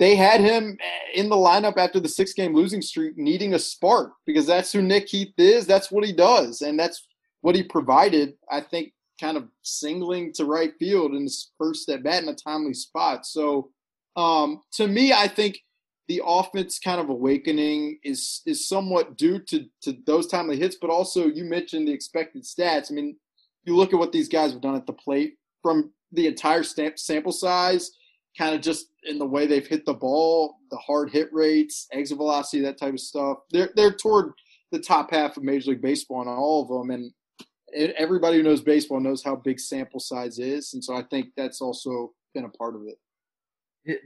they 0.00 0.16
had 0.16 0.40
him 0.40 0.78
in 1.14 1.28
the 1.28 1.36
lineup 1.36 1.76
after 1.76 2.00
the 2.00 2.08
six 2.08 2.32
game 2.32 2.54
losing 2.54 2.80
streak, 2.80 3.18
needing 3.18 3.52
a 3.52 3.58
spark 3.58 4.14
because 4.24 4.46
that's 4.46 4.72
who 4.72 4.80
Nick 4.80 5.08
Heath 5.08 5.34
is. 5.36 5.66
That's 5.66 5.92
what 5.92 6.04
he 6.04 6.12
does, 6.12 6.62
and 6.62 6.80
that's 6.80 7.06
what 7.42 7.54
he 7.54 7.62
provided. 7.62 8.32
I 8.50 8.62
think 8.62 8.94
kind 9.20 9.36
of 9.36 9.48
singling 9.60 10.32
to 10.32 10.46
right 10.46 10.72
field 10.78 11.14
in 11.14 11.24
his 11.24 11.50
first 11.58 11.86
at 11.90 12.02
bat 12.02 12.22
in 12.22 12.30
a 12.30 12.34
timely 12.34 12.72
spot. 12.72 13.26
So 13.26 13.70
um, 14.16 14.62
to 14.72 14.88
me, 14.88 15.12
I 15.12 15.28
think 15.28 15.58
the 16.08 16.22
offense 16.24 16.78
kind 16.78 16.98
of 16.98 17.10
awakening 17.10 17.98
is 18.02 18.40
is 18.46 18.66
somewhat 18.66 19.18
due 19.18 19.38
to 19.38 19.66
to 19.82 19.98
those 20.06 20.26
timely 20.26 20.56
hits, 20.56 20.76
but 20.80 20.88
also 20.88 21.26
you 21.26 21.44
mentioned 21.44 21.86
the 21.86 21.92
expected 21.92 22.44
stats. 22.44 22.90
I 22.90 22.94
mean, 22.94 23.16
you 23.64 23.76
look 23.76 23.92
at 23.92 23.98
what 23.98 24.12
these 24.12 24.30
guys 24.30 24.52
have 24.52 24.62
done 24.62 24.76
at 24.76 24.86
the 24.86 24.94
plate 24.94 25.34
from 25.62 25.92
the 26.10 26.26
entire 26.26 26.62
stamp, 26.62 26.98
sample 26.98 27.32
size, 27.32 27.90
kind 28.36 28.54
of 28.54 28.60
just 28.60 28.86
in 29.04 29.18
the 29.18 29.26
way 29.26 29.46
they've 29.46 29.66
hit 29.66 29.84
the 29.84 29.94
ball, 29.94 30.56
the 30.70 30.76
hard 30.76 31.10
hit 31.10 31.32
rates, 31.32 31.88
exit 31.92 32.16
velocity, 32.16 32.62
that 32.62 32.78
type 32.78 32.94
of 32.94 33.00
stuff. 33.00 33.38
They're 33.50 33.70
they're 33.76 33.94
toward 33.94 34.32
the 34.72 34.78
top 34.78 35.10
half 35.10 35.36
of 35.36 35.42
Major 35.42 35.70
League 35.70 35.82
Baseball 35.82 36.20
on 36.20 36.28
all 36.28 36.62
of 36.62 36.68
them, 36.68 36.90
and 36.90 37.12
everybody 37.96 38.36
who 38.36 38.42
knows 38.42 38.60
baseball 38.60 39.00
knows 39.00 39.22
how 39.22 39.36
big 39.36 39.58
sample 39.58 40.00
size 40.00 40.38
is, 40.38 40.74
and 40.74 40.82
so 40.82 40.94
I 40.94 41.02
think 41.10 41.28
that's 41.36 41.60
also 41.60 42.12
been 42.34 42.44
a 42.44 42.50
part 42.50 42.74
of 42.74 42.82
it. 42.86 42.98
A 43.88 43.96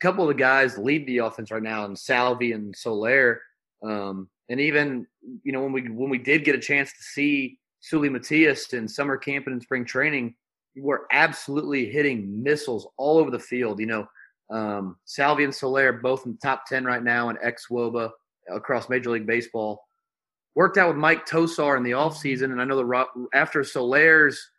couple 0.00 0.22
of 0.24 0.28
the 0.28 0.40
guys 0.40 0.78
lead 0.78 1.06
the 1.06 1.18
offense 1.18 1.50
right 1.50 1.62
now, 1.62 1.84
and 1.84 1.98
Salvi 1.98 2.52
and 2.52 2.74
Soler, 2.74 3.40
um, 3.82 4.28
and 4.48 4.60
even 4.60 5.06
you 5.42 5.52
know 5.52 5.62
when 5.62 5.72
we 5.72 5.82
when 5.82 6.10
we 6.10 6.18
did 6.18 6.44
get 6.44 6.54
a 6.54 6.60
chance 6.60 6.90
to 6.92 7.02
see 7.02 7.58
Seuly 7.82 8.10
Matias 8.10 8.72
in 8.72 8.88
summer 8.88 9.16
camp 9.16 9.46
and 9.46 9.54
in 9.54 9.60
spring 9.60 9.84
training, 9.84 10.34
we're 10.76 11.06
absolutely 11.12 11.86
hitting 11.86 12.42
missiles 12.42 12.86
all 12.96 13.18
over 13.18 13.30
the 13.30 13.38
field. 13.38 13.80
You 13.80 13.86
know, 13.86 14.08
um, 14.50 14.96
Salvi 15.04 15.44
and 15.44 15.54
Soler 15.54 15.92
both 15.92 16.26
in 16.26 16.32
the 16.32 16.38
top 16.38 16.66
ten 16.66 16.84
right 16.84 17.02
now 17.02 17.28
in 17.28 17.36
xwOBA 17.36 18.10
across 18.50 18.88
Major 18.88 19.10
League 19.10 19.26
Baseball 19.26 19.84
worked 20.54 20.78
out 20.78 20.88
with 20.88 20.96
Mike 20.96 21.26
Tosar 21.26 21.76
in 21.76 21.82
the 21.82 21.92
offseason. 21.92 22.52
And 22.52 22.60
I 22.60 22.64
know 22.64 22.76
the 22.76 23.26
after 23.34 23.64
Soler's 23.64 24.50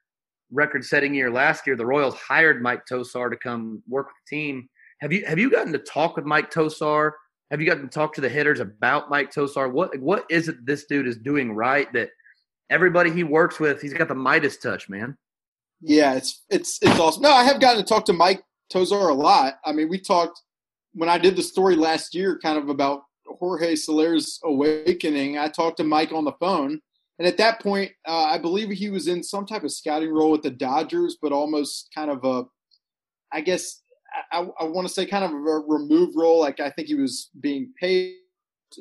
record 0.52 0.84
setting 0.84 1.14
year 1.14 1.32
last 1.32 1.66
year, 1.66 1.76
the 1.76 1.86
Royals 1.86 2.16
hired 2.16 2.62
Mike 2.62 2.86
Tosar 2.90 3.30
to 3.30 3.38
come 3.38 3.82
work 3.88 4.08
with 4.08 4.16
the 4.30 4.36
team. 4.36 4.70
Have 5.02 5.12
you 5.12 5.26
have 5.26 5.40
you 5.40 5.50
gotten 5.50 5.74
to 5.74 5.80
talk 5.80 6.16
with 6.16 6.26
Mike 6.26 6.52
Tosar? 6.52 7.12
Have 7.52 7.62
you 7.62 7.68
gotten 7.68 7.84
to 7.84 7.90
talk 7.90 8.14
to 8.16 8.22
the 8.22 8.30
hitters 8.30 8.60
about 8.60 9.10
Mike 9.10 9.32
Tosar? 9.32 9.72
What 9.72 9.98
what 10.00 10.26
is 10.30 10.48
it 10.48 10.66
this 10.66 10.86
dude 10.86 11.08
is 11.08 11.18
doing 11.18 11.54
right 11.54 11.92
that 11.94 12.10
everybody 12.70 13.12
he 13.12 13.24
works 13.24 13.60
with, 13.60 13.82
he's 13.82 13.94
got 13.94 14.08
the 14.08 14.16
Midas 14.16 14.58
touch, 14.58 14.90
man. 14.90 15.18
Yeah, 15.82 16.16
it's 16.16 16.44
it's 16.50 16.80
it's 16.82 17.00
awesome. 17.00 17.24
No, 17.24 17.32
I 17.32 17.44
have 17.44 17.60
gotten 17.60 17.84
to 17.84 17.88
talk 17.88 18.06
to 18.06 18.14
Mike 18.14 18.44
Tosar 18.74 19.10
a 19.10 19.14
lot. 19.14 19.56
I 19.66 19.72
mean, 19.72 19.90
we 19.90 20.00
talked 20.00 20.42
when 20.94 21.10
I 21.10 21.18
did 21.18 21.36
the 21.36 21.44
story 21.44 21.76
last 21.76 22.16
year, 22.16 22.40
kind 22.42 22.58
of 22.58 22.70
about 22.70 23.04
Jorge 23.28 23.76
Soler's 23.76 24.40
awakening, 24.44 25.38
I 25.38 25.50
talked 25.50 25.78
to 25.78 25.84
Mike 25.84 26.12
on 26.12 26.24
the 26.24 26.32
phone. 26.40 26.80
And 27.18 27.28
at 27.28 27.38
that 27.38 27.62
point, 27.62 27.92
uh, 28.08 28.26
I 28.26 28.38
believe 28.38 28.70
he 28.70 28.90
was 28.90 29.08
in 29.08 29.24
some 29.24 29.46
type 29.46 29.64
of 29.64 29.72
scouting 29.72 30.12
role 30.12 30.32
with 30.32 30.42
the 30.42 30.50
Dodgers, 30.50 31.18
but 31.22 31.32
almost 31.32 31.90
kind 31.96 32.12
of 32.12 32.24
a, 32.26 32.46
I 33.32 33.42
guess, 33.42 33.82
I, 34.32 34.48
I 34.60 34.64
want 34.66 34.88
to 34.88 34.94
say 34.94 35.06
kind 35.06 35.24
of 35.24 35.32
a 35.32 35.36
removed 35.36 36.16
role. 36.16 36.40
Like 36.40 36.60
I 36.60 36.70
think 36.70 36.88
he 36.88 36.96
was 36.96 37.30
being 37.40 37.74
paid, 37.80 38.16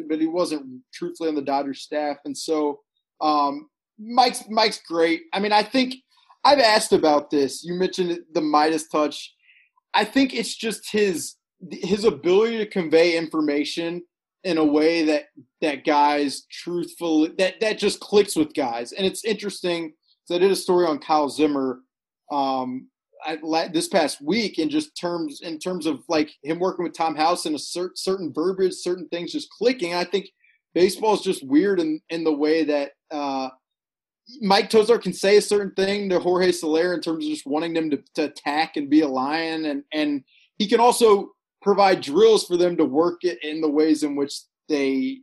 but 0.09 0.21
he 0.21 0.27
wasn't 0.27 0.83
truthfully 0.93 1.29
on 1.29 1.35
the 1.35 1.43
Dodgers 1.43 1.83
staff. 1.83 2.19
And 2.25 2.37
so 2.37 2.81
um, 3.21 3.69
Mike's 3.99 4.45
Mike's 4.49 4.81
great. 4.87 5.23
I 5.33 5.39
mean, 5.41 5.53
I 5.53 5.63
think 5.63 5.97
I've 6.45 6.59
asked 6.59 6.93
about 6.93 7.31
this. 7.31 7.65
You 7.65 7.75
mentioned 7.75 8.19
the 8.33 8.41
Midas 8.41 8.89
touch. 8.89 9.35
I 9.95 10.05
think 10.05 10.35
it's 10.35 10.55
just 10.55 10.91
his 10.91 11.37
his 11.71 12.05
ability 12.05 12.59
to 12.59 12.67
convey 12.67 13.17
information 13.17 14.03
in 14.43 14.59
a 14.59 14.65
way 14.65 15.05
that 15.05 15.25
that 15.63 15.85
guys 15.85 16.45
truthfully 16.51 17.33
that 17.39 17.61
that 17.61 17.79
just 17.79 18.01
clicks 18.01 18.37
with 18.37 18.55
guys. 18.55 18.93
And 18.93 19.07
it's 19.07 19.25
interesting. 19.25 19.95
So 20.27 20.35
I 20.35 20.39
did 20.39 20.51
a 20.51 20.57
story 20.57 20.87
on 20.87 20.99
Kyle 20.99 21.29
Zimmer 21.29 21.81
um, 22.31 22.89
I, 23.27 23.69
this 23.73 23.89
past 23.89 24.21
week 24.23 24.59
in 24.59 24.69
just 24.69 24.99
terms 24.99 25.41
in 25.43 25.59
terms 25.59 25.87
of 25.87 26.03
like 26.09 26.31
him 26.43 26.59
working 26.59 26.85
with 26.85 26.97
Tom 26.97 27.15
House 27.17 27.47
and 27.47 27.55
a 27.55 27.59
cer- 27.59 27.93
certain 27.95 28.33
verbiage, 28.35 28.75
certain 28.75 29.09
things 29.09 29.33
just 29.33 29.51
clicking. 29.51 29.95
I 29.95 30.05
think 30.05 30.29
baseball 30.75 31.15
is 31.15 31.23
just 31.23 31.47
weird 31.47 31.81
in 31.81 32.01
in 32.11 32.25
the 32.25 32.33
way 32.33 32.65
that 32.65 32.93
uh, 33.11 33.49
Mike 34.41 34.71
Tosar 34.71 35.01
can 35.01 35.13
say 35.13 35.37
a 35.37 35.43
certain 35.43 35.73
thing 35.73 36.09
to 36.09 36.19
Jorge 36.19 36.53
Soler 36.53 36.95
in 36.95 37.01
terms 37.01 37.25
of 37.25 37.31
just 37.31 37.47
wanting 37.47 37.75
them 37.75 37.91
to, 37.91 38.03
to 38.15 38.25
attack 38.25 38.77
and 38.77 38.91
be 38.91 39.01
a 39.01 39.09
lion, 39.09 39.67
and 39.67 39.85
and 39.93 40.25
he 40.57 40.67
can 40.67 40.81
also 40.81 41.31
provide 41.63 42.01
drills 42.01 42.47
for 42.47 42.57
them 42.57 42.77
to 42.77 42.85
work 42.85 43.25
it 43.25 43.43
in 43.43 43.61
the 43.61 43.69
ways 43.69 44.03
in 44.03 44.17
which 44.17 44.35
they 44.69 45.19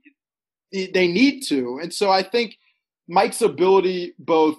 they 0.71 1.07
need 1.07 1.41
to. 1.41 1.79
And 1.81 1.93
so 1.93 2.09
I 2.09 2.23
think 2.23 2.57
Mike's 3.07 3.41
ability 3.41 4.13
both 4.19 4.57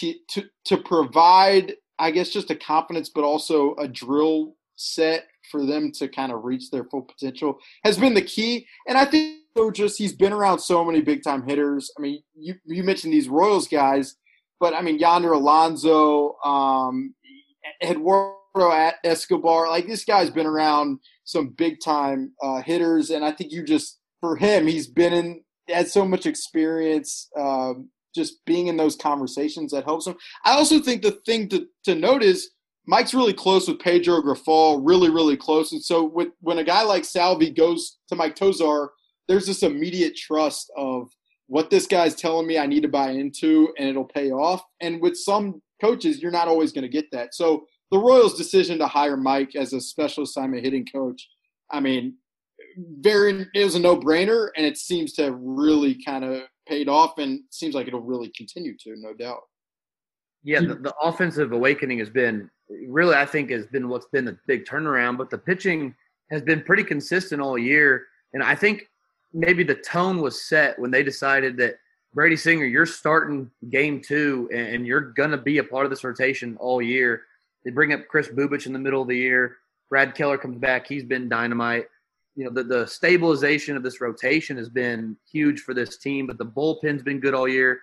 to, 0.00 0.14
to, 0.30 0.44
to 0.66 0.76
provide 0.76 1.74
I 1.98 2.12
guess 2.12 2.30
just 2.30 2.50
a 2.50 2.54
confidence, 2.54 3.08
but 3.08 3.24
also 3.24 3.74
a 3.76 3.88
drill 3.88 4.54
set 4.76 5.26
for 5.50 5.66
them 5.66 5.90
to 5.92 6.08
kind 6.08 6.30
of 6.30 6.44
reach 6.44 6.70
their 6.70 6.84
full 6.84 7.02
potential 7.02 7.58
has 7.82 7.98
been 7.98 8.14
the 8.14 8.22
key. 8.22 8.66
And 8.86 8.96
I 8.96 9.04
think 9.04 9.37
just 9.70 9.98
he's 9.98 10.12
been 10.12 10.32
around 10.32 10.60
so 10.60 10.84
many 10.84 11.00
big 11.00 11.22
time 11.22 11.46
hitters. 11.46 11.90
I 11.96 12.00
mean, 12.00 12.22
you 12.34 12.54
you 12.64 12.82
mentioned 12.82 13.12
these 13.12 13.28
Royals 13.28 13.68
guys, 13.68 14.16
but 14.60 14.74
I 14.74 14.82
mean 14.82 14.98
Yonder 14.98 15.32
Alonso, 15.32 16.36
um, 16.44 17.14
Eduardo 17.82 18.92
Escobar, 19.04 19.68
like 19.68 19.86
this 19.86 20.04
guy's 20.04 20.30
been 20.30 20.46
around 20.46 21.00
some 21.24 21.48
big 21.48 21.76
time 21.84 22.32
uh, 22.42 22.62
hitters, 22.62 23.10
and 23.10 23.24
I 23.24 23.32
think 23.32 23.52
you 23.52 23.64
just 23.64 23.98
for 24.20 24.36
him, 24.36 24.66
he's 24.66 24.86
been 24.86 25.12
in 25.12 25.42
had 25.68 25.88
so 25.88 26.04
much 26.04 26.26
experience. 26.26 27.28
Um, 27.36 27.90
just 28.14 28.44
being 28.46 28.66
in 28.66 28.76
those 28.76 28.96
conversations 28.96 29.70
that 29.70 29.84
helps 29.84 30.06
him. 30.06 30.16
I 30.44 30.52
also 30.52 30.80
think 30.80 31.02
the 31.02 31.20
thing 31.24 31.48
to, 31.50 31.66
to 31.84 31.94
note 31.94 32.22
is 32.22 32.50
Mike's 32.88 33.12
really 33.12 33.34
close 33.34 33.68
with 33.68 33.80
Pedro 33.80 34.22
Grifol, 34.22 34.80
really, 34.82 35.10
really 35.10 35.36
close. 35.36 35.72
And 35.72 35.82
so 35.84 36.04
with, 36.04 36.28
when 36.40 36.58
a 36.58 36.64
guy 36.64 36.82
like 36.82 37.04
Salvi 37.04 37.50
goes 37.50 37.98
to 38.08 38.16
Mike 38.16 38.34
Tosar, 38.34 38.88
there's 39.28 39.46
this 39.46 39.62
immediate 39.62 40.16
trust 40.16 40.70
of 40.76 41.10
what 41.46 41.70
this 41.70 41.86
guy's 41.86 42.14
telling 42.14 42.46
me 42.46 42.58
I 42.58 42.66
need 42.66 42.82
to 42.82 42.88
buy 42.88 43.10
into 43.10 43.72
and 43.78 43.88
it'll 43.88 44.04
pay 44.04 44.30
off. 44.30 44.62
And 44.80 45.00
with 45.00 45.16
some 45.16 45.62
coaches, 45.80 46.20
you're 46.20 46.30
not 46.30 46.48
always 46.48 46.72
going 46.72 46.82
to 46.82 46.88
get 46.88 47.10
that. 47.12 47.34
So 47.34 47.66
the 47.90 47.98
Royals' 47.98 48.36
decision 48.36 48.78
to 48.78 48.86
hire 48.86 49.16
Mike 49.16 49.56
as 49.56 49.72
a 49.72 49.80
special 49.80 50.24
assignment 50.24 50.64
hitting 50.64 50.86
coach, 50.86 51.26
I 51.70 51.80
mean, 51.80 52.16
very 53.00 53.46
it 53.54 53.64
was 53.64 53.74
a 53.74 53.80
no 53.80 53.96
brainer, 53.96 54.48
and 54.56 54.66
it 54.66 54.76
seems 54.76 55.12
to 55.14 55.32
really 55.32 56.02
kind 56.04 56.24
of 56.24 56.42
paid 56.66 56.88
off, 56.88 57.18
and 57.18 57.40
seems 57.50 57.74
like 57.74 57.88
it'll 57.88 58.00
really 58.00 58.30
continue 58.36 58.76
to, 58.78 58.94
no 58.96 59.14
doubt. 59.14 59.40
Yeah, 60.44 60.60
the, 60.60 60.74
the, 60.76 60.94
offensive 61.02 61.52
awakening 61.52 61.98
has 61.98 62.10
been 62.10 62.48
really, 62.86 63.14
I 63.14 63.26
think, 63.26 63.50
has 63.50 63.66
been 63.66 63.88
what's 63.88 64.06
been 64.12 64.24
the 64.24 64.38
big 64.46 64.64
turnaround. 64.64 65.18
But 65.18 65.30
the 65.30 65.38
pitching 65.38 65.94
has 66.30 66.42
been 66.42 66.62
pretty 66.62 66.84
consistent 66.84 67.40
all 67.40 67.58
year, 67.58 68.06
and 68.34 68.42
I 68.42 68.54
think 68.54 68.88
maybe 69.32 69.62
the 69.62 69.74
tone 69.74 70.20
was 70.20 70.42
set 70.42 70.78
when 70.78 70.90
they 70.90 71.02
decided 71.02 71.56
that 71.58 71.78
Brady 72.14 72.36
Singer, 72.36 72.64
you're 72.64 72.86
starting 72.86 73.50
game 73.70 74.00
two, 74.00 74.48
and 74.52 74.86
you're 74.86 75.12
gonna 75.12 75.36
be 75.36 75.58
a 75.58 75.64
part 75.64 75.84
of 75.84 75.90
this 75.90 76.04
rotation 76.04 76.56
all 76.58 76.80
year. 76.80 77.22
They 77.64 77.70
bring 77.70 77.92
up 77.92 78.08
Kris 78.08 78.28
Bubic 78.28 78.66
in 78.66 78.72
the 78.72 78.78
middle 78.78 79.02
of 79.02 79.08
the 79.08 79.16
year. 79.16 79.58
Brad 79.90 80.14
Keller 80.14 80.38
comes 80.38 80.58
back; 80.58 80.86
he's 80.86 81.04
been 81.04 81.28
dynamite 81.28 81.86
you 82.38 82.44
know 82.44 82.50
the, 82.50 82.62
the 82.62 82.86
stabilization 82.86 83.76
of 83.76 83.82
this 83.82 84.00
rotation 84.00 84.56
has 84.56 84.68
been 84.68 85.16
huge 85.30 85.60
for 85.60 85.74
this 85.74 85.96
team 85.98 86.26
but 86.26 86.38
the 86.38 86.46
bullpen's 86.46 87.02
been 87.02 87.18
good 87.18 87.34
all 87.34 87.48
year 87.48 87.80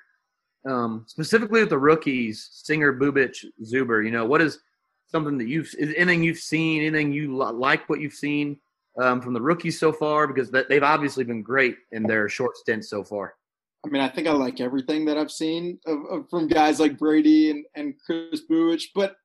um, 0.65 1.03
specifically 1.07 1.59
with 1.59 1.69
the 1.69 1.77
rookies 1.77 2.49
singer 2.51 2.93
Bubic, 2.93 3.45
zuber 3.63 4.03
you 4.03 4.11
know 4.11 4.25
what 4.25 4.41
is 4.41 4.59
something 5.07 5.37
that 5.37 5.47
you've 5.47 5.69
is 5.77 5.93
anything 5.97 6.23
you've 6.23 6.39
seen 6.39 6.81
anything 6.81 7.11
you 7.11 7.35
like 7.35 7.87
what 7.89 7.99
you've 7.99 8.13
seen 8.13 8.57
um, 9.01 9.21
from 9.21 9.33
the 9.33 9.41
rookies 9.41 9.79
so 9.79 9.91
far 9.91 10.27
because 10.27 10.51
they've 10.51 10.83
obviously 10.83 11.23
been 11.23 11.41
great 11.41 11.75
in 11.91 12.03
their 12.03 12.29
short 12.29 12.57
stint 12.57 12.85
so 12.85 13.03
far. 13.03 13.35
I 13.85 13.89
mean, 13.89 14.01
I 14.01 14.09
think 14.09 14.27
I 14.27 14.31
like 14.31 14.59
everything 14.61 15.05
that 15.05 15.17
I've 15.17 15.31
seen 15.31 15.79
of, 15.85 15.99
of, 16.09 16.29
from 16.29 16.47
guys 16.47 16.79
like 16.79 16.97
Brady 16.97 17.51
and, 17.51 17.65
and 17.75 17.93
Kris 18.03 18.41
Bubic, 18.49 18.83
but 18.95 19.15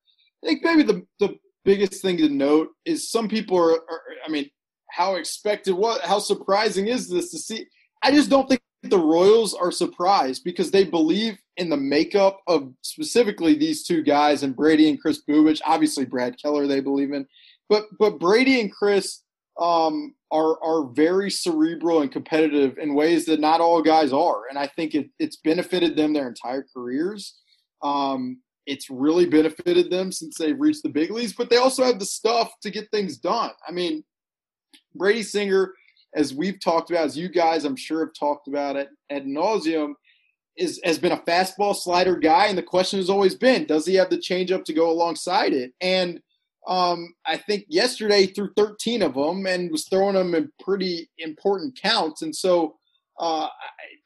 I 0.45 0.49
think 0.49 0.63
maybe 0.63 0.83
the, 0.83 1.07
the 1.19 1.39
biggest 1.65 2.03
thing 2.03 2.19
to 2.19 2.29
note 2.29 2.69
is 2.85 3.11
some 3.11 3.29
people 3.29 3.57
are, 3.57 3.73
are 3.73 4.03
I 4.27 4.31
mean, 4.31 4.51
how 4.91 5.15
expected 5.15 5.73
what 5.73 6.03
how 6.03 6.19
surprising 6.19 6.89
is 6.89 7.09
this 7.09 7.31
to 7.31 7.39
see? 7.39 7.67
I 8.03 8.11
just 8.11 8.29
don't 8.29 8.49
think 8.49 8.61
the 8.83 8.99
royals 8.99 9.55
are 9.55 9.71
surprised 9.71 10.43
because 10.45 10.71
they 10.71 10.85
believe 10.85 11.39
in 11.57 11.69
the 11.69 11.77
makeup 11.77 12.41
of 12.47 12.73
specifically 12.83 13.55
these 13.55 13.85
two 13.85 14.03
guys 14.03 14.43
and 14.43 14.57
brady 14.57 14.89
and 14.89 15.01
Kris 15.01 15.23
Bubic 15.29 15.61
obviously 15.65 16.05
brad 16.05 16.37
keller 16.43 16.67
they 16.67 16.81
believe 16.81 17.13
in. 17.13 17.27
But 17.69 17.85
but 17.99 18.19
brady 18.19 18.61
and 18.61 18.73
kris 18.73 19.23
um, 19.59 20.15
are 20.31 20.63
are 20.63 20.85
very 20.93 21.31
cerebral 21.31 22.03
and 22.03 22.13
competitive 22.13 22.79
in 22.79 22.95
ways 22.95 23.27
that 23.27 23.41
not 23.41 23.61
all 23.61 23.83
guys 23.83 24.13
are. 24.13 24.49
And 24.49 24.59
i 24.59 24.67
think 24.67 24.95
it, 24.95 25.11
it's 25.19 25.37
benefited 25.37 25.97
them 25.97 26.13
their 26.13 26.29
entire 26.29 26.67
careers. 26.75 27.39
Um, 27.83 28.41
it's 28.67 28.91
really 28.91 29.27
benefited 29.27 29.91
them 29.91 30.13
since 30.13 30.37
they've 30.37 30.61
reached 30.61 30.83
the 30.83 30.89
big 30.91 31.11
leagues 31.11 31.33
but 31.33 31.51
they 31.51 31.57
also 31.57 31.83
have 31.85 31.99
the 31.99 32.05
stuff 32.05 32.53
to 32.63 32.71
get 32.71 32.91
things 32.91 33.17
done. 33.17 33.51
I 33.67 33.73
mean 33.73 34.05
Brady 34.95 35.23
Singer, 35.23 35.73
as 36.15 36.35
we've 36.35 36.61
talked 36.61 36.91
about, 36.91 37.05
as 37.05 37.17
you 37.17 37.29
guys 37.29 37.65
I'm 37.65 37.77
sure 37.77 38.01
have 38.01 38.15
talked 38.19 38.49
about 38.49 38.77
it 38.77 38.89
ad 39.11 39.25
nauseum, 39.25 39.95
is 40.57 40.81
has 40.85 40.99
been 40.99 41.13
a 41.13 41.19
fastball 41.19 41.75
slider 41.75 42.17
guy, 42.17 42.47
and 42.47 42.59
the 42.59 42.63
question 42.63 42.99
has 42.99 43.11
always 43.11 43.35
been, 43.35 43.65
does 43.65 43.87
he 43.87 43.95
have 43.95 44.11
the 44.11 44.19
changeup 44.19 44.65
to 44.65 44.73
go 44.73 44.91
alongside 44.91 45.53
it? 45.53 45.73
And 45.81 46.21
um, 46.67 47.15
I 47.27 47.37
think 47.37 47.65
yesterday 47.69 48.27
threw 48.27 48.51
13 48.57 49.03
of 49.03 49.15
them 49.15 49.47
and 49.47 49.71
was 49.71 49.89
throwing 49.89 50.15
them 50.15 50.35
in 50.35 50.53
pretty 50.61 51.11
important 51.19 51.79
counts. 51.81 52.23
And 52.23 52.35
so 52.35 52.77
uh, 53.19 53.49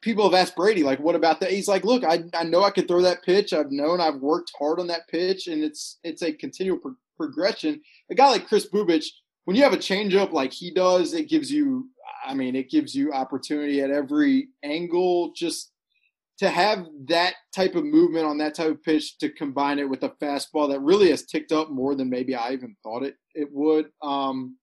people 0.01 0.23
have 0.23 0.39
asked 0.39 0.55
Brady, 0.55 0.83
like, 0.83 0.99
what 0.99 1.15
about 1.15 1.39
that? 1.39 1.51
He's 1.51 1.67
like, 1.67 1.83
look, 1.83 2.03
I, 2.03 2.23
I 2.33 2.43
know 2.43 2.63
I 2.63 2.71
could 2.71 2.87
throw 2.87 3.01
that 3.01 3.23
pitch. 3.23 3.53
I've 3.53 3.71
known 3.71 4.01
I've 4.01 4.15
worked 4.15 4.51
hard 4.57 4.79
on 4.79 4.87
that 4.87 5.07
pitch, 5.09 5.47
and 5.47 5.63
it's 5.63 5.99
it's 6.03 6.21
a 6.21 6.33
continual 6.33 6.79
pro- 6.79 6.95
progression. 7.17 7.81
A 8.11 8.15
guy 8.15 8.29
like 8.29 8.47
Kris 8.47 8.69
Bubic,– 8.69 9.05
when 9.45 9.55
you 9.55 9.63
have 9.63 9.73
a 9.73 9.77
changeup 9.77 10.31
like 10.31 10.51
he 10.51 10.71
does, 10.71 11.13
it 11.13 11.29
gives 11.29 11.51
you, 11.51 11.87
I 12.25 12.33
mean, 12.33 12.55
it 12.55 12.69
gives 12.69 12.93
you 12.93 13.13
opportunity 13.13 13.81
at 13.81 13.91
every 13.91 14.49
angle. 14.63 15.31
Just 15.35 15.71
to 16.39 16.49
have 16.49 16.85
that 17.07 17.35
type 17.55 17.75
of 17.75 17.85
movement 17.85 18.25
on 18.25 18.37
that 18.39 18.55
type 18.55 18.71
of 18.71 18.83
pitch 18.83 19.17
to 19.19 19.29
combine 19.29 19.79
it 19.79 19.89
with 19.89 20.03
a 20.03 20.09
fastball 20.21 20.69
that 20.69 20.81
really 20.81 21.09
has 21.09 21.25
ticked 21.25 21.51
up 21.51 21.69
more 21.69 21.95
than 21.95 22.09
maybe 22.09 22.35
I 22.35 22.51
even 22.51 22.75
thought 22.83 23.03
it 23.03 23.15
it 23.33 23.49
would 23.51 23.87
um, 24.01 24.57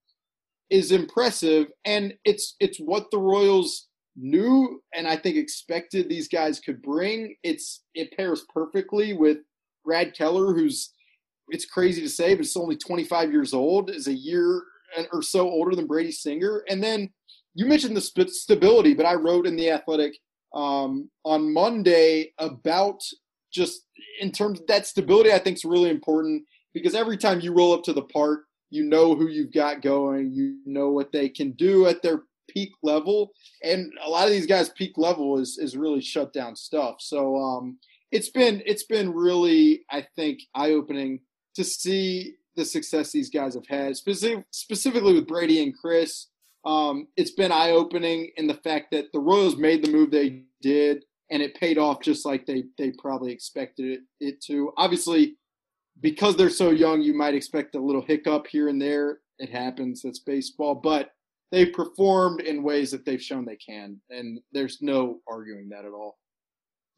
is 0.71 0.93
impressive, 0.93 1.69
and 1.85 2.15
it's 2.25 2.57
it's 2.61 2.79
what 2.79 3.11
the 3.11 3.19
Royals 3.19 3.89
knew 4.15 4.83
and 4.95 5.09
I 5.09 5.17
think 5.17 5.37
expected 5.37 6.09
these 6.09 6.29
guys 6.29 6.61
could 6.61 6.83
bring. 6.83 7.35
It's 7.43 7.83
it 7.95 8.13
pairs 8.17 8.45
perfectly 8.53 9.15
with 9.15 9.39
Brad 9.85 10.15
Keller, 10.15 10.53
who's 10.55 10.93
it's 11.49 11.67
crazy 11.67 12.01
to 12.03 12.09
say, 12.09 12.35
but 12.35 12.45
it's 12.45 12.57
only 12.57 12.77
25 12.77 13.33
years 13.33 13.53
old, 13.53 13.91
is 13.91 14.07
a 14.07 14.15
year 14.15 14.63
or 15.13 15.23
so 15.23 15.49
older 15.49 15.75
than 15.75 15.87
Brady 15.87 16.13
Singer. 16.13 16.63
And 16.69 16.83
then 16.83 17.11
you 17.55 17.67
mentioned 17.67 17.97
the 17.97 18.01
stability, 18.01 18.95
but 18.95 19.07
I 19.07 19.15
wrote 19.15 19.47
in 19.47 19.57
the 19.57 19.71
Athletic 19.71 20.13
um, 20.55 21.11
on 21.25 21.53
Monday 21.53 22.33
about 22.39 23.01
just 23.53 23.87
in 24.21 24.33
terms 24.33 24.61
of 24.61 24.67
that 24.67 24.87
stability. 24.87 25.33
I 25.33 25.39
think 25.39 25.57
is 25.57 25.65
really 25.65 25.91
important 25.91 26.45
because 26.73 26.95
every 26.95 27.17
time 27.17 27.41
you 27.41 27.53
roll 27.53 27.73
up 27.73 27.83
to 27.85 27.93
the 27.93 28.03
park, 28.03 28.45
you 28.71 28.85
know 28.85 29.15
who 29.15 29.29
you've 29.29 29.53
got 29.53 29.83
going, 29.83 30.33
you 30.33 30.59
know 30.65 30.91
what 30.91 31.13
they 31.13 31.29
can 31.29 31.53
do 31.53 31.87
at 31.87 32.03
their 32.03 32.23
peak 32.49 32.73
level, 32.83 33.33
and 33.63 33.93
a 34.05 34.09
lot 34.09 34.27
of 34.27 34.33
these 34.33 34.47
guys' 34.47 34.71
peak 34.71 34.93
level 34.97 35.39
is 35.39 35.59
is 35.59 35.77
really 35.77 36.01
shut 36.01 36.33
down 36.33 36.57
stuff. 36.57 36.97
So 37.01 37.37
um, 37.37 37.79
it's 38.11 38.31
been 38.31 38.63
it's 38.67 38.85
been 38.85 39.13
really 39.13 39.85
I 39.91 40.07
think 40.17 40.41
eye 40.55 40.71
opening 40.71 41.21
to 41.55 41.65
see 41.65 42.35
the 42.57 42.65
success 42.65 43.13
these 43.13 43.31
guys 43.31 43.55
have 43.55 43.67
had, 43.67 43.97
specific, 43.97 44.45
specifically 44.51 45.15
with 45.15 45.27
Brady 45.27 45.63
and 45.63 45.77
Kris. 45.77 46.29
Um, 46.65 47.09
it's 47.17 47.33
been 47.33 47.53
eye 47.53 47.71
opening 47.71 48.31
in 48.37 48.47
the 48.47 48.55
fact 48.55 48.91
that 48.93 49.13
the 49.13 49.19
Royals 49.19 49.57
made 49.57 49.85
the 49.85 49.91
move 49.91 50.11
they 50.11 50.43
did, 50.61 51.05
and 51.31 51.43
it 51.43 51.55
paid 51.55 51.79
off 51.79 52.01
just 52.01 52.25
like 52.25 52.47
they 52.47 52.65
they 52.79 52.93
probably 52.93 53.33
expected 53.33 53.87
it, 53.87 54.01
it 54.21 54.41
to. 54.43 54.73
Obviously, 54.77 55.37
because 56.01 56.37
they're 56.37 56.51
so 56.51 56.71
young, 56.71 57.03
you 57.03 57.15
might 57.15 57.35
expect 57.35 57.75
a 57.75 57.81
little 57.81 58.03
hiccup 58.03 58.47
here 58.47 58.69
and 58.69 58.81
there. 58.81 59.19
It 59.39 59.51
happens. 59.51 60.03
That's 60.03 60.21
baseball, 60.21 60.77
but 60.77 61.11
they've 61.51 61.73
performed 61.73 62.43
in 62.43 62.63
ways 62.63 62.93
that 62.93 63.05
they've 63.05 63.23
shown 63.23 63.45
they 63.45 63.57
can, 63.57 64.01
and 64.11 64.39
there's 64.53 64.79
no 64.81 65.21
arguing 65.29 65.69
that 65.71 65.85
at 65.85 65.93
all. 65.93 66.19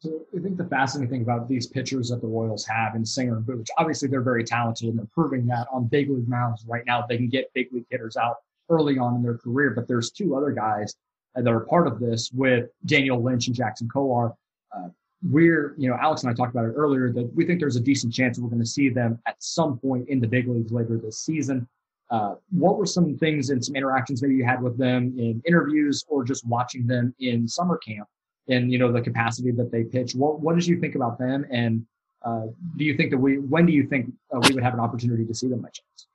So 0.01 0.21
I 0.35 0.39
think 0.39 0.57
the 0.57 0.65
fascinating 0.65 1.09
thing 1.09 1.21
about 1.23 1.49
these 1.49 1.65
pitchers 1.65 2.09
that 2.09 2.21
the 2.21 2.27
Royals 2.27 2.65
have 2.65 2.95
in 2.95 3.03
Singer 3.03 3.37
and 3.37 3.45
Booch, 3.45 3.69
obviously 3.77 4.07
they're 4.07 4.21
very 4.21 4.43
talented 4.43 4.89
and 4.89 4.99
they're 4.99 5.07
proving 5.11 5.47
that 5.47 5.67
on 5.71 5.85
big 5.85 6.09
league 6.09 6.27
mounds 6.27 6.63
right 6.67 6.85
now. 6.85 7.05
They 7.07 7.17
can 7.17 7.29
get 7.29 7.51
big 7.53 7.71
league 7.71 7.87
hitters 7.89 8.17
out 8.17 8.37
early 8.69 8.97
on 8.97 9.15
in 9.15 9.23
their 9.23 9.37
career, 9.37 9.71
but 9.71 9.87
there's 9.87 10.11
two 10.11 10.35
other 10.35 10.51
guys 10.51 10.95
that 11.35 11.51
are 11.51 11.61
part 11.61 11.87
of 11.87 11.99
this 11.99 12.31
with 12.31 12.69
Daniel 12.85 13.21
Lynch 13.21 13.47
and 13.47 13.55
Jackson 13.55 13.89
Kowar. 13.93 14.33
Uh, 14.75 14.87
we're, 15.29 15.75
you 15.77 15.89
know, 15.89 15.97
Alex 15.99 16.23
and 16.23 16.31
I 16.31 16.33
talked 16.33 16.51
about 16.51 16.65
it 16.65 16.73
earlier 16.75 17.11
that 17.11 17.33
we 17.33 17.45
think 17.45 17.59
there's 17.59 17.75
a 17.75 17.81
decent 17.81 18.13
chance 18.13 18.39
we're 18.39 18.49
going 18.49 18.61
to 18.61 18.67
see 18.67 18.89
them 18.89 19.19
at 19.25 19.35
some 19.39 19.77
point 19.77 20.07
in 20.09 20.19
the 20.19 20.27
big 20.27 20.47
leagues 20.47 20.71
later 20.71 20.97
this 20.97 21.19
season. 21.19 21.67
Uh, 22.11 22.35
what 22.51 22.77
were 22.77 22.85
some 22.85 23.17
things 23.17 23.49
and 23.49 23.63
some 23.63 23.75
interactions 23.75 24.21
maybe 24.21 24.35
you 24.35 24.45
had 24.45 24.61
with 24.61 24.77
them 24.77 25.13
in 25.17 25.41
interviews 25.45 26.05
or 26.07 26.23
just 26.23 26.45
watching 26.45 26.85
them 26.85 27.15
in 27.19 27.47
summer 27.47 27.77
camp 27.77 28.07
and 28.47 28.71
you 28.71 28.77
know 28.77 28.91
the 28.91 29.01
capacity 29.01 29.51
that 29.51 29.71
they 29.71 29.83
pitch? 29.83 30.13
What 30.13 30.39
what 30.39 30.55
did 30.55 30.67
you 30.67 30.79
think 30.79 30.93
about 30.93 31.17
them? 31.17 31.47
And 31.49 31.83
uh, 32.23 32.45
do 32.77 32.85
you 32.85 32.95
think 32.95 33.09
that 33.09 33.17
we 33.17 33.39
when 33.39 33.65
do 33.65 33.73
you 33.73 33.87
think 33.87 34.11
uh, 34.31 34.39
we 34.47 34.53
would 34.53 34.63
have 34.63 34.75
an 34.75 34.79
opportunity 34.79 35.25
to 35.25 35.33
see 35.33 35.47
them 35.47 35.61
by 35.61 35.69
chance? 35.69 36.07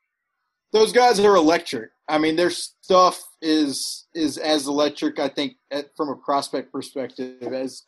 Those 0.72 0.92
guys 0.92 1.18
are 1.18 1.34
electric. 1.34 1.90
I 2.10 2.18
mean, 2.18 2.36
their 2.36 2.50
stuff 2.50 3.22
is 3.40 4.08
is 4.14 4.36
as 4.36 4.66
electric. 4.66 5.18
I 5.18 5.28
think 5.28 5.54
at, 5.70 5.86
from 5.96 6.08
a 6.08 6.16
prospect 6.16 6.72
perspective 6.72 7.42
as 7.42 7.84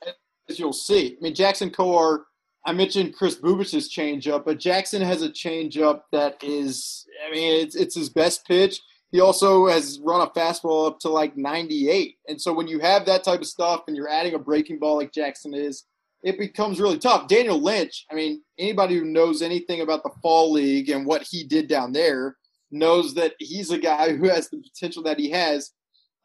as 0.48 0.58
you'll 0.58 0.72
see. 0.72 1.16
I 1.18 1.22
mean, 1.22 1.34
Jackson 1.34 1.70
Kowar. 1.70 2.20
I 2.64 2.72
mentioned 2.72 3.16
Kris 3.16 3.34
Bubic's 3.34 3.92
changeup, 3.92 4.44
but 4.44 4.60
Jackson 4.60 5.02
has 5.02 5.22
a 5.22 5.30
changeup 5.30 6.02
that 6.12 6.36
is, 6.44 7.04
I 7.26 7.32
mean, 7.32 7.60
it's 7.60 7.74
it's 7.74 7.96
his 7.96 8.08
best 8.08 8.46
pitch. 8.46 8.80
He 9.10 9.20
also 9.20 9.66
has 9.66 10.00
run 10.02 10.20
a 10.20 10.30
fastball 10.30 10.86
up 10.86 11.00
to 11.00 11.08
like 11.08 11.36
98. 11.36 12.16
And 12.28 12.40
so 12.40 12.52
when 12.52 12.68
you 12.68 12.78
have 12.78 13.04
that 13.06 13.24
type 13.24 13.40
of 13.40 13.46
stuff 13.46 13.82
and 13.88 13.96
you're 13.96 14.08
adding 14.08 14.34
a 14.34 14.38
breaking 14.38 14.78
ball 14.78 14.96
like 14.96 15.12
Jackson 15.12 15.54
is, 15.54 15.84
it 16.22 16.38
becomes 16.38 16.80
really 16.80 16.98
tough. 16.98 17.26
Daniel 17.26 17.60
Lynch, 17.60 18.06
I 18.10 18.14
mean, 18.14 18.42
anybody 18.58 18.96
who 18.96 19.04
knows 19.04 19.42
anything 19.42 19.80
about 19.80 20.04
the 20.04 20.12
fall 20.22 20.52
league 20.52 20.88
and 20.88 21.04
what 21.04 21.26
he 21.28 21.42
did 21.42 21.66
down 21.66 21.92
there 21.92 22.36
knows 22.72 23.14
that 23.14 23.34
he's 23.38 23.70
a 23.70 23.78
guy 23.78 24.16
who 24.16 24.28
has 24.28 24.48
the 24.48 24.58
potential 24.58 25.02
that 25.04 25.18
he 25.18 25.30
has. 25.30 25.70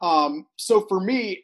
Um, 0.02 0.46
so 0.56 0.86
for 0.88 1.00
me, 1.00 1.44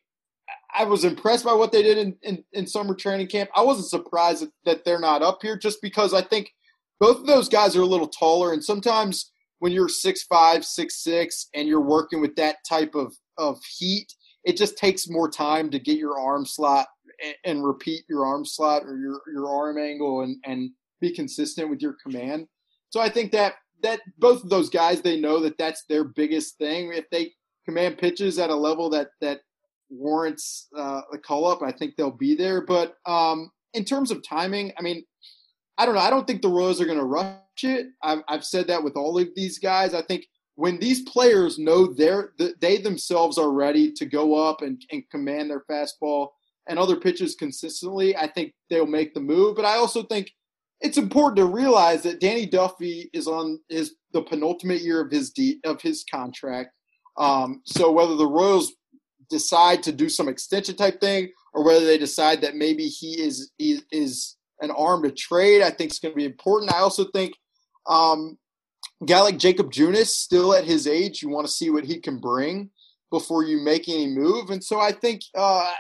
I 0.75 0.85
was 0.85 1.03
impressed 1.03 1.45
by 1.45 1.53
what 1.53 1.71
they 1.71 1.83
did 1.83 1.97
in, 1.97 2.15
in, 2.23 2.43
in 2.53 2.67
summer 2.67 2.95
training 2.95 3.27
camp. 3.27 3.49
I 3.55 3.61
wasn't 3.61 3.87
surprised 3.87 4.45
that 4.65 4.83
they're 4.83 4.99
not 4.99 5.21
up 5.21 5.39
here 5.41 5.57
just 5.57 5.81
because 5.81 6.13
I 6.13 6.21
think 6.21 6.51
both 6.99 7.19
of 7.19 7.27
those 7.27 7.49
guys 7.49 7.75
are 7.75 7.81
a 7.81 7.85
little 7.85 8.07
taller. 8.07 8.53
And 8.53 8.63
sometimes 8.63 9.31
when 9.59 9.71
you're 9.71 9.89
six 9.89 10.23
five, 10.23 10.65
six 10.65 11.03
six, 11.03 11.49
and 11.53 11.67
you're 11.67 11.81
working 11.81 12.21
with 12.21 12.35
that 12.35 12.57
type 12.67 12.95
of, 12.95 13.15
of 13.37 13.59
heat, 13.77 14.13
it 14.43 14.57
just 14.57 14.77
takes 14.77 15.09
more 15.09 15.29
time 15.29 15.69
to 15.71 15.79
get 15.79 15.97
your 15.97 16.19
arm 16.19 16.45
slot 16.45 16.87
and, 17.23 17.35
and 17.45 17.65
repeat 17.65 18.03
your 18.09 18.25
arm 18.25 18.45
slot 18.45 18.83
or 18.83 18.97
your, 18.97 19.21
your 19.33 19.49
arm 19.49 19.77
angle 19.77 20.21
and, 20.21 20.37
and 20.45 20.71
be 21.01 21.13
consistent 21.13 21.69
with 21.69 21.81
your 21.81 21.95
command. 22.03 22.47
So 22.89 22.99
I 22.99 23.09
think 23.09 23.31
that 23.31 23.53
that 23.83 24.01
both 24.17 24.43
of 24.43 24.49
those 24.49 24.69
guys 24.69 25.01
they 25.01 25.19
know 25.19 25.39
that 25.41 25.57
that's 25.57 25.83
their 25.87 26.03
biggest 26.03 26.57
thing. 26.57 26.91
If 26.93 27.09
they 27.09 27.31
command 27.65 27.97
pitches 27.97 28.39
at 28.39 28.49
a 28.49 28.55
level 28.55 28.89
that 28.89 29.09
that 29.21 29.41
warrants 29.89 30.67
uh, 30.75 31.01
a 31.13 31.17
call 31.17 31.45
up, 31.45 31.61
I 31.61 31.71
think 31.71 31.95
they'll 31.95 32.11
be 32.11 32.35
there. 32.35 32.61
But 32.65 32.95
um, 33.05 33.51
in 33.73 33.85
terms 33.85 34.11
of 34.11 34.27
timing, 34.27 34.71
I 34.77 34.81
mean, 34.81 35.03
I 35.77 35.85
don't 35.85 35.95
know. 35.95 36.01
I 36.01 36.09
don't 36.09 36.25
think 36.27 36.41
the 36.41 36.49
Royals 36.49 36.81
are 36.81 36.85
going 36.85 36.97
to 36.97 37.03
rush 37.03 37.37
it. 37.63 37.87
I've, 38.01 38.23
I've 38.27 38.45
said 38.45 38.67
that 38.67 38.83
with 38.83 38.95
all 38.95 39.17
of 39.17 39.27
these 39.35 39.59
guys. 39.59 39.93
I 39.93 40.01
think 40.01 40.25
when 40.55 40.79
these 40.79 41.01
players 41.01 41.57
know 41.57 41.87
they're 41.87 42.31
they 42.61 42.77
themselves 42.77 43.37
are 43.37 43.51
ready 43.51 43.91
to 43.93 44.05
go 44.05 44.35
up 44.35 44.61
and, 44.61 44.81
and 44.91 45.09
command 45.09 45.49
their 45.49 45.63
fastball 45.69 46.29
and 46.67 46.79
other 46.79 46.95
pitches 46.95 47.35
consistently, 47.35 48.15
I 48.15 48.27
think 48.27 48.53
they'll 48.69 48.85
make 48.85 49.13
the 49.13 49.19
move. 49.19 49.55
But 49.55 49.65
I 49.65 49.75
also 49.75 50.03
think 50.03 50.31
it's 50.83 50.97
important 50.97 51.37
to 51.37 51.45
realize 51.45 52.03
that 52.03 52.19
Danny 52.19 52.45
Duffy 52.45 53.09
is 53.13 53.27
on 53.27 53.59
his 53.69 53.95
the 54.11 54.21
penultimate 54.21 54.81
year 54.81 55.01
of 55.01 55.09
his 55.09 55.31
de, 55.31 55.59
of 55.63 55.81
his 55.81 56.03
contract. 56.11 56.71
Um, 57.17 57.61
so 57.65 57.91
whether 57.91 58.15
the 58.15 58.27
Royals 58.27 58.73
decide 59.29 59.81
to 59.83 59.91
do 59.91 60.09
some 60.09 60.27
extension 60.27 60.75
type 60.75 60.99
thing, 60.99 61.29
or 61.53 61.63
whether 61.63 61.85
they 61.85 61.97
decide 61.97 62.41
that 62.41 62.55
maybe 62.55 62.87
he 62.87 63.19
is 63.19 63.51
he 63.57 63.79
is 63.91 64.35
an 64.61 64.71
arm 64.71 65.03
to 65.03 65.11
trade, 65.11 65.61
I 65.61 65.71
think 65.71 65.91
is 65.91 65.99
going 65.99 66.13
to 66.13 66.17
be 66.17 66.25
important. 66.25 66.73
I 66.73 66.79
also 66.79 67.05
think 67.05 67.33
um, 67.87 68.37
guy 69.05 69.21
like 69.21 69.37
Jakob 69.37 69.71
Junis, 69.71 70.07
still 70.07 70.53
at 70.53 70.65
his 70.65 70.85
age, 70.85 71.21
you 71.21 71.29
want 71.29 71.47
to 71.47 71.53
see 71.53 71.69
what 71.69 71.85
he 71.85 71.99
can 71.99 72.19
bring 72.19 72.69
before 73.09 73.43
you 73.43 73.61
make 73.61 73.87
any 73.87 74.07
move. 74.07 74.49
And 74.49 74.63
so 74.63 74.79
I 74.79 74.91
think 74.91 75.21
uh, 75.35 75.71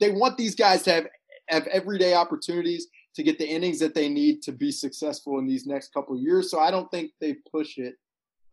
they 0.00 0.10
want 0.10 0.38
these 0.38 0.54
guys 0.54 0.82
to 0.84 0.92
have 0.92 1.06
have 1.48 1.66
everyday 1.66 2.14
opportunities 2.14 2.86
to 3.20 3.24
get 3.24 3.38
the 3.38 3.46
innings 3.46 3.78
that 3.78 3.94
they 3.94 4.08
need 4.08 4.40
to 4.40 4.50
be 4.50 4.72
successful 4.72 5.38
in 5.38 5.46
these 5.46 5.66
next 5.66 5.92
couple 5.92 6.16
years. 6.16 6.50
So 6.50 6.58
I 6.58 6.70
don't 6.70 6.90
think 6.90 7.10
they 7.20 7.34
push 7.52 7.76
it 7.76 7.96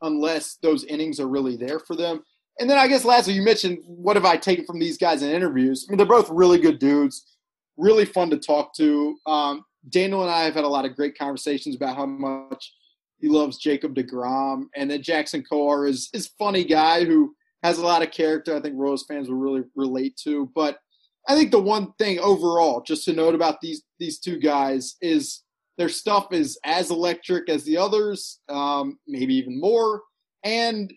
unless 0.02 0.58
those 0.62 0.84
innings 0.84 1.22
are 1.22 1.28
really 1.30 1.56
there 1.56 1.80
for 1.80 1.96
them. 1.96 2.22
And 2.60 2.70
then 2.70 2.78
I 2.78 2.90
guess 2.90 3.06
lastly, 3.06 3.34
you 3.34 3.44
mentioned 3.44 3.78
what 3.86 4.18
have 4.18 4.26
I 4.26 4.36
taken 4.36 4.66
from 4.66 4.78
these 4.78 4.98
guys 4.98 5.24
in 5.24 5.32
interviews? 5.32 5.86
I 5.88 5.92
mean, 5.92 5.98
they're 5.98 6.06
both 6.06 6.30
really 6.30 6.60
good 6.60 6.80
dudes, 6.80 7.38
really 7.78 8.04
fun 8.04 8.30
to 8.32 8.38
talk 8.38 8.76
to. 8.76 9.16
Um, 9.26 9.64
Daniel 9.88 10.22
and 10.22 10.32
I 10.32 10.44
have 10.44 10.56
had 10.56 10.66
a 10.66 10.70
lot 10.70 10.84
of 10.84 10.96
great 10.96 11.18
conversations 11.18 11.76
about 11.76 11.96
how 11.96 12.06
much 12.06 12.74
he 13.20 13.30
loves 13.30 13.58
Jacob 13.58 13.96
DeGrom, 13.96 14.66
and 14.76 14.92
then 14.92 15.02
Jackson 15.02 15.44
Kowar 15.50 15.88
is 15.88 16.10
is 16.14 16.28
funny 16.38 16.66
guy 16.66 17.06
who 17.06 17.34
has 17.64 17.78
a 17.78 17.86
lot 17.86 18.04
of 18.04 18.12
character. 18.12 18.56
I 18.56 18.60
think 18.60 18.76
Rose 18.78 19.06
fans 19.08 19.30
will 19.30 19.38
really 19.38 19.64
relate 19.76 20.18
to. 20.24 20.52
But 20.54 20.80
I 21.28 21.36
think 21.36 21.52
the 21.52 21.60
one 21.60 21.94
thing 22.00 22.20
overall, 22.20 22.82
just 22.82 23.04
to 23.06 23.14
note 23.14 23.36
about 23.36 23.60
these 23.62 23.84
these 24.00 24.20
two 24.20 24.40
guys, 24.40 24.96
is 25.02 25.44
their 25.78 25.90
stuff 25.90 26.28
is 26.32 26.58
as 26.64 26.90
electric 26.90 27.50
as 27.50 27.64
the 27.64 27.78
others, 27.78 28.40
um, 28.50 28.98
maybe 29.08 29.36
even 29.36 29.60
more. 29.60 30.02
And 30.44 30.92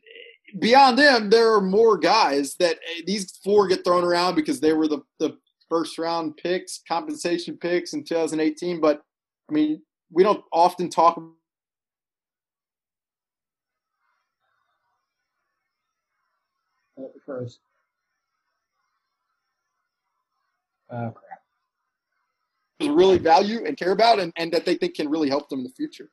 beyond 0.59 0.99
them, 0.99 1.31
there 1.31 1.53
are 1.55 1.61
more 1.61 1.99
guys 1.99 2.55
that 2.61 2.77
eh, 2.77 3.03
these 3.07 3.39
four 3.45 3.69
get 3.69 3.85
thrown 3.85 4.05
around 4.05 4.37
because 4.37 4.61
they 4.61 4.73
were 4.73 4.89
the, 4.89 5.03
the 5.19 5.37
first 5.69 5.99
round 5.99 6.37
picks, 6.37 6.81
compensation 6.89 7.57
picks 7.57 7.93
in 7.93 8.05
2018. 8.05 8.81
But 8.81 9.03
I 9.49 9.53
mean, 9.53 9.83
we 10.11 10.23
don't 10.23 10.45
often 10.53 10.89
talk. 10.89 11.21
First. 17.27 17.61
Oh 20.91 21.11
crap. 21.11 21.41
Really 22.81 23.19
value 23.19 23.65
and 23.67 23.77
care 23.77 23.93
about, 23.93 24.19
and, 24.19 24.33
and 24.37 24.51
that 24.53 24.65
they 24.65 24.75
think 24.75 24.95
can 24.95 25.09
really 25.09 25.29
help 25.29 25.49
them 25.49 25.61
in 25.61 25.65
the 25.65 25.71
future. 25.71 26.09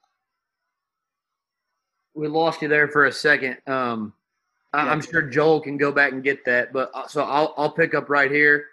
We 2.14 2.28
lost 2.28 2.62
you 2.62 2.68
there 2.68 2.88
for 2.90 3.06
a 3.06 3.12
second. 3.12 3.58
Um, 3.68 4.14
yeah. 4.74 4.92
I'm 4.92 5.02
sure 5.02 5.22
Joel 5.22 5.62
can 5.62 5.78
go 5.78 5.92
back 5.92 6.12
and 6.12 6.24
get 6.24 6.44
that. 6.46 6.74
But 6.74 6.92
uh, 6.94 7.08
so 7.08 7.24
I'll 7.24 7.54
I'll 7.58 7.72
pick 7.72 7.94
up 7.94 8.10
right 8.10 8.30
here, 8.30 8.66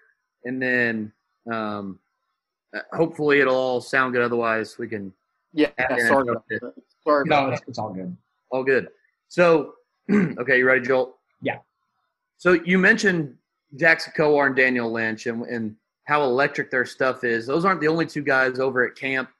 and 0.45 0.61
then 0.61 1.13
um, 1.51 1.99
uh, 2.75 2.81
hopefully 2.93 3.41
it'll 3.41 3.55
all 3.55 3.81
sound 3.81 4.13
good. 4.13 4.23
Otherwise, 4.23 4.77
we 4.77 4.89
can. 4.89 5.13
Yeah, 5.53 5.69
sorry. 6.09 6.35
Sorry. 7.05 7.25
No, 7.27 7.51
it's, 7.51 7.63
it's 7.69 7.79
all 7.79 7.93
good. 7.93 8.17
All 8.51 8.65
good. 8.65 8.89
So, 9.29 9.75
okay, 10.11 10.59
you 10.59 10.67
ready, 10.67 10.85
Joel? 10.85 11.17
Yeah. 11.43 11.59
So 12.39 12.53
you 12.65 12.79
mentioned 12.79 13.37
Jackson 13.77 14.13
Kowar 14.17 14.47
and 14.47 14.57
Daniel 14.57 14.91
Lynch, 14.91 15.27
and 15.27 15.43
and 15.45 15.77
how 16.05 16.23
electric 16.23 16.71
their 16.71 16.85
stuff 16.85 17.25
is. 17.25 17.47
Those 17.47 17.65
aren't 17.65 17.81
the 17.81 17.89
only 17.89 18.07
two 18.07 18.23
guys 18.23 18.59
over 18.59 18.87
at 18.87 18.95
camp 18.95 19.31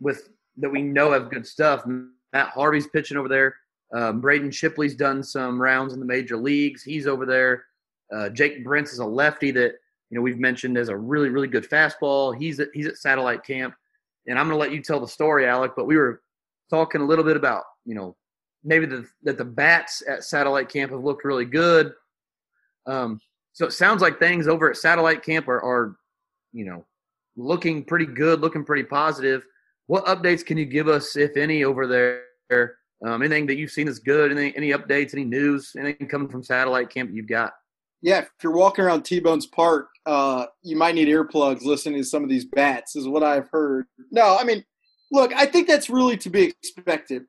with 0.00 0.28
that 0.56 0.70
we 0.70 0.82
know 0.82 1.12
have 1.12 1.30
good 1.30 1.46
stuff. 1.46 1.84
Matt 1.86 2.48
Harvey's 2.48 2.86
pitching 2.86 3.16
over 3.16 3.28
there. 3.28 3.56
Um, 3.92 4.20
Braden 4.20 4.50
Shipley's 4.50 4.94
done 4.94 5.22
some 5.22 5.60
rounds 5.60 5.92
in 5.92 6.00
the 6.00 6.06
major 6.06 6.36
leagues. 6.36 6.82
He's 6.82 7.06
over 7.06 7.26
there. 7.26 7.64
Uh, 8.14 8.28
Jake 8.28 8.64
Brentz 8.64 8.92
is 8.92 8.98
a 8.98 9.04
lefty 9.04 9.50
that 9.52 9.74
you 10.10 10.16
know 10.16 10.20
we've 10.20 10.38
mentioned 10.38 10.76
as 10.76 10.88
a 10.88 10.96
really 10.96 11.28
really 11.28 11.48
good 11.48 11.68
fastball. 11.68 12.36
He's 12.36 12.60
at, 12.60 12.68
he's 12.74 12.86
at 12.86 12.96
satellite 12.96 13.44
camp, 13.44 13.74
and 14.26 14.38
I'm 14.38 14.46
going 14.48 14.58
to 14.58 14.60
let 14.60 14.72
you 14.72 14.82
tell 14.82 15.00
the 15.00 15.08
story, 15.08 15.46
Alec. 15.46 15.72
But 15.76 15.86
we 15.86 15.96
were 15.96 16.22
talking 16.70 17.00
a 17.00 17.04
little 17.04 17.24
bit 17.24 17.36
about 17.36 17.64
you 17.84 17.94
know 17.94 18.16
maybe 18.62 18.86
the, 18.86 19.06
that 19.22 19.38
the 19.38 19.44
bats 19.44 20.02
at 20.08 20.24
satellite 20.24 20.68
camp 20.68 20.90
have 20.90 21.04
looked 21.04 21.24
really 21.24 21.44
good. 21.44 21.92
Um, 22.86 23.20
so 23.52 23.66
it 23.66 23.72
sounds 23.72 24.02
like 24.02 24.18
things 24.18 24.48
over 24.48 24.68
at 24.70 24.76
satellite 24.76 25.22
camp 25.22 25.48
are, 25.48 25.62
are 25.62 25.96
you 26.54 26.64
know 26.64 26.86
looking 27.36 27.84
pretty 27.84 28.06
good, 28.06 28.40
looking 28.40 28.64
pretty 28.64 28.84
positive. 28.84 29.42
What 29.86 30.06
updates 30.06 30.46
can 30.46 30.56
you 30.56 30.64
give 30.64 30.88
us, 30.88 31.16
if 31.16 31.36
any, 31.36 31.64
over 31.64 31.86
there? 31.86 32.76
Um, 33.04 33.22
anything 33.22 33.46
that 33.46 33.56
you've 33.56 33.70
seen 33.70 33.88
is 33.88 33.98
good? 33.98 34.30
Any 34.30 34.56
any 34.56 34.70
updates? 34.70 35.12
Any 35.12 35.24
news? 35.24 35.72
Anything 35.78 36.08
coming 36.08 36.28
from 36.28 36.42
satellite 36.42 36.88
camp 36.88 37.10
you've 37.12 37.28
got? 37.28 37.52
Yeah, 38.00 38.20
if 38.20 38.28
you're 38.42 38.52
walking 38.52 38.84
around 38.84 39.04
T-Bones 39.04 39.46
Park, 39.46 39.88
uh, 40.04 40.46
you 40.62 40.76
might 40.76 40.94
need 40.94 41.08
earplugs 41.08 41.62
listening 41.62 42.02
to 42.02 42.04
some 42.04 42.22
of 42.22 42.28
these 42.28 42.44
bats, 42.44 42.96
is 42.96 43.08
what 43.08 43.22
I've 43.22 43.48
heard. 43.50 43.86
No, 44.10 44.36
I 44.38 44.44
mean, 44.44 44.62
look, 45.10 45.32
I 45.34 45.46
think 45.46 45.66
that's 45.66 45.88
really 45.88 46.18
to 46.18 46.28
be 46.28 46.42
expected. 46.42 47.22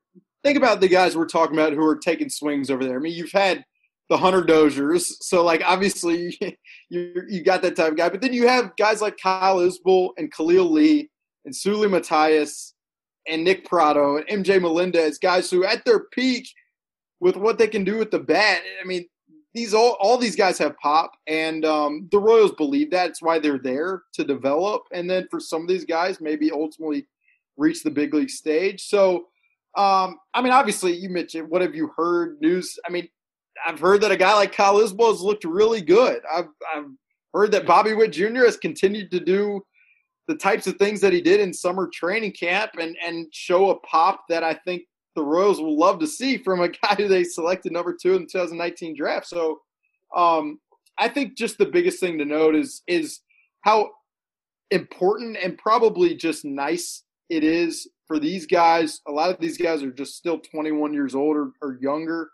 Think 0.44 0.58
about 0.58 0.82
the 0.82 0.90
guys 0.90 1.16
we're 1.16 1.28
talking 1.28 1.56
about 1.56 1.72
who 1.72 1.86
are 1.86 1.96
taking 1.96 2.30
swings 2.30 2.70
over 2.70 2.84
there. 2.84 2.98
I 2.98 3.00
mean, 3.00 3.14
you've 3.14 3.32
had 3.32 3.64
the 4.10 4.18
Hunter 4.18 4.44
Doziers, 4.44 5.12
so 5.22 5.44
like 5.44 5.64
obviously 5.66 6.38
you 6.90 7.24
you 7.28 7.44
got 7.44 7.62
that 7.64 7.76
type 7.76 7.92
of 7.92 7.98
guy, 7.98 8.10
but 8.10 8.22
then 8.22 8.34
you 8.34 8.48
have 8.48 8.76
guys 8.78 9.02
like 9.02 9.18
Kyle 9.22 9.58
Isbel 9.58 10.10
and 10.18 10.32
Khalil 10.32 10.72
Lee 10.72 11.10
and 11.46 11.54
Seuly 11.54 11.90
Matias 11.90 12.74
and 13.28 13.44
Nick 13.44 13.66
Pratto 13.66 14.18
and 14.18 14.46
MJ 14.46 14.62
Melendez, 14.62 15.18
guys 15.18 15.50
who 15.50 15.64
at 15.66 15.86
their 15.86 16.02
peak 16.12 16.48
with 17.20 17.36
what 17.36 17.58
they 17.58 17.68
can 17.68 17.84
do 17.84 17.98
with 17.98 18.12
the 18.12 18.20
bat, 18.20 18.62
I 18.82 18.86
mean, 18.86 19.06
these 19.54 19.74
all 19.74 19.98
all 20.00 20.18
these 20.18 20.36
guys 20.36 20.58
have 20.58 20.78
pop, 20.78 21.12
and 21.28 21.64
um, 21.64 22.10
the 22.12 22.20
Royals 22.20 22.52
believe 22.52 22.92
that. 22.92 23.10
It's 23.10 23.22
why 23.22 23.40
they're 23.40 23.58
there 23.58 24.04
to 24.14 24.24
develop, 24.24 24.84
and 24.92 25.10
then 25.10 25.28
for 25.32 25.40
some 25.40 25.62
of 25.62 25.68
these 25.70 25.86
guys, 25.86 26.20
maybe 26.20 26.52
ultimately 26.52 27.08
reach 27.58 27.82
the 27.82 27.90
big 27.90 28.14
league 28.14 28.30
stage. 28.30 28.84
So, 28.84 29.28
um, 29.78 30.20
I 30.34 30.42
mean, 30.42 30.52
obviously, 30.52 30.94
you 30.94 31.10
mentioned 31.10 31.50
what 31.50 31.62
have 31.62 31.74
you 31.74 31.90
heard 31.96 32.42
news? 32.42 32.78
I 32.86 32.92
mean, 32.92 33.08
I've 33.66 33.80
heard 33.80 34.02
that 34.02 34.12
a 34.12 34.18
guy 34.18 34.34
like 34.34 34.54
Kyle 34.54 34.76
Isbel 34.76 35.12
has 35.12 35.22
looked 35.22 35.44
really 35.44 35.82
good. 35.82 36.22
I've 36.32 36.50
I've 36.74 36.90
heard 37.34 37.52
that 37.52 37.68
Bobby 37.68 37.94
Witt 37.94 38.12
Jr. 38.12 38.46
has 38.46 38.58
continued 38.58 39.12
to 39.12 39.20
do 39.20 39.62
the 40.28 40.36
types 40.36 40.66
of 40.68 40.78
things 40.78 41.02
that 41.02 41.14
he 41.14 41.22
did 41.22 41.40
in 41.40 41.54
summer 41.54 41.90
training 41.94 42.34
camp 42.34 42.72
and 42.80 42.96
and 43.06 43.28
show 43.32 43.70
a 43.70 43.80
pop 43.80 44.26
that 44.30 44.44
I 44.44 44.54
think 44.54 44.84
the 45.16 45.24
Royals 45.24 45.62
will 45.62 45.78
love 45.78 46.00
to 46.00 46.08
see 46.08 46.38
from 46.38 46.62
a 46.62 46.70
guy 46.84 46.96
who 46.96 47.08
they 47.08 47.24
selected 47.24 47.72
number 47.72 47.96
two 48.00 48.16
in 48.16 48.24
the 48.24 48.28
2019 48.28 48.96
draft. 48.98 49.28
So 49.28 49.60
um, 50.16 50.60
I 50.98 51.10
think 51.10 51.38
just 51.38 51.58
the 51.58 51.66
biggest 51.66 52.00
thing 52.00 52.18
to 52.18 52.26
note 52.26 52.56
is 52.56 52.82
is 52.88 53.22
how 53.62 53.90
important 54.72 55.38
and 55.42 55.58
probably 55.58 56.16
just 56.16 56.46
nice 56.46 57.04
it 57.30 57.44
is 57.44 57.88
for 58.08 58.20
these 58.20 58.46
guys. 58.46 59.02
A 59.08 59.12
lot 59.12 59.30
of 59.30 59.40
these 59.40 59.58
guys 59.58 59.84
are 59.84 59.92
just 59.92 60.16
still 60.16 60.40
21 60.40 60.94
years 60.94 61.16
old 61.16 61.36
or, 61.36 61.52
or 61.62 61.78
younger. 61.82 62.30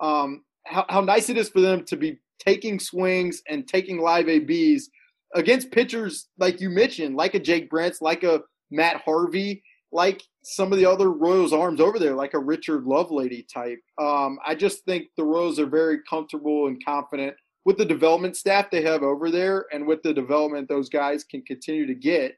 Um, 0.00 0.42
how, 0.66 0.84
how 0.88 1.00
nice 1.00 1.28
it 1.28 1.36
is 1.36 1.48
for 1.48 1.60
them 1.60 1.84
to 1.84 1.96
be 1.96 2.18
taking 2.38 2.78
swings 2.78 3.42
and 3.48 3.66
taking 3.66 3.98
live 3.98 4.28
ABs 4.28 4.90
against 5.34 5.70
pitchers 5.70 6.28
like 6.38 6.60
you 6.60 6.70
mentioned, 6.70 7.16
like 7.16 7.34
a 7.34 7.40
Jake 7.40 7.70
Brentz, 7.70 8.00
like 8.00 8.22
a 8.22 8.42
Matt 8.70 9.00
Harvey, 9.04 9.62
like 9.92 10.22
some 10.42 10.72
of 10.72 10.78
the 10.78 10.86
other 10.86 11.10
Royals 11.10 11.52
arms 11.52 11.80
over 11.80 11.98
there, 11.98 12.14
like 12.14 12.34
a 12.34 12.38
Richard 12.38 12.84
Lovelady 12.84 13.46
type. 13.52 13.78
Um, 14.00 14.38
I 14.44 14.54
just 14.54 14.84
think 14.84 15.06
the 15.16 15.24
Royals 15.24 15.58
are 15.58 15.66
very 15.66 15.98
comfortable 16.08 16.66
and 16.66 16.84
confident 16.84 17.34
with 17.64 17.78
the 17.78 17.84
development 17.84 18.36
staff 18.36 18.70
they 18.70 18.82
have 18.82 19.02
over 19.02 19.30
there 19.30 19.66
and 19.72 19.86
with 19.86 20.02
the 20.02 20.12
development 20.12 20.68
those 20.68 20.88
guys 20.88 21.24
can 21.24 21.42
continue 21.42 21.86
to 21.86 21.94
get 21.94 22.36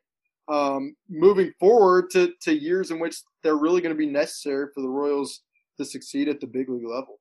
um, 0.48 0.94
moving 1.08 1.52
forward 1.58 2.10
to, 2.10 2.32
to 2.42 2.52
years 2.52 2.90
in 2.90 3.00
which 3.00 3.16
they're 3.42 3.56
really 3.56 3.80
going 3.80 3.94
to 3.94 3.98
be 3.98 4.06
necessary 4.06 4.68
for 4.72 4.80
the 4.80 4.88
Royals 4.88 5.42
to 5.78 5.84
succeed 5.84 6.28
at 6.28 6.40
the 6.40 6.46
big 6.46 6.68
league 6.68 6.86
level. 6.86 7.18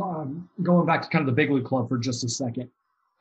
Um, 0.00 0.48
going 0.62 0.86
back 0.86 1.02
to 1.02 1.08
kind 1.08 1.22
of 1.22 1.26
the 1.26 1.32
big 1.32 1.50
league 1.50 1.64
club 1.64 1.88
for 1.88 1.98
just 1.98 2.24
a 2.24 2.28
second. 2.28 2.70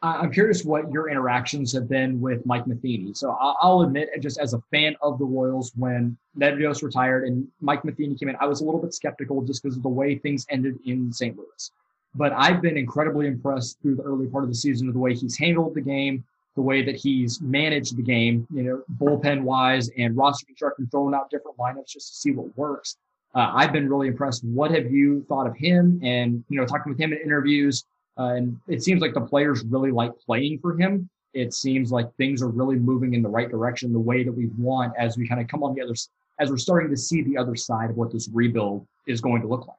I'm 0.02 0.32
curious 0.32 0.64
what 0.64 0.90
your 0.94 1.10
interactions 1.10 1.74
have 1.74 1.90
been 1.90 2.22
with 2.22 2.46
Mike 2.46 2.66
Matheny. 2.68 3.14
So 3.14 3.36
I'll 3.38 3.82
admit, 3.82 4.10
just 4.22 4.40
as 4.40 4.54
a 4.54 4.62
fan 4.72 4.96
of 5.02 5.20
the 5.20 5.26
Royals, 5.26 5.74
when 5.76 6.18
Ned 6.36 6.58
Rios 6.58 6.82
retired 6.82 7.26
and 7.26 7.46
Mike 7.60 7.84
Matheny 7.84 8.16
came 8.16 8.30
in, 8.30 8.38
I 8.40 8.46
was 8.46 8.62
a 8.62 8.66
little 8.66 8.80
bit 8.80 8.94
skeptical 8.94 9.42
just 9.42 9.62
because 9.62 9.76
of 9.76 9.84
the 9.84 9.90
way 9.90 10.16
things 10.16 10.46
ended 10.50 10.80
in 10.86 11.12
St. 11.12 11.36
Louis. 11.36 11.72
But 12.16 12.32
I've 12.32 12.62
been 12.62 12.78
incredibly 12.78 13.28
impressed 13.28 13.82
through 13.82 13.96
the 13.96 14.04
early 14.04 14.28
part 14.28 14.46
of 14.46 14.50
the 14.50 14.56
season 14.56 14.88
of 14.88 14.94
the 14.94 15.00
way 15.00 15.14
he's 15.14 15.38
handled 15.38 15.76
the 15.76 15.82
game, 15.82 16.24
the 16.56 16.62
way 16.62 16.82
that 16.82 16.96
he's 16.96 17.42
managed 17.42 17.98
the 17.98 18.02
game, 18.02 18.48
you 18.54 18.64
know, 18.64 18.84
bullpen 18.98 19.42
wise 19.42 19.90
and 19.98 20.16
roster 20.16 20.46
construction, 20.46 20.88
throwing 20.90 21.14
out 21.14 21.30
different 21.30 21.58
lineups 21.58 21.88
just 21.88 22.08
to 22.08 22.16
see 22.16 22.32
what 22.32 22.58
works. 22.58 22.96
Uh, 23.36 23.52
I've 23.54 23.72
been 23.72 23.90
really 23.90 24.08
impressed. 24.08 24.44
What 24.44 24.72
have 24.72 24.92
you 24.92 25.24
thought 25.30 25.48
of 25.48 25.56
him? 25.56 26.00
And 26.04 26.44
you 26.50 26.60
know, 26.60 26.66
talking 26.66 26.92
with 26.92 27.00
him 27.00 27.14
in 27.14 27.20
interviews, 27.20 27.86
uh, 28.18 28.34
and 28.34 28.60
it 28.68 28.84
seems 28.84 29.02
like 29.02 29.14
the 29.14 29.22
players 29.22 29.64
really 29.64 29.92
like 29.92 30.12
playing 30.26 30.60
for 30.60 30.78
him. 30.78 31.10
It 31.34 31.54
seems 31.54 31.92
like 31.92 32.14
things 32.16 32.42
are 32.42 32.48
really 32.48 32.76
moving 32.76 33.14
in 33.14 33.22
the 33.22 33.30
right 33.30 33.50
direction, 33.50 33.94
the 33.94 34.00
way 34.00 34.24
that 34.24 34.32
we 34.32 34.48
want 34.58 34.94
as 34.98 35.16
we 35.18 35.28
kind 35.28 35.40
of 35.40 35.48
come 35.48 35.64
on 35.64 35.76
the 35.76 35.82
other, 35.82 35.94
as 36.40 36.50
we're 36.50 36.58
starting 36.58 36.90
to 36.90 36.98
see 36.98 37.22
the 37.22 37.38
other 37.38 37.56
side 37.56 37.92
of 37.92 37.98
what 37.98 38.12
this 38.12 38.28
rebuild 38.34 38.86
is 39.06 39.22
going 39.22 39.42
to 39.42 39.48
look 39.48 39.68
like. 39.68 39.78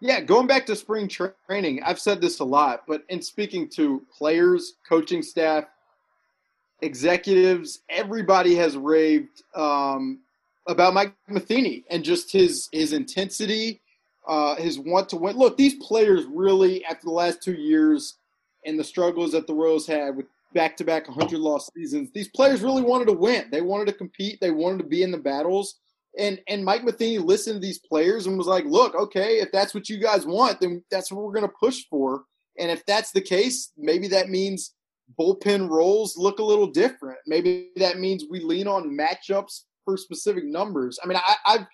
Yeah, 0.00 0.20
going 0.20 0.48
back 0.48 0.66
to 0.66 0.74
spring 0.74 1.08
training, 1.08 1.80
I've 1.84 2.00
said 2.00 2.20
this 2.20 2.40
a 2.40 2.44
lot, 2.44 2.82
but 2.88 3.04
in 3.08 3.22
speaking 3.22 3.68
to 3.70 4.02
players, 4.12 4.74
coaching 4.88 5.22
staff, 5.22 5.66
executives, 6.80 7.82
everybody 7.88 8.56
has 8.56 8.76
raved 8.76 9.44
um, 9.54 10.18
about 10.66 10.94
Mike 10.94 11.14
Matheny 11.28 11.84
and 11.90 12.04
just 12.04 12.32
his 12.32 12.68
his 12.72 12.92
intensity, 12.92 13.80
uh, 14.26 14.56
his 14.56 14.78
want 14.78 15.08
to 15.10 15.16
win. 15.16 15.36
Look, 15.36 15.56
these 15.56 15.74
players 15.74 16.24
really, 16.26 16.84
after 16.84 17.04
the 17.04 17.12
last 17.12 17.42
two 17.42 17.54
years 17.54 18.16
and 18.64 18.78
the 18.78 18.84
struggles 18.84 19.32
that 19.32 19.46
the 19.46 19.54
Royals 19.54 19.86
had 19.86 20.16
with 20.16 20.26
back 20.54 20.76
to 20.76 20.84
back 20.84 21.08
100 21.08 21.38
loss 21.38 21.70
seasons, 21.74 22.10
these 22.12 22.28
players 22.28 22.62
really 22.62 22.82
wanted 22.82 23.06
to 23.06 23.14
win. 23.14 23.48
They 23.50 23.62
wanted 23.62 23.86
to 23.86 23.92
compete. 23.94 24.40
They 24.40 24.50
wanted 24.50 24.78
to 24.78 24.84
be 24.84 25.02
in 25.02 25.10
the 25.10 25.18
battles. 25.18 25.76
And 26.18 26.40
and 26.46 26.64
Mike 26.64 26.84
Matheny 26.84 27.18
listened 27.18 27.56
to 27.56 27.66
these 27.66 27.78
players 27.78 28.26
and 28.26 28.36
was 28.38 28.46
like, 28.46 28.64
"Look, 28.66 28.94
okay, 28.94 29.40
if 29.40 29.50
that's 29.50 29.74
what 29.74 29.88
you 29.88 29.98
guys 29.98 30.26
want, 30.26 30.60
then 30.60 30.84
that's 30.90 31.10
what 31.10 31.24
we're 31.24 31.32
going 31.32 31.48
to 31.48 31.56
push 31.58 31.84
for. 31.88 32.24
And 32.58 32.70
if 32.70 32.84
that's 32.84 33.12
the 33.12 33.20
case, 33.20 33.72
maybe 33.78 34.08
that 34.08 34.28
means 34.28 34.74
bullpen 35.18 35.68
roles 35.68 36.16
look 36.16 36.38
a 36.38 36.44
little 36.44 36.66
different. 36.66 37.18
Maybe 37.26 37.70
that 37.76 37.98
means 37.98 38.24
we 38.30 38.40
lean 38.40 38.66
on 38.66 38.96
matchups 38.96 39.62
for 39.84 39.96
specific 39.96 40.44
numbers. 40.44 40.98
I 41.02 41.06
mean, 41.06 41.18
I, 41.18 41.34
I've 41.46 41.66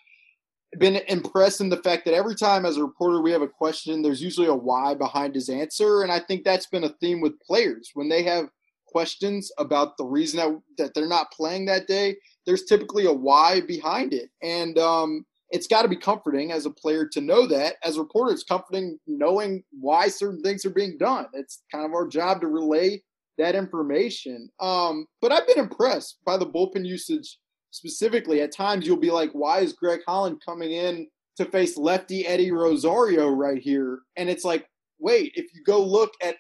been 0.78 0.96
impressed 1.08 1.60
in 1.60 1.68
the 1.68 1.78
fact 1.78 2.04
that 2.04 2.14
every 2.14 2.34
time 2.34 2.66
as 2.66 2.76
a 2.76 2.84
reporter 2.84 3.22
we 3.22 3.32
have 3.32 3.42
a 3.42 3.48
question, 3.48 4.02
there's 4.02 4.22
usually 4.22 4.48
a 4.48 4.54
why 4.54 4.94
behind 4.94 5.34
his 5.34 5.48
answer. 5.48 6.02
And 6.02 6.12
I 6.12 6.20
think 6.20 6.44
that's 6.44 6.66
been 6.66 6.84
a 6.84 6.94
theme 7.00 7.20
with 7.20 7.40
players. 7.40 7.90
When 7.94 8.08
they 8.08 8.22
have 8.24 8.48
questions 8.86 9.50
about 9.58 9.96
the 9.96 10.04
reason 10.04 10.38
that, 10.38 10.60
that 10.78 10.94
they're 10.94 11.08
not 11.08 11.32
playing 11.32 11.66
that 11.66 11.86
day, 11.86 12.16
there's 12.46 12.64
typically 12.64 13.06
a 13.06 13.12
why 13.12 13.60
behind 13.60 14.12
it. 14.12 14.30
And 14.42 14.78
um, 14.78 15.24
it's 15.50 15.66
got 15.66 15.82
to 15.82 15.88
be 15.88 15.96
comforting 15.96 16.52
as 16.52 16.66
a 16.66 16.70
player 16.70 17.06
to 17.06 17.20
know 17.20 17.46
that. 17.46 17.76
As 17.82 17.96
a 17.96 18.00
reporter, 18.00 18.32
it's 18.32 18.44
comforting 18.44 18.98
knowing 19.06 19.64
why 19.70 20.08
certain 20.08 20.42
things 20.42 20.64
are 20.64 20.70
being 20.70 20.98
done. 20.98 21.26
It's 21.32 21.62
kind 21.72 21.84
of 21.84 21.92
our 21.92 22.06
job 22.06 22.40
to 22.42 22.46
relay 22.48 23.02
that 23.38 23.54
information. 23.54 24.50
Um, 24.60 25.06
but 25.22 25.32
I've 25.32 25.46
been 25.46 25.58
impressed 25.58 26.18
by 26.26 26.36
the 26.36 26.46
bullpen 26.46 26.86
usage 26.86 27.38
specifically. 27.70 28.40
At 28.40 28.54
times, 28.54 28.86
you'll 28.86 28.96
be 28.96 29.10
like, 29.10 29.30
why 29.32 29.60
is 29.60 29.72
Greg 29.72 30.00
Holland 30.06 30.40
coming 30.44 30.72
in 30.72 31.06
to 31.36 31.44
face 31.44 31.76
lefty 31.76 32.26
Eddie 32.26 32.52
Rosario 32.52 33.28
right 33.28 33.60
here? 33.60 34.00
And 34.16 34.28
it's 34.28 34.44
like, 34.44 34.66
wait, 34.98 35.32
if 35.34 35.46
you 35.54 35.62
go 35.64 35.84
look 35.84 36.12
at 36.22 36.36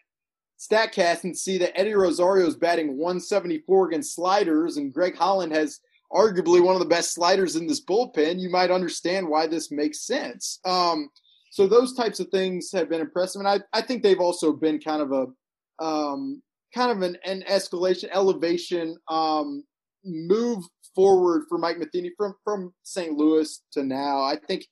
StatCast 0.58 1.24
and 1.24 1.36
see 1.36 1.58
that 1.58 1.78
Eddie 1.78 1.94
Rosario 1.94 2.46
is 2.46 2.56
batting 2.56 2.98
174 2.98 3.88
against 3.88 4.14
sliders, 4.14 4.76
and 4.76 4.92
Greg 4.92 5.16
Holland 5.16 5.52
has 5.52 5.80
arguably 6.12 6.62
one 6.62 6.74
of 6.74 6.80
the 6.80 6.86
best 6.86 7.14
sliders 7.14 7.56
in 7.56 7.66
this 7.66 7.84
bullpen, 7.84 8.40
you 8.40 8.50
might 8.50 8.70
understand 8.70 9.28
why 9.28 9.46
this 9.46 9.70
makes 9.70 10.06
sense. 10.06 10.58
Um, 10.64 11.10
so 11.50 11.66
those 11.66 11.94
types 11.94 12.20
of 12.20 12.28
things 12.28 12.70
have 12.72 12.88
been 12.88 13.00
impressive, 13.00 13.40
and 13.40 13.48
I, 13.48 13.60
I 13.72 13.82
think 13.82 14.02
they've 14.02 14.20
also 14.20 14.52
been 14.52 14.80
kind 14.80 15.02
of 15.02 15.12
a 15.12 15.84
um, 15.84 16.42
kind 16.74 16.90
of 16.90 17.02
an, 17.02 17.16
an 17.24 17.44
escalation, 17.48 18.08
elevation 18.12 18.96
um, 19.08 19.64
move 20.04 20.64
forward 20.98 21.44
for 21.48 21.58
Mike 21.58 21.78
Matheny 21.78 22.10
from 22.16 22.34
from 22.42 22.74
St. 22.82 23.16
Louis 23.16 23.62
to 23.70 23.84
now. 23.84 24.20
I 24.20 24.34
think 24.34 24.66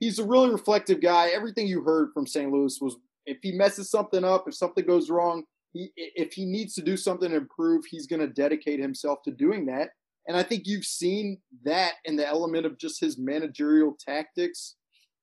he's 0.00 0.18
a 0.18 0.26
really 0.26 0.50
reflective 0.50 1.00
guy. 1.00 1.28
Everything 1.28 1.68
you 1.68 1.84
heard 1.84 2.08
from 2.12 2.26
St. 2.26 2.50
Louis 2.50 2.76
was 2.80 2.96
if 3.26 3.38
he 3.42 3.52
messes 3.52 3.88
something 3.88 4.24
up, 4.24 4.48
if 4.48 4.56
something 4.56 4.84
goes 4.84 5.08
wrong, 5.08 5.44
he, 5.72 5.92
if 5.94 6.32
he 6.32 6.46
needs 6.46 6.74
to 6.74 6.82
do 6.82 6.96
something 6.96 7.30
to 7.30 7.36
improve, 7.36 7.84
he's 7.84 8.08
going 8.08 8.18
to 8.18 8.26
dedicate 8.26 8.80
himself 8.80 9.20
to 9.22 9.30
doing 9.30 9.66
that. 9.66 9.90
And 10.26 10.36
I 10.36 10.42
think 10.42 10.66
you've 10.66 10.84
seen 10.84 11.38
that 11.64 11.92
in 12.04 12.16
the 12.16 12.26
element 12.26 12.66
of 12.66 12.76
just 12.76 13.00
his 13.00 13.16
managerial 13.16 13.96
tactics 14.04 14.74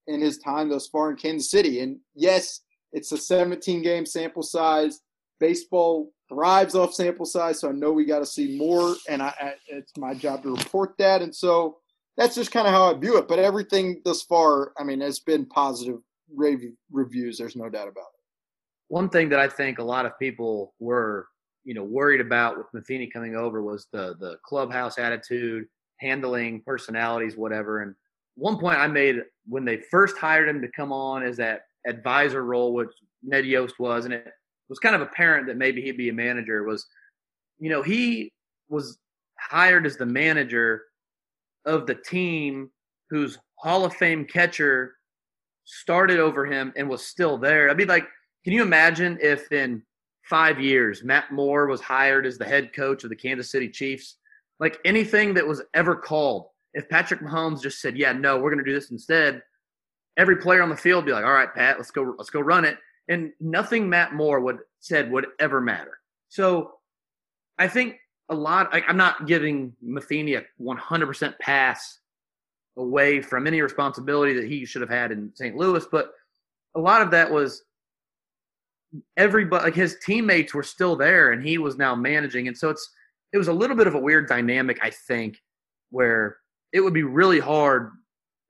in 0.08 0.22
his 0.22 0.38
time 0.38 0.70
thus 0.70 0.88
far 0.88 1.10
in 1.12 1.18
Kansas 1.18 1.51
City. 1.51 1.82
And 1.82 1.97
yes, 2.16 2.62
it's 2.93 3.12
a 3.12 3.18
17 3.18 3.82
game 3.82 4.06
sample 4.06 4.43
size. 4.43 5.01
Baseball 5.41 6.14
thrives 6.30 6.76
off 6.76 6.94
sample 6.94 7.26
size, 7.26 7.60
so 7.60 7.70
I 7.70 7.74
know 7.74 7.92
we 7.92 8.06
got 8.06 8.20
to 8.20 8.26
see 8.26 8.58
more, 8.58 8.96
and 9.10 9.22
I, 9.22 9.34
I, 9.40 9.54
it's 9.68 9.96
my 9.98 10.14
job 10.14 10.44
to 10.44 10.56
report 10.56 10.96
that. 10.98 11.22
And 11.22 11.36
so 11.36 11.78
that's 12.18 12.36
just 12.36 12.52
kind 12.52 12.68
of 12.68 12.74
how 12.74 12.92
I 12.92 12.98
view 12.98 13.18
it. 13.18 13.28
But 13.28 13.40
everything 13.40 14.02
thus 14.06 14.22
far, 14.24 14.74
I 14.78 14.84
mean, 14.84 15.02
has 15.02 15.20
been 15.20 15.46
positive 15.46 16.00
reviews. 16.92 17.38
There's 17.38 17.56
no 17.56 17.70
doubt 17.70 17.88
about 17.88 18.02
it. 18.02 18.22
One 18.88 19.10
thing 19.10 19.30
that 19.30 19.40
I 19.40 19.48
think 19.48 19.80
a 19.80 19.84
lot 19.84 20.06
of 20.06 20.18
people 20.20 20.74
were, 20.80 21.28
you 21.64 21.74
know, 21.74 21.84
worried 21.84 22.22
about 22.22 22.58
with 22.58 22.68
Matheny 22.74 23.08
coming 23.08 23.36
over 23.36 23.62
was 23.62 23.88
the 23.92 24.16
the 24.20 24.38
clubhouse 24.46 24.98
attitude, 24.98 25.66
handling 26.00 26.62
personalities, 26.62 27.36
whatever. 27.36 27.82
And 27.82 27.96
one 28.36 28.58
point 28.58 28.78
I 28.78 28.88
made 28.88 29.24
when 29.48 29.66
they 29.66 29.82
first 29.90 30.18
hired 30.18 30.48
him 30.48 30.62
to 30.62 30.68
come 30.76 30.92
on 30.92 31.24
is 31.24 31.38
that 31.38 31.62
advisor 31.88 32.44
role, 32.44 32.74
which 32.74 32.92
Ned 33.24 33.46
Yost 33.46 33.80
was, 33.80 34.06
and 34.06 34.14
it 34.14 34.28
was 34.70 34.80
kind 34.80 34.95
of 34.95 35.01
apparent 35.01 35.47
that 35.47 35.57
maybe 35.57 35.82
he'd 35.82 35.97
be 35.97 36.09
a 36.09 36.13
manager 36.13 36.63
was, 36.63 36.86
you 37.59 37.70
know, 37.70 37.82
he 37.82 38.32
was 38.70 38.97
hired 39.39 39.86
as 39.86 39.97
the 39.97 40.05
manager 40.05 40.84
of 41.66 41.86
the 41.86 41.95
team 41.95 42.70
whose 43.09 43.38
Hall 43.55 43.86
of 43.86 43.93
Fame 43.93 44.26
catcher 44.26 44.95
started 45.63 46.20
over 46.20 46.45
him 46.45 46.74
and 46.76 46.89
was 46.89 47.05
still 47.05 47.38
there. 47.38 47.70
I'd 47.70 47.78
be 47.78 47.86
like, 47.86 48.07
can 48.43 48.53
you 48.53 48.61
imagine 48.61 49.18
if 49.22 49.51
in 49.51 49.82
five 50.30 50.59
years 50.59 51.03
Matt 51.03 51.32
Moore 51.32 51.68
was 51.68 51.82
hired 51.82 52.26
as 52.26 52.38
the 52.38 52.45
head 52.45 52.74
coach 52.74 53.03
of 53.03 53.09
the 53.09 53.16
Kansas 53.16 53.51
City 53.51 53.70
Chiefs? 53.70 54.18
Like 54.59 54.80
anything 54.86 55.34
that 55.34 55.47
was 55.47 55.61
ever 55.74 55.95
called, 55.95 56.47
if 56.74 56.88
Patrick 56.89 57.22
Mahomes 57.22 57.61
just 57.61 57.82
said, 57.82 57.97
yeah, 57.97 58.13
no, 58.13 58.38
we're 58.38 58.51
going 58.51 58.63
to 58.63 58.70
do 58.70 58.76
this 58.76 58.91
instead, 58.91 59.41
every 60.18 60.38
player 60.38 60.61
on 60.61 60.70
the 60.70 60.78
field 60.78 61.05
be 61.05 61.11
like, 61.11 61.26
"All 61.26 61.34
right, 61.34 61.53
Pat, 61.53 61.78
let's 61.78 61.91
go, 61.91 62.16
let's 62.18 62.30
go 62.30 62.39
run 62.39 62.66
it," 62.66 62.78
and 63.08 63.32
nothing 63.39 63.89
Matt 63.89 64.14
Moore 64.14 64.39
would 64.39 64.60
said 64.80 65.12
would 65.12 65.28
ever 65.39 65.62
matter. 65.62 65.99
So 66.30 66.74
I 67.58 67.68
think 67.68 67.97
a 68.30 68.36
lot. 68.36 68.70
I, 68.74 68.82
I'm 68.88 68.97
not 68.97 69.28
giving 69.28 69.74
Matheny 69.82 70.36
a 70.36 70.43
100% 70.62 71.39
pass 71.39 71.99
away 72.78 73.22
from 73.22 73.47
any 73.47 73.62
responsibility 73.62 74.34
that 74.34 74.47
he 74.47 74.66
should 74.66 74.82
have 74.82 74.89
had 74.89 75.12
in 75.12 75.32
St. 75.34 75.56
Louis, 75.56 75.86
but 75.91 76.12
a 76.76 76.80
lot 76.80 77.01
of 77.01 77.12
that 77.12 77.32
was 77.32 77.64
everybody 79.18 79.64
like 79.64 79.76
his 79.76 79.97
teammates 80.03 80.53
were 80.53 80.64
still 80.64 80.95
there 80.95 81.32
and 81.32 81.45
he 81.45 81.58
was 81.58 81.78
now 81.78 81.95
managing 81.95 82.47
and 82.47 82.58
so 82.58 82.70
it's 82.70 82.91
it 83.34 83.38
was 83.38 83.47
a 83.47 83.53
little 83.53 83.76
bit 83.76 83.88
of 83.88 83.95
a 83.95 83.99
weird 83.99 84.28
dynamic 84.28 84.78
i 84.82 84.89
think 84.89 85.41
where 85.89 86.38
it 86.72 86.80
would 86.80 86.93
be 86.93 87.03
really 87.03 87.39
hard 87.39 87.91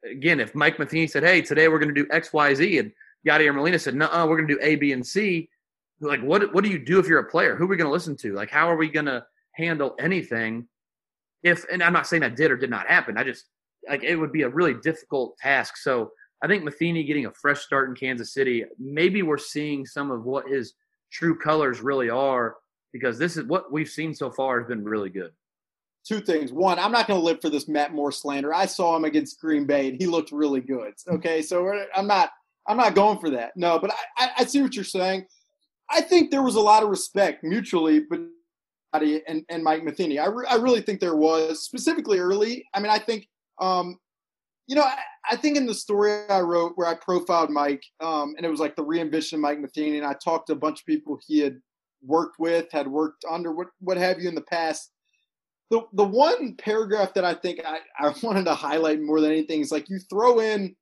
again 0.09 0.39
if 0.39 0.53
mike 0.53 0.77
matheny 0.77 1.07
said 1.07 1.23
hey 1.23 1.41
today 1.41 1.67
we're 1.67 1.79
going 1.79 1.93
to 1.93 2.03
do 2.03 2.07
xyz 2.09 2.79
and 2.79 2.91
yadier 3.25 3.53
molina 3.53 3.79
said 3.79 3.95
no 3.95 4.07
we're 4.27 4.37
going 4.37 4.47
to 4.47 4.55
do 4.55 4.61
a 4.61 4.75
b 4.75 4.91
and 4.91 5.05
c 5.05 5.49
like 6.01 6.21
what 6.21 6.53
what 6.53 6.63
do 6.63 6.69
you 6.69 6.79
do 6.79 6.99
if 6.99 7.07
you're 7.07 7.19
a 7.19 7.29
player 7.29 7.55
who 7.55 7.65
are 7.65 7.67
we 7.67 7.77
going 7.77 7.87
to 7.87 7.93
listen 7.93 8.15
to 8.15 8.33
like 8.33 8.49
how 8.49 8.69
are 8.69 8.77
we 8.77 8.89
going 8.89 9.05
to 9.05 9.25
handle 9.51 9.95
anything 9.99 10.67
if 11.43 11.65
and 11.71 11.81
i'm 11.81 11.93
not 11.93 12.07
saying 12.07 12.21
that 12.21 12.35
did 12.35 12.51
or 12.51 12.57
did 12.57 12.69
not 12.69 12.87
happen 12.87 13.17
i 13.17 13.23
just 13.23 13.45
like 13.87 14.03
it 14.03 14.15
would 14.15 14.31
be 14.31 14.41
a 14.43 14.49
really 14.49 14.73
difficult 14.73 15.37
task 15.37 15.77
so 15.77 16.11
I 16.45 16.47
think 16.47 16.63
Matheny 16.63 17.03
getting 17.03 17.25
a 17.25 17.31
fresh 17.31 17.61
start 17.61 17.89
in 17.89 17.95
Kansas 17.95 18.33
City, 18.33 18.65
maybe 18.77 19.23
we're 19.23 19.37
seeing 19.37 19.85
some 19.85 20.11
of 20.11 20.25
what 20.25 20.47
his 20.47 20.73
true 21.11 21.37
colors 21.37 21.81
really 21.81 22.09
are 22.09 22.57
because 22.93 23.17
this 23.17 23.37
is 23.37 23.45
what 23.45 23.71
we've 23.71 23.89
seen 23.89 24.13
so 24.13 24.29
far 24.29 24.59
has 24.59 24.67
been 24.67 24.83
really 24.83 25.09
good. 25.09 25.31
Two 26.05 26.19
things. 26.19 26.53
One, 26.53 26.77
I'm 26.77 26.91
not 26.91 27.07
going 27.07 27.19
to 27.19 27.25
live 27.25 27.41
for 27.41 27.49
this 27.49 27.67
Matt 27.67 27.93
Moore 27.93 28.11
slander. 28.11 28.53
I 28.53 28.67
saw 28.67 28.95
him 28.95 29.05
against 29.05 29.39
Green 29.39 29.65
Bay 29.65 29.89
and 29.89 29.99
he 29.99 30.05
looked 30.05 30.31
really 30.31 30.61
good. 30.61 30.93
Okay, 31.07 31.41
so 31.41 31.67
I'm 31.95 32.05
not 32.05 32.29
I'm 32.67 32.77
not 32.77 32.95
going 32.95 33.19
for 33.19 33.29
that. 33.31 33.51
No, 33.55 33.79
but 33.79 33.91
I, 34.17 34.29
I 34.39 34.45
see 34.45 34.61
what 34.61 34.75
you're 34.75 34.83
saying. 34.83 35.25
I 35.89 36.01
think 36.01 36.31
there 36.31 36.41
was 36.41 36.55
a 36.55 36.61
lot 36.61 36.83
of 36.83 36.89
respect 36.89 37.43
mutually, 37.43 37.99
but 37.99 38.21
and, 38.93 39.43
and 39.49 39.61
Mike 39.61 39.83
Matheny. 39.83 40.19
I, 40.19 40.27
re, 40.27 40.45
I 40.49 40.55
really 40.55 40.79
think 40.79 41.01
there 41.01 41.17
was 41.17 41.63
specifically 41.63 42.17
early. 42.17 42.65
I 42.73 42.79
mean, 42.79 42.89
I 42.89 42.97
think 42.97 43.27
um, 43.59 43.99
you 44.67 44.75
know, 44.75 44.83
I, 44.83 44.97
I, 45.31 45.35
think 45.35 45.57
in 45.57 45.65
the 45.65 45.73
story 45.73 46.27
I 46.29 46.41
wrote 46.41 46.73
where 46.75 46.87
I 46.87 46.95
profiled 46.95 47.49
Mike, 47.49 47.83
um, 47.99 48.33
and 48.35 48.45
it 48.45 48.49
was 48.49 48.59
like 48.59 48.75
the 48.75 48.83
re-envision 48.83 49.39
Mike 49.39 49.59
Matheny, 49.59 49.97
and 49.97 50.05
I 50.05 50.13
talked 50.13 50.47
to 50.47 50.53
a 50.53 50.57
bunch 50.57 50.81
of 50.81 50.85
people 50.85 51.19
he 51.25 51.39
had 51.39 51.59
worked 52.03 52.39
with, 52.39 52.71
had 52.71 52.87
worked 52.87 53.25
under, 53.29 53.51
what, 53.51 53.67
what 53.79 53.97
have 53.97 54.19
you 54.19 54.27
in 54.27 54.35
the 54.35 54.41
past. 54.41 54.91
The 55.71 55.81
the 55.93 56.05
one 56.05 56.55
paragraph 56.57 57.13
that 57.15 57.25
I 57.25 57.33
think 57.33 57.59
I, 57.65 57.79
I 57.99 58.13
wanted 58.23 58.45
to 58.45 58.55
highlight 58.55 59.01
more 59.01 59.21
than 59.21 59.31
anything 59.31 59.61
is 59.61 59.71
like 59.71 59.89
you 59.89 59.99
throw 59.99 60.39
in 60.39 60.75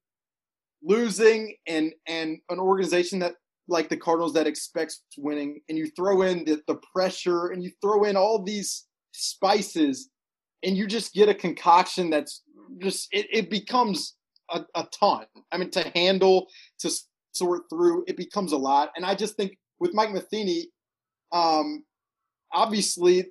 losing 0.84 1.56
and 1.68 1.94
and 2.08 2.40
an 2.50 2.60
organization 2.60 3.20
that 3.20 3.36
like 3.68 3.90
the 3.90 3.98
Cardinals 3.98 4.34
that 4.34 4.48
expects 4.48 5.02
winning, 5.18 5.62
and 5.70 5.78
you 5.78 5.90
throw 5.96 6.22
in 6.24 6.44
the, 6.46 6.62
the 6.68 6.80
pressure, 6.94 7.48
and 7.48 7.64
you 7.64 7.72
throw 7.82 8.04
in 8.04 8.18
all 8.18 8.44
these 8.44 8.86
spices, 9.14 10.10
and 10.64 10.76
you 10.78 10.86
just 10.86 11.14
get 11.14 11.30
a 11.30 11.34
concoction 11.34 12.10
that's 12.10 12.44
just 12.82 13.08
it, 13.12 13.28
it 13.32 13.50
becomes 13.50 14.16
a, 14.52 14.66
a 14.76 14.86
ton. 15.00 15.26
I 15.52 15.58
mean, 15.58 15.72
to 15.72 15.90
handle, 15.96 16.48
to 16.80 16.92
sort 17.32 17.64
through, 17.70 18.04
it 18.08 18.18
becomes 18.18 18.52
a 18.52 18.58
lot. 18.58 18.92
And 18.96 19.06
I 19.06 19.16
just 19.16 19.36
think 19.36 19.58
with 19.80 19.94
Mike 19.94 20.12
Matheny, 20.12 20.68
um, 21.32 21.84
obviously 22.52 23.26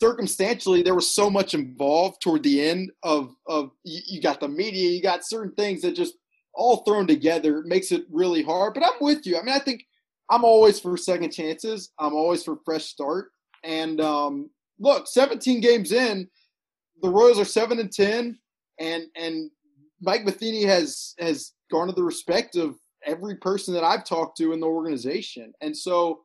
circumstantially 0.00 0.82
there 0.82 0.94
was 0.94 1.14
so 1.14 1.28
much 1.28 1.54
involved 1.54 2.20
toward 2.22 2.42
the 2.42 2.62
end 2.62 2.90
of 3.02 3.34
of 3.46 3.70
you, 3.84 4.00
you, 4.06 4.22
got 4.22 4.40
the 4.40 4.48
media 4.48 4.90
you 4.90 5.02
got 5.02 5.26
certain 5.26 5.52
things 5.54 5.82
that 5.82 5.94
just 5.94 6.14
all 6.56 6.78
thrown 6.78 7.06
together 7.06 7.62
makes 7.66 7.92
it 7.92 8.04
really 8.10 8.42
hard 8.42 8.74
but 8.74 8.84
i'm 8.84 8.98
with 9.00 9.26
you. 9.26 9.38
I 9.38 9.42
mean 9.42 9.54
i 9.54 9.58
think 9.58 9.84
i'm 10.30 10.44
always 10.44 10.80
for 10.80 10.96
second 10.96 11.30
chances. 11.30 11.90
I'm 11.98 12.14
always 12.14 12.42
for 12.42 12.58
fresh 12.64 12.84
start. 12.84 13.30
And 13.62 14.00
um 14.00 14.50
look 14.78 15.06
17 15.06 15.60
games 15.60 15.92
in 15.92 16.28
the 17.02 17.10
royals 17.10 17.38
are 17.38 17.44
7 17.44 17.78
and 17.78 17.92
10 17.92 18.38
and 18.78 19.04
and 19.16 19.50
Mike 20.00 20.24
Matheny 20.24 20.64
has 20.64 21.14
has 21.18 21.52
garnered 21.70 21.96
the 21.96 22.04
respect 22.04 22.56
of 22.56 22.76
every 23.04 23.36
person 23.36 23.74
that 23.74 23.84
I've 23.84 24.04
talked 24.04 24.36
to 24.38 24.52
in 24.52 24.60
the 24.60 24.66
organization, 24.66 25.52
and 25.60 25.76
so 25.76 26.20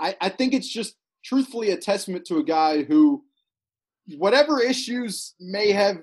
I, 0.00 0.16
I 0.20 0.28
think 0.28 0.54
it's 0.54 0.68
just 0.68 0.96
truthfully 1.24 1.70
a 1.70 1.76
testament 1.76 2.24
to 2.26 2.38
a 2.38 2.44
guy 2.44 2.82
who, 2.82 3.24
whatever 4.16 4.60
issues 4.60 5.34
may 5.40 5.72
have 5.72 5.98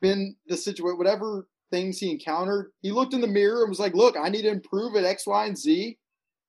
been 0.00 0.36
the 0.46 0.56
situation, 0.56 0.98
whatever 0.98 1.48
things 1.74 1.98
he 1.98 2.10
encountered, 2.10 2.70
he 2.82 2.92
looked 2.92 3.14
in 3.14 3.20
the 3.20 3.26
mirror 3.26 3.62
and 3.62 3.70
was 3.70 3.80
like, 3.80 3.94
"Look, 3.94 4.16
I 4.16 4.28
need 4.28 4.42
to 4.42 4.56
improve 4.58 4.94
at 4.96 5.04
X, 5.04 5.26
Y, 5.26 5.46
and 5.46 5.58
Z." 5.58 5.98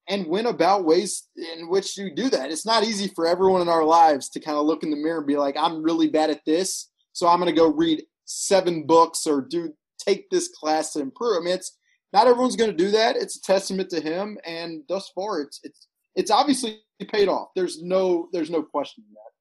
And 0.07 0.28
went 0.28 0.45
about 0.45 0.86
ways 0.86 1.28
in 1.57 1.67
which 1.67 1.95
to 1.95 2.13
do 2.13 2.30
that. 2.30 2.51
It's 2.51 2.65
not 2.65 2.84
easy 2.84 3.07
for 3.15 3.26
everyone 3.26 3.61
in 3.61 3.69
our 3.69 3.84
lives 3.84 4.30
to 4.30 4.39
kind 4.39 4.55
of 4.55 4.67
look 4.67 4.84
in 4.84 4.91
the 4.91 4.95
mirror 4.95 5.17
and 5.17 5.26
be 5.26 5.36
like, 5.36 5.55
I'm 5.57 5.82
really 5.82 6.09
bad 6.09 6.30
at 6.30 6.45
this, 6.45 6.91
so 7.11 7.28
I'm 7.28 7.39
going 7.39 7.49
to 7.49 7.59
go 7.59 7.73
read 7.73 8.03
seven 8.26 8.86
books 8.86 9.26
or 9.26 9.41
do 9.41 9.73
take 9.97 10.30
this 10.30 10.47
class 10.47 10.93
to 10.93 10.99
improve. 10.99 11.38
I 11.41 11.43
mean, 11.43 11.55
it's 11.55 11.76
not 12.13 12.28
everyone's 12.28 12.55
going 12.55 12.69
to 12.69 12.78
do 12.78 12.91
that. 12.91 13.15
It's 13.15 13.38
a 13.38 13.41
testament 13.41 13.89
to 13.89 13.99
him, 13.99 14.38
and 14.45 14.84
thus 14.88 15.11
far, 15.15 15.41
it's 15.41 15.59
it's 15.63 15.88
it's 16.15 16.30
obviously 16.30 16.82
paid 17.11 17.28
off. 17.28 17.49
There's 17.55 17.82
no 17.82 18.30
there's 18.32 18.51
no 18.51 18.61
question 18.61 19.03
in 19.07 19.13
that. 19.13 19.32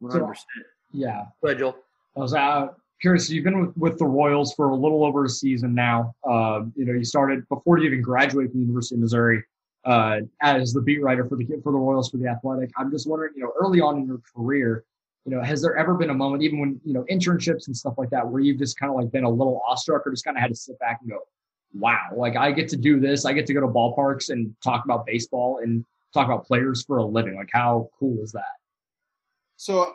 One 0.00 0.12
hundred 0.12 0.26
percent. 0.26 0.46
Yeah. 0.92 1.24
Go 1.42 1.48
ahead, 1.48 1.58
Joel. 1.60 1.76
I 2.14 2.20
was 2.20 2.34
uh, 2.34 2.68
curious. 3.00 3.30
You've 3.30 3.44
been 3.44 3.66
with, 3.66 3.76
with 3.76 3.98
the 3.98 4.06
Royals 4.06 4.54
for 4.54 4.70
a 4.70 4.76
little 4.76 5.04
over 5.04 5.24
a 5.24 5.28
season 5.28 5.74
now. 5.74 6.14
Uh, 6.28 6.62
you 6.76 6.84
know, 6.84 6.92
you 6.92 7.04
started 7.04 7.48
before 7.48 7.78
you 7.78 7.86
even 7.86 8.02
graduated 8.02 8.52
from 8.52 8.60
the 8.60 8.66
University 8.66 8.96
of 8.96 9.00
Missouri 9.00 9.42
uh, 9.84 10.20
as 10.42 10.72
the 10.72 10.82
beat 10.82 11.02
writer 11.02 11.26
for 11.26 11.36
the 11.36 11.46
for 11.62 11.72
the 11.72 11.78
Royals 11.78 12.10
for 12.10 12.18
the 12.18 12.28
Athletic. 12.28 12.70
I'm 12.76 12.90
just 12.90 13.08
wondering, 13.08 13.32
you 13.34 13.42
know, 13.42 13.52
early 13.60 13.80
on 13.80 13.98
in 13.98 14.06
your 14.06 14.20
career, 14.34 14.84
you 15.24 15.34
know, 15.34 15.42
has 15.42 15.62
there 15.62 15.76
ever 15.76 15.94
been 15.94 16.10
a 16.10 16.14
moment, 16.14 16.42
even 16.42 16.60
when, 16.60 16.80
you 16.84 16.92
know, 16.92 17.04
internships 17.10 17.66
and 17.66 17.76
stuff 17.76 17.94
like 17.98 18.10
that, 18.10 18.26
where 18.26 18.40
you've 18.40 18.58
just 18.58 18.78
kind 18.78 18.90
of 18.90 18.96
like 18.96 19.10
been 19.10 19.24
a 19.24 19.30
little 19.30 19.62
awestruck 19.68 20.06
or 20.06 20.10
just 20.10 20.24
kind 20.24 20.36
of 20.36 20.40
had 20.40 20.50
to 20.50 20.56
sit 20.56 20.78
back 20.78 20.98
and 21.00 21.10
go, 21.10 21.20
wow, 21.74 22.08
like 22.16 22.36
I 22.36 22.52
get 22.52 22.68
to 22.70 22.76
do 22.76 23.00
this. 23.00 23.24
I 23.24 23.32
get 23.32 23.46
to 23.46 23.54
go 23.54 23.60
to 23.60 23.68
ballparks 23.68 24.30
and 24.30 24.54
talk 24.62 24.84
about 24.84 25.06
baseball 25.06 25.60
and 25.62 25.84
talk 26.12 26.26
about 26.26 26.46
players 26.46 26.84
for 26.84 26.98
a 26.98 27.04
living. 27.04 27.36
Like, 27.36 27.50
how 27.52 27.88
cool 27.98 28.22
is 28.22 28.32
that? 28.32 28.56
So 29.56 29.94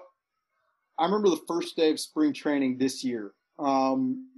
I 0.98 1.06
remember 1.06 1.30
the 1.30 1.42
first 1.48 1.76
day 1.76 1.92
of 1.92 2.00
spring 2.00 2.34
training 2.34 2.78
this 2.78 3.04
year. 3.04 3.34
Um, 3.60 4.30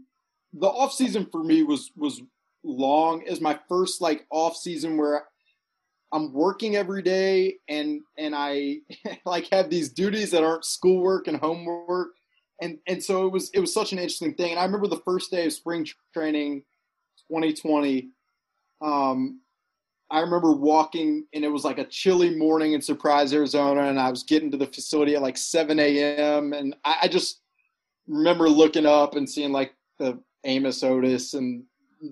the 0.53 0.67
off 0.67 0.93
season 0.93 1.27
for 1.31 1.43
me 1.43 1.63
was, 1.63 1.91
was 1.95 2.21
long. 2.63 3.27
As 3.27 3.41
my 3.41 3.59
first 3.69 4.01
like 4.01 4.25
off 4.31 4.55
season 4.55 4.97
where 4.97 5.25
I'm 6.11 6.31
working 6.33 6.75
every 6.75 7.01
day 7.01 7.57
and 7.67 8.01
and 8.17 8.33
I 8.35 8.77
like 9.25 9.49
have 9.51 9.69
these 9.69 9.89
duties 9.89 10.31
that 10.31 10.43
aren't 10.43 10.65
schoolwork 10.65 11.27
and 11.27 11.37
homework. 11.37 12.09
And 12.61 12.79
and 12.87 13.03
so 13.03 13.25
it 13.25 13.31
was 13.31 13.49
it 13.51 13.59
was 13.59 13.73
such 13.73 13.91
an 13.91 13.99
interesting 13.99 14.33
thing. 14.33 14.51
And 14.51 14.59
I 14.59 14.65
remember 14.65 14.87
the 14.87 15.01
first 15.05 15.31
day 15.31 15.45
of 15.45 15.53
spring 15.53 15.85
training 16.13 16.63
2020 17.29 18.09
um 18.79 19.41
I 20.09 20.21
remember 20.21 20.53
walking 20.53 21.25
and 21.33 21.43
it 21.43 21.49
was 21.49 21.65
like 21.65 21.79
a 21.79 21.85
chilly 21.85 22.35
morning 22.35 22.73
in 22.73 22.81
Surprise 22.81 23.33
Arizona 23.33 23.83
and 23.83 23.99
I 23.99 24.09
was 24.09 24.23
getting 24.23 24.51
to 24.51 24.57
the 24.57 24.67
facility 24.67 25.15
at 25.15 25.21
like 25.21 25.37
7 25.37 25.79
a.m. 25.79 26.53
and 26.53 26.75
I, 26.85 26.97
I 27.03 27.07
just 27.07 27.41
remember 28.07 28.49
looking 28.49 28.85
up 28.85 29.15
and 29.15 29.29
seeing 29.29 29.51
like 29.51 29.73
the 29.99 30.19
Amos 30.45 30.81
Otis 30.83 31.33
and 31.33 31.63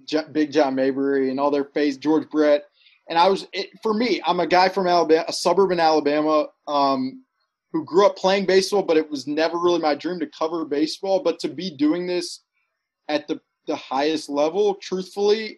J- 0.06 0.26
Big 0.32 0.52
John 0.52 0.76
Mayberry 0.76 1.30
and 1.30 1.40
all 1.40 1.52
their 1.52 1.66
face 1.66 1.96
George 1.96 2.30
Brett 2.30 2.66
and 3.08 3.20
I 3.20 3.28
was 3.28 3.48
it, 3.54 3.70
for 3.84 3.94
me, 3.94 4.22
I'm 4.26 4.40
a 4.40 4.48
guy 4.48 4.70
from 4.70 4.88
Alabama, 4.88 5.26
a 5.28 5.34
suburb 5.34 5.72
in 5.72 5.80
Alabama, 5.80 6.48
um, 6.68 7.24
who 7.72 7.86
grew 7.86 8.06
up 8.06 8.16
playing 8.16 8.46
baseball, 8.46 8.82
but 8.82 8.98
it 8.98 9.10
was 9.10 9.28
never 9.28 9.60
really 9.60 9.80
my 9.80 9.96
dream 9.96 10.20
to 10.20 10.28
cover 10.28 10.66
baseball. 10.66 11.22
But 11.22 11.40
to 11.40 11.48
be 11.48 11.76
doing 11.76 12.08
this 12.08 12.42
at 13.08 13.28
the 13.28 13.40
the 13.68 13.76
highest 13.76 14.30
level, 14.30 14.76
truthfully, 14.76 15.58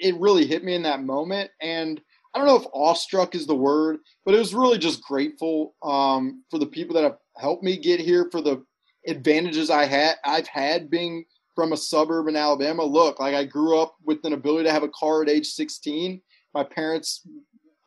really 0.00 0.46
hit 0.46 0.64
me 0.64 0.74
in 0.74 0.82
that 0.82 1.02
moment. 1.02 1.50
And 1.60 2.00
I 2.34 2.38
don't 2.38 2.46
know 2.46 2.56
if 2.56 2.66
awestruck 2.74 3.34
is 3.34 3.46
the 3.46 3.54
word, 3.54 3.98
but 4.24 4.34
it 4.34 4.38
was 4.38 4.54
really 4.54 4.78
just 4.78 5.02
grateful 5.02 5.74
um, 5.82 6.44
for 6.50 6.58
the 6.58 6.66
people 6.66 6.94
that 6.94 7.04
have 7.04 7.18
helped 7.36 7.62
me 7.62 7.76
get 7.78 8.00
here, 8.00 8.28
for 8.30 8.42
the 8.42 8.62
advantages 9.06 9.70
I 9.70 9.84
had 9.86 10.16
I've 10.24 10.48
had 10.48 10.90
being 10.90 11.24
from 11.54 11.72
a 11.72 11.76
suburb 11.76 12.28
in 12.28 12.36
Alabama. 12.36 12.84
Look, 12.84 13.20
like 13.20 13.34
I 13.34 13.44
grew 13.44 13.80
up 13.80 13.94
with 14.04 14.24
an 14.24 14.32
ability 14.32 14.64
to 14.64 14.72
have 14.72 14.82
a 14.82 14.88
car 14.88 15.22
at 15.22 15.28
age 15.30 15.46
16 15.46 16.20
my 16.56 16.64
parents 16.64 17.26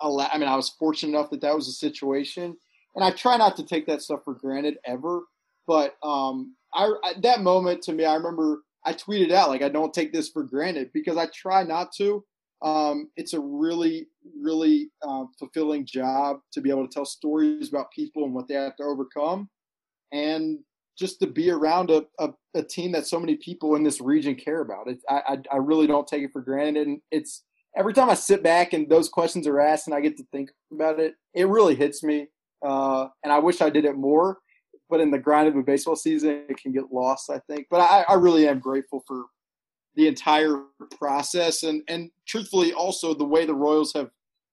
I 0.01 0.37
mean, 0.37 0.47
I 0.47 0.55
was 0.55 0.69
fortunate 0.69 1.17
enough 1.17 1.29
that 1.31 1.41
that 1.41 1.55
was 1.55 1.67
a 1.67 1.73
situation, 1.73 2.55
and 2.95 3.03
I 3.03 3.11
try 3.11 3.35
not 3.35 3.57
to 3.57 3.65
take 3.65 3.85
that 3.87 4.01
stuff 4.01 4.21
for 4.23 4.33
granted 4.33 4.77
ever. 4.85 5.23
But 5.67 5.95
um, 6.01 6.55
I 6.73 6.89
that 7.21 7.41
moment 7.41 7.81
to 7.83 7.91
me, 7.91 8.05
I 8.05 8.15
remember 8.15 8.61
I 8.85 8.93
tweeted 8.93 9.31
out 9.31 9.49
like 9.49 9.61
I 9.61 9.69
don't 9.69 9.93
take 9.93 10.13
this 10.13 10.29
for 10.29 10.43
granted 10.43 10.91
because 10.93 11.17
I 11.17 11.27
try 11.33 11.63
not 11.63 11.91
to. 11.97 12.23
Um, 12.61 13.09
it's 13.15 13.33
a 13.33 13.39
really, 13.39 14.07
really 14.41 14.91
uh, 15.01 15.25
fulfilling 15.37 15.85
job 15.85 16.39
to 16.53 16.61
be 16.61 16.69
able 16.69 16.87
to 16.87 16.93
tell 16.93 17.05
stories 17.05 17.69
about 17.69 17.91
people 17.91 18.25
and 18.25 18.33
what 18.33 18.47
they 18.47 18.55
have 18.55 18.75
to 18.77 18.83
overcome, 18.83 19.49
and 20.11 20.59
just 20.97 21.21
to 21.21 21.27
be 21.27 21.49
around 21.49 21.89
a, 21.89 22.03
a, 22.19 22.29
a, 22.55 22.61
team 22.61 22.91
that 22.91 23.07
so 23.07 23.17
many 23.17 23.37
people 23.37 23.75
in 23.75 23.83
this 23.83 24.01
region 24.01 24.35
care 24.35 24.59
about. 24.59 24.89
It, 24.89 24.99
I, 25.09 25.21
I, 25.25 25.37
I 25.53 25.57
really 25.57 25.87
don't 25.87 26.05
take 26.05 26.23
it 26.23 26.31
for 26.33 26.41
granted, 26.41 26.87
and 26.87 26.99
it's 27.11 27.43
every 27.77 27.93
time 27.93 28.09
I 28.09 28.15
sit 28.15 28.43
back 28.43 28.73
and 28.73 28.89
those 28.89 29.07
questions 29.07 29.47
are 29.47 29.59
asked 29.59 29.87
and 29.87 29.95
I 29.95 30.01
get 30.01 30.17
to 30.17 30.25
think 30.31 30.49
about 30.73 30.99
it, 30.99 31.13
it 31.33 31.47
really 31.47 31.75
hits 31.75 32.03
me. 32.03 32.27
Uh, 32.65 33.07
and 33.23 33.31
I 33.31 33.39
wish 33.39 33.61
I 33.61 33.69
did 33.69 33.85
it 33.85 33.95
more, 33.95 34.39
but 34.89 34.99
in 34.99 35.11
the 35.11 35.19
grind 35.19 35.47
of 35.47 35.55
a 35.55 35.63
baseball 35.63 35.95
season, 35.95 36.45
it 36.49 36.57
can 36.57 36.71
get 36.71 36.91
lost. 36.91 37.29
I 37.29 37.39
think, 37.39 37.67
but 37.69 37.81
I, 37.81 38.05
I 38.09 38.15
really 38.15 38.47
am 38.47 38.59
grateful 38.59 39.03
for 39.07 39.25
the 39.95 40.07
entire 40.07 40.63
process 40.97 41.63
and 41.63 41.81
and 41.87 42.11
truthfully 42.27 42.73
also 42.73 43.13
the 43.13 43.25
way 43.25 43.45
the 43.45 43.53
Royals 43.53 43.93
have 43.93 44.09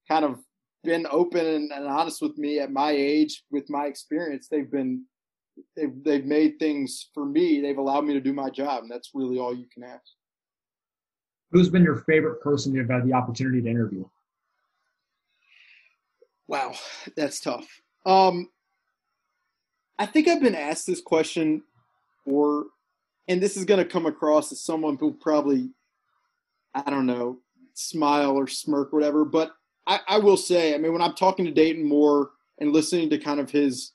kind 0.08 0.24
of 0.24 0.38
been 0.82 1.06
open 1.10 1.44
and, 1.44 1.72
and 1.72 1.86
honest 1.86 2.22
with 2.22 2.38
me 2.38 2.58
at 2.60 2.72
my 2.72 2.90
age 2.90 3.44
with 3.50 3.68
my 3.68 3.86
experience. 3.86 4.48
They've 4.48 4.70
been 4.70 5.04
they've 5.76 5.92
they've 6.04 6.24
made 6.24 6.58
things 6.58 7.10
for 7.12 7.26
me. 7.26 7.60
They've 7.60 7.78
allowed 7.78 8.04
me 8.04 8.14
to 8.14 8.20
do 8.20 8.32
my 8.32 8.50
job, 8.50 8.82
and 8.82 8.90
that's 8.90 9.10
really 9.14 9.38
all 9.38 9.54
you 9.54 9.66
can 9.72 9.84
ask. 9.84 10.04
Who's 11.52 11.68
been 11.68 11.84
your 11.84 11.98
favorite 12.08 12.40
person 12.40 12.74
you've 12.74 12.90
had 12.90 13.06
the 13.06 13.12
opportunity 13.12 13.62
to 13.62 13.68
interview? 13.68 14.04
Wow, 16.48 16.74
that's 17.16 17.40
tough. 17.40 17.66
Um, 18.04 18.48
I 19.98 20.06
think 20.06 20.28
I've 20.28 20.42
been 20.42 20.54
asked 20.54 20.86
this 20.86 21.00
question 21.00 21.62
or 22.24 22.66
and 23.28 23.42
this 23.42 23.56
is 23.56 23.64
going 23.64 23.78
to 23.78 23.90
come 23.90 24.06
across 24.06 24.52
as 24.52 24.60
someone 24.60 24.96
who 24.98 25.12
probably, 25.12 25.70
I 26.74 26.90
don't 26.90 27.06
know, 27.06 27.38
smile 27.74 28.32
or 28.36 28.46
smirk 28.46 28.92
or 28.92 28.98
whatever. 28.98 29.24
But 29.24 29.52
I, 29.86 30.00
I 30.08 30.18
will 30.18 30.36
say, 30.36 30.74
I 30.74 30.78
mean, 30.78 30.92
when 30.92 31.02
I'm 31.02 31.14
talking 31.14 31.44
to 31.44 31.50
Dayton 31.50 31.88
Moore 31.88 32.30
and 32.58 32.72
listening 32.72 33.10
to 33.10 33.18
kind 33.18 33.40
of 33.40 33.50
his 33.50 33.92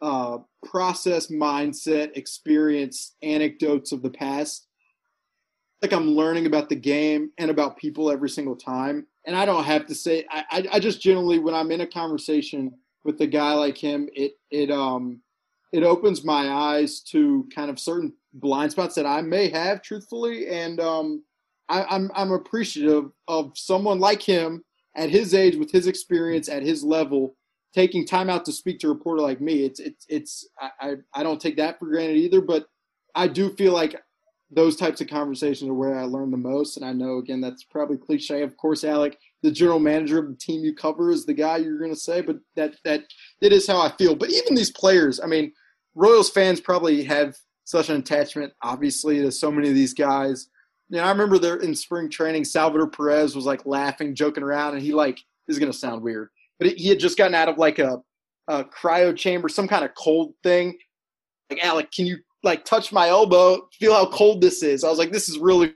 uh, 0.00 0.38
process, 0.64 1.28
mindset, 1.28 2.16
experience, 2.16 3.14
anecdotes 3.22 3.92
of 3.92 4.02
the 4.02 4.10
past, 4.10 4.66
like 5.82 5.92
I'm 5.92 6.08
learning 6.08 6.46
about 6.46 6.68
the 6.68 6.76
game 6.76 7.30
and 7.38 7.50
about 7.50 7.76
people 7.76 8.10
every 8.10 8.30
single 8.30 8.56
time. 8.56 9.06
And 9.26 9.36
I 9.36 9.44
don't 9.44 9.64
have 9.64 9.86
to 9.86 9.94
say, 9.94 10.24
I, 10.30 10.44
I, 10.50 10.68
I 10.72 10.80
just 10.80 11.02
generally, 11.02 11.38
when 11.38 11.54
I'm 11.54 11.70
in 11.70 11.82
a 11.82 11.86
conversation 11.86 12.72
with 13.06 13.20
a 13.20 13.26
guy 13.26 13.52
like 13.54 13.78
him, 13.78 14.08
it, 14.14 14.32
it, 14.50 14.70
um, 14.70 15.20
it 15.72 15.82
opens 15.82 16.24
my 16.24 16.48
eyes 16.48 17.00
to 17.00 17.48
kind 17.54 17.70
of 17.70 17.78
certain 17.78 18.12
blind 18.34 18.72
spots 18.72 18.94
that 18.94 19.06
I 19.06 19.22
may 19.22 19.48
have, 19.48 19.82
truthfully, 19.82 20.48
and 20.48 20.80
um, 20.80 21.22
I, 21.68 21.84
I'm 21.84 22.10
I'm 22.14 22.32
appreciative 22.32 23.10
of 23.28 23.52
someone 23.56 23.98
like 23.98 24.22
him 24.22 24.64
at 24.96 25.10
his 25.10 25.34
age, 25.34 25.56
with 25.56 25.70
his 25.70 25.86
experience 25.86 26.48
at 26.48 26.62
his 26.62 26.82
level, 26.84 27.36
taking 27.74 28.06
time 28.06 28.30
out 28.30 28.44
to 28.46 28.52
speak 28.52 28.78
to 28.80 28.86
a 28.86 28.92
reporter 28.92 29.22
like 29.22 29.40
me. 29.40 29.64
It's 29.64 29.80
it's 29.80 30.06
it's 30.08 30.48
I 30.80 30.94
I 31.14 31.22
don't 31.22 31.40
take 31.40 31.56
that 31.56 31.78
for 31.78 31.86
granted 31.86 32.16
either, 32.16 32.40
but 32.40 32.66
I 33.14 33.28
do 33.28 33.50
feel 33.56 33.72
like 33.72 33.96
those 34.50 34.76
types 34.76 35.00
of 35.00 35.08
conversations 35.08 35.68
are 35.68 35.74
where 35.74 35.98
I 35.98 36.04
learn 36.04 36.30
the 36.30 36.36
most. 36.36 36.76
And 36.76 36.86
I 36.86 36.92
know 36.92 37.18
again 37.18 37.40
that's 37.40 37.64
probably 37.64 37.96
cliche. 37.96 38.42
Of 38.42 38.56
course, 38.56 38.84
Alec, 38.84 39.18
the 39.42 39.50
general 39.50 39.78
manager 39.78 40.18
of 40.18 40.28
the 40.28 40.36
team 40.36 40.64
you 40.64 40.74
cover, 40.74 41.10
is 41.10 41.26
the 41.26 41.34
guy 41.34 41.58
you're 41.58 41.78
going 41.78 41.92
to 41.92 42.00
say, 42.00 42.20
but 42.20 42.36
that 42.56 42.76
that 42.84 43.02
that 43.40 43.52
is 43.52 43.66
how 43.66 43.80
I 43.80 43.90
feel. 43.96 44.14
But 44.14 44.30
even 44.30 44.54
these 44.54 44.72
players, 44.72 45.20
I 45.20 45.26
mean, 45.26 45.52
Royals 45.94 46.30
fans 46.30 46.60
probably 46.60 47.04
have 47.04 47.36
such 47.64 47.88
an 47.88 47.96
attachment, 47.96 48.52
obviously, 48.62 49.20
to 49.20 49.30
so 49.32 49.50
many 49.50 49.68
of 49.68 49.74
these 49.74 49.94
guys. 49.94 50.48
You 50.88 50.98
know, 50.98 51.04
I 51.04 51.10
remember 51.10 51.38
there 51.38 51.56
in 51.56 51.74
spring 51.74 52.08
training, 52.08 52.44
Salvador 52.44 52.88
Perez 52.88 53.34
was 53.34 53.44
like 53.44 53.66
laughing, 53.66 54.14
joking 54.14 54.44
around, 54.44 54.74
and 54.74 54.82
he 54.82 54.92
like 54.92 55.16
this 55.46 55.56
is 55.56 55.58
gonna 55.58 55.72
sound 55.72 56.02
weird, 56.02 56.28
but 56.58 56.68
he 56.68 56.88
had 56.88 57.00
just 57.00 57.18
gotten 57.18 57.34
out 57.34 57.48
of 57.48 57.58
like 57.58 57.78
a, 57.78 58.00
a 58.48 58.64
cryo 58.64 59.16
chamber, 59.16 59.48
some 59.48 59.68
kind 59.68 59.84
of 59.84 59.94
cold 59.94 60.34
thing. 60.42 60.76
Like 61.50 61.64
Alec, 61.64 61.90
can 61.92 62.06
you 62.06 62.18
like 62.42 62.64
touch 62.64 62.92
my 62.92 63.08
elbow? 63.08 63.68
Feel 63.78 63.94
how 63.94 64.06
cold 64.06 64.40
this 64.40 64.62
is? 64.62 64.84
I 64.84 64.88
was 64.88 64.98
like, 64.98 65.12
this 65.12 65.28
is 65.28 65.38
really. 65.38 65.74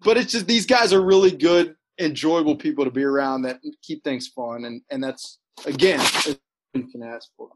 But 0.00 0.16
it's 0.16 0.32
just 0.32 0.46
these 0.46 0.66
guys 0.66 0.92
are 0.92 1.04
really 1.04 1.30
good, 1.30 1.74
enjoyable 1.98 2.56
people 2.56 2.84
to 2.84 2.90
be 2.90 3.04
around 3.04 3.42
that 3.42 3.60
keep 3.82 4.04
things 4.04 4.28
fun, 4.28 4.64
and 4.64 4.82
and 4.90 5.02
that's 5.02 5.38
again 5.66 6.00
you 6.74 6.86
can 6.88 7.02
ask 7.02 7.28
for. 7.36 7.48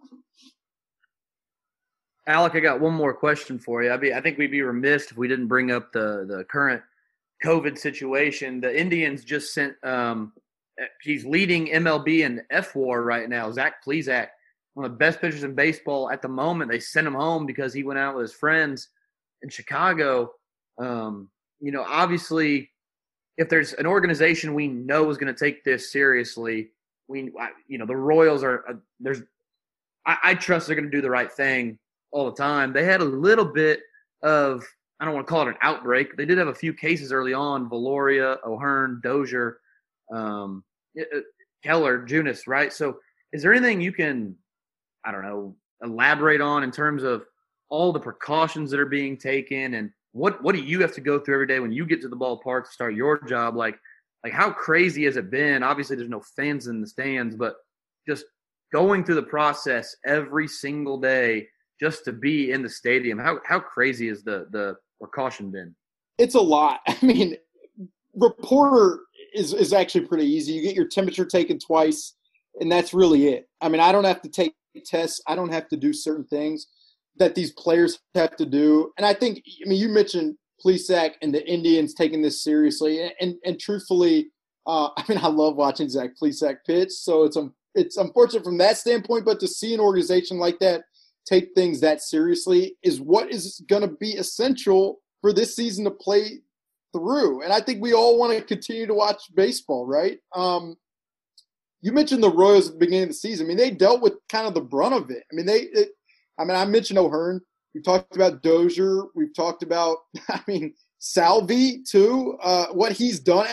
Alec, 2.26 2.54
I 2.54 2.60
got 2.60 2.80
one 2.80 2.94
more 2.94 3.14
question 3.14 3.58
for 3.58 3.82
you. 3.82 3.92
I 3.92 3.96
be 3.96 4.14
I 4.14 4.20
think 4.20 4.38
we'd 4.38 4.50
be 4.50 4.62
remiss 4.62 5.10
if 5.10 5.16
we 5.16 5.28
didn't 5.28 5.48
bring 5.48 5.70
up 5.70 5.92
the 5.92 6.24
the 6.28 6.44
current 6.44 6.82
COVID 7.44 7.78
situation. 7.78 8.60
The 8.60 8.78
Indians 8.78 9.24
just 9.24 9.52
sent 9.52 9.74
um 9.84 10.32
he's 11.02 11.24
leading 11.24 11.66
MLB 11.66 12.20
in 12.20 12.42
fWAR 12.52 13.04
right 13.04 13.28
now. 13.28 13.50
Zach 13.52 13.84
Plesac, 13.84 14.28
one 14.74 14.86
of 14.86 14.92
the 14.92 14.98
best 14.98 15.20
pitchers 15.20 15.44
in 15.44 15.54
baseball 15.54 16.10
at 16.10 16.22
the 16.22 16.28
moment. 16.28 16.70
They 16.70 16.80
sent 16.80 17.06
him 17.06 17.14
home 17.14 17.46
because 17.46 17.74
he 17.74 17.84
went 17.84 17.98
out 17.98 18.14
with 18.14 18.22
his 18.22 18.32
friends 18.32 18.88
in 19.42 19.48
Chicago. 19.48 20.32
Um, 20.78 21.28
you 21.60 21.72
know, 21.72 21.84
obviously, 21.86 22.71
if 23.36 23.48
there's 23.48 23.72
an 23.74 23.86
organization 23.86 24.54
we 24.54 24.68
know 24.68 25.10
is 25.10 25.18
going 25.18 25.32
to 25.32 25.38
take 25.38 25.64
this 25.64 25.90
seriously, 25.90 26.70
we, 27.08 27.32
you 27.68 27.78
know, 27.78 27.86
the 27.86 27.96
Royals 27.96 28.42
are. 28.42 28.64
Uh, 28.68 28.74
there's, 29.00 29.22
I, 30.06 30.16
I 30.22 30.34
trust 30.34 30.66
they're 30.66 30.76
going 30.76 30.90
to 30.90 30.96
do 30.96 31.02
the 31.02 31.10
right 31.10 31.30
thing 31.30 31.78
all 32.10 32.26
the 32.26 32.36
time. 32.36 32.72
They 32.72 32.84
had 32.84 33.00
a 33.00 33.04
little 33.04 33.44
bit 33.44 33.80
of 34.22 34.64
I 35.02 35.04
don't 35.04 35.14
want 35.14 35.26
to 35.26 35.30
call 35.30 35.42
it 35.42 35.48
an 35.48 35.58
outbreak. 35.62 36.16
They 36.16 36.24
did 36.24 36.38
have 36.38 36.46
a 36.46 36.54
few 36.54 36.72
cases 36.72 37.10
early 37.10 37.34
on: 37.34 37.68
Valoria, 37.68 38.38
O'Hearn, 38.46 39.00
Dozier, 39.02 39.58
um, 40.12 40.62
Keller, 41.64 42.06
Junis. 42.06 42.46
Right. 42.46 42.72
So, 42.72 42.98
is 43.32 43.42
there 43.42 43.52
anything 43.52 43.80
you 43.80 43.92
can, 43.92 44.36
I 45.04 45.10
don't 45.10 45.24
know, 45.24 45.56
elaborate 45.82 46.40
on 46.40 46.62
in 46.62 46.70
terms 46.70 47.02
of 47.02 47.24
all 47.68 47.92
the 47.92 47.98
precautions 47.98 48.70
that 48.70 48.78
are 48.78 48.86
being 48.86 49.16
taken, 49.16 49.74
and 49.74 49.90
what 50.12 50.42
what 50.42 50.54
do 50.54 50.62
you 50.62 50.80
have 50.80 50.94
to 50.94 51.00
go 51.00 51.18
through 51.18 51.34
every 51.34 51.46
day 51.46 51.60
when 51.60 51.72
you 51.72 51.86
get 51.86 52.00
to 52.02 52.08
the 52.08 52.16
ballpark 52.16 52.64
to 52.64 52.70
start 52.70 52.94
your 52.94 53.20
job? 53.24 53.56
Like, 53.56 53.78
like 54.22 54.32
how 54.32 54.50
crazy 54.50 55.04
has 55.04 55.16
it 55.16 55.30
been? 55.30 55.62
Obviously, 55.62 55.96
there's 55.96 56.08
no 56.08 56.22
fans 56.36 56.66
in 56.66 56.80
the 56.80 56.86
stands, 56.86 57.34
but 57.34 57.56
just 58.06 58.24
going 58.72 59.04
through 59.04 59.16
the 59.16 59.22
process 59.22 59.96
every 60.06 60.46
single 60.46 60.98
day 60.98 61.46
just 61.80 62.04
to 62.04 62.12
be 62.12 62.52
in 62.52 62.62
the 62.62 62.68
stadium. 62.68 63.18
How 63.18 63.40
how 63.46 63.58
crazy 63.58 64.08
is 64.08 64.22
the 64.22 64.46
the 64.50 64.76
precaution 65.00 65.50
been? 65.50 65.74
It's 66.18 66.34
a 66.34 66.40
lot. 66.40 66.80
I 66.86 66.98
mean, 67.02 67.36
reporter 68.14 69.00
is 69.34 69.54
is 69.54 69.72
actually 69.72 70.06
pretty 70.06 70.26
easy. 70.26 70.52
You 70.52 70.62
get 70.62 70.76
your 70.76 70.88
temperature 70.88 71.24
taken 71.24 71.58
twice, 71.58 72.14
and 72.60 72.70
that's 72.70 72.92
really 72.92 73.28
it. 73.28 73.48
I 73.62 73.70
mean, 73.70 73.80
I 73.80 73.92
don't 73.92 74.04
have 74.04 74.20
to 74.22 74.28
take 74.28 74.54
tests. 74.84 75.22
I 75.26 75.34
don't 75.34 75.52
have 75.52 75.68
to 75.68 75.76
do 75.76 75.94
certain 75.94 76.24
things 76.24 76.66
that 77.16 77.34
these 77.34 77.52
players 77.52 77.98
have 78.14 78.36
to 78.36 78.46
do. 78.46 78.92
And 78.96 79.06
I 79.06 79.14
think, 79.14 79.42
I 79.64 79.68
mean, 79.68 79.80
you 79.80 79.88
mentioned 79.88 80.36
Plesac 80.64 81.12
and 81.22 81.34
the 81.34 81.46
Indians 81.46 81.94
taking 81.94 82.22
this 82.22 82.42
seriously, 82.42 83.02
and 83.02 83.12
and, 83.20 83.34
and 83.44 83.60
truthfully, 83.60 84.30
uh, 84.66 84.88
I 84.96 85.04
mean, 85.08 85.18
I 85.18 85.28
love 85.28 85.56
watching 85.56 85.88
Zach 85.88 86.10
Plesac 86.20 86.58
pitch. 86.66 86.90
So 86.90 87.24
it's 87.24 87.36
um, 87.36 87.54
it's 87.74 87.96
unfortunate 87.96 88.44
from 88.44 88.58
that 88.58 88.76
standpoint, 88.76 89.24
but 89.24 89.40
to 89.40 89.48
see 89.48 89.74
an 89.74 89.80
organization 89.80 90.38
like 90.38 90.58
that 90.60 90.82
take 91.24 91.50
things 91.54 91.80
that 91.80 92.02
seriously 92.02 92.76
is 92.82 93.00
what 93.00 93.30
is 93.30 93.62
going 93.68 93.82
to 93.82 93.96
be 94.00 94.12
essential 94.12 94.98
for 95.20 95.32
this 95.32 95.54
season 95.54 95.84
to 95.84 95.90
play 95.90 96.40
through. 96.92 97.42
And 97.42 97.52
I 97.52 97.60
think 97.60 97.80
we 97.80 97.94
all 97.94 98.18
want 98.18 98.36
to 98.36 98.44
continue 98.44 98.86
to 98.86 98.94
watch 98.94 99.22
baseball, 99.34 99.86
right? 99.86 100.18
Um, 100.34 100.76
you 101.80 101.92
mentioned 101.92 102.22
the 102.22 102.30
Royals 102.30 102.68
at 102.68 102.74
the 102.74 102.78
beginning 102.78 103.04
of 103.04 103.08
the 103.10 103.14
season. 103.14 103.46
I 103.46 103.48
mean, 103.48 103.56
they 103.56 103.70
dealt 103.70 104.02
with 104.02 104.14
kind 104.28 104.46
of 104.46 104.54
the 104.54 104.60
brunt 104.60 104.94
of 104.94 105.10
it. 105.10 105.22
I 105.30 105.34
mean, 105.34 105.46
they, 105.46 105.62
it, 105.62 105.90
I 106.42 106.44
mean, 106.44 106.56
I 106.56 106.64
mentioned 106.64 106.98
O'Hearn. 106.98 107.40
We've 107.74 107.84
talked 107.84 108.16
about 108.16 108.42
Dozier. 108.42 109.04
We've 109.14 109.34
talked 109.34 109.62
about, 109.62 109.98
I 110.28 110.40
mean, 110.46 110.74
Salvi 110.98 111.82
too. 111.88 112.36
Uh, 112.42 112.66
what 112.72 112.92
he's 112.92 113.20
done 113.20 113.48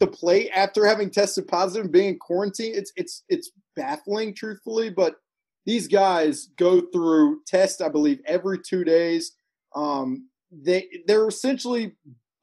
to 0.00 0.06
play 0.06 0.50
after 0.50 0.86
having 0.86 1.10
tested 1.10 1.46
positive 1.46 1.84
and 1.84 1.92
being 1.92 2.08
in 2.10 2.18
quarantine, 2.18 2.72
it's 2.74 2.92
it's 2.96 3.22
it's 3.28 3.52
baffling, 3.76 4.34
truthfully. 4.34 4.90
But 4.90 5.16
these 5.66 5.86
guys 5.86 6.48
go 6.56 6.80
through 6.92 7.42
tests, 7.46 7.80
I 7.80 7.88
believe, 7.88 8.20
every 8.26 8.58
two 8.58 8.84
days. 8.84 9.32
Um, 9.76 10.28
they 10.50 10.88
they're 11.06 11.28
essentially 11.28 11.92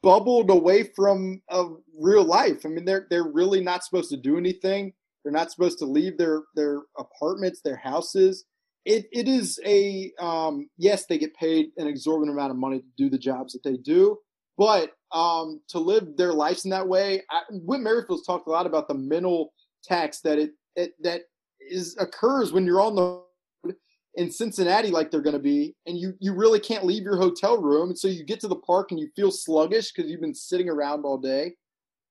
bubbled 0.04 0.50
away 0.50 0.84
from 0.96 1.42
uh, 1.50 1.66
real 2.00 2.24
life. 2.24 2.66
I 2.66 2.70
mean, 2.70 2.86
they're 2.86 3.08
they're 3.10 3.32
really 3.32 3.62
not 3.62 3.84
supposed 3.84 4.10
to 4.12 4.18
do 4.18 4.38
anything. 4.38 4.94
They're 5.24 5.34
not 5.34 5.52
supposed 5.52 5.80
to 5.80 5.86
leave 5.86 6.18
their 6.18 6.44
their 6.56 6.82
apartments, 6.98 7.62
their 7.62 7.76
houses. 7.76 8.46
It 8.88 9.06
it 9.12 9.28
is 9.28 9.60
a 9.66 10.14
um, 10.18 10.70
yes, 10.78 11.06
they 11.08 11.18
get 11.18 11.36
paid 11.36 11.72
an 11.76 11.88
exorbitant 11.88 12.36
amount 12.38 12.52
of 12.52 12.58
money 12.58 12.80
to 12.80 12.86
do 12.96 13.10
the 13.10 13.18
jobs 13.18 13.52
that 13.52 13.62
they 13.62 13.76
do, 13.76 14.18
but 14.58 14.94
um, 15.12 15.60
to 15.70 15.80
live 15.80 16.16
their 16.16 16.32
lives 16.32 16.64
in 16.64 16.72
that 16.72 16.88
way, 16.88 17.22
I, 17.30 17.42
Whit 17.50 17.82
Merrifield's 17.82 18.26
talked 18.26 18.48
a 18.48 18.52
lot 18.52 18.66
about 18.66 18.88
the 18.88 18.94
mental 18.94 19.52
tax 19.84 20.22
that 20.22 20.40
it, 20.40 20.52
it 20.78 20.94
that 21.04 21.24
is 21.60 21.98
occurs 22.00 22.54
when 22.54 22.66
you're 22.66 22.80
on 22.80 22.96
the 22.96 23.02
road 23.66 23.76
in 24.16 24.32
Cincinnati 24.32 24.90
like 24.90 25.12
they're 25.12 25.22
going 25.22 25.34
to 25.34 25.40
be, 25.40 25.76
and 25.86 25.98
you 25.98 26.14
you 26.22 26.34
really 26.34 26.62
can't 26.62 26.86
leave 26.86 27.04
your 27.04 27.18
hotel 27.18 27.62
room, 27.62 27.90
and 27.90 28.00
so 28.00 28.08
you 28.08 28.24
get 28.24 28.40
to 28.40 28.48
the 28.48 28.56
park 28.56 28.92
and 28.92 29.00
you 29.02 29.10
feel 29.18 29.32
sluggish 29.32 29.92
because 29.92 30.10
you've 30.10 30.22
been 30.22 30.34
sitting 30.34 30.70
around 30.70 31.04
all 31.04 31.18
day. 31.18 31.56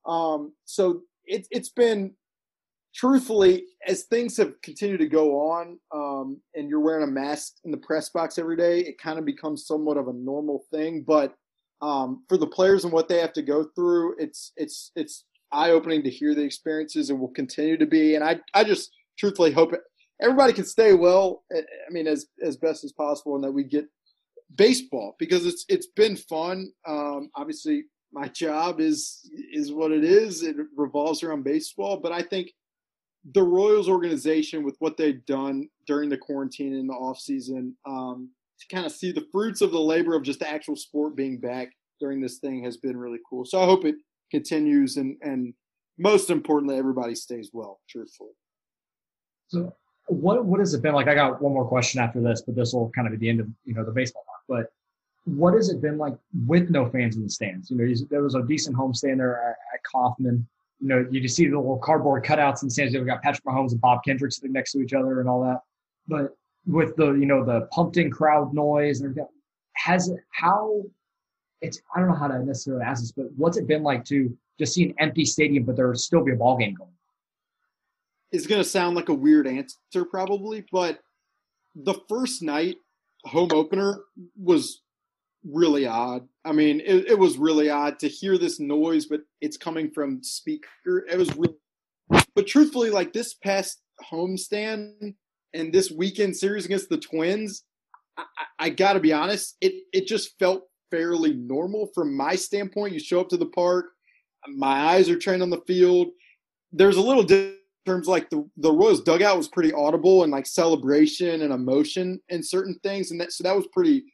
Um, 0.05 0.53
so 0.67 1.01
it, 1.25 1.47
it's 1.51 1.71
been 1.71 2.13
truthfully, 2.97 3.65
as 3.87 4.05
things 4.05 4.37
have 4.39 4.61
continued 4.63 4.99
to 4.99 5.07
go 5.07 5.39
on, 5.39 5.79
um, 5.95 6.41
and 6.55 6.69
you're 6.69 6.81
wearing 6.81 7.05
a 7.05 7.13
mask 7.13 7.57
in 7.65 7.71
the 7.71 7.77
press 7.77 8.09
box 8.09 8.39
every 8.39 8.57
day, 8.57 8.81
it 8.81 8.99
kind 8.99 9.19
of 9.19 9.25
becomes 9.25 9.67
somewhat 9.67 9.99
of 9.99 10.09
a 10.09 10.13
normal 10.13 10.65
thing. 10.73 11.05
But 11.07 11.35
um, 11.83 12.25
for 12.29 12.39
the 12.39 12.47
players 12.47 12.85
and 12.85 12.93
what 12.93 13.09
they 13.09 13.19
have 13.19 13.35
to 13.35 13.43
go 13.43 13.65
through, 13.75 14.17
it's 14.19 14.53
it's 14.57 14.93
it's 14.97 15.25
eye 15.53 15.71
opening 15.71 16.03
to 16.05 16.11
hear 16.11 16.35
the 16.35 16.43
experiences, 16.43 17.11
and 17.11 17.21
will 17.21 17.29
continue 17.29 17.77
to 17.77 17.87
be. 17.87 18.15
And 18.15 18.25
I 18.25 18.41
I 18.55 18.65
just 18.65 18.91
truthfully 19.19 19.53
hope 19.53 19.73
everybody 20.21 20.55
can 20.55 20.65
stay 20.65 20.95
well. 20.95 21.45
Eh, 21.55 21.61
I 21.61 21.93
mean, 21.93 22.07
as 22.07 22.27
as 22.43 22.57
best 22.57 22.83
as 22.83 22.93
possible, 22.93 23.35
and 23.35 23.45
that 23.45 23.53
we 23.53 23.65
get 23.65 23.87
baseball 24.55 25.17
because 25.19 25.45
it's 25.45 25.67
it's 25.69 25.89
been 25.89 26.17
fun. 26.17 26.73
Um, 26.89 27.31
obviously, 27.37 27.85
my 28.11 28.29
job 28.29 28.81
is 28.81 29.31
is 29.53 29.71
what 29.71 29.93
it 29.93 30.03
is. 30.03 30.43
It 30.43 30.57
revolves 30.75 31.23
around 31.23 31.45
baseball, 31.45 31.99
but 31.99 32.13
I 32.13 32.23
think 32.23 32.53
the 33.33 33.43
Royals 33.43 33.89
organization 33.89 34.63
with 34.63 34.77
what 34.79 34.97
they've 34.97 35.25
done 35.27 35.69
during 35.87 36.09
the 36.09 36.17
quarantine 36.17 36.75
in 36.75 36.87
the 36.87 36.95
off 36.95 37.19
season 37.19 37.77
um, 37.87 38.31
to 38.61 38.75
kind 38.75 38.87
of 38.87 38.93
see 38.93 39.13
the 39.13 39.27
fruits 39.33 39.61
of 39.61 39.73
the 39.73 39.81
labor 39.81 40.15
of 40.15 40.23
just 40.23 40.39
the 40.39 40.49
actual 40.49 40.77
sport 40.77 41.17
being 41.17 41.39
back 41.39 41.69
during 41.99 42.21
this 42.21 42.39
thing 42.39 42.63
has 42.65 42.77
been 42.77 42.97
really 42.97 43.19
cool. 43.29 43.45
So 43.45 43.61
I 43.61 43.65
hope 43.65 43.85
it 43.85 43.97
continues 44.31 44.97
and 44.97 45.17
and 45.23 45.55
most 45.99 46.31
importantly 46.31 46.77
everybody 46.77 47.15
stays 47.15 47.51
well 47.53 47.81
truthfully. 47.89 48.33
So 49.49 49.75
what 50.09 50.45
what 50.45 50.61
has 50.61 50.75
it 50.75 50.83
been 50.83 50.95
like? 50.95 51.09
I 51.09 51.15
got 51.15 51.41
one 51.41 51.53
more 51.53 51.67
question 51.67 52.01
after 52.01 52.21
this, 52.21 52.43
but 52.43 52.55
this 52.55 52.73
will 52.73 52.91
kind 52.91 53.07
of 53.07 53.13
be 53.13 53.19
the 53.19 53.29
end 53.29 53.41
of 53.41 53.49
you 53.65 53.75
know 53.75 53.85
the 53.85 53.93
baseball 53.93 54.25
talk. 54.25 54.43
But 54.49 54.73
what 55.25 55.55
has 55.55 55.69
it 55.69 55.81
been 55.81 55.99
like 55.99 56.15
with 56.47 56.71
no 56.71 56.89
fans 56.89 57.17
in 57.17 57.25
the 57.25 57.31
stands? 57.31 57.71
You 57.71 57.77
know, 57.77 57.95
there 58.11 58.23
was 58.23 58.35
a 58.35 58.43
decent 58.43 58.77
homestand 58.77 59.19
there 59.19 59.43
at, 59.51 59.57
Kauffman. 59.93 60.47
You 60.81 60.89
know, 60.89 61.07
you 61.11 61.21
just 61.21 61.37
see 61.37 61.47
the 61.49 61.57
little 61.59 61.79
cardboard 61.79 62.25
cutouts 62.25 62.63
in 62.63 62.71
San 62.71 62.87
Diego. 62.87 62.99
You've 62.99 63.07
got 63.07 63.23
Patrick 63.23 63.45
Mahomes 63.45 63.73
and 63.73 63.81
Bob 63.81 64.01
Kendrick 64.05 64.33
sitting 64.33 64.53
next 64.53 64.73
to 64.73 64.81
each 64.81 64.93
other 64.93 65.21
and 65.21 65.29
all 65.29 65.43
that. 65.43 65.61
But 66.07 66.37
with 66.67 66.97
the 66.97 67.13
you 67.13 67.27
know 67.27 67.45
the 67.45 67.63
pumped 67.73 67.97
in 67.97 68.11
crowd 68.11 68.53
noise 68.53 69.01
and 69.01 69.11
everything, 69.11 69.29
has 69.75 70.09
it 70.09 70.19
how 70.31 70.83
it's 71.61 71.81
I 71.95 72.01
don't 72.01 72.09
know 72.09 72.15
how 72.15 72.29
to 72.29 72.45
necessarily 72.45 72.85
ask 72.85 73.03
this, 73.03 73.13
but 73.13 73.27
what's 73.37 73.57
it 73.57 73.67
been 73.67 73.83
like 73.83 74.05
to 74.07 74.37
just 74.59 74.75
see 74.75 74.85
an 74.85 74.95
empty 74.99 75.25
stadium, 75.25 75.65
but 75.65 75.77
there 75.77 75.93
still 75.95 76.25
be 76.25 76.33
a 76.33 76.37
ball 76.37 76.57
game 76.57 76.75
going? 76.75 76.91
It's 78.33 78.47
going 78.47 78.63
to 78.63 78.69
sound 78.69 78.97
like 78.97 79.09
a 79.09 79.15
weird 79.15 79.47
answer, 79.47 80.05
probably, 80.05 80.65
but 80.73 80.99
the 81.75 81.95
first 82.09 82.43
night 82.43 82.77
home 83.25 83.51
opener 83.53 84.01
was 84.37 84.83
really 85.51 85.87
odd. 85.87 86.27
I 86.45 86.53
mean, 86.53 86.81
it, 86.81 87.11
it, 87.11 87.19
was 87.19 87.39
really 87.39 87.71
odd 87.71 87.99
to 88.01 88.09
hear 88.09 88.39
this 88.39 88.61
noise, 88.61 89.07
but 89.07 89.21
it's 89.41 89.57
coming 89.57 89.91
from 89.91 90.23
speaker. 90.23 91.07
It 91.11 91.19
was 91.19 91.35
really, 91.37 91.57
but 92.35 92.47
truthfully, 92.47 92.91
like 92.91 93.13
this 93.13 93.35
past 93.35 93.81
homestand 94.11 95.15
and 95.55 95.73
this 95.73 95.91
weekend 95.91 96.37
series 96.37 96.65
against 96.65 96.89
the 96.89 96.99
Twins, 96.99 97.65
I, 98.17 98.25
I 98.59 98.71
got 98.71 98.95
to 98.95 99.01
be 99.01 99.13
honest, 99.13 99.57
it 99.61 99.75
it 99.93 100.07
just 100.07 100.39
felt 100.39 100.65
fairly 100.91 101.35
normal 101.35 101.91
from 101.95 102.17
my 102.17 102.35
standpoint. 102.35 102.95
You 102.95 103.01
show 103.01 103.21
up 103.21 103.29
to 103.31 103.37
the 103.37 103.47
park, 103.47 103.87
my 104.49 104.93
eyes 104.93 105.09
are 105.09 105.19
trained 105.19 105.43
on 105.43 105.51
the 105.51 105.63
field. 105.67 106.09
There's 106.73 106.97
a 106.97 107.03
little 107.03 107.23
difference 107.23 107.57
terms 107.87 108.09
like 108.09 108.29
the 108.29 108.47
the 108.59 108.71
Royals 108.71 109.03
dugout 109.03 109.39
was 109.39 109.49
pretty 109.49 109.73
audible 109.73 110.25
and 110.25 110.33
like 110.33 110.45
celebration 110.45 111.43
and 111.43 111.53
emotion 111.53 112.21
and 112.29 112.45
certain 112.45 112.79
things, 112.83 113.11
and 113.11 113.21
that 113.21 113.33
so 113.33 113.45
that 113.45 113.57
was 113.57 113.67
pretty, 113.73 114.05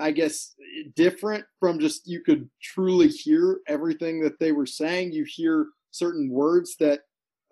I 0.00 0.10
guess, 0.10 0.54
different 0.94 1.44
from 1.60 1.78
just 1.78 2.06
you 2.06 2.20
could 2.20 2.48
truly 2.62 3.08
hear 3.08 3.60
everything 3.68 4.20
that 4.20 4.38
they 4.38 4.52
were 4.52 4.66
saying. 4.66 5.12
You 5.12 5.24
hear 5.24 5.66
certain 5.90 6.30
words 6.30 6.76
that 6.80 7.00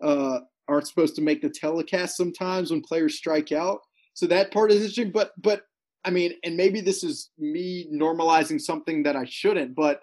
uh, 0.02 0.40
aren't 0.68 0.88
supposed 0.88 1.16
to 1.16 1.22
make 1.22 1.42
the 1.42 1.50
telecast 1.50 2.16
sometimes 2.16 2.70
when 2.70 2.82
players 2.82 3.16
strike 3.16 3.52
out. 3.52 3.80
So 4.14 4.26
that 4.26 4.52
part 4.52 4.70
is 4.70 4.78
interesting, 4.78 5.10
but 5.10 5.32
but 5.38 5.62
I 6.04 6.10
mean, 6.10 6.34
and 6.44 6.56
maybe 6.56 6.80
this 6.80 7.02
is 7.02 7.30
me 7.38 7.88
normalizing 7.92 8.60
something 8.60 9.02
that 9.02 9.16
I 9.16 9.24
shouldn't, 9.24 9.74
but 9.74 10.02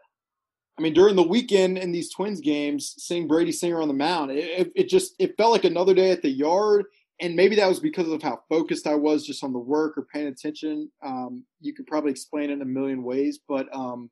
I 0.78 0.82
mean, 0.82 0.94
during 0.94 1.16
the 1.16 1.24
weekend 1.24 1.78
in 1.78 1.92
these 1.92 2.12
Twins 2.12 2.42
games, 2.42 2.96
seeing 2.98 3.28
Brady 3.28 3.52
Singer 3.52 3.82
on 3.82 3.88
the 3.88 3.94
mound, 3.94 4.32
it, 4.32 4.72
it, 4.76 4.90
just 4.90 5.14
it 5.20 5.38
felt 5.38 5.52
like 5.52 5.66
another 5.66 5.94
day 5.94 6.10
at 6.10 6.24
the 6.24 6.30
yard. 6.30 6.86
And 7.22 7.36
maybe 7.36 7.56
that 7.56 7.70
was 7.70 7.80
because 7.80 8.10
of 8.10 8.22
how 8.22 8.42
focused 8.50 8.88
I 8.88 8.96
was 8.96 9.26
just 9.26 9.44
on 9.44 9.54
the 9.54 9.60
work 9.60 9.98
or 9.98 10.08
paying 10.12 10.28
attention. 10.28 10.92
Um, 11.06 11.46
you 11.62 11.74
could 11.74 11.88
probably 11.88 12.12
explain 12.12 12.50
it 12.50 12.54
in 12.54 12.62
a 12.62 12.66
million 12.66 13.04
ways, 13.04 13.40
but 13.48 13.74
um, 13.74 14.10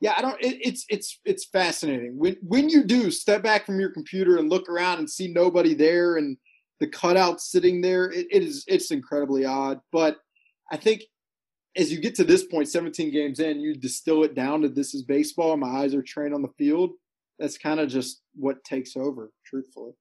yeah, 0.00 0.14
I 0.16 0.22
don't. 0.22 0.40
It, 0.40 0.58
it's 0.60 0.84
it's 0.88 1.20
it's 1.24 1.46
fascinating 1.46 2.18
when 2.18 2.36
when 2.42 2.68
you 2.68 2.84
do 2.84 3.10
step 3.10 3.42
back 3.42 3.66
from 3.66 3.78
your 3.78 3.90
computer 3.90 4.38
and 4.38 4.50
look 4.50 4.68
around 4.68 4.98
and 4.98 5.08
see 5.08 5.28
nobody 5.28 5.74
there 5.74 6.16
and 6.16 6.36
the 6.80 6.86
cutout 6.86 7.40
sitting 7.40 7.80
there. 7.82 8.10
it, 8.10 8.26
it 8.30 8.42
is 8.42 8.64
it's 8.66 8.90
incredibly 8.90 9.44
odd, 9.44 9.80
but 9.92 10.16
I 10.72 10.76
think 10.76 11.02
as 11.76 11.92
you 11.92 12.00
get 12.00 12.14
to 12.16 12.24
this 12.24 12.44
point, 12.44 12.68
17 12.68 13.12
games 13.12 13.38
in, 13.38 13.60
you 13.60 13.74
distill 13.74 14.24
it 14.24 14.34
down 14.34 14.62
to 14.62 14.68
this 14.68 14.94
is 14.94 15.02
baseball. 15.02 15.56
My 15.56 15.82
eyes 15.82 15.94
are 15.94 16.02
trained 16.02 16.34
on 16.34 16.42
the 16.42 16.52
field. 16.58 16.90
That's 17.38 17.58
kind 17.58 17.78
of 17.80 17.88
just 17.88 18.22
what 18.34 18.64
takes 18.64 18.96
over, 18.96 19.30
truthfully. 19.46 19.92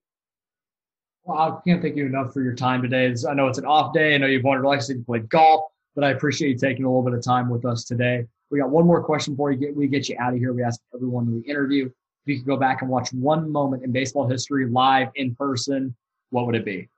Well, 1.29 1.37
I 1.37 1.61
can't 1.63 1.79
thank 1.79 1.95
you 1.95 2.07
enough 2.07 2.33
for 2.33 2.41
your 2.41 2.55
time 2.55 2.81
today. 2.81 3.13
I 3.29 3.35
know 3.35 3.47
it's 3.47 3.59
an 3.59 3.65
off 3.65 3.93
day. 3.93 4.15
I 4.15 4.17
know 4.17 4.25
you've 4.25 4.43
wanted 4.43 4.63
to 4.63 4.67
like 4.67 4.83
to 4.87 4.95
play 5.05 5.19
golf, 5.19 5.65
but 5.93 6.03
I 6.03 6.09
appreciate 6.09 6.49
you 6.49 6.57
taking 6.57 6.85
a 6.85 6.87
little 6.87 7.03
bit 7.03 7.13
of 7.13 7.23
time 7.23 7.49
with 7.49 7.65
us 7.65 7.83
today. 7.83 8.25
We 8.49 8.57
got 8.57 8.71
one 8.71 8.87
more 8.87 9.03
question 9.03 9.35
before 9.35 9.49
we 9.49 9.55
get 9.55 9.75
we 9.75 9.87
get 9.87 10.09
you 10.09 10.15
out 10.19 10.33
of 10.33 10.39
here. 10.39 10.53
We 10.53 10.63
ask 10.63 10.81
everyone 10.91 11.31
we 11.31 11.41
interview 11.41 11.85
if 11.85 11.93
you 12.25 12.37
could 12.37 12.47
go 12.47 12.57
back 12.57 12.81
and 12.81 12.89
watch 12.89 13.13
one 13.13 13.51
moment 13.51 13.83
in 13.83 13.91
baseball 13.91 14.27
history 14.27 14.67
live 14.67 15.09
in 15.13 15.35
person, 15.35 15.95
what 16.31 16.47
would 16.47 16.55
it 16.55 16.65
be? 16.65 16.89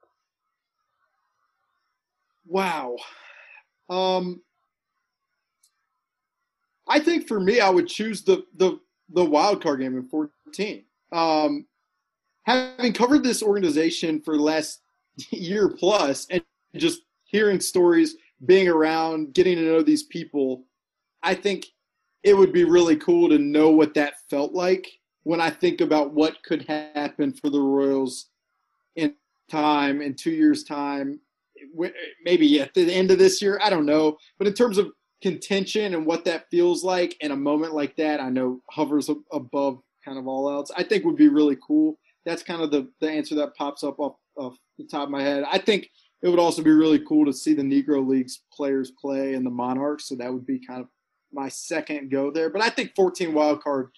Wow. 2.46 2.96
Um, 3.90 4.40
I 6.88 7.00
think 7.00 7.28
for 7.28 7.38
me, 7.38 7.60
I 7.60 7.68
would 7.68 7.86
choose 7.86 8.22
the 8.22 8.46
the 8.56 8.80
the 9.12 9.26
wild 9.26 9.62
card 9.62 9.80
game 9.80 9.94
in 9.94 10.08
14. 10.08 10.84
Um, 11.12 11.66
having 12.44 12.92
covered 12.92 13.22
this 13.22 13.42
organization 13.42 14.20
for 14.20 14.36
the 14.36 14.42
last 14.42 14.80
year 15.30 15.68
plus, 15.68 16.26
and 16.30 16.42
just 16.76 17.02
hearing 17.24 17.60
stories, 17.60 18.16
being 18.44 18.68
around, 18.68 19.34
getting 19.34 19.56
to 19.56 19.62
know 19.62 19.82
these 19.82 20.04
people, 20.04 20.64
I 21.22 21.34
think 21.34 21.66
it 22.22 22.36
would 22.36 22.52
be 22.52 22.64
really 22.64 22.96
cool 22.96 23.28
to 23.28 23.38
know 23.38 23.70
what 23.70 23.94
that 23.94 24.14
felt 24.30 24.52
like 24.52 24.86
when 25.24 25.40
I 25.40 25.50
think 25.50 25.80
about 25.80 26.12
what 26.12 26.42
could 26.42 26.62
happen 26.62 27.32
for 27.32 27.50
the 27.50 27.60
Royals 27.60 28.26
in 28.96 29.14
time, 29.50 30.02
in 30.02 30.14
two 30.14 30.30
years' 30.30 30.64
time, 30.64 31.20
maybe 32.24 32.60
at 32.60 32.74
the 32.74 32.92
end 32.92 33.10
of 33.10 33.18
this 33.18 33.40
year. 33.40 33.60
I 33.62 33.70
don't 33.70 33.86
know. 33.86 34.18
But 34.38 34.48
in 34.48 34.54
terms 34.54 34.78
of 34.78 34.90
contention 35.22 35.94
and 35.94 36.04
what 36.04 36.24
that 36.24 36.50
feels 36.50 36.82
like 36.82 37.16
in 37.20 37.30
a 37.30 37.36
moment 37.36 37.74
like 37.74 37.96
that, 37.96 38.20
I 38.20 38.28
know 38.28 38.60
hovers 38.70 39.08
above 39.32 39.80
kind 40.04 40.18
of 40.18 40.26
all 40.26 40.50
else. 40.50 40.70
I 40.76 40.82
think 40.82 41.04
would 41.04 41.16
be 41.16 41.28
really 41.28 41.56
cool. 41.64 41.98
That's 42.24 42.42
kind 42.42 42.62
of 42.62 42.70
the, 42.70 42.88
the 43.00 43.10
answer 43.10 43.34
that 43.36 43.56
pops 43.56 43.82
up 43.82 43.98
off, 43.98 44.16
off 44.36 44.56
the 44.78 44.84
top 44.84 45.04
of 45.04 45.10
my 45.10 45.22
head. 45.22 45.44
I 45.50 45.58
think 45.58 45.90
it 46.22 46.28
would 46.28 46.38
also 46.38 46.62
be 46.62 46.70
really 46.70 47.00
cool 47.00 47.24
to 47.26 47.32
see 47.32 47.54
the 47.54 47.62
Negro 47.62 48.06
Leagues 48.06 48.42
players 48.52 48.92
play 48.92 49.34
in 49.34 49.44
the 49.44 49.50
Monarchs. 49.50 50.08
So 50.08 50.14
that 50.16 50.32
would 50.32 50.46
be 50.46 50.64
kind 50.64 50.80
of 50.80 50.88
my 51.32 51.48
second 51.48 52.10
go 52.10 52.30
there. 52.30 52.50
But 52.50 52.62
I 52.62 52.70
think 52.70 52.94
14 52.94 53.32
wild 53.34 53.62
card 53.62 53.90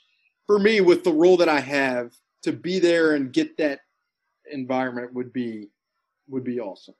for 0.46 0.58
me 0.58 0.80
with 0.80 1.04
the 1.04 1.12
role 1.12 1.36
that 1.36 1.48
I 1.48 1.60
have 1.60 2.12
to 2.42 2.52
be 2.52 2.78
there 2.78 3.14
and 3.14 3.32
get 3.32 3.56
that 3.58 3.80
environment 4.50 5.12
would 5.14 5.32
be 5.32 5.68
would 6.28 6.44
be 6.44 6.60
awesome. 6.60 6.94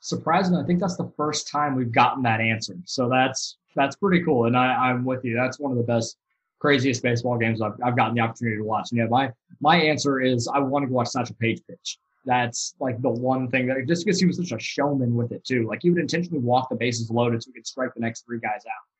Surprisingly, 0.00 0.62
I 0.62 0.66
think 0.66 0.80
that's 0.80 0.96
the 0.96 1.12
first 1.16 1.48
time 1.48 1.74
we've 1.74 1.92
gotten 1.92 2.22
that 2.22 2.40
answer. 2.40 2.76
So 2.84 3.08
that's 3.08 3.58
that's 3.74 3.96
pretty 3.96 4.24
cool. 4.24 4.46
And 4.46 4.56
I, 4.56 4.90
I'm 4.90 5.04
with 5.04 5.24
you. 5.24 5.34
That's 5.34 5.58
one 5.58 5.72
of 5.72 5.78
the 5.78 5.84
best, 5.84 6.16
craziest 6.60 7.02
baseball 7.02 7.36
games 7.36 7.60
I've, 7.60 7.72
I've 7.84 7.96
gotten 7.96 8.14
the 8.14 8.20
opportunity 8.20 8.58
to 8.58 8.64
watch. 8.64 8.92
And 8.92 8.98
yeah, 8.98 9.06
my 9.06 9.32
my 9.60 9.76
answer 9.76 10.20
is 10.20 10.48
I 10.48 10.60
want 10.60 10.84
to 10.84 10.88
go 10.88 10.94
watch 10.94 11.08
Satchel 11.08 11.36
Paige 11.40 11.60
pitch. 11.68 11.98
That's 12.24 12.74
like 12.80 13.00
the 13.02 13.10
one 13.10 13.48
thing 13.48 13.66
that 13.66 13.86
just 13.88 14.04
because 14.04 14.20
he 14.20 14.26
was 14.26 14.36
such 14.36 14.52
a 14.52 14.58
showman 14.58 15.14
with 15.14 15.32
it 15.32 15.44
too. 15.44 15.66
Like 15.66 15.80
he 15.82 15.90
would 15.90 16.00
intentionally 16.00 16.40
walk 16.40 16.68
the 16.68 16.76
bases 16.76 17.10
loaded 17.10 17.42
so 17.42 17.50
he 17.50 17.54
could 17.54 17.66
strike 17.66 17.94
the 17.94 18.00
next 18.00 18.24
three 18.26 18.38
guys 18.38 18.62
out. 18.66 18.90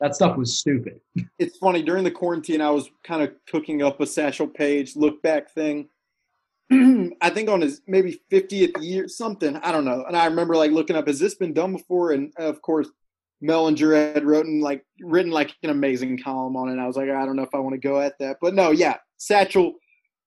That 0.00 0.14
stuff 0.14 0.36
was 0.36 0.58
stupid. 0.58 1.00
It's 1.38 1.56
funny 1.58 1.82
during 1.82 2.04
the 2.04 2.10
quarantine 2.10 2.60
I 2.60 2.70
was 2.70 2.90
kind 3.04 3.22
of 3.22 3.32
cooking 3.46 3.82
up 3.82 4.00
a 4.00 4.06
Satchel 4.06 4.48
Paige 4.48 4.96
look 4.96 5.22
back 5.22 5.50
thing. 5.50 5.88
I 6.70 7.30
think 7.30 7.48
on 7.48 7.60
his 7.60 7.80
maybe 7.86 8.20
50th 8.30 8.82
year, 8.82 9.08
something 9.08 9.56
I 9.56 9.70
don't 9.70 9.84
know. 9.84 10.04
And 10.06 10.16
I 10.16 10.26
remember 10.26 10.56
like 10.56 10.72
looking 10.72 10.96
up, 10.96 11.06
has 11.06 11.20
this 11.20 11.34
been 11.34 11.52
done 11.52 11.72
before? 11.72 12.12
And 12.12 12.32
of 12.36 12.60
course, 12.60 12.88
Mellinger 13.42 14.14
had 14.14 14.24
written 14.24 14.60
like 14.60 14.84
written 15.00 15.30
like 15.30 15.54
an 15.62 15.70
amazing 15.70 16.20
column 16.22 16.56
on 16.56 16.68
it. 16.68 16.80
I 16.80 16.86
was 16.86 16.96
like, 16.96 17.08
I 17.08 17.24
don't 17.24 17.36
know 17.36 17.42
if 17.42 17.54
I 17.54 17.58
want 17.58 17.74
to 17.74 17.88
go 17.88 18.00
at 18.00 18.18
that, 18.18 18.38
but 18.40 18.54
no, 18.54 18.70
yeah, 18.70 18.96
Satchel. 19.16 19.74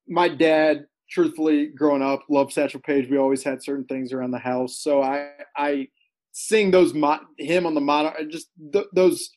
My 0.08 0.28
dad, 0.28 0.86
truthfully, 1.10 1.68
growing 1.68 2.02
up, 2.02 2.24
loved 2.30 2.52
Satchel 2.52 2.82
Paige. 2.82 3.10
We 3.10 3.18
always 3.18 3.44
had 3.44 3.64
certain 3.64 3.86
things 3.86 4.14
around 4.14 4.32
the 4.32 4.40
house, 4.40 4.78
so 4.78 5.02
I 5.02 5.32
I 5.58 5.88
sing 6.32 6.72
those 6.72 6.94
mo- 6.94 7.20
him 7.38 7.66
on 7.66 7.76
the 7.76 7.82
monitor. 7.82 8.26
Just 8.26 8.50
th- 8.72 8.88
those 8.94 9.30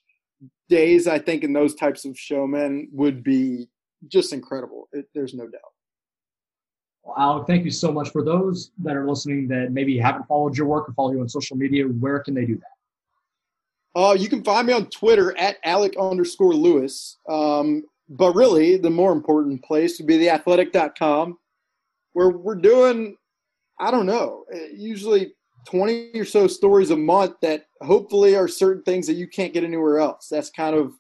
days, 0.68 1.07
I 1.07 1.18
think, 1.18 1.43
in 1.43 1.53
those 1.53 1.75
types 1.75 2.05
of 2.05 2.18
showmen 2.18 2.89
would 2.93 3.22
be 3.22 3.68
just 4.09 4.33
incredible. 4.33 4.89
It, 4.93 5.07
there's 5.14 5.35
no 5.35 5.45
doubt. 5.45 5.61
Well, 7.03 7.16
Alec, 7.18 7.47
thank 7.47 7.64
you 7.64 7.70
so 7.70 7.93
much. 7.93 8.11
For 8.11 8.22
those 8.22 8.70
that 8.79 8.97
are 8.97 9.07
listening 9.07 9.49
that 9.49 9.72
maybe 9.72 9.99
haven't 9.99 10.27
followed 10.27 10.57
your 10.57 10.66
work 10.66 10.89
or 10.89 10.93
follow 10.95 11.12
you 11.12 11.20
on 11.20 11.29
social 11.29 11.57
media, 11.57 11.85
where 11.85 12.20
can 12.20 12.35
they 12.35 12.47
do 12.47 12.57
that? 12.57 12.74
Uh, 13.97 14.16
you 14.18 14.28
can 14.28 14.42
find 14.42 14.66
me 14.66 14.72
on 14.72 14.86
Twitter 14.86 15.36
at 15.38 15.57
Alec 15.64 15.95
underscore 15.99 16.55
Lewis. 16.55 17.18
Um, 17.28 17.84
but 18.09 18.34
really, 18.34 18.76
the 18.76 18.90
more 18.90 19.12
important 19.12 19.62
place 19.64 19.99
would 19.99 20.07
be 20.07 20.18
theathletic.com, 20.18 21.38
where 22.12 22.30
we're 22.30 22.55
doing, 22.55 23.16
I 23.80 23.90
don't 23.90 24.07
know, 24.07 24.45
uh, 24.53 24.59
usually 24.74 25.32
20 25.66 26.12
or 26.14 26.24
so 26.24 26.47
stories 26.47 26.90
a 26.90 26.97
month 26.97 27.36
that 27.40 27.66
hopefully 27.80 28.36
are 28.36 28.49
certain 28.49 28.82
things 28.82 29.07
that 29.07 29.14
you 29.14 29.26
can't 29.26 29.55
get 29.55 29.64
anywhere 29.64 29.99
else. 29.99 30.28
That's 30.30 30.51
kind 30.51 30.76
of 30.76 30.92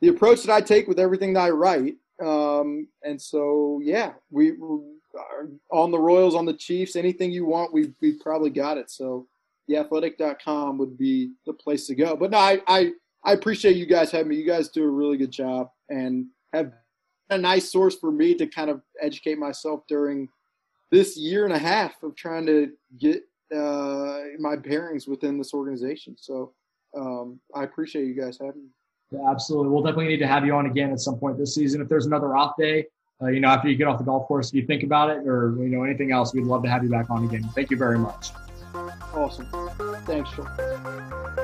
the 0.00 0.08
approach 0.08 0.42
that 0.42 0.52
I 0.52 0.60
take 0.60 0.86
with 0.86 1.00
everything 1.00 1.32
that 1.32 1.40
I 1.40 1.50
write. 1.50 1.94
Um, 2.24 2.86
and 3.02 3.20
so, 3.20 3.80
yeah, 3.82 4.12
we 4.30 4.52
are 4.52 5.48
on 5.72 5.90
the 5.90 5.98
Royals, 5.98 6.36
on 6.36 6.46
the 6.46 6.54
Chiefs, 6.54 6.94
anything 6.94 7.32
you 7.32 7.44
want, 7.46 7.72
we've, 7.72 7.94
we've 8.00 8.20
probably 8.20 8.50
got 8.50 8.78
it. 8.78 8.90
So, 8.90 9.26
theathletic.com 9.68 10.78
would 10.78 10.98
be 10.98 11.32
the 11.46 11.52
place 11.52 11.86
to 11.86 11.94
go. 11.94 12.16
But 12.16 12.30
no, 12.30 12.38
I, 12.38 12.60
I, 12.66 12.92
I 13.24 13.32
appreciate 13.32 13.76
you 13.76 13.86
guys 13.86 14.10
having 14.10 14.28
me. 14.28 14.36
You 14.36 14.46
guys 14.46 14.68
do 14.68 14.84
a 14.84 14.90
really 14.90 15.16
good 15.16 15.30
job 15.30 15.70
and 15.88 16.26
have 16.52 16.72
a 17.30 17.38
nice 17.38 17.70
source 17.70 17.96
for 17.96 18.10
me 18.10 18.34
to 18.34 18.46
kind 18.46 18.70
of 18.70 18.82
educate 19.00 19.38
myself 19.38 19.82
during 19.88 20.28
this 20.90 21.16
year 21.16 21.44
and 21.44 21.54
a 21.54 21.58
half 21.58 22.02
of 22.02 22.14
trying 22.16 22.46
to 22.46 22.70
get 22.98 23.22
uh, 23.54 24.20
my 24.38 24.56
bearings 24.56 25.06
within 25.06 25.38
this 25.38 25.54
organization. 25.54 26.16
So 26.18 26.52
um, 26.96 27.40
I 27.54 27.64
appreciate 27.64 28.06
you 28.06 28.14
guys 28.14 28.38
having 28.40 28.64
me. 28.64 28.68
Yeah, 29.10 29.30
absolutely. 29.30 29.70
We'll 29.70 29.82
definitely 29.82 30.08
need 30.08 30.18
to 30.18 30.26
have 30.26 30.44
you 30.44 30.54
on 30.54 30.66
again 30.66 30.90
at 30.90 31.00
some 31.00 31.18
point 31.18 31.38
this 31.38 31.54
season. 31.54 31.80
If 31.80 31.88
there's 31.88 32.06
another 32.06 32.36
off 32.36 32.54
day, 32.58 32.86
uh, 33.22 33.28
you 33.28 33.40
know, 33.40 33.48
after 33.48 33.68
you 33.68 33.76
get 33.76 33.86
off 33.86 33.98
the 33.98 34.04
golf 34.04 34.26
course, 34.26 34.48
if 34.48 34.54
you 34.54 34.66
think 34.66 34.82
about 34.82 35.10
it 35.10 35.26
or, 35.26 35.56
you 35.58 35.68
know, 35.68 35.84
anything 35.84 36.12
else, 36.12 36.34
we'd 36.34 36.44
love 36.44 36.62
to 36.64 36.70
have 36.70 36.82
you 36.82 36.90
back 36.90 37.10
on 37.10 37.24
again. 37.24 37.42
Thank 37.54 37.70
you 37.70 37.76
very 37.76 37.98
much. 37.98 38.30
Awesome. 39.14 39.46
Thanks, 40.06 40.30
Joel. 40.32 41.43